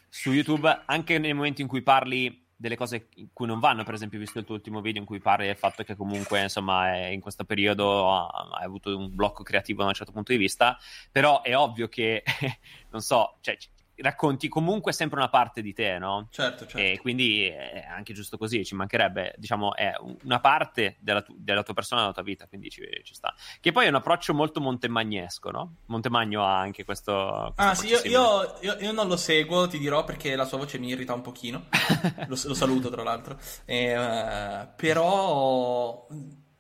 su 0.10 0.32
YouTube, 0.32 0.84
anche 0.86 1.20
nei 1.20 1.34
momenti 1.34 1.62
in 1.62 1.68
cui 1.68 1.84
parli 1.84 2.43
delle 2.56 2.76
cose 2.76 3.08
in 3.16 3.28
cui 3.34 3.48
non 3.48 3.60
vanno, 3.60 3.84
per 3.84 3.94
esempio, 3.94 4.20
visto 4.20 4.40
il 4.40 4.46
tuo 4.46 4.56
ultimo 4.56 4.82
video 4.82 5.02
in 5.02 5.08
cui 5.08 5.20
parli 5.20 5.46
del 5.48 5.56
fatto 5.56 5.84
che 5.84 5.96
comunque, 5.96 6.42
insomma, 6.42 7.08
in 7.08 7.20
questo 7.20 7.44
periodo 7.44 8.10
hai 8.10 8.64
avuto 8.64 8.96
un 8.98 9.14
blocco 9.14 9.44
creativo 9.44 9.82
da 9.82 9.90
un 9.90 9.94
certo 9.94 10.12
punto 10.12 10.32
di 10.32 10.38
vista, 10.38 10.78
però 11.12 11.42
è 11.42 11.56
ovvio 11.58 11.88
che, 11.88 12.24
non 12.92 13.02
so, 13.02 13.38
cioè, 13.42 13.58
racconti 13.98 14.48
comunque 14.48 14.92
sempre 14.92 15.20
una 15.20 15.30
parte 15.30 15.62
di 15.62 15.74
te, 15.74 15.98
no? 15.98 16.28
Certo, 16.32 16.66
certo. 16.66 16.78
E 16.78 17.00
quindi 17.00 17.46
è 17.46 17.86
anche 17.88 18.14
giusto 18.14 18.38
così, 18.38 18.66
ci 18.66 18.76
mancherebbe, 18.76 19.36
diciamo, 19.38 19.76
è 19.76 19.94
una 20.24 20.40
parte 20.40 20.98
della, 21.00 21.22
tu- 21.22 21.36
della 21.38 21.64
tua 21.64 21.74
persona, 21.74 22.02
della 22.02 22.14
tua 22.14 22.24
vita, 22.24 22.48
quindi 22.48 22.70
ci, 22.70 22.84
ci, 23.04 23.14
sta. 23.14 23.34
Che 23.60 23.72
poi 23.72 23.86
è 23.86 23.90
un 23.90 23.96
approccio 23.96 24.34
molto 24.34 24.60
montemagnesco, 24.60 25.52
no? 25.52 25.76
Montemagno 25.86 26.44
ha 26.44 26.60
anche 26.60 26.84
questo... 26.84 27.54
ah 27.56 27.76
sì, 27.76 27.88
io, 27.88 28.02
io, 28.04 28.58
io, 28.62 28.78
io, 28.80 28.92
non 28.92 29.08
lo 29.08 29.18
seguo, 29.18 29.68
ti 29.68 29.78
dirò, 29.78 30.04
perché 30.04 30.36
la 30.36 30.46
sua 30.46 30.58
voce 30.58 30.80
mi 30.80 30.88
irrita 30.88 31.14
un 31.14 31.22
pochino. 31.22 31.68
lo, 32.28 32.38
lo, 32.44 32.54
saluto, 32.54 32.90
tra 32.90 33.04
l'altro. 33.04 33.38
E, 33.66 33.98
uh, 33.98 34.68
però 34.76 36.08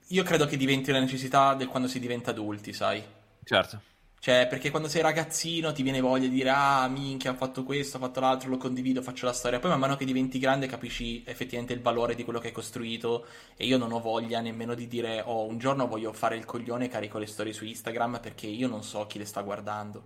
io 0.07 0.23
credo 0.23 0.45
che 0.45 0.57
diventi 0.57 0.91
una 0.91 0.99
necessità 0.99 1.55
del 1.55 1.67
quando 1.67 1.87
si 1.87 1.99
diventa 1.99 2.31
adulti, 2.31 2.73
sai? 2.73 3.03
Certo. 3.43 3.81
Cioè, 4.23 4.47
perché 4.47 4.69
quando 4.69 4.87
sei 4.87 5.01
ragazzino 5.01 5.73
ti 5.73 5.83
viene 5.83 5.99
voglia 5.99 6.29
di 6.29 6.35
dire, 6.35 6.49
ah, 6.49 6.87
minchia, 6.87 7.31
ho 7.31 7.35
fatto 7.35 7.65
questo, 7.65 7.97
ho 7.97 7.99
fatto 7.99 8.21
l'altro, 8.21 8.49
lo 8.49 8.55
condivido, 8.55 9.01
faccio 9.01 9.25
la 9.25 9.33
storia. 9.33 9.59
Poi 9.59 9.69
man 9.69 9.81
mano 9.81 9.97
che 9.97 10.05
diventi 10.05 10.39
grande 10.39 10.65
capisci 10.65 11.23
effettivamente 11.25 11.73
il 11.73 11.81
valore 11.81 12.15
di 12.15 12.23
quello 12.23 12.39
che 12.39 12.47
hai 12.47 12.53
costruito 12.53 13.25
e 13.57 13.65
io 13.65 13.77
non 13.77 13.91
ho 13.91 13.99
voglia 13.99 14.39
nemmeno 14.39 14.75
di 14.75 14.87
dire, 14.87 15.21
oh, 15.25 15.45
un 15.45 15.57
giorno 15.57 15.87
voglio 15.87 16.13
fare 16.13 16.37
il 16.37 16.45
coglione 16.45 16.85
e 16.85 16.87
carico 16.87 17.17
le 17.17 17.25
storie 17.25 17.51
su 17.51 17.65
Instagram 17.65 18.21
perché 18.21 18.47
io 18.47 18.69
non 18.69 18.81
so 18.81 19.05
chi 19.07 19.17
le 19.17 19.25
sta 19.25 19.41
guardando. 19.41 20.03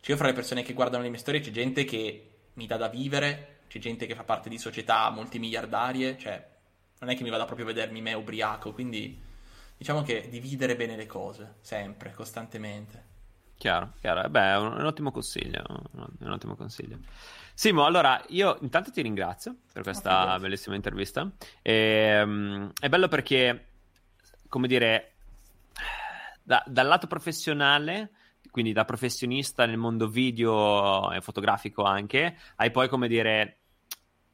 Cioè, 0.00 0.12
io 0.12 0.16
fra 0.16 0.28
le 0.28 0.32
persone 0.32 0.62
che 0.62 0.72
guardano 0.72 1.02
le 1.02 1.10
mie 1.10 1.18
storie 1.18 1.40
c'è 1.40 1.50
gente 1.50 1.84
che 1.84 2.30
mi 2.54 2.66
dà 2.66 2.78
da 2.78 2.88
vivere, 2.88 3.58
c'è 3.68 3.78
gente 3.78 4.06
che 4.06 4.14
fa 4.14 4.24
parte 4.24 4.48
di 4.48 4.56
società 4.56 5.10
multimiliardarie, 5.10 6.16
cioè, 6.16 6.48
non 7.00 7.10
è 7.10 7.14
che 7.14 7.22
mi 7.22 7.28
vada 7.28 7.44
proprio 7.44 7.66
a 7.66 7.72
vedermi 7.74 8.00
me 8.00 8.14
ubriaco, 8.14 8.72
quindi 8.72 9.20
diciamo 9.76 10.00
che 10.00 10.28
dividere 10.30 10.76
bene 10.76 10.96
le 10.96 11.04
cose, 11.04 11.56
sempre, 11.60 12.14
costantemente. 12.14 13.09
Chiaro, 13.60 13.92
chiaro. 14.00 14.24
Eh 14.24 14.30
beh, 14.30 14.52
è 14.52 14.56
un, 14.56 14.72
un, 14.72 14.86
ottimo 14.86 15.10
consiglio. 15.10 15.62
Un 15.92 16.30
ottimo 16.30 16.56
consiglio. 16.56 17.00
Simo, 17.52 17.84
allora 17.84 18.18
io 18.28 18.56
intanto 18.62 18.90
ti 18.90 19.02
ringrazio 19.02 19.56
per 19.70 19.82
questa 19.82 20.34
oh, 20.34 20.38
bellissima 20.38 20.76
intervista. 20.76 21.30
E, 21.60 22.22
um, 22.22 22.72
è 22.80 22.88
bello 22.88 23.08
perché, 23.08 23.66
come 24.48 24.66
dire, 24.66 25.12
da, 26.42 26.64
dal 26.66 26.86
lato 26.86 27.06
professionale, 27.06 28.12
quindi 28.50 28.72
da 28.72 28.86
professionista 28.86 29.66
nel 29.66 29.76
mondo 29.76 30.08
video 30.08 31.12
e 31.12 31.20
fotografico 31.20 31.82
anche, 31.82 32.38
hai 32.56 32.70
poi, 32.70 32.88
come 32.88 33.08
dire, 33.08 33.58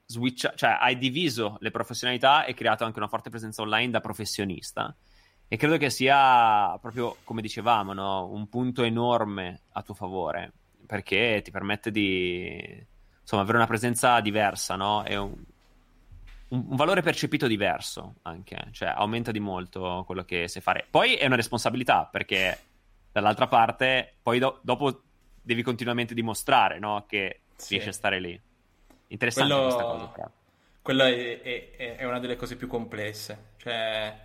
switch, 0.07 0.55
cioè 0.55 0.79
hai 0.81 0.97
diviso 0.99 1.57
le 1.59 1.73
professionalità 1.73 2.45
e 2.45 2.55
creato 2.55 2.85
anche 2.85 3.01
una 3.01 3.09
forte 3.09 3.31
presenza 3.31 3.61
online 3.61 3.91
da 3.91 4.01
professionista. 4.01 4.95
E 5.49 5.57
credo 5.57 5.77
che 5.77 5.91
sia 5.91 6.77
proprio, 6.81 7.17
come 7.23 7.41
dicevamo, 7.41 7.93
no? 7.93 8.27
un 8.27 8.49
punto 8.49 8.83
enorme 8.83 9.61
a 9.73 9.83
tuo 9.83 9.95
favore, 9.95 10.53
perché 10.87 11.41
ti 11.43 11.53
permette 11.53 11.93
di 11.93 12.85
insomma, 13.21 13.43
avere 13.43 13.59
una 13.59 13.67
presenza 13.67 14.21
diversa, 14.21 14.75
no? 14.75 15.05
E 15.05 15.17
un, 15.17 15.35
un, 16.49 16.77
valore 16.77 17.03
percepito 17.03 17.47
diverso 17.47 18.17
anche, 18.23 18.69
cioè 18.73 18.89
aumenta 18.89 19.31
di 19.31 19.39
molto 19.39 20.03
quello 20.05 20.25
che 20.25 20.49
sai 20.49 20.63
fare. 20.63 20.85
Poi 20.91 21.15
è 21.15 21.27
una 21.27 21.37
responsabilità, 21.37 22.09
perché 22.11 22.59
dall'altra 23.13 23.47
parte, 23.47 24.15
poi 24.21 24.41
do- 24.41 24.59
dopo 24.63 25.03
devi 25.41 25.63
continuamente 25.63 26.13
dimostrare 26.13 26.81
no? 26.81 27.05
che 27.07 27.43
sì. 27.55 27.75
riesci 27.75 27.91
a 27.91 27.93
stare 27.93 28.19
lì. 28.19 28.41
Interessante 29.09 29.53
quello... 29.53 29.69
questa 29.69 29.85
cosa. 29.85 30.31
Quella 30.83 31.09
è, 31.09 31.41
è, 31.77 31.97
è 31.97 32.05
una 32.05 32.19
delle 32.19 32.37
cose 32.37 32.57
più 32.57 32.67
complesse, 32.69 33.53
cioè 33.57 34.25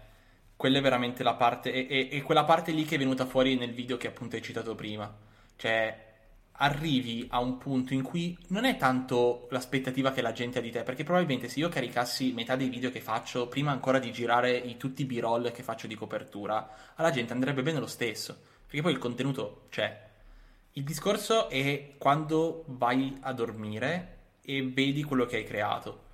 quella 0.62 0.78
è 0.78 0.82
veramente 0.82 1.24
la 1.24 1.34
parte, 1.34 1.88
e, 1.88 2.22
quella 2.22 2.44
parte 2.44 2.72
lì 2.72 2.86
che 2.86 2.94
è 2.94 2.98
venuta 3.00 3.26
fuori 3.26 3.56
nel 3.56 3.74
video 3.74 3.98
che 3.98 4.06
appunto 4.06 4.36
hai 4.36 4.44
citato 4.44 4.76
prima. 4.76 5.12
Cioè, 5.56 6.10
arrivi 6.52 7.26
a 7.32 7.40
un 7.40 7.58
punto 7.58 7.96
in 7.96 8.04
cui 8.04 8.38
non 8.50 8.66
è 8.66 8.78
tanto 8.78 9.48
l'aspettativa 9.50 10.12
che 10.12 10.22
la 10.22 10.34
gente 10.34 10.60
ha 10.60 10.62
di 10.62 10.70
te, 10.70 10.84
perché 10.84 11.04
probabilmente 11.04 11.50
se 11.50 11.58
io 11.58 11.68
caricassi 11.68 12.32
metà 12.34 12.56
dei 12.56 12.70
video 12.70 12.92
che 12.92 13.02
faccio, 13.02 13.48
prima 13.48 13.72
ancora 13.72 13.98
di 13.98 14.12
girare 14.12 14.56
i, 14.56 14.78
tutti 14.78 15.02
i 15.02 15.06
b-roll 15.06 15.52
che 15.52 15.64
faccio 15.64 15.88
di 15.88 15.96
copertura, 15.96 16.94
alla 16.94 17.10
gente 17.10 17.34
andrebbe 17.34 17.64
bene 17.64 17.80
lo 17.80 17.88
stesso, 17.88 18.40
perché 18.64 18.84
poi 18.84 18.92
il 18.92 19.00
contenuto 19.00 19.66
c'è. 19.72 20.10
Il 20.74 20.84
discorso 20.84 21.50
è 21.50 21.96
quando 21.98 22.66
vai 22.68 23.18
a 23.22 23.34
dormire 23.34 24.18
e 24.44 24.62
vedi 24.62 25.02
quello 25.02 25.26
che 25.26 25.38
hai 25.38 25.44
creato. 25.44 26.10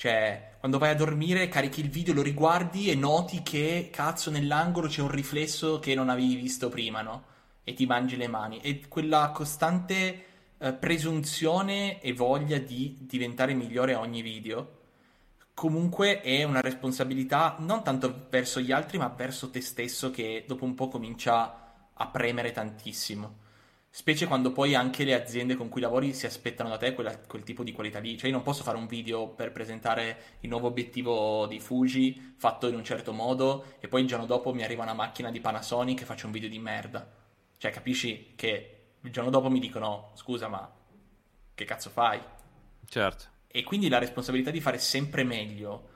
Cioè, 0.00 0.52
quando 0.58 0.78
vai 0.78 0.92
a 0.92 0.94
dormire, 0.94 1.50
carichi 1.50 1.80
il 1.80 1.90
video, 1.90 2.14
lo 2.14 2.22
riguardi 2.22 2.88
e 2.88 2.94
noti 2.94 3.42
che, 3.42 3.90
cazzo, 3.92 4.30
nell'angolo 4.30 4.88
c'è 4.88 5.02
un 5.02 5.10
riflesso 5.10 5.78
che 5.78 5.94
non 5.94 6.08
avevi 6.08 6.36
visto 6.36 6.70
prima, 6.70 7.02
no? 7.02 7.24
E 7.64 7.74
ti 7.74 7.84
mangi 7.84 8.16
le 8.16 8.26
mani. 8.26 8.60
E 8.62 8.88
quella 8.88 9.30
costante 9.34 10.24
eh, 10.56 10.72
presunzione 10.72 12.00
e 12.00 12.14
voglia 12.14 12.56
di 12.56 12.96
diventare 13.00 13.52
migliore 13.52 13.92
a 13.92 14.00
ogni 14.00 14.22
video, 14.22 14.78
comunque 15.52 16.22
è 16.22 16.44
una 16.44 16.62
responsabilità 16.62 17.56
non 17.58 17.84
tanto 17.84 18.26
verso 18.30 18.58
gli 18.60 18.72
altri, 18.72 18.96
ma 18.96 19.08
verso 19.14 19.50
te 19.50 19.60
stesso 19.60 20.10
che 20.10 20.46
dopo 20.48 20.64
un 20.64 20.74
po' 20.74 20.88
comincia 20.88 21.90
a 21.92 22.06
premere 22.06 22.52
tantissimo. 22.52 23.48
Specie 23.92 24.28
quando 24.28 24.52
poi 24.52 24.76
anche 24.76 25.02
le 25.02 25.14
aziende 25.14 25.56
con 25.56 25.68
cui 25.68 25.80
lavori 25.80 26.14
si 26.14 26.24
aspettano 26.24 26.68
da 26.68 26.76
te 26.76 26.94
quella, 26.94 27.18
quel 27.18 27.42
tipo 27.42 27.64
di 27.64 27.72
qualità 27.72 27.98
lì. 27.98 28.16
Cioè, 28.16 28.28
io 28.28 28.36
non 28.36 28.44
posso 28.44 28.62
fare 28.62 28.76
un 28.76 28.86
video 28.86 29.26
per 29.26 29.50
presentare 29.50 30.36
il 30.40 30.48
nuovo 30.48 30.68
obiettivo 30.68 31.46
di 31.48 31.58
Fuji 31.58 32.34
fatto 32.36 32.68
in 32.68 32.76
un 32.76 32.84
certo 32.84 33.12
modo 33.12 33.74
e 33.80 33.88
poi 33.88 34.02
il 34.02 34.06
giorno 34.06 34.26
dopo 34.26 34.54
mi 34.54 34.62
arriva 34.62 34.84
una 34.84 34.94
macchina 34.94 35.32
di 35.32 35.40
Panasonic 35.40 36.02
e 36.02 36.04
faccio 36.04 36.26
un 36.26 36.32
video 36.32 36.48
di 36.48 36.60
merda. 36.60 37.04
Cioè, 37.56 37.72
capisci 37.72 38.34
che 38.36 38.76
il 39.00 39.10
giorno 39.10 39.28
dopo 39.28 39.50
mi 39.50 39.58
dicono: 39.58 40.12
scusa, 40.14 40.46
ma 40.46 40.72
che 41.52 41.64
cazzo 41.64 41.90
fai? 41.90 42.20
Certo. 42.86 43.24
E 43.48 43.64
quindi 43.64 43.88
la 43.88 43.98
responsabilità 43.98 44.52
di 44.52 44.60
fare 44.60 44.78
sempre 44.78 45.24
meglio 45.24 45.88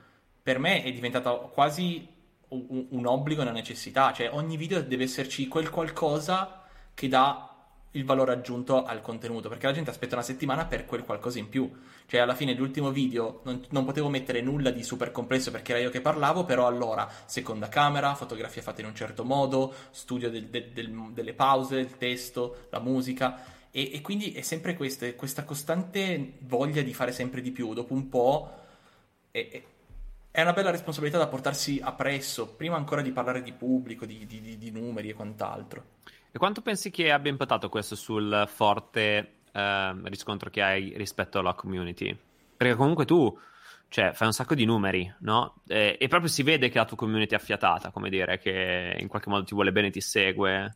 per 0.43 0.59
me 0.59 0.83
è 0.83 0.91
diventata 0.91 1.31
quasi 1.31 2.05
un, 2.49 2.87
un 2.89 3.05
obbligo 3.05 3.39
e 3.39 3.45
una 3.45 3.53
necessità. 3.53 4.11
Cioè, 4.11 4.31
ogni 4.33 4.57
video 4.57 4.81
deve 4.81 5.05
esserci 5.05 5.47
quel 5.47 5.69
qualcosa 5.69 6.61
che 6.93 7.07
dà 7.07 7.54
il 7.95 8.05
valore 8.05 8.33
aggiunto 8.33 8.83
al 8.83 9.01
contenuto, 9.01 9.49
perché 9.49 9.67
la 9.67 9.73
gente 9.73 9.89
aspetta 9.89 10.15
una 10.15 10.23
settimana 10.23 10.65
per 10.65 10.85
quel 10.85 11.03
qualcosa 11.03 11.39
in 11.39 11.49
più. 11.49 11.71
Cioè, 12.05 12.19
alla 12.19 12.35
fine 12.35 12.53
dell'ultimo 12.53 12.91
video 12.91 13.41
non, 13.43 13.63
non, 13.69 13.85
potevo 13.85 14.09
mettere 14.09 14.41
nulla 14.41 14.69
di 14.69 14.83
super 14.83 15.11
complesso 15.11 15.51
perché 15.51 15.71
era 15.71 15.81
io 15.81 15.89
che 15.89 16.01
parlavo, 16.01 16.43
però 16.43 16.67
allora, 16.67 17.09
seconda 17.25 17.67
camera, 17.67 18.15
fotografia 18.15 18.61
fatta 18.61 18.81
in 18.81 18.87
un 18.87 18.95
certo 18.95 19.23
modo, 19.23 19.73
studio 19.91 20.29
del, 20.29 20.47
del, 20.47 20.69
del, 20.71 21.11
delle 21.13 21.33
pause, 21.33 21.77
il 21.77 21.97
testo, 21.97 22.67
la 22.69 22.79
musica. 22.79 23.43
E, 23.71 23.91
e 23.93 24.01
quindi 24.01 24.33
è 24.33 24.41
sempre 24.41 24.75
questa, 24.75 25.11
questa 25.13 25.43
costante 25.43 26.33
voglia 26.39 26.81
di 26.81 26.93
fare 26.93 27.11
sempre 27.11 27.41
di 27.41 27.51
più. 27.51 27.73
Dopo 27.73 27.93
un 27.93 28.09
po'... 28.09 28.59
È, 29.31 29.63
è 30.35 30.41
una 30.41 30.51
bella 30.51 30.69
responsabilità 30.69 31.17
da 31.17 31.27
portarsi 31.27 31.79
appresso, 31.81 32.55
prima 32.55 32.75
ancora 32.75 33.01
di 33.01 33.13
parlare 33.13 33.41
di 33.41 33.53
pubblico, 33.53 34.05
di, 34.05 34.25
di, 34.25 34.41
di, 34.41 34.57
di 34.57 34.69
numeri 34.69 35.07
e 35.07 35.13
quant'altro. 35.13 35.85
E 36.35 36.37
quanto 36.37 36.61
pensi 36.61 36.91
che 36.91 37.13
abbia 37.13 37.31
impattato 37.31 37.69
questo 37.69 37.95
sul 37.95 38.43
forte 38.47 39.35
eh, 39.53 39.95
riscontro 40.03 40.49
che 40.49 40.61
hai 40.61 40.91
rispetto 40.97 41.39
alla 41.39 41.53
community? 41.53 42.13
Perché 42.57 42.75
comunque 42.75 43.05
tu 43.05 43.39
cioè, 43.87 44.11
fai 44.11 44.27
un 44.27 44.33
sacco 44.33 44.53
di 44.53 44.65
numeri, 44.65 45.09
no? 45.19 45.61
E, 45.65 45.95
e, 45.97 46.07
proprio 46.09 46.29
si 46.29 46.43
vede 46.43 46.67
che 46.67 46.77
la 46.77 46.83
tua 46.83 46.97
community 46.97 47.35
è 47.35 47.37
affiatata, 47.37 47.91
come 47.91 48.09
dire, 48.09 48.37
che 48.37 48.97
in 48.99 49.07
qualche 49.07 49.29
modo 49.29 49.45
ti 49.45 49.53
vuole 49.53 49.71
bene, 49.71 49.91
ti 49.91 50.01
segue. 50.01 50.75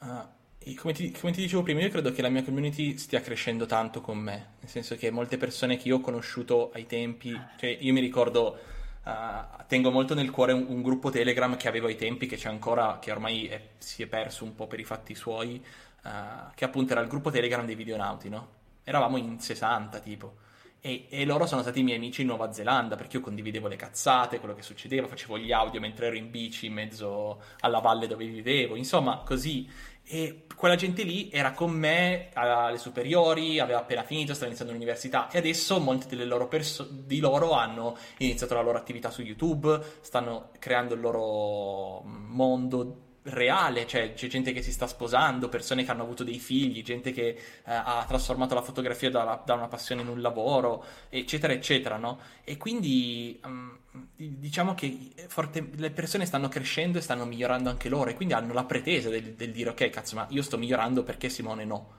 Uh, 0.00 0.74
come, 0.74 0.92
ti, 0.92 1.12
come 1.12 1.30
ti 1.30 1.42
dicevo 1.42 1.62
prima, 1.62 1.82
io 1.82 1.90
credo 1.90 2.10
che 2.10 2.22
la 2.22 2.28
mia 2.28 2.42
community 2.42 2.98
stia 2.98 3.20
crescendo 3.20 3.66
tanto 3.66 4.00
con 4.00 4.18
me, 4.18 4.54
nel 4.58 4.68
senso 4.68 4.96
che 4.96 5.12
molte 5.12 5.36
persone 5.36 5.76
che 5.76 5.86
io 5.86 5.98
ho 5.98 6.00
conosciuto 6.00 6.72
ai 6.72 6.86
tempi, 6.86 7.40
cioè 7.56 7.78
io 7.80 7.92
mi 7.92 8.00
ricordo 8.00 8.58
Uh, 9.06 9.62
tengo 9.68 9.92
molto 9.92 10.14
nel 10.14 10.32
cuore 10.32 10.52
un, 10.52 10.66
un, 10.66 10.82
gruppo 10.82 11.10
Telegram 11.10 11.56
che 11.56 11.68
avevo 11.68 11.86
ai 11.86 11.94
tempi, 11.94 12.26
che 12.26 12.34
c'è 12.34 12.48
ancora, 12.48 12.98
che 13.00 13.12
ormai 13.12 13.46
è, 13.46 13.68
si 13.78 14.02
è 14.02 14.08
perso 14.08 14.42
un 14.42 14.56
po' 14.56 14.66
per 14.66 14.80
i 14.80 14.84
fatti 14.84 15.14
suoi, 15.14 15.64
uh, 16.02 16.08
che 16.56 16.64
appunto 16.64 16.90
era 16.90 17.02
il 17.02 17.06
gruppo 17.06 17.30
Telegram 17.30 17.64
dei 17.64 17.76
videonauti, 17.76 18.28
no? 18.28 18.48
Eravamo 18.82 19.16
in 19.16 19.38
60 19.38 20.00
tipo. 20.00 20.38
E, 20.80 21.06
e, 21.08 21.24
loro 21.24 21.46
sono 21.46 21.62
stati 21.62 21.80
i 21.80 21.82
miei 21.84 21.98
amici 21.98 22.22
in 22.22 22.26
Nuova 22.26 22.52
Zelanda 22.52 22.96
perché 22.96 23.18
io 23.18 23.22
condividevo 23.22 23.68
le 23.68 23.76
cazzate, 23.76 24.40
quello 24.40 24.56
che 24.56 24.62
succedeva, 24.62 25.06
facevo 25.06 25.38
gli 25.38 25.52
audio 25.52 25.78
mentre 25.78 26.06
ero 26.06 26.16
in 26.16 26.28
bici 26.28 26.66
in 26.66 26.72
mezzo 26.72 27.42
alla 27.60 27.78
valle 27.78 28.08
dove 28.08 28.26
vivevo, 28.26 28.74
insomma, 28.74 29.18
così. 29.24 29.68
E 30.08 30.46
quella 30.54 30.76
gente 30.76 31.02
lì 31.02 31.30
era 31.32 31.52
con 31.52 31.72
me 31.72 32.30
alle 32.32 32.78
superiori, 32.78 33.58
aveva 33.58 33.80
appena 33.80 34.04
finito, 34.04 34.32
stava 34.32 34.46
iniziando 34.46 34.72
l'università. 34.72 35.28
E 35.30 35.38
adesso 35.38 35.80
molti 35.80 36.16
loro 36.24 36.46
perso- 36.48 36.88
di 36.88 37.18
loro 37.18 37.52
hanno 37.52 37.96
iniziato 38.18 38.54
la 38.54 38.62
loro 38.62 38.78
attività 38.78 39.10
su 39.10 39.22
YouTube, 39.22 39.80
stanno 40.00 40.50
creando 40.58 40.94
il 40.94 41.00
loro 41.00 42.02
mondo 42.04 43.05
reale, 43.26 43.86
cioè 43.86 44.12
c'è 44.14 44.28
gente 44.28 44.52
che 44.52 44.62
si 44.62 44.72
sta 44.72 44.86
sposando, 44.86 45.48
persone 45.48 45.84
che 45.84 45.90
hanno 45.90 46.02
avuto 46.02 46.24
dei 46.24 46.38
figli, 46.38 46.82
gente 46.82 47.12
che 47.12 47.28
eh, 47.28 47.36
ha 47.64 48.04
trasformato 48.06 48.54
la 48.54 48.62
fotografia 48.62 49.10
da, 49.10 49.42
da, 49.44 49.54
una 49.54 49.68
passione 49.68 50.02
in 50.02 50.08
un 50.08 50.20
lavoro, 50.20 50.84
eccetera, 51.08 51.52
eccetera, 51.52 51.96
no? 51.96 52.18
E 52.44 52.56
quindi 52.56 53.40
um, 53.44 53.76
diciamo 54.14 54.74
che 54.74 55.12
forte, 55.28 55.68
le 55.74 55.90
persone 55.90 56.26
stanno 56.26 56.48
crescendo 56.48 56.98
e 56.98 57.00
stanno 57.00 57.24
migliorando 57.24 57.68
anche 57.68 57.88
loro 57.88 58.10
e 58.10 58.14
quindi 58.14 58.34
hanno 58.34 58.52
la 58.52 58.64
pretesa 58.64 59.08
del, 59.08 59.34
del 59.34 59.50
dire 59.50 59.70
ok, 59.70 59.90
cazzo, 59.90 60.16
ma 60.16 60.26
io 60.30 60.42
sto 60.42 60.58
migliorando 60.58 61.02
perché 61.02 61.28
Simone 61.28 61.64
no? 61.64 61.90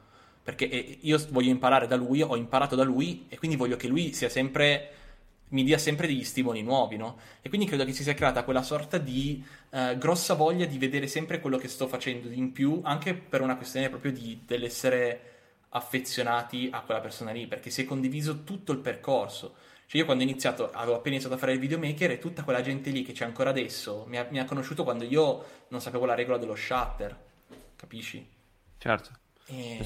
Perché 0.43 0.69
eh, 0.69 0.99
io 1.01 1.19
voglio 1.29 1.49
imparare 1.49 1.87
da 1.87 1.97
lui, 1.97 2.21
ho 2.21 2.37
imparato 2.37 2.75
da 2.75 2.83
lui 2.83 3.25
e 3.27 3.37
quindi 3.37 3.57
voglio 3.57 3.75
che 3.75 3.87
lui 3.87 4.13
sia 4.13 4.29
sempre 4.29 4.91
mi 5.49 5.63
dia 5.63 5.77
sempre 5.77 6.07
degli 6.07 6.23
stimoli 6.23 6.61
nuovi, 6.61 6.97
no? 6.97 7.17
E 7.41 7.49
quindi 7.49 7.67
credo 7.67 7.85
che 7.85 7.93
si 7.93 8.03
sia 8.03 8.13
creata 8.13 8.43
quella 8.43 8.63
sorta 8.63 8.97
di 8.97 9.43
uh, 9.69 9.97
grossa 9.97 10.33
voglia 10.33 10.65
di 10.65 10.77
vedere 10.77 11.07
sempre 11.07 11.39
quello 11.39 11.57
che 11.57 11.67
sto 11.67 11.87
facendo 11.87 12.29
in 12.29 12.51
più, 12.51 12.81
anche 12.83 13.13
per 13.13 13.41
una 13.41 13.55
questione 13.55 13.89
proprio 13.89 14.11
di, 14.11 14.41
dell'essere 14.45 15.35
affezionati 15.69 16.69
a 16.71 16.81
quella 16.81 16.99
persona 16.99 17.31
lì, 17.31 17.47
perché 17.47 17.69
si 17.69 17.81
è 17.81 17.85
condiviso 17.85 18.43
tutto 18.43 18.71
il 18.71 18.79
percorso. 18.79 19.55
Cioè 19.85 20.01
io 20.01 20.05
quando 20.05 20.23
ho 20.23 20.27
iniziato, 20.27 20.69
avevo 20.71 20.95
appena 20.95 21.15
iniziato 21.15 21.35
a 21.35 21.39
fare 21.39 21.53
il 21.53 21.59
videomaker 21.59 22.11
e 22.11 22.19
tutta 22.19 22.43
quella 22.43 22.61
gente 22.61 22.89
lì 22.89 23.03
che 23.03 23.13
c'è 23.13 23.23
ancora 23.23 23.51
adesso 23.51 24.03
mi 24.07 24.17
ha, 24.17 24.27
mi 24.29 24.39
ha 24.39 24.43
conosciuto 24.43 24.83
quando 24.83 25.05
io 25.05 25.65
non 25.69 25.79
sapevo 25.79 26.03
la 26.03 26.13
regola 26.13 26.37
dello 26.37 26.55
shutter, 26.55 27.17
capisci? 27.77 28.27
Certo. 28.77 29.11
E 29.45 29.77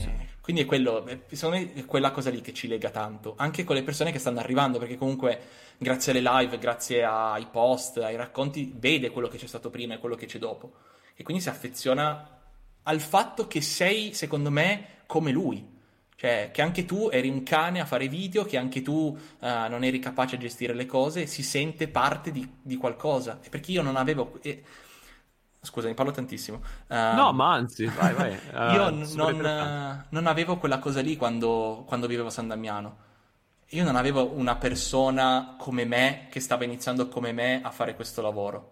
quindi 0.52 0.64
è 0.64 0.66
quello, 0.66 1.06
secondo 1.32 1.58
me 1.58 1.74
è 1.74 1.86
quella 1.86 2.12
cosa 2.12 2.30
lì 2.30 2.42
che 2.42 2.54
ci 2.54 2.68
lega 2.68 2.90
tanto, 2.90 3.36
anche 3.38 3.64
con 3.64 3.76
le 3.76 3.84
persone 3.84 4.12
che 4.12 4.20
stanno 4.20 4.40
arrivando, 4.40 4.80
perché 4.80 4.98
comunque 4.98 5.40
grazie 5.78 6.12
alle 6.12 6.22
live, 6.22 6.58
grazie 6.58 7.06
ai 7.06 7.48
post, 7.50 7.98
ai 8.00 8.18
racconti, 8.18 8.74
vede 8.76 9.12
quello 9.12 9.30
che 9.30 9.38
c'è 9.38 9.48
stato 9.48 9.70
prima 9.70 9.94
e 9.94 10.00
quello 10.00 10.16
che 10.16 10.26
c'è 10.26 10.40
dopo. 10.40 10.74
E 11.16 11.24
quindi 11.24 11.42
si 11.42 11.48
affeziona 11.48 12.40
al 12.84 13.00
fatto 13.00 13.48
che 13.48 13.62
sei, 13.62 14.14
secondo 14.14 14.52
me, 14.52 15.04
come 15.06 15.32
lui. 15.32 15.80
Cioè, 16.18 16.50
che 16.52 16.62
anche 16.62 16.86
tu 16.86 17.10
eri 17.10 17.30
un 17.30 17.44
cane 17.44 17.80
a 17.80 17.86
fare 17.86 18.10
video, 18.10 18.44
che 18.44 18.58
anche 18.58 18.82
tu 18.82 18.94
uh, 18.94 19.48
non 19.70 19.86
eri 19.86 20.00
capace 20.00 20.36
a 20.36 20.38
gestire 20.38 20.74
le 20.74 20.86
cose, 20.86 21.28
si 21.28 21.44
sente 21.44 21.88
parte 21.88 22.32
di, 22.32 22.48
di 22.62 22.76
qualcosa. 22.76 23.40
E 23.42 23.50
perché 23.50 23.72
io 23.72 23.82
non 23.82 23.96
avevo... 23.96 24.38
Eh, 24.42 24.64
Scusami, 25.64 25.94
parlo 25.94 26.12
tantissimo. 26.12 26.58
Uh, 26.88 27.16
no, 27.16 27.34
ma 27.34 27.54
anzi, 27.54 27.86
vai, 27.86 28.14
vai. 28.16 28.32
Uh, 28.32 28.74
io 28.74 28.90
non, 28.90 30.06
non, 30.10 30.26
avevo 30.26 30.58
quella 30.58 30.80
cosa 30.80 31.02
lì 31.02 31.16
quando, 31.16 31.84
quando 31.86 32.08
vivevo 32.08 32.30
a 32.30 32.32
San 32.32 32.48
Damiano. 32.48 33.10
Io 33.70 33.84
non 33.84 33.96
avevo 33.96 34.32
una 34.34 34.56
persona 34.56 35.56
come 35.60 35.86
me 35.86 36.28
che 36.32 36.40
stava 36.40 36.64
iniziando 36.64 37.08
come 37.08 37.32
me 37.32 37.62
a 37.62 37.70
fare 37.70 37.96
questo 37.96 38.24
lavoro. 38.24 38.72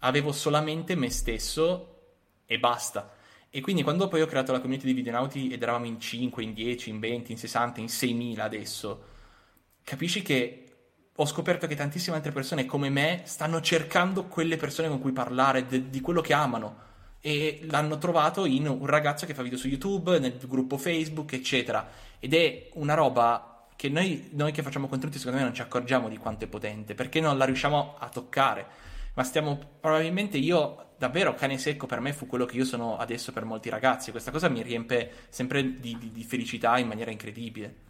Avevo 0.00 0.32
solamente 0.32 0.96
me 0.96 1.10
stesso 1.10 1.94
e 2.44 2.58
basta. 2.58 3.14
E 3.48 3.60
quindi 3.60 3.84
quando 3.84 4.08
poi 4.08 4.20
ho 4.20 4.26
creato 4.26 4.50
la 4.50 4.58
community 4.58 4.86
di 4.86 4.94
videonauti 4.94 5.52
ed 5.52 5.62
eravamo 5.62 5.86
in 5.86 6.00
5, 6.00 6.42
in 6.42 6.52
10, 6.52 6.90
in 6.90 6.98
20, 6.98 7.32
in 7.32 7.38
60, 7.38 7.80
in 7.80 7.86
6.000 7.86 8.40
adesso, 8.40 9.04
capisci 9.84 10.22
che 10.22 10.65
ho 11.16 11.26
scoperto 11.26 11.66
che 11.66 11.74
tantissime 11.74 12.16
altre 12.16 12.32
persone 12.32 12.66
come 12.66 12.90
me 12.90 13.22
stanno 13.24 13.60
cercando 13.60 14.24
quelle 14.24 14.56
persone 14.56 14.88
con 14.88 15.00
cui 15.00 15.12
parlare 15.12 15.66
de- 15.66 15.88
di 15.88 16.00
quello 16.00 16.20
che 16.20 16.34
amano 16.34 16.84
e 17.20 17.60
l'hanno 17.68 17.98
trovato 17.98 18.44
in 18.44 18.68
un 18.68 18.86
ragazzo 18.86 19.26
che 19.26 19.34
fa 19.34 19.42
video 19.42 19.58
su 19.58 19.66
YouTube, 19.66 20.18
nel 20.20 20.38
gruppo 20.46 20.76
Facebook, 20.78 21.32
eccetera. 21.32 21.84
Ed 22.20 22.34
è 22.34 22.68
una 22.74 22.94
roba 22.94 23.66
che 23.74 23.88
noi, 23.88 24.28
noi 24.32 24.52
che 24.52 24.62
facciamo 24.62 24.86
contenuti 24.86 25.18
secondo 25.18 25.38
me 25.38 25.44
non 25.44 25.54
ci 25.54 25.60
accorgiamo 25.60 26.08
di 26.08 26.18
quanto 26.18 26.44
è 26.44 26.48
potente, 26.48 26.94
perché 26.94 27.18
non 27.18 27.36
la 27.36 27.44
riusciamo 27.44 27.96
a 27.98 28.08
toccare. 28.08 28.66
Ma 29.14 29.24
stiamo, 29.24 29.58
probabilmente 29.80 30.36
io, 30.36 30.90
davvero, 30.98 31.34
cane 31.34 31.58
secco 31.58 31.86
per 31.86 31.98
me 31.98 32.12
fu 32.12 32.26
quello 32.26 32.44
che 32.44 32.58
io 32.58 32.64
sono 32.64 32.96
adesso 32.96 33.32
per 33.32 33.44
molti 33.44 33.70
ragazzi. 33.70 34.12
Questa 34.12 34.30
cosa 34.30 34.48
mi 34.48 34.62
riempie 34.62 35.10
sempre 35.28 35.80
di, 35.80 35.96
di, 35.98 36.12
di 36.12 36.22
felicità 36.22 36.78
in 36.78 36.86
maniera 36.86 37.10
incredibile. 37.10 37.85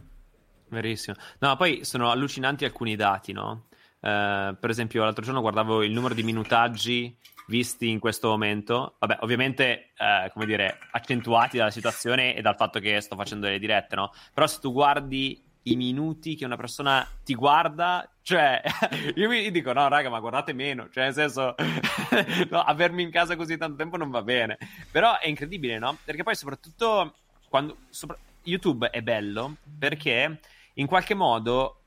Verissimo. 0.69 1.15
No, 1.39 1.55
poi 1.55 1.85
sono 1.85 2.09
allucinanti 2.11 2.65
alcuni 2.65 2.95
dati, 2.95 3.31
no? 3.31 3.67
Uh, 3.99 4.55
per 4.59 4.69
esempio, 4.69 5.03
l'altro 5.03 5.23
giorno 5.23 5.41
guardavo 5.41 5.83
il 5.83 5.91
numero 5.91 6.13
di 6.13 6.23
minutaggi 6.23 7.15
visti 7.47 7.89
in 7.89 7.99
questo 7.99 8.27
momento. 8.27 8.95
Vabbè, 8.99 9.19
ovviamente, 9.21 9.91
uh, 9.97 10.31
come 10.31 10.45
dire, 10.45 10.77
accentuati 10.91 11.57
dalla 11.57 11.71
situazione 11.71 12.35
e 12.35 12.41
dal 12.41 12.55
fatto 12.55 12.79
che 12.79 12.99
sto 13.01 13.15
facendo 13.15 13.47
le 13.47 13.59
dirette, 13.59 13.95
no? 13.95 14.11
Però 14.33 14.45
se 14.45 14.59
tu 14.59 14.71
guardi 14.71 15.43
i 15.63 15.75
minuti 15.75 16.35
che 16.35 16.45
una 16.45 16.55
persona 16.55 17.05
ti 17.23 17.33
guarda, 17.33 18.09
cioè, 18.21 18.61
io 19.15 19.29
mi 19.29 19.49
dico, 19.51 19.71
no, 19.73 19.87
raga, 19.87 20.09
ma 20.09 20.19
guardate 20.19 20.53
meno, 20.53 20.89
cioè, 20.89 21.05
nel 21.05 21.13
senso, 21.13 21.55
no, 22.49 22.61
avermi 22.61 23.03
in 23.03 23.11
casa 23.11 23.35
così 23.35 23.57
tanto 23.57 23.77
tempo 23.77 23.97
non 23.97 24.09
va 24.09 24.21
bene. 24.21 24.57
Però 24.91 25.17
è 25.17 25.27
incredibile, 25.27 25.79
no? 25.79 25.97
Perché 26.03 26.23
poi 26.23 26.35
soprattutto 26.35 27.15
quando... 27.49 27.77
Sopra... 27.89 28.17
YouTube 28.47 28.89
è 28.89 29.01
bello 29.01 29.57
perché 29.77 30.39
in 30.77 30.87
qualche 30.87 31.13
modo, 31.13 31.83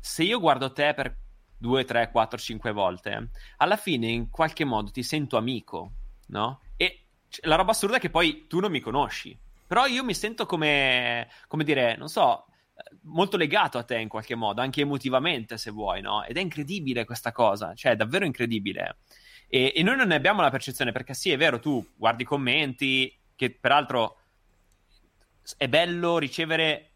se 0.00 0.22
io 0.24 0.40
guardo 0.40 0.72
te 0.72 0.94
per 0.94 1.16
2, 1.58 1.84
3, 1.84 2.10
4, 2.10 2.38
5 2.38 2.72
volte, 2.72 3.30
alla 3.58 3.76
fine 3.76 4.08
in 4.08 4.30
qualche 4.30 4.64
modo 4.64 4.90
ti 4.90 5.02
sento 5.02 5.36
amico, 5.36 5.92
no? 6.28 6.60
E 6.76 7.04
la 7.42 7.54
roba 7.54 7.70
assurda 7.70 7.96
è 7.96 8.00
che 8.00 8.10
poi 8.10 8.46
tu 8.48 8.58
non 8.58 8.70
mi 8.70 8.80
conosci, 8.80 9.36
però 9.66 9.86
io 9.86 10.02
mi 10.02 10.14
sento 10.14 10.44
come, 10.44 11.28
come 11.46 11.64
dire, 11.64 11.96
non 11.96 12.08
so, 12.08 12.46
molto 13.02 13.36
legato 13.36 13.78
a 13.78 13.84
te 13.84 13.98
in 13.98 14.08
qualche 14.08 14.34
modo, 14.34 14.60
anche 14.60 14.80
emotivamente 14.80 15.56
se 15.56 15.70
vuoi, 15.70 16.00
no? 16.00 16.24
Ed 16.24 16.36
è 16.36 16.40
incredibile 16.40 17.04
questa 17.04 17.30
cosa, 17.30 17.74
cioè 17.74 17.92
è 17.92 17.96
davvero 17.96 18.24
incredibile. 18.24 18.98
E, 19.46 19.72
e 19.74 19.82
noi 19.82 19.96
non 19.96 20.08
ne 20.08 20.16
abbiamo 20.16 20.40
la 20.40 20.50
percezione 20.50 20.90
perché 20.90 21.14
sì, 21.14 21.30
è 21.30 21.36
vero, 21.36 21.60
tu 21.60 21.92
guardi 21.96 22.22
i 22.22 22.26
commenti, 22.26 23.16
che 23.36 23.50
peraltro 23.50 24.16
è 25.56 25.68
bello 25.68 26.18
ricevere 26.18 26.92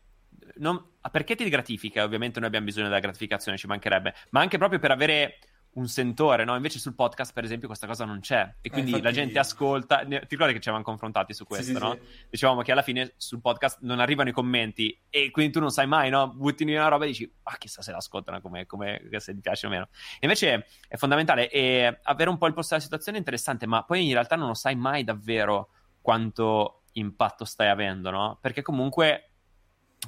non, 0.57 0.83
perché 1.11 1.35
ti 1.35 1.49
gratifica? 1.49 2.05
Ovviamente 2.05 2.39
noi 2.39 2.49
abbiamo 2.49 2.67
bisogno 2.67 2.89
della 2.89 3.01
gratificazione, 3.01 3.59
ci 3.59 3.67
mancherebbe, 3.67 4.15
ma 4.31 4.41
anche 4.41 4.59
proprio 4.59 4.79
per 4.79 4.91
avere 4.91 5.39
un 5.77 5.89
sentore, 5.89 6.45
no? 6.45 6.55
Invece 6.55 6.79
sul 6.79 6.95
podcast, 6.95 7.33
per 7.33 7.45
esempio, 7.45 7.67
questa 7.67 7.87
cosa 7.87 8.05
non 8.05 8.21
c'è. 8.21 8.55
E 8.63 8.71
quindi 8.71 8.93
eh, 8.93 8.97
infatti... 8.97 9.15
la 9.15 9.23
gente 9.23 9.39
ascolta. 9.39 10.05
Ti 10.05 10.27
ricordi 10.29 10.53
che 10.53 10.61
ci 10.61 10.69
avevamo 10.69 10.83
confrontati 10.83 11.35
su 11.35 11.45
questo, 11.45 11.75
sì, 11.75 11.79
no? 11.79 11.93
Sì. 11.93 12.27
Dicevamo 12.31 12.63
che 12.63 12.73
alla 12.73 12.83
fine 12.83 13.13
sul 13.17 13.41
podcast 13.41 13.81
non 13.83 14.01
arrivano 14.01 14.31
i 14.31 14.33
commenti 14.33 14.99
e 15.11 15.31
quindi 15.31 15.53
tu 15.53 15.61
non 15.61 15.71
sai 15.71 15.87
mai, 15.87 16.09
no? 16.09 16.29
Butti 16.29 16.65
una 16.65 16.89
roba 16.89 17.05
e 17.05 17.09
dici, 17.09 17.31
ah, 17.45 17.57
chissà 17.59 17.83
se 17.83 17.93
l'ascoltano, 17.93 18.41
come, 18.41 18.65
come, 18.65 19.03
se 19.19 19.35
ti 19.35 19.41
piace 19.41 19.67
o 19.67 19.71
meno. 19.71 19.89
E 20.15 20.21
invece 20.21 20.67
è 20.89 20.97
fondamentale 20.97 21.51
e 21.51 22.01
avere 22.05 22.31
un 22.31 22.39
po' 22.39 22.47
il 22.47 22.55
posto 22.55 22.71
della 22.75 22.85
situazione 22.85 23.19
è 23.19 23.21
interessante, 23.21 23.67
ma 23.67 23.83
poi 23.85 24.07
in 24.07 24.13
realtà 24.13 24.37
non 24.37 24.49
lo 24.49 24.55
sai 24.55 24.77
mai 24.77 25.05
davvero 25.05 25.69
quanto 26.01 26.85
impatto 26.93 27.45
stai 27.45 27.69
avendo, 27.69 28.11
no? 28.11 28.39
Perché 28.41 28.63
comunque 28.63 29.33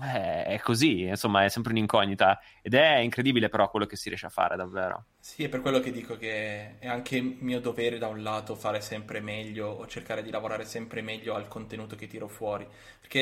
eh, 0.03 0.45
è 0.45 0.59
così, 0.61 1.03
insomma, 1.03 1.45
è 1.45 1.49
sempre 1.49 1.73
un'incognita 1.73 2.41
ed 2.63 2.75
è 2.75 2.97
incredibile 2.99 3.49
però 3.49 3.71
quello 3.71 3.87
che 3.87 3.97
si 3.97 4.09
riesce 4.09 4.27
a 4.27 4.31
fare 4.31 4.57
davvero. 4.57 5.05
Sì, 5.21 5.45
è 5.45 5.49
per 5.49 5.61
quello 5.61 5.81
che 5.81 5.91
dico 5.91 6.17
che 6.17 6.79
è 6.79 6.87
anche 6.87 7.21
mio 7.21 7.61
dovere 7.61 7.99
da 7.99 8.09
un 8.09 8.23
lato 8.23 8.55
fare 8.55 8.81
sempre 8.81 9.21
meglio 9.21 9.69
o 9.69 9.87
cercare 9.87 10.23
di 10.23 10.31
lavorare 10.31 10.65
sempre 10.65 11.03
meglio 11.03 11.35
al 11.35 11.49
contenuto 11.49 11.97
che 11.97 12.07
tiro 12.07 12.29
fuori, 12.29 12.67
perché 13.01 13.19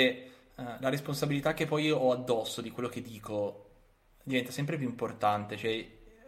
eh, 0.54 0.76
la 0.78 0.88
responsabilità 0.88 1.52
che 1.54 1.66
poi 1.66 1.90
ho 1.90 2.12
addosso 2.12 2.60
di 2.60 2.70
quello 2.70 2.88
che 2.88 3.02
dico 3.02 3.62
diventa 4.22 4.52
sempre 4.52 4.76
più 4.76 4.86
importante, 4.86 5.56
cioè 5.56 5.84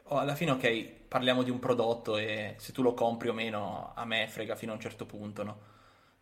alla 0.09 0.35
fine 0.35 0.53
ok, 0.53 0.83
parliamo 1.09 1.43
di 1.43 1.51
un 1.51 1.59
prodotto 1.59 2.17
e 2.17 2.55
se 2.59 2.73
tu 2.73 2.83
lo 2.83 2.95
compri 2.95 3.29
o 3.29 3.33
meno 3.33 3.93
a 3.95 4.05
me 4.05 4.27
frega 4.29 4.57
fino 4.57 4.73
a 4.73 4.75
un 4.75 4.81
certo 4.81 5.07
punto, 5.07 5.43
no? 5.43 5.59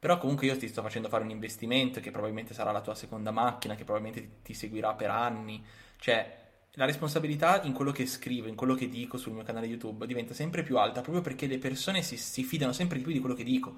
Però 0.07 0.19
comunque 0.19 0.47
io 0.47 0.57
ti 0.57 0.69
sto 0.69 0.83
facendo 0.83 1.09
fare 1.09 1.25
un 1.25 1.31
investimento 1.31 1.99
che 1.99 2.13
probabilmente 2.13 2.55
sarà 2.55 2.71
la 2.71 2.81
tua 2.81 2.95
seconda 2.95 3.33
macchina, 3.33 3.75
che 3.75 3.83
probabilmente 3.83 4.37
ti 4.45 4.55
seguirà 4.55 4.95
per 4.95 5.11
anni. 5.11 5.61
Cioè, 5.99 6.33
la 6.75 6.85
responsabilità 6.85 7.61
in 7.65 7.73
quello 7.73 7.91
che 7.91 8.07
scrivo, 8.07 8.47
in 8.47 8.55
quello 8.55 8.75
che 8.75 8.89
dico 8.89 9.19
sul 9.19 9.33
mio 9.33 9.43
canale 9.43 9.67
YouTube 9.67 10.07
diventa 10.07 10.33
sempre 10.33 10.63
più 10.63 10.79
alta 10.79 11.01
proprio 11.01 11.25
perché 11.25 11.49
le 11.49 11.59
persone 11.59 12.03
si, 12.03 12.17
si 12.19 12.45
fidano 12.45 12.73
sempre 12.73 12.99
di 12.99 13.03
più 13.03 13.13
di 13.13 13.19
quello 13.19 13.35
che 13.35 13.43
dico. 13.43 13.75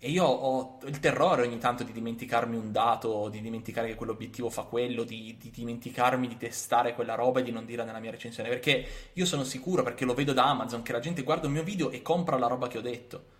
E 0.00 0.10
io 0.10 0.24
ho 0.24 0.80
il 0.86 0.98
terrore 0.98 1.46
ogni 1.46 1.58
tanto 1.58 1.84
di 1.84 1.92
dimenticarmi 1.92 2.56
un 2.56 2.72
dato, 2.72 3.28
di 3.28 3.40
dimenticare 3.40 3.86
che 3.86 3.94
quell'obiettivo 3.94 4.50
fa 4.50 4.62
quello, 4.62 5.04
di, 5.04 5.36
di, 5.38 5.52
dimenticarmi 5.52 6.26
di 6.26 6.36
testare 6.36 6.94
quella 6.94 7.14
roba 7.14 7.38
e 7.38 7.44
di 7.44 7.52
non 7.52 7.64
dirla 7.64 7.84
nella 7.84 8.00
mia 8.00 8.10
recensione. 8.10 8.48
Perché 8.48 8.86
io 9.12 9.24
sono 9.24 9.44
sicuro, 9.44 9.84
perché 9.84 10.04
lo 10.04 10.14
vedo 10.14 10.32
da 10.32 10.48
Amazon, 10.48 10.82
che 10.82 10.90
la 10.90 10.98
gente 10.98 11.22
guarda 11.22 11.46
il 11.46 11.52
mio 11.52 11.62
video 11.62 11.90
e 11.90 12.02
compra 12.02 12.36
la 12.38 12.48
roba 12.48 12.66
che 12.66 12.78
ho 12.78 12.82
detto. 12.82 13.36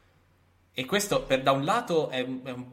E 0.78 0.84
questo, 0.84 1.24
per, 1.24 1.42
da 1.42 1.50
un 1.50 1.64
lato, 1.64 2.08
è 2.08 2.20
un, 2.20 2.38
è 2.44 2.52
un, 2.52 2.64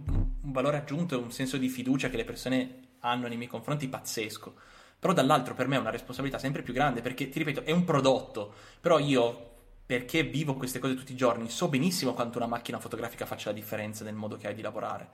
valore 0.42 0.78
aggiunto, 0.78 1.16
è 1.16 1.18
un 1.18 1.32
senso 1.32 1.58
di 1.58 1.70
fiducia 1.70 2.08
che 2.08 2.18
le 2.18 2.24
persone 2.24 2.82
hanno 3.00 3.28
nei 3.28 3.36
miei 3.36 3.50
confronti 3.50 3.88
pazzesco. 3.88 4.54
Però 5.00 5.12
dall'altro 5.12 5.56
per 5.56 5.68
me 5.68 5.76
è 5.76 5.80
una 5.80 5.90
responsabilità 5.90 6.38
sempre 6.38 6.62
più 6.62 6.72
grande 6.72 7.02
perché, 7.02 7.30
ti 7.30 7.40
ripeto, 7.40 7.64
è 7.64 7.72
un 7.72 7.84
prodotto. 7.84 8.54
Però 8.80 9.00
io, 9.00 9.54
perché 9.88 10.22
vivo 10.22 10.54
queste 10.54 10.78
cose 10.78 10.94
tutti 10.94 11.14
i 11.14 11.16
giorni, 11.16 11.50
so 11.50 11.68
benissimo 11.68 12.14
quanto 12.14 12.38
una 12.38 12.46
macchina 12.46 12.80
fotografica 12.80 13.26
faccia 13.26 13.50
la 13.50 13.56
differenza 13.56 14.04
nel 14.04 14.14
modo 14.14 14.38
che 14.38 14.46
hai 14.46 14.54
di 14.54 14.62
lavorare. 14.62 15.10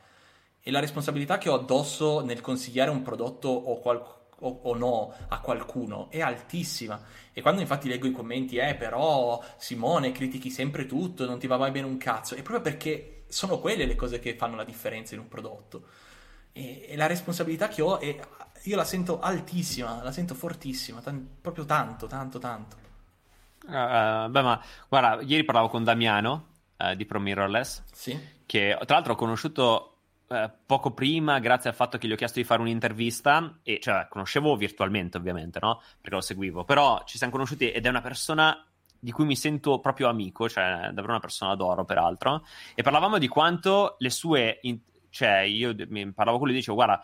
E 0.60 0.70
la 0.70 0.82
responsabilità 0.82 1.38
che 1.38 1.48
ho 1.48 1.56
addosso 1.56 2.20
nel 2.20 2.42
consigliare 2.42 2.90
un 2.90 3.04
prodotto 3.04 3.48
o, 3.48 3.80
qual- 3.80 4.04
o, 4.42 4.60
o, 4.64 4.76
no 4.76 5.14
a 5.28 5.40
qualcuno 5.40 6.10
è 6.10 6.22
altissima. 6.22 7.02
E 7.34 7.42
quando 7.42 7.62
infatti 7.62 7.88
leggo 7.88 8.08
i 8.08 8.12
commenti, 8.12 8.58
eh, 8.58 8.76
però 8.76 9.42
Simone 9.58 10.12
critichi 10.12 10.50
sempre 10.50 10.86
tutto, 10.86 11.26
non 11.26 11.40
ti 11.40 11.48
va 11.48 11.58
mai 11.58 11.72
bene 11.72 11.88
un 11.88 11.98
cazzo, 11.98 12.36
è 12.36 12.42
proprio 12.42 12.62
perché 12.62 13.24
sono 13.28 13.60
quelle 13.60 13.86
le 13.86 13.96
cose 13.96 14.20
che 14.20 14.36
fanno 14.36 14.56
la 14.56 14.64
differenza 14.64 15.14
in 15.16 15.22
un 15.22 15.28
prodotto. 15.28 15.84
E, 16.54 16.86
e 16.90 16.96
la 16.96 17.08
responsabilità 17.08 17.68
che 17.68 17.82
ho 17.82 18.00
è, 18.00 18.20
io 18.64 18.76
la 18.76 18.84
sento 18.84 19.20
altissima, 19.20 20.04
la 20.04 20.12
sento 20.12 20.36
fortissima, 20.36 21.00
t- 21.02 21.14
proprio 21.42 21.66
tanto, 21.66 22.08
tanto, 22.08 22.40
tanto. 22.40 22.76
Uh, 23.66 24.30
beh, 24.30 24.42
ma 24.42 24.64
guarda, 24.90 25.22
ieri 25.22 25.44
parlavo 25.44 25.70
con 25.70 25.84
Damiano 25.84 26.48
uh, 26.78 26.96
di 26.96 27.06
Pro 27.06 27.20
Mirrorless, 27.20 27.84
sì. 27.92 28.20
che 28.46 28.76
tra 28.86 28.96
l'altro 28.96 29.14
ho 29.14 29.16
conosciuto 29.16 29.91
eh, 30.32 30.50
poco 30.66 30.92
prima, 30.92 31.40
grazie 31.40 31.70
al 31.70 31.76
fatto 31.76 31.98
che 31.98 32.08
gli 32.08 32.14
ho 32.14 32.16
chiesto 32.16 32.40
di 32.40 32.46
fare 32.46 32.62
un'intervista, 32.62 33.60
e 33.64 33.80
cioè 33.82 34.08
conoscevo 34.10 34.56
virtualmente 34.56 35.18
ovviamente, 35.18 35.60
no? 35.62 35.82
Perché 36.00 36.16
lo 36.16 36.22
seguivo, 36.22 36.64
però 36.64 37.04
ci 37.06 37.18
siamo 37.18 37.34
conosciuti 37.34 37.70
ed 37.70 37.86
è 37.86 37.90
una 37.90 38.02
persona 38.02 38.66
di 38.98 39.12
cui 39.12 39.26
mi 39.26 39.36
sento 39.36 39.80
proprio 39.80 40.08
amico, 40.08 40.48
cioè 40.48 40.90
davvero 40.94 41.10
una 41.10 41.20
persona 41.20 41.56
d'oro 41.56 41.84
peraltro, 41.84 42.46
e 42.74 42.82
parlavamo 42.82 43.18
di 43.18 43.28
quanto 43.28 43.96
le 44.00 44.10
sue, 44.10 44.60
in- 44.62 44.80
cioè 45.10 45.40
io 45.40 45.76
parlavo 46.14 46.38
con 46.38 46.48
lui 46.48 46.56
e 46.56 46.60
dicevo 46.60 46.76
guarda, 46.76 47.04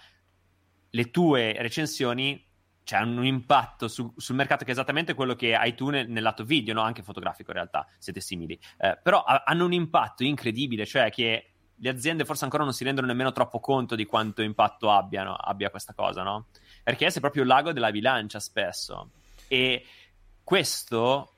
le 0.90 1.12
tue 1.12 1.54
recensioni 1.60 2.45
cioè, 2.84 2.99
hanno 2.99 3.20
un 3.20 3.26
impatto 3.26 3.90
su, 3.90 4.14
sul 4.16 4.36
mercato 4.36 4.64
che 4.64 4.70
è 4.70 4.74
esattamente 4.74 5.14
quello 5.14 5.36
che 5.36 5.54
hai 5.54 5.76
tu 5.76 5.90
nel, 5.90 6.10
nel 6.10 6.24
lato 6.24 6.45
video, 6.45 6.74
no? 6.74 6.82
anche 6.82 7.04
fotografico 7.04 7.49
in 7.49 7.58
realtà, 7.58 7.86
siete 7.98 8.22
simili, 8.22 8.58
eh, 8.78 8.98
però 9.04 9.24
a- 9.24 9.44
hanno 9.45 9.66
un 9.66 9.74
impatto 9.74 10.24
incredibile, 10.24 10.86
cioè 10.86 11.10
che 11.10 11.52
le 11.80 11.90
aziende 11.90 12.26
forse 12.26 12.44
ancora 12.44 12.64
non 12.64 12.74
si 12.74 12.84
rendono 12.84 13.08
nemmeno 13.08 13.32
troppo 13.32 13.60
conto 13.60 13.95
di 13.95 14.06
quanto 14.06 14.41
impatto 14.41 14.90
abbiano, 14.90 15.36
abbia 15.36 15.70
questa 15.70 15.94
cosa, 15.94 16.24
no? 16.24 16.48
Perché 16.84 17.12
sei 17.12 17.22
proprio 17.22 17.44
il 17.44 17.48
lago 17.48 17.72
della 17.72 17.91
bilancia 17.91 18.40
spesso. 18.40 19.12
E 19.48 19.86
questo 20.44 21.34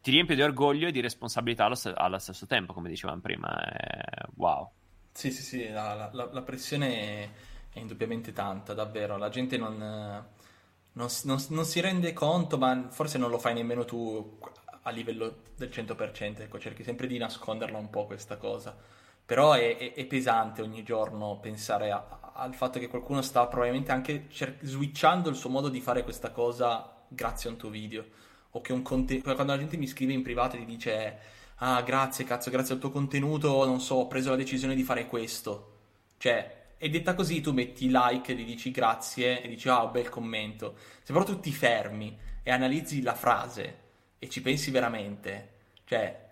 ti 0.00 0.10
riempie 0.10 0.34
di 0.34 0.42
orgoglio 0.42 0.88
e 0.88 0.92
di 0.92 1.00
responsabilità 1.00 1.66
allo, 1.66 1.78
allo 1.94 2.18
stesso 2.18 2.46
tempo, 2.46 2.72
come 2.72 2.88
dicevamo 2.88 3.20
prima. 3.20 3.54
È... 3.62 4.26
Wow. 4.36 4.70
Sì, 5.12 5.30
sì, 5.30 5.42
sì, 5.42 5.68
la, 5.68 6.10
la, 6.12 6.28
la, 6.32 6.42
pressione 6.42 7.32
è 7.70 7.78
indubbiamente 7.78 8.32
tanta, 8.32 8.74
davvero. 8.74 9.16
La 9.16 9.28
gente 9.28 9.56
non, 9.56 9.76
non, 9.76 11.08
non, 11.24 11.44
non 11.48 11.64
si 11.64 11.80
rende 11.80 12.12
conto, 12.12 12.58
ma 12.58 12.88
forse 12.90 13.18
non 13.18 13.30
lo 13.30 13.38
fai 13.38 13.54
nemmeno 13.54 13.84
tu 13.84 14.38
a 14.82 14.90
livello 14.90 15.42
del 15.56 15.68
100%, 15.68 16.40
ecco, 16.40 16.58
cerchi 16.58 16.82
sempre 16.82 17.06
di 17.06 17.18
nasconderla 17.18 17.76
un 17.76 17.90
po' 17.90 18.06
questa 18.06 18.36
cosa 18.36 18.97
però 19.28 19.52
è, 19.52 19.76
è, 19.76 19.92
è 19.92 20.06
pesante 20.06 20.62
ogni 20.62 20.82
giorno 20.82 21.38
pensare 21.38 21.90
a, 21.90 22.32
al 22.32 22.54
fatto 22.54 22.78
che 22.78 22.88
qualcuno 22.88 23.20
sta 23.20 23.46
probabilmente 23.46 23.92
anche 23.92 24.24
cer- 24.30 24.64
switchando 24.64 25.28
il 25.28 25.36
suo 25.36 25.50
modo 25.50 25.68
di 25.68 25.82
fare 25.82 26.02
questa 26.02 26.30
cosa 26.30 27.04
grazie 27.06 27.50
a 27.50 27.52
un 27.52 27.58
tuo 27.58 27.68
video. 27.68 28.06
O 28.52 28.62
che 28.62 28.72
un 28.72 28.80
contenuto. 28.80 29.34
Quando 29.34 29.52
la 29.52 29.58
gente 29.58 29.76
mi 29.76 29.86
scrive 29.86 30.14
in 30.14 30.22
privato 30.22 30.56
e 30.56 30.60
ti 30.60 30.64
dice: 30.64 31.18
Ah, 31.56 31.82
grazie, 31.82 32.24
cazzo, 32.24 32.48
grazie 32.48 32.72
al 32.72 32.80
tuo 32.80 32.88
contenuto, 32.88 33.66
non 33.66 33.82
so, 33.82 33.96
ho 33.96 34.06
preso 34.06 34.30
la 34.30 34.36
decisione 34.36 34.74
di 34.74 34.82
fare 34.82 35.06
questo. 35.06 35.72
Cioè, 36.16 36.76
è 36.78 36.88
detta 36.88 37.12
così, 37.12 37.42
tu 37.42 37.52
metti 37.52 37.88
like, 37.90 38.34
gli 38.34 38.46
dici 38.46 38.70
grazie 38.70 39.42
e 39.42 39.48
dici: 39.48 39.68
Ah, 39.68 39.84
bel 39.88 40.08
commento. 40.08 40.74
Se 41.02 41.12
però 41.12 41.26
tu 41.26 41.38
ti 41.38 41.52
fermi 41.52 42.16
e 42.42 42.50
analizzi 42.50 43.02
la 43.02 43.14
frase 43.14 43.78
e 44.18 44.26
ci 44.30 44.40
pensi 44.40 44.70
veramente, 44.70 45.50
cioè 45.84 46.27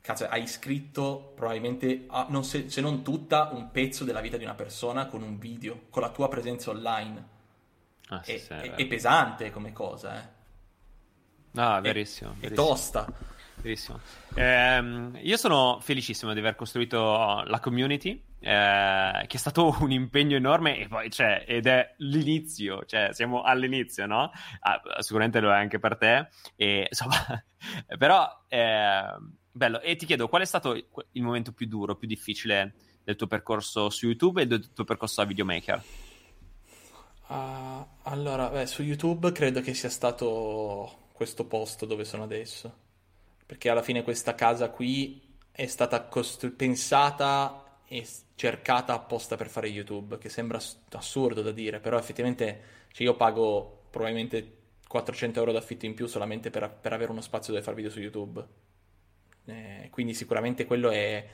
cazzo, 0.00 0.26
hai 0.28 0.46
scritto 0.46 1.32
probabilmente, 1.34 2.04
ah, 2.08 2.26
non 2.28 2.44
se, 2.44 2.68
se, 2.68 2.80
non 2.80 3.02
tutta, 3.02 3.50
un 3.52 3.70
pezzo 3.70 4.04
della 4.04 4.20
vita 4.20 4.36
di 4.36 4.44
una 4.44 4.54
persona 4.54 5.06
con 5.06 5.22
un 5.22 5.38
video, 5.38 5.82
con 5.90 6.02
la 6.02 6.10
tua 6.10 6.28
presenza 6.28 6.70
online. 6.70 7.38
Ah, 8.08 8.22
sì, 8.22 8.32
è, 8.32 8.38
sì, 8.38 8.52
è, 8.52 8.74
è, 8.74 8.86
pesante 8.86 9.50
come 9.50 9.72
cosa, 9.72 10.16
eh. 10.16 10.38
È 11.52 11.80
verissimo. 11.80 12.32
È, 12.32 12.48
verissimo. 12.48 12.66
tosta. 12.66 13.06
Verissimo. 13.56 14.00
Eh, 14.34 15.10
io 15.20 15.36
sono 15.36 15.78
felicissimo 15.80 16.32
di 16.32 16.38
aver 16.38 16.54
costruito 16.54 17.42
la 17.44 17.60
community, 17.60 18.22
eh, 18.40 19.24
che 19.26 19.36
è 19.36 19.38
stato 19.38 19.76
un 19.80 19.90
impegno 19.90 20.36
enorme 20.36 20.78
e 20.78 20.88
poi, 20.88 21.10
cioè, 21.10 21.44
ed 21.46 21.66
è 21.66 21.94
l'inizio, 21.98 22.84
cioè, 22.86 23.10
siamo 23.12 23.42
all'inizio, 23.42 24.06
no? 24.06 24.30
Ah, 24.60 24.80
sicuramente 25.00 25.40
lo 25.40 25.50
è 25.50 25.56
anche 25.56 25.78
per 25.78 25.96
te, 25.96 26.28
e, 26.56 26.86
insomma, 26.88 27.16
però 27.98 28.44
eh, 28.48 29.04
Bello, 29.52 29.80
e 29.80 29.96
ti 29.96 30.06
chiedo 30.06 30.28
qual 30.28 30.42
è 30.42 30.44
stato 30.44 30.74
il 30.74 31.22
momento 31.22 31.52
più 31.52 31.66
duro, 31.66 31.96
più 31.96 32.06
difficile 32.06 32.74
del 33.02 33.16
tuo 33.16 33.26
percorso 33.26 33.90
su 33.90 34.06
YouTube 34.06 34.42
e 34.42 34.46
del 34.46 34.72
tuo 34.72 34.84
percorso 34.84 35.22
da 35.22 35.26
videomaker? 35.26 35.82
Uh, 37.26 37.86
allora, 38.02 38.48
beh, 38.48 38.66
su 38.66 38.82
YouTube 38.82 39.32
credo 39.32 39.60
che 39.60 39.74
sia 39.74 39.88
stato 39.88 41.08
questo 41.12 41.44
posto 41.46 41.84
dove 41.84 42.04
sono 42.04 42.22
adesso. 42.22 42.88
Perché 43.44 43.68
alla 43.68 43.82
fine 43.82 44.04
questa 44.04 44.36
casa 44.36 44.70
qui 44.70 45.20
è 45.50 45.66
stata 45.66 46.04
costru- 46.04 46.54
pensata 46.54 47.80
e 47.86 48.06
cercata 48.36 48.94
apposta 48.94 49.34
per 49.34 49.48
fare 49.48 49.66
YouTube, 49.66 50.18
che 50.18 50.28
sembra 50.28 50.60
assurdo 50.92 51.42
da 51.42 51.50
dire, 51.50 51.80
però 51.80 51.98
effettivamente 51.98 52.62
cioè 52.92 53.04
io 53.04 53.16
pago 53.16 53.86
probabilmente 53.90 54.58
400 54.86 55.40
euro 55.40 55.52
d'affitto 55.52 55.86
in 55.86 55.94
più 55.94 56.06
solamente 56.06 56.50
per, 56.50 56.70
per 56.80 56.92
avere 56.92 57.10
uno 57.10 57.20
spazio 57.20 57.52
dove 57.52 57.64
fare 57.64 57.76
video 57.76 57.90
su 57.90 58.00
YouTube 58.00 58.68
eh, 59.50 59.88
quindi 59.90 60.14
sicuramente 60.14 60.64
quello 60.64 60.90
è, 60.90 61.26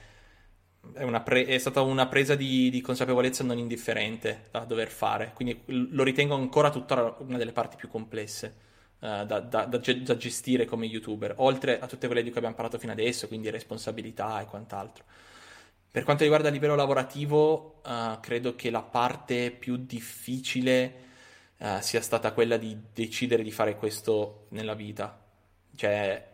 è, 0.93 1.23
pre- 1.23 1.47
è 1.47 1.59
stata 1.59 1.81
una 1.83 2.07
presa 2.07 2.35
di, 2.35 2.71
di, 2.71 2.81
consapevolezza 2.81 3.45
non 3.45 3.59
indifferente 3.59 4.45
da 4.51 4.61
dover 4.61 4.89
fare. 4.89 5.33
Quindi 5.35 5.63
lo 5.67 6.03
ritengo 6.03 6.35
ancora 6.35 6.71
tuttora 6.71 7.17
una 7.21 7.39
delle 7.39 7.53
parti 7.53 7.77
più 7.77 7.89
complesse. 7.89 8.65
Uh, 8.99 9.27
da, 9.27 9.41
da, 9.41 9.67
da, 9.67 9.79
da, 9.79 10.17
gestire 10.17 10.65
come 10.65 10.87
youtuber, 10.87 11.35
oltre 11.37 11.79
a 11.79 11.87
tutte 11.87 12.07
quelle 12.07 12.23
di 12.23 12.29
cui 12.29 12.39
abbiamo 12.39 12.57
parlato 12.57 12.79
fino 12.79 12.93
adesso, 12.93 13.29
quindi 13.29 13.51
responsabilità 13.51 14.41
e 14.41 14.47
quant'altro. 14.47 15.05
Per 15.91 16.03
quanto 16.03 16.23
riguarda 16.23 16.49
il 16.49 16.55
livello 16.55 16.75
lavorativo, 16.75 17.81
uh, 17.85 18.21
credo 18.21 18.55
che 18.55 18.71
la 18.71 18.83
parte 18.83 19.51
più 19.51 19.77
difficile 19.77 21.05
uh, 21.59 21.81
sia 21.81 22.01
stata 22.01 22.33
quella 22.33 22.57
di 22.57 22.77
decidere 22.93 23.43
di 23.43 23.51
fare 23.51 23.77
questo 23.77 24.47
nella 24.51 24.75
vita. 24.75 25.23
Cioè, 25.75 26.31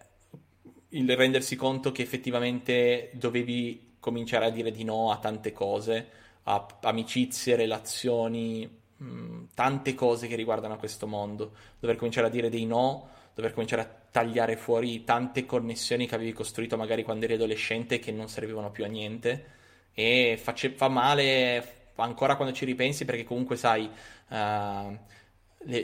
il 0.94 1.16
rendersi 1.16 1.56
conto 1.56 1.92
che 1.92 2.02
effettivamente 2.02 3.10
dovevi 3.14 3.94
cominciare 4.00 4.46
a 4.46 4.50
dire 4.50 4.70
di 4.70 4.84
no 4.84 5.10
a 5.10 5.18
tante 5.18 5.52
cose, 5.52 6.08
a 6.44 6.66
amicizie, 6.82 7.56
relazioni, 7.56 8.68
mh, 8.96 9.04
mm, 9.04 9.44
tante 9.54 9.94
cose 9.94 10.26
che 10.26 10.34
riguardano 10.36 10.76
questo 10.76 11.06
mondo, 11.06 11.52
dover 11.78 11.96
cominciare 11.96 12.26
a 12.26 12.30
dire 12.30 12.50
dei 12.50 12.66
no, 12.66 13.08
dover 13.34 13.52
cominciare 13.52 13.82
a 13.82 14.00
tagliare 14.10 14.56
fuori 14.56 15.04
tante 15.04 15.46
connessioni 15.46 16.06
che 16.06 16.14
avevi 16.14 16.32
costruito 16.32 16.76
magari 16.76 17.02
quando 17.02 17.24
eri 17.24 17.34
adolescente 17.34 17.98
che 17.98 18.12
non 18.12 18.28
servivano 18.28 18.70
più 18.70 18.84
a 18.84 18.88
niente 18.88 19.60
e 19.94 20.38
face- 20.40 20.70
fa 20.70 20.88
male 20.88 21.90
ancora 21.96 22.36
quando 22.36 22.54
ci 22.54 22.64
ripensi 22.64 23.04
perché 23.04 23.24
comunque 23.24 23.56
sai 23.56 23.84
uh, 23.84 24.34
le, 24.34 24.98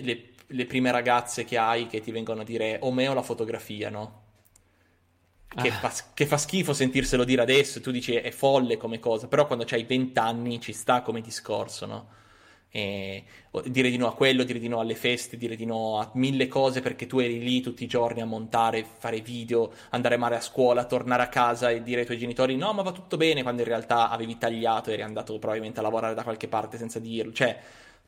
le, 0.01 0.25
le 0.47 0.67
prime 0.67 0.91
ragazze 0.91 1.45
che 1.45 1.57
hai 1.57 1.87
che 1.87 2.01
ti 2.01 2.11
vengono 2.11 2.43
a 2.43 2.45
dire 2.45 2.79
o 2.83 2.93
me 2.93 3.09
o 3.09 3.15
la 3.15 3.23
fotografia, 3.23 3.91
no? 3.91 4.27
Che, 5.49 5.69
ah. 5.69 5.73
fa, 5.73 5.93
che, 6.13 6.27
fa, 6.27 6.37
schifo 6.37 6.75
sentirselo 6.75 7.25
dire 7.25 7.41
adesso, 7.41 7.81
tu 7.81 7.91
dici 7.91 8.15
è 8.15 8.31
folle 8.31 8.77
come 8.77 8.99
cosa, 8.99 9.29
però 9.29 9.47
quando 9.47 9.65
hai 9.71 9.85
20 9.85 10.19
anni 10.19 10.61
ci 10.61 10.73
sta 10.73 11.01
come 11.01 11.23
discorso, 11.23 11.87
no? 11.87 12.09
E 12.71 13.25
dire 13.65 13.89
di 13.89 13.97
no 13.97 14.09
a 14.09 14.15
quello, 14.15 14.45
dire 14.45 14.59
di 14.59 14.69
no 14.69 14.79
alle 14.79 14.95
feste, 14.95 15.39
dire 15.39 15.57
di 15.57 15.65
no 15.65 15.99
a 15.99 16.11
mille 16.15 16.49
cose 16.49 16.83
perché 16.83 17.07
tu 17.07 17.19
eri 17.19 17.39
lì 17.39 17.63
tutti 17.63 17.83
i 17.83 17.87
giorni 17.87 18.21
a 18.21 18.27
montare, 18.27 18.85
fare 18.85 19.23
video, 19.23 19.73
andare 19.91 20.19
male 20.19 20.37
a 20.37 20.41
scuola, 20.43 20.85
tornare 20.85 21.23
a 21.23 21.29
casa 21.29 21.71
e 21.71 21.83
dire 21.83 22.01
ai 22.01 22.07
tuoi 22.07 22.19
genitori 22.19 22.57
no 22.57 22.75
ma 22.75 22.83
va 22.83 22.93
tutto 22.93 23.17
bene 23.17 23.43
quando 23.43 23.63
in 23.63 23.69
realtà 23.69 24.11
avevi 24.11 24.37
tagliato 24.37 24.91
e 24.91 24.95
eri 24.95 25.03
andato 25.03 25.39
probabilmente 25.39 25.81
a 25.81 25.83
lavorare 25.83 26.15
da 26.15 26.23
qualche 26.23 26.47
parte 26.47 26.77
senza 26.77 26.99
dirlo, 26.99 27.33
cioè 27.33 27.59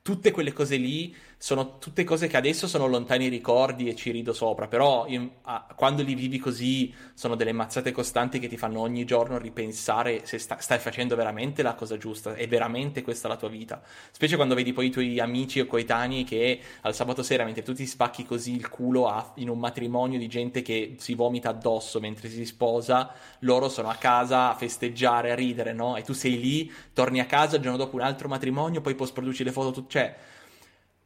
tutte 0.03 0.31
quelle 0.31 0.53
cose 0.53 0.77
lì 0.77 1.15
sono 1.43 1.79
tutte 1.79 2.05
cose 2.05 2.27
che 2.27 2.37
adesso 2.37 2.69
sono 2.69 2.87
lontani 2.87 3.29
ricordi 3.29 3.89
e 3.89 3.95
ci 3.95 4.11
rido 4.11 4.35
sopra, 4.35 4.69
però 4.69 5.07
io, 5.07 5.37
ah, 5.45 5.73
quando 5.75 6.03
li 6.03 6.15
vivi 6.15 6.39
così 6.39 6.93
sono 7.15 7.35
delle 7.35 7.53
mazzate 7.53 7.93
costanti 7.93 8.39
che 8.39 8.47
ti 8.47 8.59
fanno 8.59 8.81
ogni 8.81 9.07
giorno 9.07 9.39
ripensare 9.39 10.27
se 10.27 10.37
sta, 10.37 10.59
stai 10.61 10.79
facendo 10.79 11.17
veramente 11.17 11.63
la 11.63 11.73
cosa 11.73 11.97
giusta, 11.97 12.35
è 12.35 12.47
veramente 12.47 13.01
questa 13.01 13.27
la 13.27 13.37
tua 13.37 13.49
vita. 13.49 13.81
Specie 14.11 14.37
quando 14.37 14.55
vedi 14.55 14.75
poi 14.75 14.89
i 14.89 14.91
tuoi 14.91 15.19
amici 15.19 15.61
o 15.61 15.67
coetanei 15.67 16.25
che 16.25 16.61
al 16.83 16.95
sabato 16.95 17.23
sera, 17.23 17.45
mentre 17.45 17.63
tu 17.63 17.73
ti 17.73 17.87
spacchi 17.87 18.27
così 18.27 18.55
il 18.55 18.69
culo 18.69 19.09
a, 19.09 19.33
in 19.37 19.49
un 19.49 19.59
matrimonio 19.59 20.19
di 20.19 20.29
gente 20.29 20.61
che 20.61 20.97
si 20.99 21.15
vomita 21.15 21.49
addosso 21.49 22.01
mentre 22.01 22.29
si 22.29 22.45
sposa, 22.45 23.15
loro 23.39 23.71
sono 23.71 23.89
a 23.89 23.95
casa 23.95 24.51
a 24.51 24.55
festeggiare, 24.55 25.31
a 25.31 25.35
ridere, 25.35 25.73
no? 25.73 25.97
E 25.97 26.03
tu 26.03 26.13
sei 26.13 26.39
lì, 26.39 26.71
torni 26.93 27.19
a 27.19 27.25
casa 27.25 27.57
il 27.57 27.63
giorno 27.63 27.79
dopo 27.79 27.97
un 27.97 28.03
altro 28.03 28.29
matrimonio, 28.29 28.83
poi 28.83 28.95
post 28.95 29.15
produci 29.15 29.43
le 29.43 29.53
foto, 29.53 29.71
tu, 29.71 29.87
cioè 29.89 30.15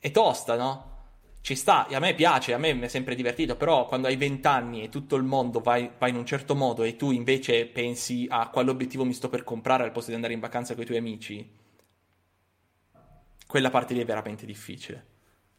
è 0.05 0.11
tosta, 0.11 0.55
no? 0.55 0.93
Ci 1.41 1.55
sta, 1.55 1.87
a 1.87 1.99
me 1.99 2.13
piace, 2.13 2.53
a 2.53 2.59
me 2.59 2.75
mi 2.75 2.83
è 2.83 2.89
sempre 2.89 3.15
divertito, 3.15 3.57
però 3.57 3.87
quando 3.87 4.07
hai 4.07 4.17
20 4.17 4.47
anni 4.47 4.83
e 4.83 4.91
tutto 4.91 5.17
il 5.17 5.23
mondo 5.23 5.61
va, 5.61 5.81
va, 5.97 6.09
in 6.09 6.17
un 6.17 6.27
certo 6.27 6.55
modo 6.55 6.83
e 6.83 6.97
tu 6.97 7.11
invece 7.11 7.65
pensi 7.65 8.27
a 8.29 8.51
quale 8.51 8.69
obiettivo 8.69 9.07
mi 9.07 9.15
sto 9.15 9.31
per 9.31 9.45
comprare 9.45 9.83
al 9.83 9.93
posto 9.93 10.11
di 10.11 10.17
andare 10.17 10.35
in 10.35 10.41
vacanza 10.41 10.75
con 10.75 10.83
i 10.83 10.87
tuoi 10.87 10.99
amici, 10.99 11.51
quella 13.47 13.71
parte 13.71 13.95
lì 13.95 14.01
è 14.01 14.05
veramente 14.05 14.45
difficile. 14.45 15.07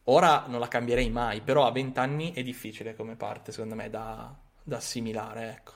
Ora 0.04 0.46
non 0.48 0.60
la 0.60 0.68
cambierei 0.68 1.10
mai, 1.10 1.42
però 1.42 1.66
a 1.66 1.72
20 1.72 1.98
anni 1.98 2.34
è 2.34 2.44
difficile 2.44 2.94
come 2.94 3.16
parte, 3.16 3.52
secondo 3.52 3.74
me, 3.74 3.90
da, 3.90 4.32
da 4.62 4.78
assimilare, 4.78 5.50
ecco. 5.50 5.72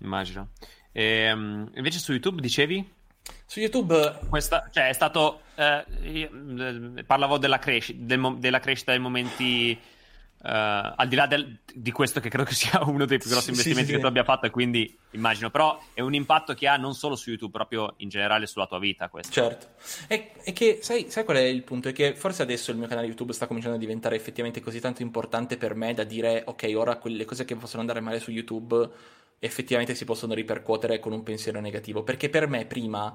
Immagino. 0.00 0.50
E, 0.92 1.32
um, 1.32 1.70
invece 1.76 1.98
su 1.98 2.12
YouTube 2.12 2.42
dicevi? 2.42 2.92
Su 3.46 3.60
YouTube... 3.60 4.18
Questa, 4.28 4.68
cioè, 4.70 4.88
è 4.88 4.92
stato... 4.92 5.42
Eh, 5.54 5.84
io, 6.02 6.30
eh, 6.96 7.04
parlavo 7.04 7.38
della, 7.38 7.58
cresci- 7.58 8.04
del, 8.04 8.36
della 8.38 8.60
crescita 8.60 8.92
dei 8.92 9.00
momenti 9.00 9.78
Uh, 10.42 10.94
al 10.96 11.06
di 11.06 11.16
là 11.16 11.26
del, 11.26 11.58
di 11.70 11.92
questo 11.92 12.18
che 12.18 12.30
credo 12.30 12.44
che 12.44 12.54
sia 12.54 12.80
uno 12.88 13.04
dei 13.04 13.18
più 13.18 13.28
grossi 13.28 13.50
investimenti 13.50 13.88
sì, 13.88 13.90
sì, 13.90 13.96
che 13.96 14.00
tu 14.00 14.06
abbia 14.06 14.24
fatto 14.24 14.46
e 14.46 14.50
quindi 14.50 14.98
immagino 15.10 15.50
però 15.50 15.78
è 15.92 16.00
un 16.00 16.14
impatto 16.14 16.54
che 16.54 16.66
ha 16.66 16.78
non 16.78 16.94
solo 16.94 17.14
su 17.14 17.28
YouTube 17.28 17.52
proprio 17.52 17.92
in 17.98 18.08
generale 18.08 18.46
sulla 18.46 18.66
tua 18.66 18.78
vita 18.78 19.10
questo. 19.10 19.30
certo. 19.30 19.66
È, 20.06 20.32
è 20.42 20.54
che 20.54 20.78
sai, 20.80 21.10
sai, 21.10 21.24
qual 21.24 21.36
è 21.36 21.42
il 21.42 21.62
punto? 21.62 21.90
È 21.90 21.92
che 21.92 22.14
forse 22.14 22.40
adesso 22.40 22.70
il 22.70 22.78
mio 22.78 22.86
canale 22.86 23.06
YouTube 23.06 23.34
sta 23.34 23.46
cominciando 23.46 23.76
a 23.76 23.80
diventare 23.80 24.16
effettivamente 24.16 24.62
così 24.62 24.80
tanto 24.80 25.02
importante 25.02 25.58
per 25.58 25.74
me 25.74 25.92
da 25.92 26.04
dire 26.04 26.42
ok 26.46 26.72
ora 26.74 26.96
quelle 26.96 27.26
cose 27.26 27.44
che 27.44 27.54
possono 27.54 27.82
andare 27.82 28.00
male 28.00 28.18
su 28.18 28.30
YouTube 28.30 28.88
effettivamente 29.40 29.94
si 29.94 30.04
possono 30.04 30.34
ripercuotere 30.34 31.00
con 31.00 31.12
un 31.12 31.22
pensiero 31.22 31.60
negativo. 31.60 32.04
Perché 32.04 32.28
per 32.28 32.46
me 32.46 32.66
prima 32.66 33.12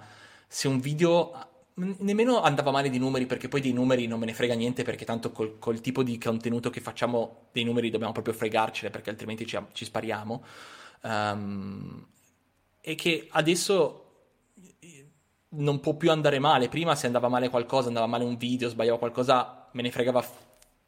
se 0.48 0.68
un 0.68 0.80
video 0.80 1.50
nemmeno 1.76 2.42
andava 2.42 2.72
male 2.72 2.90
di 2.90 2.98
numeri 2.98 3.26
perché 3.26 3.50
poi 3.50 3.60
dei 3.60 3.74
numeri 3.74 4.08
non 4.08 4.20
me 4.20 4.26
ne 4.26 4.34
frega 4.34 4.54
niente 4.54 4.84
perché 4.84 5.04
tanto 5.04 5.32
col, 5.32 5.60
col 5.60 5.82
tipo 5.82 6.04
di 6.04 6.18
contenuto 6.18 6.70
che 6.70 6.80
facciamo 6.80 7.48
dei 7.52 7.66
numeri 7.66 7.90
dobbiamo 7.90 8.14
proprio 8.14 8.34
fregarcene 8.34 8.90
perché 8.90 9.10
altrimenti 9.10 9.46
ci, 9.46 9.58
ci 9.74 9.86
spariamo. 9.86 10.44
Um, 11.04 12.08
e 12.82 12.96
che 12.96 13.28
adesso 13.32 14.02
non 15.50 15.80
può 15.80 15.96
più 15.96 16.12
andare 16.12 16.40
male. 16.40 16.70
Prima 16.70 16.96
se 16.96 17.06
andava 17.06 17.28
male 17.28 17.50
qualcosa 17.50 17.88
andava 17.88 18.08
male 18.08 18.24
un 18.24 18.38
video 18.38 18.70
sbagliavo 18.70 18.98
qualcosa 18.98 19.70
me 19.72 19.82
ne 19.82 19.92
fregava 19.92 20.26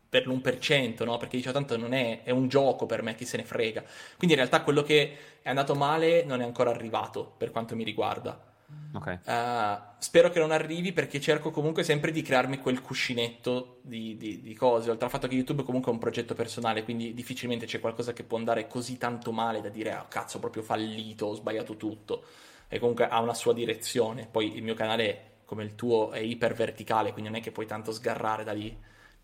per 0.10 0.28
l'1% 0.28 1.04
no? 1.04 1.18
perché 1.18 1.38
dicevo 1.38 1.54
tanto 1.54 1.78
non 1.78 1.94
è, 1.94 2.24
è 2.24 2.32
un 2.32 2.48
gioco 2.48 2.86
per 2.86 3.02
me 3.02 3.16
chi 3.16 3.26
se 3.26 3.38
ne 3.38 3.44
frega 3.44 3.84
quindi 4.18 4.36
in 4.36 4.42
realtà 4.42 4.62
quello 4.62 4.84
che 4.84 5.18
è 5.42 5.50
andato 5.50 5.76
male 5.76 6.24
non 6.24 6.42
è 6.42 6.44
ancora 6.44 6.70
arrivato 6.70 7.34
per 7.38 7.52
quanto 7.52 7.76
mi 7.76 7.84
riguarda 7.84 8.48
Okay. 8.92 9.20
Uh, 9.24 9.80
spero 9.98 10.30
che 10.30 10.40
non 10.40 10.52
arrivi 10.52 10.92
perché 10.92 11.22
cerco 11.22 11.52
comunque 11.52 11.84
sempre 11.84 12.12
di 12.12 12.22
crearmi 12.22 12.58
quel 12.58 12.82
cuscinetto 12.82 13.80
di, 13.82 14.18
di, 14.18 14.42
di, 14.42 14.54
cose. 14.56 14.90
Oltre 14.90 15.06
al 15.06 15.12
fatto 15.12 15.28
che 15.28 15.36
YouTube 15.36 15.64
comunque 15.64 15.90
è 15.90 15.94
un 15.94 16.02
progetto 16.02 16.34
personale, 16.34 16.84
quindi 16.84 17.14
difficilmente 17.14 17.66
c'è 17.66 17.80
qualcosa 17.80 18.12
che 18.12 18.24
può 18.24 18.38
andare 18.38 18.68
così 18.68 18.98
tanto 18.98 19.32
male 19.32 19.62
da 19.62 19.70
dire, 19.70 19.96
oh, 19.96 20.08
cazzo, 20.10 20.38
ho 20.38 20.40
proprio 20.42 20.64
fallito, 20.64 21.28
ho 21.28 21.34
sbagliato 21.36 21.78
tutto. 21.78 22.24
E 22.68 22.80
comunque 22.80 23.08
ha 23.08 23.22
una 23.22 23.34
sua 23.34 23.54
direzione. 23.54 24.28
Poi 24.30 24.58
il 24.58 24.64
mio 24.64 24.74
canale, 24.74 25.36
come 25.46 25.64
il 25.64 25.76
tuo, 25.76 26.12
è 26.12 26.20
iper 26.20 26.54
verticale, 26.54 27.14
quindi 27.14 27.30
non 27.30 27.40
è 27.40 27.42
che 27.42 27.52
puoi 27.52 27.66
tanto 27.66 27.94
sgarrare 27.94 28.44
da 28.44 28.52
lì. 28.52 28.76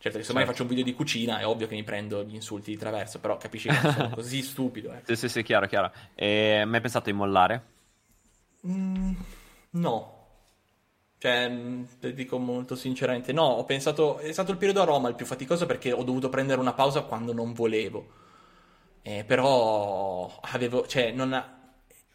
Certo, 0.04 0.18
se 0.18 0.26
certo. 0.26 0.34
mai 0.38 0.46
faccio 0.46 0.64
un 0.64 0.68
video 0.68 0.84
di 0.84 0.94
cucina 0.94 1.40
è 1.40 1.48
ovvio 1.48 1.66
che 1.66 1.76
mi 1.76 1.84
prendo 1.84 2.26
gli 2.26 2.34
insulti 2.34 2.72
di 2.72 2.78
traverso, 2.78 3.20
però 3.22 3.38
capisci 3.38 3.70
che 3.70 3.76
sono 3.90 4.10
così 4.16 4.42
stupido. 4.42 4.92
Eh. 4.92 5.00
Sì, 5.06 5.16
sì, 5.16 5.30
sì, 5.30 5.44
chiaro, 5.44 5.66
chiaro. 5.66 5.94
E 6.14 6.66
mai 6.66 6.82
pensato 6.82 7.10
di 7.10 7.16
mollare? 7.16 7.64
Mm, 8.68 9.14
no. 9.70 10.26
Cioè, 11.20 11.48
mm, 11.48 11.84
te 12.02 12.14
dico 12.14 12.38
molto 12.38 12.76
sinceramente, 12.76 13.32
no, 13.32 13.44
ho 13.44 13.64
pensato, 13.64 14.18
è 14.18 14.34
stato 14.34 14.52
il 14.52 14.58
periodo 14.58 14.82
a 14.82 14.86
Roma 14.86 15.08
il 15.08 15.16
più 15.16 15.26
faticoso 15.26 15.66
perché 15.66 15.94
ho 15.94 16.04
dovuto 16.04 16.28
prendere 16.28 16.60
una 16.60 16.74
pausa 16.74 17.04
quando 17.04 17.32
non 17.32 17.54
volevo. 17.54 18.08
Eh, 19.04 19.24
però 19.24 20.38
avevo, 20.42 20.86
cioè, 20.86 21.12
non 21.12 21.32
ha, 21.32 21.63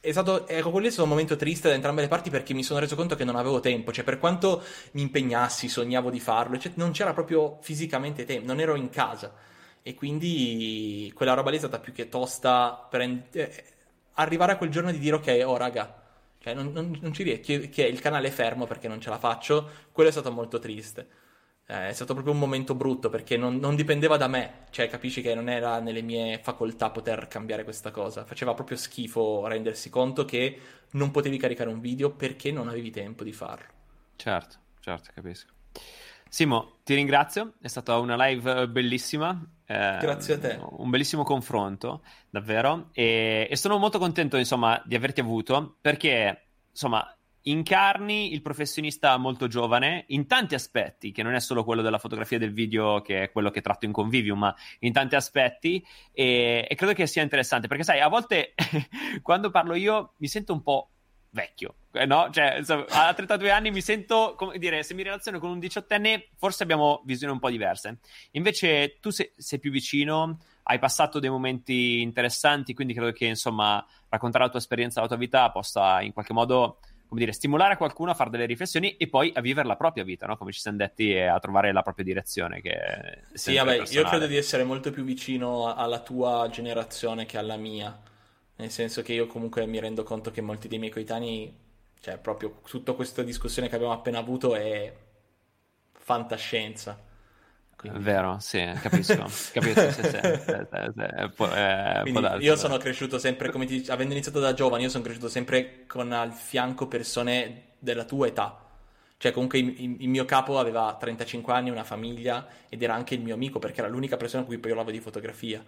è 0.08 0.12
stato, 0.12 0.46
ecco, 0.46 0.70
quello 0.70 0.86
è 0.86 0.90
stato 0.90 1.04
un 1.04 1.10
momento 1.10 1.36
triste 1.36 1.68
da 1.68 1.74
entrambe 1.74 2.00
le 2.00 2.08
parti 2.08 2.30
perché 2.30 2.54
mi 2.54 2.62
sono 2.62 2.80
reso 2.80 2.96
conto 2.96 3.14
che 3.14 3.24
non 3.24 3.36
avevo 3.36 3.60
tempo, 3.60 3.92
cioè 3.92 4.04
per 4.04 4.18
quanto 4.18 4.62
mi 4.92 5.02
impegnassi, 5.02 5.68
sognavo 5.68 6.10
di 6.10 6.18
farlo, 6.18 6.58
cioè, 6.58 6.72
non 6.76 6.92
c'era 6.92 7.12
proprio 7.12 7.58
fisicamente 7.60 8.24
tempo, 8.24 8.46
non 8.46 8.60
ero 8.60 8.74
in 8.74 8.88
casa 8.88 9.32
e 9.82 9.94
quindi 9.94 11.12
quella 11.14 11.34
roba 11.34 11.50
lì 11.50 11.56
è 11.56 11.60
stata 11.60 11.78
più 11.78 11.92
che 11.92 12.08
tosta 12.08 12.86
per 12.90 13.00
eh, 13.32 13.64
arrivare 14.14 14.52
a 14.52 14.56
quel 14.56 14.70
giorno 14.70 14.90
di 14.90 14.98
dire 14.98 15.16
ok, 15.16 15.42
oh 15.44 15.56
raga, 15.56 16.02
cioè, 16.38 16.54
non, 16.54 16.72
non, 16.72 16.96
non 17.00 17.12
ci 17.12 17.22
riesco, 17.22 17.68
che 17.70 17.82
il 17.82 18.00
canale 18.00 18.28
è 18.28 18.30
fermo 18.30 18.66
perché 18.66 18.88
non 18.88 19.00
ce 19.00 19.10
la 19.10 19.18
faccio, 19.18 19.68
quello 19.92 20.08
è 20.08 20.12
stato 20.12 20.30
molto 20.32 20.58
triste. 20.58 21.06
Eh, 21.70 21.88
è 21.88 21.92
stato 21.92 22.14
proprio 22.14 22.32
un 22.32 22.38
momento 22.40 22.74
brutto 22.74 23.10
perché 23.10 23.36
non, 23.36 23.56
non, 23.56 23.76
dipendeva 23.76 24.16
da 24.16 24.26
me, 24.26 24.64
cioè 24.70 24.88
capisci 24.88 25.20
che 25.20 25.34
non 25.34 25.50
era 25.50 25.80
nelle 25.80 26.00
mie 26.00 26.40
facoltà 26.42 26.88
poter 26.88 27.28
cambiare 27.28 27.62
questa 27.62 27.90
cosa. 27.90 28.24
Faceva 28.24 28.54
proprio 28.54 28.78
schifo 28.78 29.46
rendersi 29.46 29.90
conto 29.90 30.24
che 30.24 30.58
non 30.92 31.10
potevi 31.10 31.36
caricare 31.36 31.68
un 31.68 31.80
video 31.80 32.10
perché 32.10 32.50
non 32.50 32.68
avevi 32.68 32.88
tempo 32.90 33.22
di 33.22 33.34
farlo. 33.34 33.66
Certo, 34.16 34.56
certo, 34.80 35.10
capisco. 35.14 35.52
Simo, 36.26 36.78
ti 36.84 36.94
ringrazio, 36.94 37.52
è 37.60 37.68
stata 37.68 37.98
una 37.98 38.16
live 38.16 38.66
bellissima. 38.68 39.38
Eh, 39.66 39.98
Grazie 40.00 40.34
a 40.34 40.38
te. 40.38 40.58
Un 40.62 40.88
bellissimo 40.88 41.22
confronto, 41.22 42.02
davvero. 42.30 42.88
E, 42.92 43.46
e, 43.50 43.56
sono 43.56 43.76
molto 43.76 43.98
contento, 43.98 44.38
insomma, 44.38 44.82
di 44.86 44.94
averti 44.94 45.20
avuto 45.20 45.76
perché, 45.82 46.46
insomma, 46.70 47.14
incarni 47.42 48.32
il 48.32 48.42
professionista 48.42 49.16
molto 49.16 49.46
giovane 49.46 50.04
in 50.08 50.26
tanti 50.26 50.54
aspetti, 50.54 51.12
che 51.12 51.22
non 51.22 51.34
è 51.34 51.40
solo 51.40 51.64
quello 51.64 51.82
della 51.82 51.98
fotografia 51.98 52.38
del 52.38 52.52
video, 52.52 53.00
che 53.00 53.24
è 53.24 53.30
quello 53.30 53.50
che 53.50 53.60
tratto 53.60 53.86
in 53.86 53.92
Convivium, 53.92 54.38
ma 54.38 54.54
in 54.80 54.92
tanti 54.92 55.14
aspetti. 55.14 55.84
E, 56.12 56.66
e 56.68 56.74
credo 56.74 56.92
che 56.92 57.06
sia 57.06 57.22
interessante 57.22 57.68
perché, 57.68 57.84
sai, 57.84 58.00
a 58.00 58.08
volte 58.08 58.54
quando 59.22 59.50
parlo 59.50 59.74
io 59.74 60.14
mi 60.18 60.28
sento 60.28 60.52
un 60.52 60.62
po' 60.62 60.90
vecchio, 61.30 61.74
eh, 61.92 62.06
no? 62.06 62.28
Cioè, 62.30 62.56
insomma, 62.58 62.84
a 62.88 63.14
32 63.14 63.50
anni 63.50 63.70
mi 63.70 63.80
sento, 63.80 64.34
come 64.36 64.58
dire, 64.58 64.82
se 64.82 64.94
mi 64.94 65.02
relaziono 65.02 65.38
con 65.38 65.50
un 65.50 65.58
diciottenne, 65.58 66.28
forse 66.36 66.62
abbiamo 66.62 67.02
visioni 67.04 67.32
un 67.32 67.38
po' 67.38 67.50
diverse. 67.50 67.98
Invece 68.32 68.98
tu 69.00 69.10
sei, 69.10 69.32
sei, 69.36 69.58
più 69.58 69.70
vicino, 69.70 70.38
hai 70.64 70.78
passato 70.78 71.18
dei 71.18 71.30
momenti 71.30 72.00
interessanti, 72.00 72.74
quindi 72.74 72.94
credo 72.94 73.12
che, 73.12 73.26
insomma, 73.26 73.84
raccontare 74.08 74.44
la 74.44 74.50
tua 74.50 74.58
esperienza, 74.58 75.00
la 75.00 75.06
tua 75.06 75.16
vita 75.16 75.50
possa 75.50 76.00
in 76.00 76.12
qualche 76.12 76.32
modo, 76.32 76.80
come 77.08 77.20
dire, 77.20 77.32
stimolare 77.32 77.76
qualcuno 77.76 78.10
a 78.10 78.14
fare 78.14 78.30
delle 78.30 78.46
riflessioni 78.46 78.96
e 78.96 79.08
poi 79.08 79.32
a 79.34 79.40
vivere 79.40 79.66
la 79.66 79.76
propria 79.76 80.04
vita, 80.04 80.26
no? 80.26 80.36
Come 80.36 80.52
ci 80.52 80.60
siamo 80.60 80.76
detti, 80.76 81.10
e 81.10 81.24
a 81.24 81.38
trovare 81.40 81.72
la 81.72 81.82
propria 81.82 82.04
direzione. 82.04 82.60
Che 82.60 83.22
sì, 83.32 83.56
vabbè, 83.56 83.78
personale. 83.78 84.00
io 84.00 84.08
credo 84.08 84.26
di 84.26 84.36
essere 84.36 84.64
molto 84.64 84.90
più 84.90 85.04
vicino 85.04 85.74
alla 85.74 86.00
tua 86.00 86.48
generazione 86.50 87.26
che 87.26 87.38
alla 87.38 87.56
mia 87.56 87.98
nel 88.58 88.70
senso 88.70 89.02
che 89.02 89.12
io 89.12 89.26
comunque 89.26 89.66
mi 89.66 89.78
rendo 89.78 90.02
conto 90.02 90.30
che 90.30 90.40
molti 90.40 90.66
dei 90.66 90.78
miei 90.78 90.90
coetanei, 90.90 91.54
cioè 92.00 92.18
proprio 92.18 92.60
tutta 92.66 92.92
questa 92.92 93.22
discussione 93.22 93.68
che 93.68 93.76
abbiamo 93.76 93.92
appena 93.92 94.18
avuto 94.18 94.56
è 94.56 94.92
fantascienza. 95.92 97.06
Quindi... 97.78 98.00
Vero, 98.00 98.38
sì, 98.40 98.58
capisco, 98.82 99.14
capisco, 99.54 99.92
sì, 99.92 100.02
sì, 100.02 100.10
sì, 100.10 101.30
può, 101.36 101.46
eh, 101.46 102.00
Quindi 102.02 102.20
darsi, 102.20 102.44
io 102.44 102.56
sono 102.56 102.76
cresciuto 102.76 103.20
sempre, 103.20 103.52
come 103.52 103.66
ti 103.66 103.74
dicevo, 103.74 103.92
avendo 103.92 104.14
iniziato 104.14 104.40
da 104.40 104.52
giovane, 104.52 104.82
io 104.82 104.88
sono 104.88 105.04
cresciuto 105.04 105.28
sempre 105.28 105.84
con 105.86 106.10
al 106.10 106.32
fianco 106.32 106.88
persone 106.88 107.74
della 107.78 108.04
tua 108.04 108.26
età. 108.26 108.66
Cioè, 109.16 109.30
comunque 109.30 109.60
il, 109.60 109.96
il, 110.00 110.08
mio 110.08 110.24
capo 110.24 110.58
aveva 110.58 110.96
35 110.98 111.52
anni, 111.52 111.70
una 111.70 111.84
famiglia 111.84 112.48
ed 112.68 112.82
era 112.82 112.94
anche 112.94 113.14
il 113.14 113.20
mio 113.20 113.34
amico 113.34 113.60
perché 113.60 113.78
era 113.78 113.88
l'unica 113.88 114.16
persona 114.16 114.42
con 114.42 114.52
cui 114.52 114.60
parlavo 114.60 114.90
di 114.90 114.98
fotografia. 114.98 115.64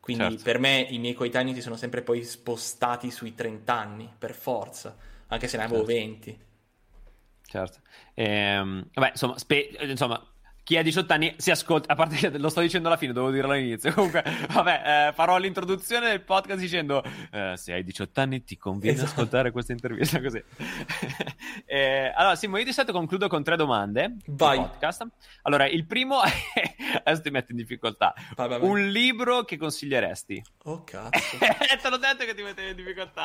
Quindi 0.00 0.28
certo. 0.30 0.42
per 0.42 0.58
me 0.58 0.86
i 0.88 0.98
miei 0.98 1.12
coetanei 1.12 1.52
si 1.52 1.60
sono 1.60 1.76
sempre 1.76 2.00
poi 2.00 2.24
spostati 2.24 3.10
sui 3.10 3.34
30 3.34 3.74
anni, 3.74 4.10
per 4.18 4.32
forza, 4.32 4.96
anche 5.26 5.46
se 5.46 5.58
ne 5.58 5.64
avevo 5.64 5.84
certo. 5.84 5.92
20. 5.92 6.38
Certo. 7.42 7.80
Ehm, 8.14 8.88
vabbè, 8.94 9.10
insomma, 9.10 9.36
spe- 9.36 9.76
insomma, 9.82 10.24
chi 10.70 10.76
ha 10.76 10.82
18 10.84 11.12
anni 11.12 11.34
si 11.36 11.50
ascolta, 11.50 11.92
a 11.92 11.96
parte 11.96 12.38
lo 12.38 12.48
sto 12.48 12.60
dicendo 12.60 12.86
alla 12.86 12.96
fine, 12.96 13.12
devo 13.12 13.32
dirlo 13.32 13.50
all'inizio. 13.50 13.92
Comunque, 13.92 14.22
vabbè, 14.50 15.08
eh, 15.08 15.12
farò 15.14 15.36
l'introduzione 15.36 16.10
del 16.10 16.20
podcast 16.20 16.60
dicendo: 16.60 17.02
eh, 17.32 17.54
Se 17.56 17.72
hai 17.72 17.82
18 17.82 18.20
anni, 18.20 18.44
ti 18.44 18.56
conviene 18.56 18.98
esatto. 18.98 19.10
ascoltare 19.10 19.50
questa 19.50 19.72
intervista 19.72 20.20
così. 20.22 20.40
eh, 21.66 22.12
allora, 22.14 22.36
Simo, 22.36 22.56
io 22.56 22.62
di 22.62 22.72
solito 22.72 22.92
concludo 22.92 23.26
con 23.26 23.42
tre 23.42 23.56
domande. 23.56 24.18
Vai. 24.26 24.58
Podcast. 24.58 25.08
Allora, 25.42 25.66
il 25.66 25.84
primo 25.86 26.22
è. 26.22 26.30
Adesso 27.02 27.22
ti 27.22 27.30
metto 27.30 27.50
in 27.50 27.56
difficoltà. 27.56 28.14
Vai, 28.36 28.48
vai, 28.48 28.60
vai. 28.60 28.68
Un 28.68 28.86
libro 28.90 29.42
che 29.42 29.56
consiglieresti? 29.56 30.40
Oh, 30.66 30.84
cazzo. 30.84 31.36
Te 31.82 31.88
l'ho 31.90 31.96
detto 31.96 32.24
che 32.24 32.32
ti 32.32 32.42
mettevi 32.42 32.70
in 32.70 32.76
difficoltà. 32.76 33.24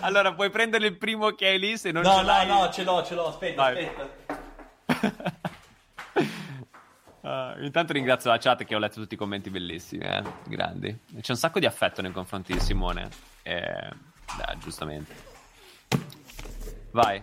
Allora, 0.00 0.34
puoi 0.34 0.50
prendere 0.50 0.88
il 0.88 0.98
primo 0.98 1.30
che 1.36 1.46
hai 1.46 1.60
lì. 1.60 1.76
Se 1.76 1.92
non 1.92 2.02
no, 2.02 2.16
ce 2.16 2.22
l'hai. 2.24 2.46
No, 2.48 2.64
no, 2.64 2.70
ce 2.72 2.82
l'ho, 2.82 3.04
ce 3.04 3.14
l'ho. 3.14 3.28
Aspetta, 3.28 3.66
aspetta. 3.66 5.38
Uh, 7.20 7.62
intanto 7.62 7.92
ringrazio 7.92 8.30
la 8.30 8.38
chat 8.38 8.64
che 8.64 8.74
ho 8.74 8.78
letto 8.78 9.00
tutti 9.00 9.14
i 9.14 9.16
commenti 9.16 9.50
bellissimi, 9.50 10.04
eh? 10.04 10.22
grandi. 10.46 10.98
C'è 11.20 11.32
un 11.32 11.36
sacco 11.36 11.58
di 11.58 11.66
affetto 11.66 12.00
nei 12.00 12.12
confronti 12.12 12.52
di 12.52 12.60
Simone. 12.60 13.08
Eh, 13.42 13.88
beh, 14.36 14.58
giustamente. 14.58 15.14
Vai. 16.92 17.22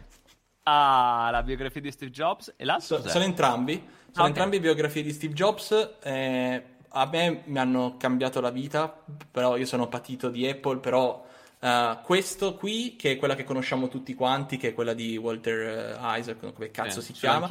Ah, 0.63 1.29
la 1.31 1.41
biografia 1.43 1.81
di 1.81 1.91
Steve 1.91 2.11
Jobs 2.11 2.53
e 2.57 2.65
l'altro 2.65 3.01
so, 3.01 3.09
sono 3.09 3.23
entrambi. 3.23 3.73
Sono 3.73 3.89
okay. 4.11 4.27
entrambi 4.27 4.59
biografie 4.59 5.01
di 5.01 5.11
Steve 5.11 5.33
Jobs. 5.33 5.95
Eh, 6.03 6.63
a 6.89 7.09
me 7.11 7.41
mi 7.45 7.57
hanno 7.57 7.95
cambiato 7.97 8.39
la 8.39 8.49
vita, 8.49 9.03
però 9.31 9.57
io 9.57 9.65
sono 9.65 9.87
patito 9.87 10.29
di 10.29 10.47
Apple, 10.47 10.79
però 10.79 11.25
uh, 11.59 12.01
questo 12.03 12.55
qui, 12.55 12.95
che 12.95 13.13
è 13.13 13.17
quella 13.17 13.35
che 13.35 13.43
conosciamo 13.43 13.87
tutti 13.87 14.13
quanti, 14.13 14.57
che 14.57 14.69
è 14.69 14.73
quella 14.73 14.93
di 14.93 15.17
Walter 15.17 15.97
uh, 15.99 16.17
Isaac, 16.17 16.53
come 16.53 16.71
cazzo 16.71 17.01
si 17.01 17.13
chiama. 17.13 17.47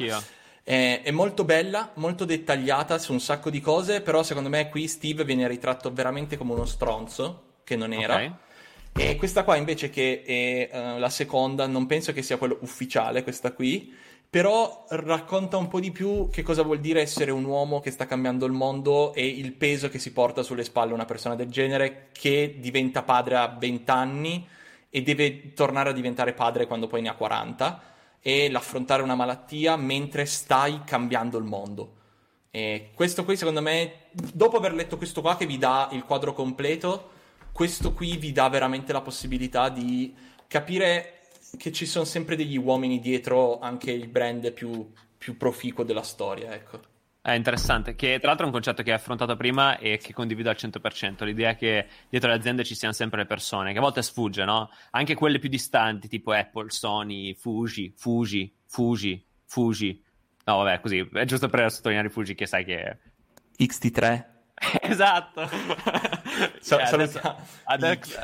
È, 0.67 0.99
è 1.01 1.11
molto 1.11 1.45
bella, 1.45 1.91
molto 1.93 2.25
dettagliata 2.25 2.97
su 2.97 3.13
un 3.13 3.21
sacco 3.21 3.49
di 3.49 3.61
cose, 3.61 4.01
però 4.01 4.21
secondo 4.21 4.49
me 4.49 4.67
qui 4.67 4.89
Steve 4.89 5.23
viene 5.23 5.47
ritratto 5.47 5.93
veramente 5.93 6.35
come 6.35 6.51
uno 6.51 6.65
stronzo, 6.65 7.59
che 7.63 7.77
non 7.77 7.93
era. 7.93 8.15
Ok. 8.15 8.31
E 8.97 9.15
questa 9.15 9.45
qua 9.45 9.55
invece 9.55 9.89
che 9.89 10.23
è 10.25 10.69
eh, 10.69 10.99
la 10.99 11.07
seconda, 11.07 11.67
non 11.67 11.85
penso 11.85 12.11
che 12.11 12.21
sia 12.21 12.35
quello 12.35 12.57
ufficiale, 12.63 13.23
questa 13.23 13.53
qui, 13.53 13.95
però 14.29 14.85
racconta 14.89 15.55
un 15.55 15.69
po' 15.69 15.79
di 15.79 15.91
più 15.91 16.27
che 16.29 16.43
cosa 16.43 16.63
vuol 16.63 16.81
dire 16.81 16.99
essere 16.99 17.31
un 17.31 17.45
uomo 17.45 17.79
che 17.79 17.91
sta 17.91 18.05
cambiando 18.05 18.45
il 18.45 18.51
mondo 18.51 19.13
e 19.13 19.25
il 19.25 19.53
peso 19.53 19.87
che 19.87 19.99
si 19.99 20.11
porta 20.11 20.43
sulle 20.43 20.65
spalle 20.65 20.91
una 20.91 21.05
persona 21.05 21.35
del 21.35 21.47
genere 21.47 22.09
che 22.11 22.57
diventa 22.59 23.03
padre 23.03 23.37
a 23.37 23.55
20 23.57 23.89
anni 23.89 24.45
e 24.89 25.01
deve 25.01 25.53
tornare 25.53 25.91
a 25.91 25.93
diventare 25.93 26.33
padre 26.33 26.67
quando 26.67 26.87
poi 26.87 27.03
ne 27.03 27.07
ha 27.07 27.13
40 27.13 27.95
e 28.21 28.49
l'affrontare 28.49 29.03
una 29.03 29.15
malattia 29.15 29.75
mentre 29.75 30.25
stai 30.25 30.81
cambiando 30.85 31.37
il 31.37 31.43
mondo. 31.43 31.95
E 32.51 32.91
questo 32.93 33.23
qui, 33.23 33.37
secondo 33.37 33.61
me, 33.61 34.07
dopo 34.11 34.57
aver 34.57 34.73
letto 34.73 34.97
questo 34.97 35.21
qua 35.21 35.37
che 35.37 35.45
vi 35.45 35.57
dà 35.57 35.89
il 35.91 36.03
quadro 36.03 36.33
completo, 36.33 37.11
questo 37.51 37.93
qui 37.93 38.17
vi 38.17 38.31
dà 38.31 38.49
veramente 38.49 38.93
la 38.93 39.01
possibilità 39.01 39.69
di 39.69 40.13
capire 40.47 41.29
che 41.57 41.71
ci 41.71 41.85
sono 41.85 42.05
sempre 42.05 42.35
degli 42.35 42.57
uomini 42.57 42.99
dietro 42.99 43.59
anche 43.59 43.91
il 43.91 44.07
brand 44.07 44.51
più, 44.51 44.91
più 45.17 45.37
proficuo 45.37 45.83
della 45.83 46.03
storia, 46.03 46.53
ecco. 46.53 46.95
È 47.27 47.33
interessante, 47.33 47.93
che 47.95 48.19
tra 48.19 48.29
l'altro 48.29 48.45
è 48.45 48.47
un 48.47 48.53
concetto 48.53 48.83
che 48.83 48.91
hai 48.91 48.95
affrontato 48.95 49.35
prima 49.35 49.77
e 49.79 49.97
che 49.97 50.13
condivido 50.13 50.49
al 50.49 50.55
100%, 50.57 51.25
l'idea 51.25 51.55
che 51.55 51.85
dietro 52.07 52.29
le 52.29 52.37
aziende 52.37 52.63
ci 52.63 52.73
siano 52.73 52.93
sempre 52.93 53.19
le 53.19 53.25
persone, 53.25 53.73
che 53.73 53.79
a 53.79 53.81
volte 53.81 54.01
sfugge, 54.01 54.45
no? 54.45 54.69
Anche 54.91 55.13
quelle 55.13 55.37
più 55.37 55.49
distanti, 55.49 56.07
tipo 56.07 56.31
Apple, 56.31 56.69
Sony, 56.69 57.33
Fuji, 57.33 57.93
Fuji, 57.97 58.55
Fuji, 58.65 59.25
Fuji. 59.43 60.01
No, 60.45 60.55
vabbè, 60.55 60.79
così, 60.79 61.05
è 61.11 61.25
giusto 61.25 61.49
per 61.49 61.69
sottolineare 61.69 62.09
Fuji 62.09 62.33
che 62.33 62.45
sai 62.45 62.63
che... 62.63 62.97
XT3. 63.59 64.23
esatto! 64.83 65.49
Sa- 66.61 66.85
Cioè, 66.85 66.93
adesso, 66.93 67.19
Bei 67.19 67.49
adesso, 67.65 68.19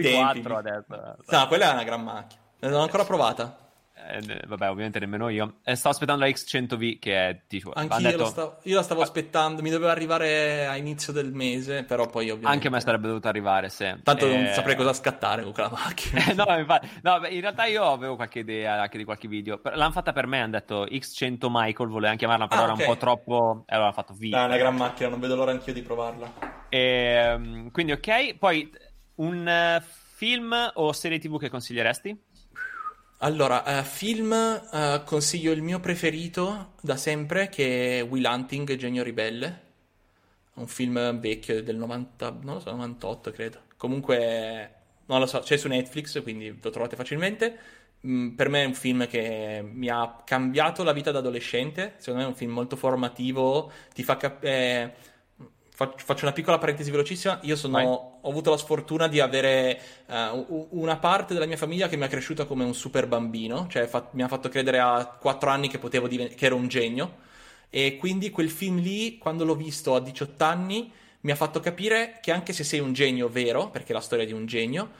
tempi. 0.00 0.42
X4 0.42 0.52
adesso. 0.54 1.16
No, 1.28 1.46
quella 1.48 1.70
è 1.70 1.72
una 1.72 1.82
gran 1.82 2.04
macchina. 2.04 2.40
Non 2.60 2.70
l'ho 2.70 2.82
ancora 2.82 3.04
provata. 3.04 3.71
Eh, 4.10 4.42
vabbè, 4.46 4.68
ovviamente 4.70 4.98
nemmeno 4.98 5.28
io. 5.28 5.58
Eh, 5.64 5.74
sto 5.76 5.88
aspettando 5.90 6.24
la 6.24 6.30
X100V 6.30 6.98
che 6.98 7.28
è 7.28 7.42
tipo... 7.46 7.70
Anche 7.74 7.94
io, 8.00 8.10
detto- 8.10 8.24
stavo, 8.26 8.58
io 8.64 8.74
la 8.76 8.82
stavo 8.82 9.02
aspettando, 9.02 9.62
mi 9.62 9.70
doveva 9.70 9.92
arrivare 9.92 10.66
a 10.66 10.76
inizio 10.76 11.12
del 11.12 11.32
mese, 11.32 11.84
però 11.84 12.06
poi 12.06 12.24
ovviamente... 12.30 12.48
Anche 12.52 12.66
a 12.68 12.70
me 12.70 12.80
sarebbe 12.80 13.06
dovuto 13.06 13.28
arrivare, 13.28 13.68
se. 13.68 14.00
Tanto 14.02 14.26
non 14.26 14.44
Eh, 14.44 14.52
saprei 14.52 14.76
cosa 14.76 14.92
scattare 14.92 15.42
con 15.42 15.52
quella 15.52 15.70
macchina. 15.70 16.24
no, 16.44 16.58
infatti, 16.58 16.88
no, 17.02 17.20
beh, 17.20 17.28
in 17.28 17.40
realtà 17.40 17.64
io 17.66 17.84
avevo 17.84 18.16
qualche 18.16 18.40
idea 18.40 18.80
anche 18.82 18.98
di 18.98 19.04
qualche 19.04 19.28
video. 19.28 19.60
L'hanno 19.62 19.92
fatta 19.92 20.12
per 20.12 20.26
me, 20.26 20.40
hanno 20.40 20.52
detto 20.52 20.84
X100 20.84 21.46
Michael, 21.48 21.88
volevano 21.88 22.16
chiamarla, 22.18 22.46
però 22.48 22.60
Ah, 22.62 22.64
era 22.64 22.72
un 22.72 22.84
po' 22.84 22.96
troppo. 22.96 23.64
E 23.66 23.74
allora 23.74 23.86
hanno 23.88 23.92
fatto 23.94 24.14
V. 24.14 24.32
È 24.32 24.44
una 24.44 24.56
gran 24.56 24.74
macchina, 24.76 25.08
non 25.08 25.20
vedo 25.20 25.36
l'ora 25.36 25.52
anch'io 25.52 25.72
di 25.72 25.82
provarla. 25.82 26.32
Ehm, 26.68 27.70
quindi, 27.70 27.92
ok. 27.92 28.36
Poi 28.38 28.70
un 29.16 29.46
eh, 29.46 29.82
film 30.14 30.54
o 30.74 30.92
serie 30.92 31.18
TV 31.18 31.38
che 31.38 31.48
consiglieresti? 31.50 32.18
Allora, 33.24 33.64
eh, 33.64 33.84
film, 33.84 34.32
eh, 34.32 35.02
consiglio 35.04 35.52
il 35.52 35.62
mio 35.62 35.78
preferito 35.78 36.72
da 36.80 36.96
sempre, 36.96 37.48
che 37.48 38.00
è 38.00 38.02
Will 38.02 38.24
Hunting, 38.24 38.74
Genio 38.74 39.04
Ribelle. 39.04 39.60
Un 40.54 40.66
film 40.66 41.20
vecchio 41.20 41.62
del 41.62 41.76
90, 41.76 42.38
non 42.42 42.54
lo 42.54 42.60
so, 42.60 42.70
98 42.72 43.30
credo. 43.30 43.60
Comunque, 43.76 44.74
non 45.06 45.20
lo 45.20 45.26
so, 45.26 45.38
c'è 45.38 45.56
su 45.56 45.68
Netflix, 45.68 46.20
quindi 46.22 46.58
lo 46.60 46.70
trovate 46.70 46.96
facilmente. 46.96 47.56
Mm, 48.04 48.30
per 48.34 48.48
me 48.48 48.62
è 48.64 48.66
un 48.66 48.74
film 48.74 49.06
che 49.06 49.62
mi 49.62 49.88
ha 49.88 50.22
cambiato 50.24 50.82
la 50.82 50.92
vita 50.92 51.12
da 51.12 51.20
adolescente. 51.20 51.94
Secondo 51.98 52.20
me 52.22 52.26
è 52.26 52.28
un 52.30 52.36
film 52.36 52.50
molto 52.52 52.74
formativo, 52.74 53.70
ti 53.94 54.02
fa 54.02 54.16
capire... 54.16 55.10
Faccio 55.96 56.24
una 56.24 56.32
piccola 56.32 56.58
parentesi 56.58 56.90
velocissima. 56.90 57.38
Io 57.42 57.56
sono, 57.56 57.78
ho 58.20 58.28
avuto 58.28 58.50
la 58.50 58.56
sfortuna 58.56 59.08
di 59.08 59.20
avere 59.20 59.80
eh, 60.06 60.28
u- 60.46 60.68
una 60.72 60.96
parte 60.96 61.34
della 61.34 61.46
mia 61.46 61.56
famiglia 61.56 61.88
che 61.88 61.96
mi 61.96 62.04
ha 62.04 62.08
cresciuta 62.08 62.44
come 62.44 62.64
un 62.64 62.74
super 62.74 63.06
bambino, 63.06 63.66
cioè 63.68 63.86
fa- 63.86 64.08
mi 64.12 64.22
ha 64.22 64.28
fatto 64.28 64.48
credere 64.48 64.78
a 64.78 65.04
quattro 65.20 65.50
anni 65.50 65.68
che, 65.68 65.78
potevo 65.78 66.08
diven- 66.08 66.34
che 66.34 66.46
ero 66.46 66.56
un 66.56 66.68
genio. 66.68 67.18
E 67.70 67.96
quindi 67.96 68.30
quel 68.30 68.50
film 68.50 68.78
lì, 68.80 69.18
quando 69.18 69.44
l'ho 69.44 69.54
visto 69.54 69.94
a 69.94 70.00
18 70.00 70.44
anni, 70.44 70.92
mi 71.20 71.30
ha 71.30 71.36
fatto 71.36 71.60
capire 71.60 72.18
che 72.20 72.32
anche 72.32 72.52
se 72.52 72.64
sei 72.64 72.80
un 72.80 72.92
genio 72.92 73.28
vero, 73.28 73.70
perché 73.70 73.92
è 73.92 73.94
la 73.94 74.00
storia 74.00 74.26
di 74.26 74.32
un 74.32 74.46
genio, 74.46 74.90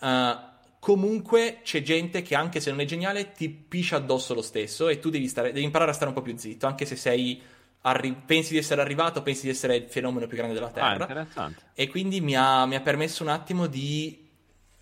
eh, 0.00 0.36
comunque 0.78 1.60
c'è 1.62 1.82
gente 1.82 2.22
che 2.22 2.34
anche 2.34 2.60
se 2.60 2.70
non 2.70 2.80
è 2.80 2.84
geniale 2.84 3.32
ti 3.32 3.48
piscia 3.48 3.96
addosso 3.96 4.34
lo 4.34 4.42
stesso 4.42 4.88
e 4.88 4.98
tu 4.98 5.10
devi, 5.10 5.28
stare- 5.28 5.52
devi 5.52 5.64
imparare 5.64 5.90
a 5.90 5.94
stare 5.94 6.08
un 6.10 6.16
po' 6.16 6.22
più 6.22 6.36
zitto, 6.36 6.66
anche 6.66 6.84
se 6.86 6.96
sei 6.96 7.40
arri- 7.82 8.14
pensi 8.14 8.52
di 8.52 8.58
essere 8.58 8.80
arrivato, 8.80 9.22
pensi 9.22 9.42
di 9.42 9.50
essere 9.50 9.76
il 9.76 9.88
fenomeno 9.88 10.26
più 10.26 10.36
grande 10.36 10.54
della 10.54 10.70
Ah, 10.78 10.92
Terra. 10.92 10.94
interessante. 10.94 11.62
E 11.74 11.88
quindi 11.88 12.20
mi 12.20 12.36
ha, 12.36 12.66
mi 12.66 12.74
ha 12.76 12.80
permesso 12.80 13.22
un 13.22 13.28
attimo 13.30 13.66
di 13.66 14.20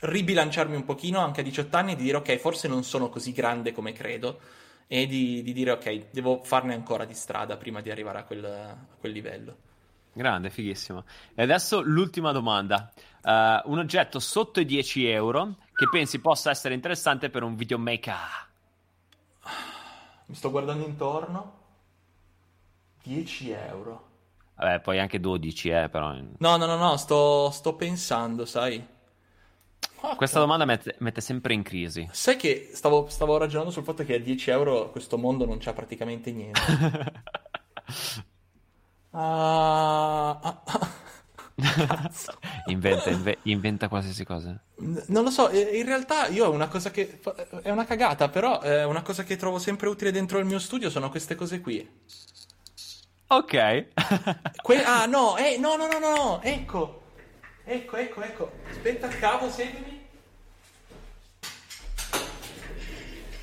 ribilanciarmi 0.01 0.75
un 0.77 0.85
pochino 0.85 1.21
anche 1.21 1.41
a 1.41 1.45
18 1.45 1.77
anni 1.77 1.93
e 1.93 1.97
di 1.97 2.05
dire 2.05 2.17
ok, 2.19 2.37
forse 2.37 2.69
non 2.69 2.85
sono 2.85 3.09
così 3.11 3.33
grande 3.33 3.73
come 3.73 3.93
credo 3.93 4.41
e 4.87 5.07
di, 5.07 5.43
di 5.43 5.53
dire 5.53 5.73
ok, 5.73 6.07
devo 6.11 6.43
farne 6.43 6.75
ancora 6.75 7.05
di 7.05 7.15
strada 7.15 7.57
prima 7.57 7.81
di 7.81 7.91
arrivare 7.91 8.19
a 8.19 8.25
quel, 8.25 8.45
a 8.45 8.77
quel 8.99 9.13
livello. 9.13 9.57
Grande, 10.13 10.51
fighissimo. 10.51 11.05
E 11.35 11.43
adesso 11.43 11.81
l'ultima 11.81 12.33
domanda. 12.33 12.93
Eh, 13.23 13.61
un 13.65 13.79
oggetto 13.79 14.19
sotto 14.19 14.61
i 14.61 14.65
10 14.65 15.07
euro 15.07 15.57
che 15.75 15.89
pensi 15.89 16.21
possa 16.21 16.51
essere 16.51 16.75
interessante 16.75 17.31
per 17.31 17.43
un 17.43 17.55
videomaker? 17.57 18.49
Mi 20.27 20.35
sto 20.35 20.51
guardando 20.51 20.87
intorno. 20.87 21.59
10 23.03 23.51
euro. 23.51 24.09
Vabbè, 24.57 24.81
poi 24.81 24.99
anche 24.99 25.21
12, 25.21 25.69
eh, 25.71 25.89
però. 25.89 26.13
No, 26.13 26.57
no, 26.57 26.67
no, 26.67 26.77
no, 26.77 26.97
sto, 26.97 27.51
sto 27.51 27.75
pensando, 27.75 28.45
sai. 28.45 28.85
Questa 30.17 30.39
domanda 30.39 30.65
mette, 30.65 30.97
mette 30.99 31.21
sempre 31.21 31.53
in 31.55 31.63
crisi. 31.63 32.09
Sai 32.13 32.37
che 32.37 32.71
stavo, 32.73 33.09
stavo 33.09 33.37
ragionando 33.37 33.71
sul 33.71 33.85
fatto 33.85 34.05
che 34.05 34.15
a 34.15 34.19
10 34.19 34.51
euro 34.51 34.91
questo 34.91 35.19
mondo 35.19 35.45
non 35.45 35.59
c'ha 35.59 35.73
praticamente 35.73 36.31
niente. 36.33 36.61
Ah, 39.13 40.39
ah, 40.41 40.63
ah. 40.65 40.89
Cazzo. 41.61 42.39
inventa, 42.67 43.11
inve- 43.11 43.39
inventa 43.43 43.89
qualsiasi 43.89 44.25
cosa. 44.25 44.59
N- 44.83 45.03
Non 45.09 45.25
lo 45.25 45.31
so, 45.31 45.49
eh, 45.51 45.79
in 45.79 45.85
realtà 45.85 46.29
io 46.29 46.47
ho 46.47 46.53
una 46.53 46.69
cosa 46.69 46.91
che 46.91 47.19
fa- 47.21 47.35
è 47.61 47.71
una 47.71 47.85
cagata, 47.85 48.29
però 48.29 48.61
è 48.61 48.85
una 48.85 49.03
cosa 49.03 49.25
che 49.25 49.37
trovo 49.37 49.59
sempre 49.59 49.89
utile 49.89 50.13
dentro 50.13 50.39
il 50.39 50.45
mio 50.47 50.59
studio 50.61 50.89
sono 50.91 51.11
queste 51.11 51.35
cose 51.35 51.61
qui. 51.61 51.87
Ok. 53.33 53.87
Que- 54.61 54.83
ah, 54.85 55.07
no, 55.07 55.37
eh, 55.37 55.57
no, 55.57 55.77
no, 55.77 55.87
no, 55.87 56.01
no, 56.01 56.15
no, 56.17 56.41
ecco. 56.43 57.03
Ecco, 57.65 57.97
ecco, 57.97 58.23
ecco. 58.23 58.51
Aspetta, 58.69 59.07
cavo, 59.07 59.49
seguimi. 59.49 60.09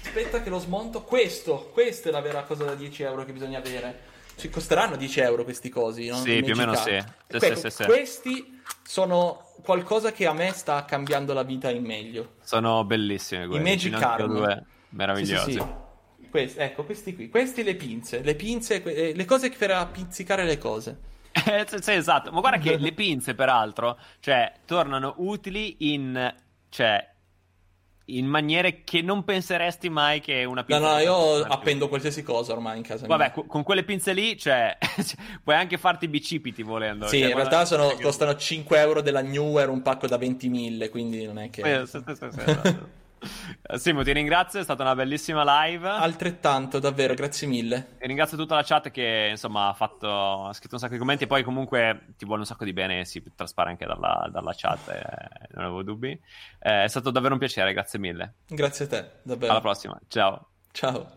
Aspetta 0.03 0.41
che 0.41 0.49
lo 0.49 0.59
smonto. 0.59 1.03
Questo, 1.03 1.69
questa 1.72 2.09
è 2.09 2.11
la 2.11 2.19
vera 2.19 2.43
cosa 2.43 2.65
da 2.65 2.76
10 2.76 3.03
euro 3.03 3.23
che 3.23 3.31
bisogna 3.31 3.59
avere. 3.59 4.15
Ci 4.35 4.49
costeranno 4.49 4.97
10 4.97 5.22
euro 5.22 5.45
questi 5.45 5.69
cosi, 5.69 6.07
no? 6.07 6.18
Sì, 6.18 6.41
più 6.43 6.51
o 6.51 6.57
meno 6.57 6.76
Magic 6.76 7.03
sì. 7.30 7.38
Sì, 7.39 7.45
Ecco, 7.45 7.59
sì, 7.59 7.69
sì. 7.69 7.84
Questi 7.85 8.61
sono 8.84 9.51
qualcosa 9.64 10.11
che 10.11 10.26
a 10.26 10.34
me 10.34 10.51
sta 10.51 10.84
cambiando 10.84 11.31
la 11.31 11.43
vita 11.43 11.69
in 11.69 11.85
meglio. 11.85 12.34
Sono 12.41 12.84
bellissime 12.84 13.47
quelle. 13.47 13.64
Magic 13.64 13.93
anche 13.93 14.05
Card. 14.05 14.26
due 14.26 14.64
meravigliosi. 14.89 15.51
Sì, 15.53 15.57
sì, 15.57 15.57
sì. 15.59 15.85
Questi, 16.29 16.59
ecco, 16.59 16.83
questi 16.83 17.15
qui. 17.15 17.29
Questi 17.29 17.63
le 17.63 17.75
pinze. 17.75 18.21
Le 18.21 18.35
pinze, 18.35 18.81
que- 18.81 18.93
eh, 18.93 19.13
le 19.15 19.25
cose 19.25 19.49
per 19.51 19.89
pizzicare 19.91 20.43
le 20.43 20.57
cose. 20.57 20.97
Eh, 21.31 21.65
sì, 21.81 21.91
esatto. 21.91 22.31
Ma 22.31 22.39
guarda 22.39 22.57
che 22.57 22.77
le 22.79 22.91
pinze, 22.93 23.35
peraltro, 23.35 23.97
cioè, 24.19 24.51
tornano 24.65 25.13
utili 25.17 25.91
in, 25.93 26.33
cioè, 26.69 27.07
in 28.09 28.25
maniere 28.25 28.83
che 28.83 29.01
non 29.01 29.23
penseresti 29.23 29.89
mai 29.89 30.19
che 30.21 30.45
una 30.45 30.61
No, 30.61 30.65
pinza. 30.65 30.81
no, 30.81 30.87
possa 30.87 31.01
io 31.01 31.13
funzionare 31.13 31.43
più. 31.47 31.53
appendo 31.53 31.87
qualsiasi 31.89 32.23
cosa 32.23 32.53
ormai 32.53 32.77
in 32.77 32.83
casa 32.83 33.05
Vabbè, 33.05 33.33
mia. 33.35 33.45
con 33.45 33.63
quelle 33.63 33.83
pinze 33.83 34.13
lì, 34.13 34.37
cioè, 34.37 34.77
puoi 35.43 35.55
anche 35.55 35.77
farti 35.77 36.05
i 36.05 36.07
bicipiti 36.07 36.63
volendo. 36.63 37.05
Sì, 37.07 37.19
Cioè, 37.19 37.29
in 37.29 37.35
realtà 37.35 37.65
sono- 37.65 37.95
costano 38.01 38.35
5 38.35 38.79
euro 38.79 39.01
della 39.01 39.21
Newer, 39.21 39.69
un 39.69 39.81
pacco 39.81 40.07
da 40.07 40.17
20.000, 40.17 40.89
quindi 40.89 41.25
non 41.25 41.37
è 41.37 41.49
che... 41.49 41.81
Eh, 41.81 41.85
sì, 41.85 42.01
sì, 42.05 42.15
sì, 42.15 42.27
sì, 42.31 42.39
esatto. 42.39 42.89
Simo, 43.76 44.03
ti 44.03 44.11
ringrazio, 44.14 44.60
è 44.60 44.64
stata 44.64 44.84
una 44.84 44.95
bellissima 44.95 45.65
live. 45.65 45.88
Altrettanto, 45.88 46.80
davvero, 46.80 47.14
grazie 47.14 47.48
mille. 47.48 47.95
E 47.98 48.07
ringrazio 48.07 48.38
tutta 48.38 48.56
la 48.56 48.64
chat 48.64 48.91
che 48.91 49.27
insomma 49.31 49.69
ha 49.69 49.73
fatto, 49.73 50.45
ha 50.45 50.53
scritto 50.53 50.76
un 50.76 50.80
sacco 50.80 50.94
di 50.94 50.99
commenti. 50.99 51.23
E 51.23 51.27
poi, 51.27 51.44
comunque, 51.44 52.14
ti 52.18 52.26
vuole 52.26 52.41
un 52.41 52.48
sacco 52.48 52.65
di 52.65 52.73
bene. 52.73 53.06
Si 53.06 53.23
traspare 53.35 53.69
anche 53.69 53.85
dalla, 53.85 54.30
dalla 54.31 54.53
chat, 54.56 54.89
eh, 54.89 55.48
non 55.52 55.65
avevo 55.65 55.84
dubbi. 55.84 56.11
Eh, 56.60 56.84
è 56.84 56.88
stato 56.88 57.11
davvero 57.11 57.34
un 57.34 57.39
piacere, 57.39 57.73
grazie 57.73 57.99
mille. 57.99 58.35
Grazie 58.48 58.85
a 58.85 58.88
te, 58.88 59.11
davvero. 59.23 59.52
Alla 59.52 59.61
prossima, 59.61 59.99
ciao. 60.07 60.49
Ciao. 60.72 61.15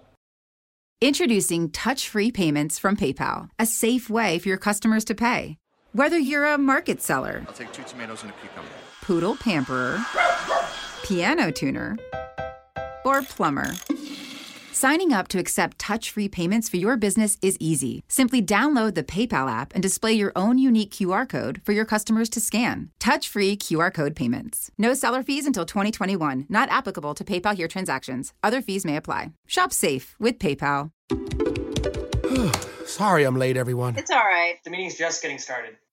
Introducing 1.02 1.70
touch 1.70 2.08
free 2.08 2.30
payments 2.30 2.78
from 2.78 2.94
PayPal, 2.94 3.48
a 3.58 3.64
safe 3.64 4.10
way 4.10 4.38
for 4.38 4.48
your 4.48 4.58
customers 4.58 5.04
to 5.04 5.14
pay. 5.14 5.56
Whether 5.92 6.18
you're 6.18 6.44
a 6.44 6.58
market 6.58 7.00
seller, 7.00 7.42
I'll 7.46 7.54
take 7.54 7.72
two 7.72 7.82
tomatoes 7.84 8.22
and 8.22 8.30
a 8.30 8.34
cucumber. 8.34 8.68
poodle 9.10 9.34
pamperer, 9.36 9.98
piano 11.02 11.50
tuner, 11.50 11.96
or 13.04 13.22
plumber, 13.22 13.72
Signing 14.80 15.12
up 15.12 15.28
to 15.28 15.38
accept 15.38 15.78
touch 15.78 16.10
free 16.10 16.26
payments 16.26 16.66
for 16.66 16.78
your 16.78 16.96
business 16.96 17.36
is 17.42 17.54
easy. 17.60 18.02
Simply 18.08 18.40
download 18.40 18.94
the 18.94 19.02
PayPal 19.02 19.50
app 19.50 19.74
and 19.74 19.82
display 19.82 20.14
your 20.14 20.32
own 20.34 20.56
unique 20.56 20.90
QR 20.90 21.28
code 21.28 21.60
for 21.64 21.72
your 21.72 21.84
customers 21.84 22.30
to 22.30 22.40
scan. 22.40 22.88
Touch 22.98 23.28
free 23.28 23.58
QR 23.58 23.92
code 23.92 24.16
payments. 24.16 24.70
No 24.78 24.94
seller 24.94 25.22
fees 25.22 25.44
until 25.44 25.66
2021, 25.66 26.46
not 26.48 26.70
applicable 26.70 27.12
to 27.12 27.24
PayPal 27.24 27.54
here 27.54 27.68
transactions. 27.68 28.32
Other 28.42 28.62
fees 28.62 28.86
may 28.86 28.96
apply. 28.96 29.32
Shop 29.46 29.70
safe 29.70 30.16
with 30.18 30.38
PayPal. 30.38 30.92
Sorry 32.86 33.24
I'm 33.24 33.36
late, 33.36 33.58
everyone. 33.58 33.96
It's 33.98 34.10
all 34.10 34.16
right. 34.16 34.54
The 34.64 34.70
meeting's 34.70 34.96
just 34.96 35.20
getting 35.20 35.36
started. 35.36 35.76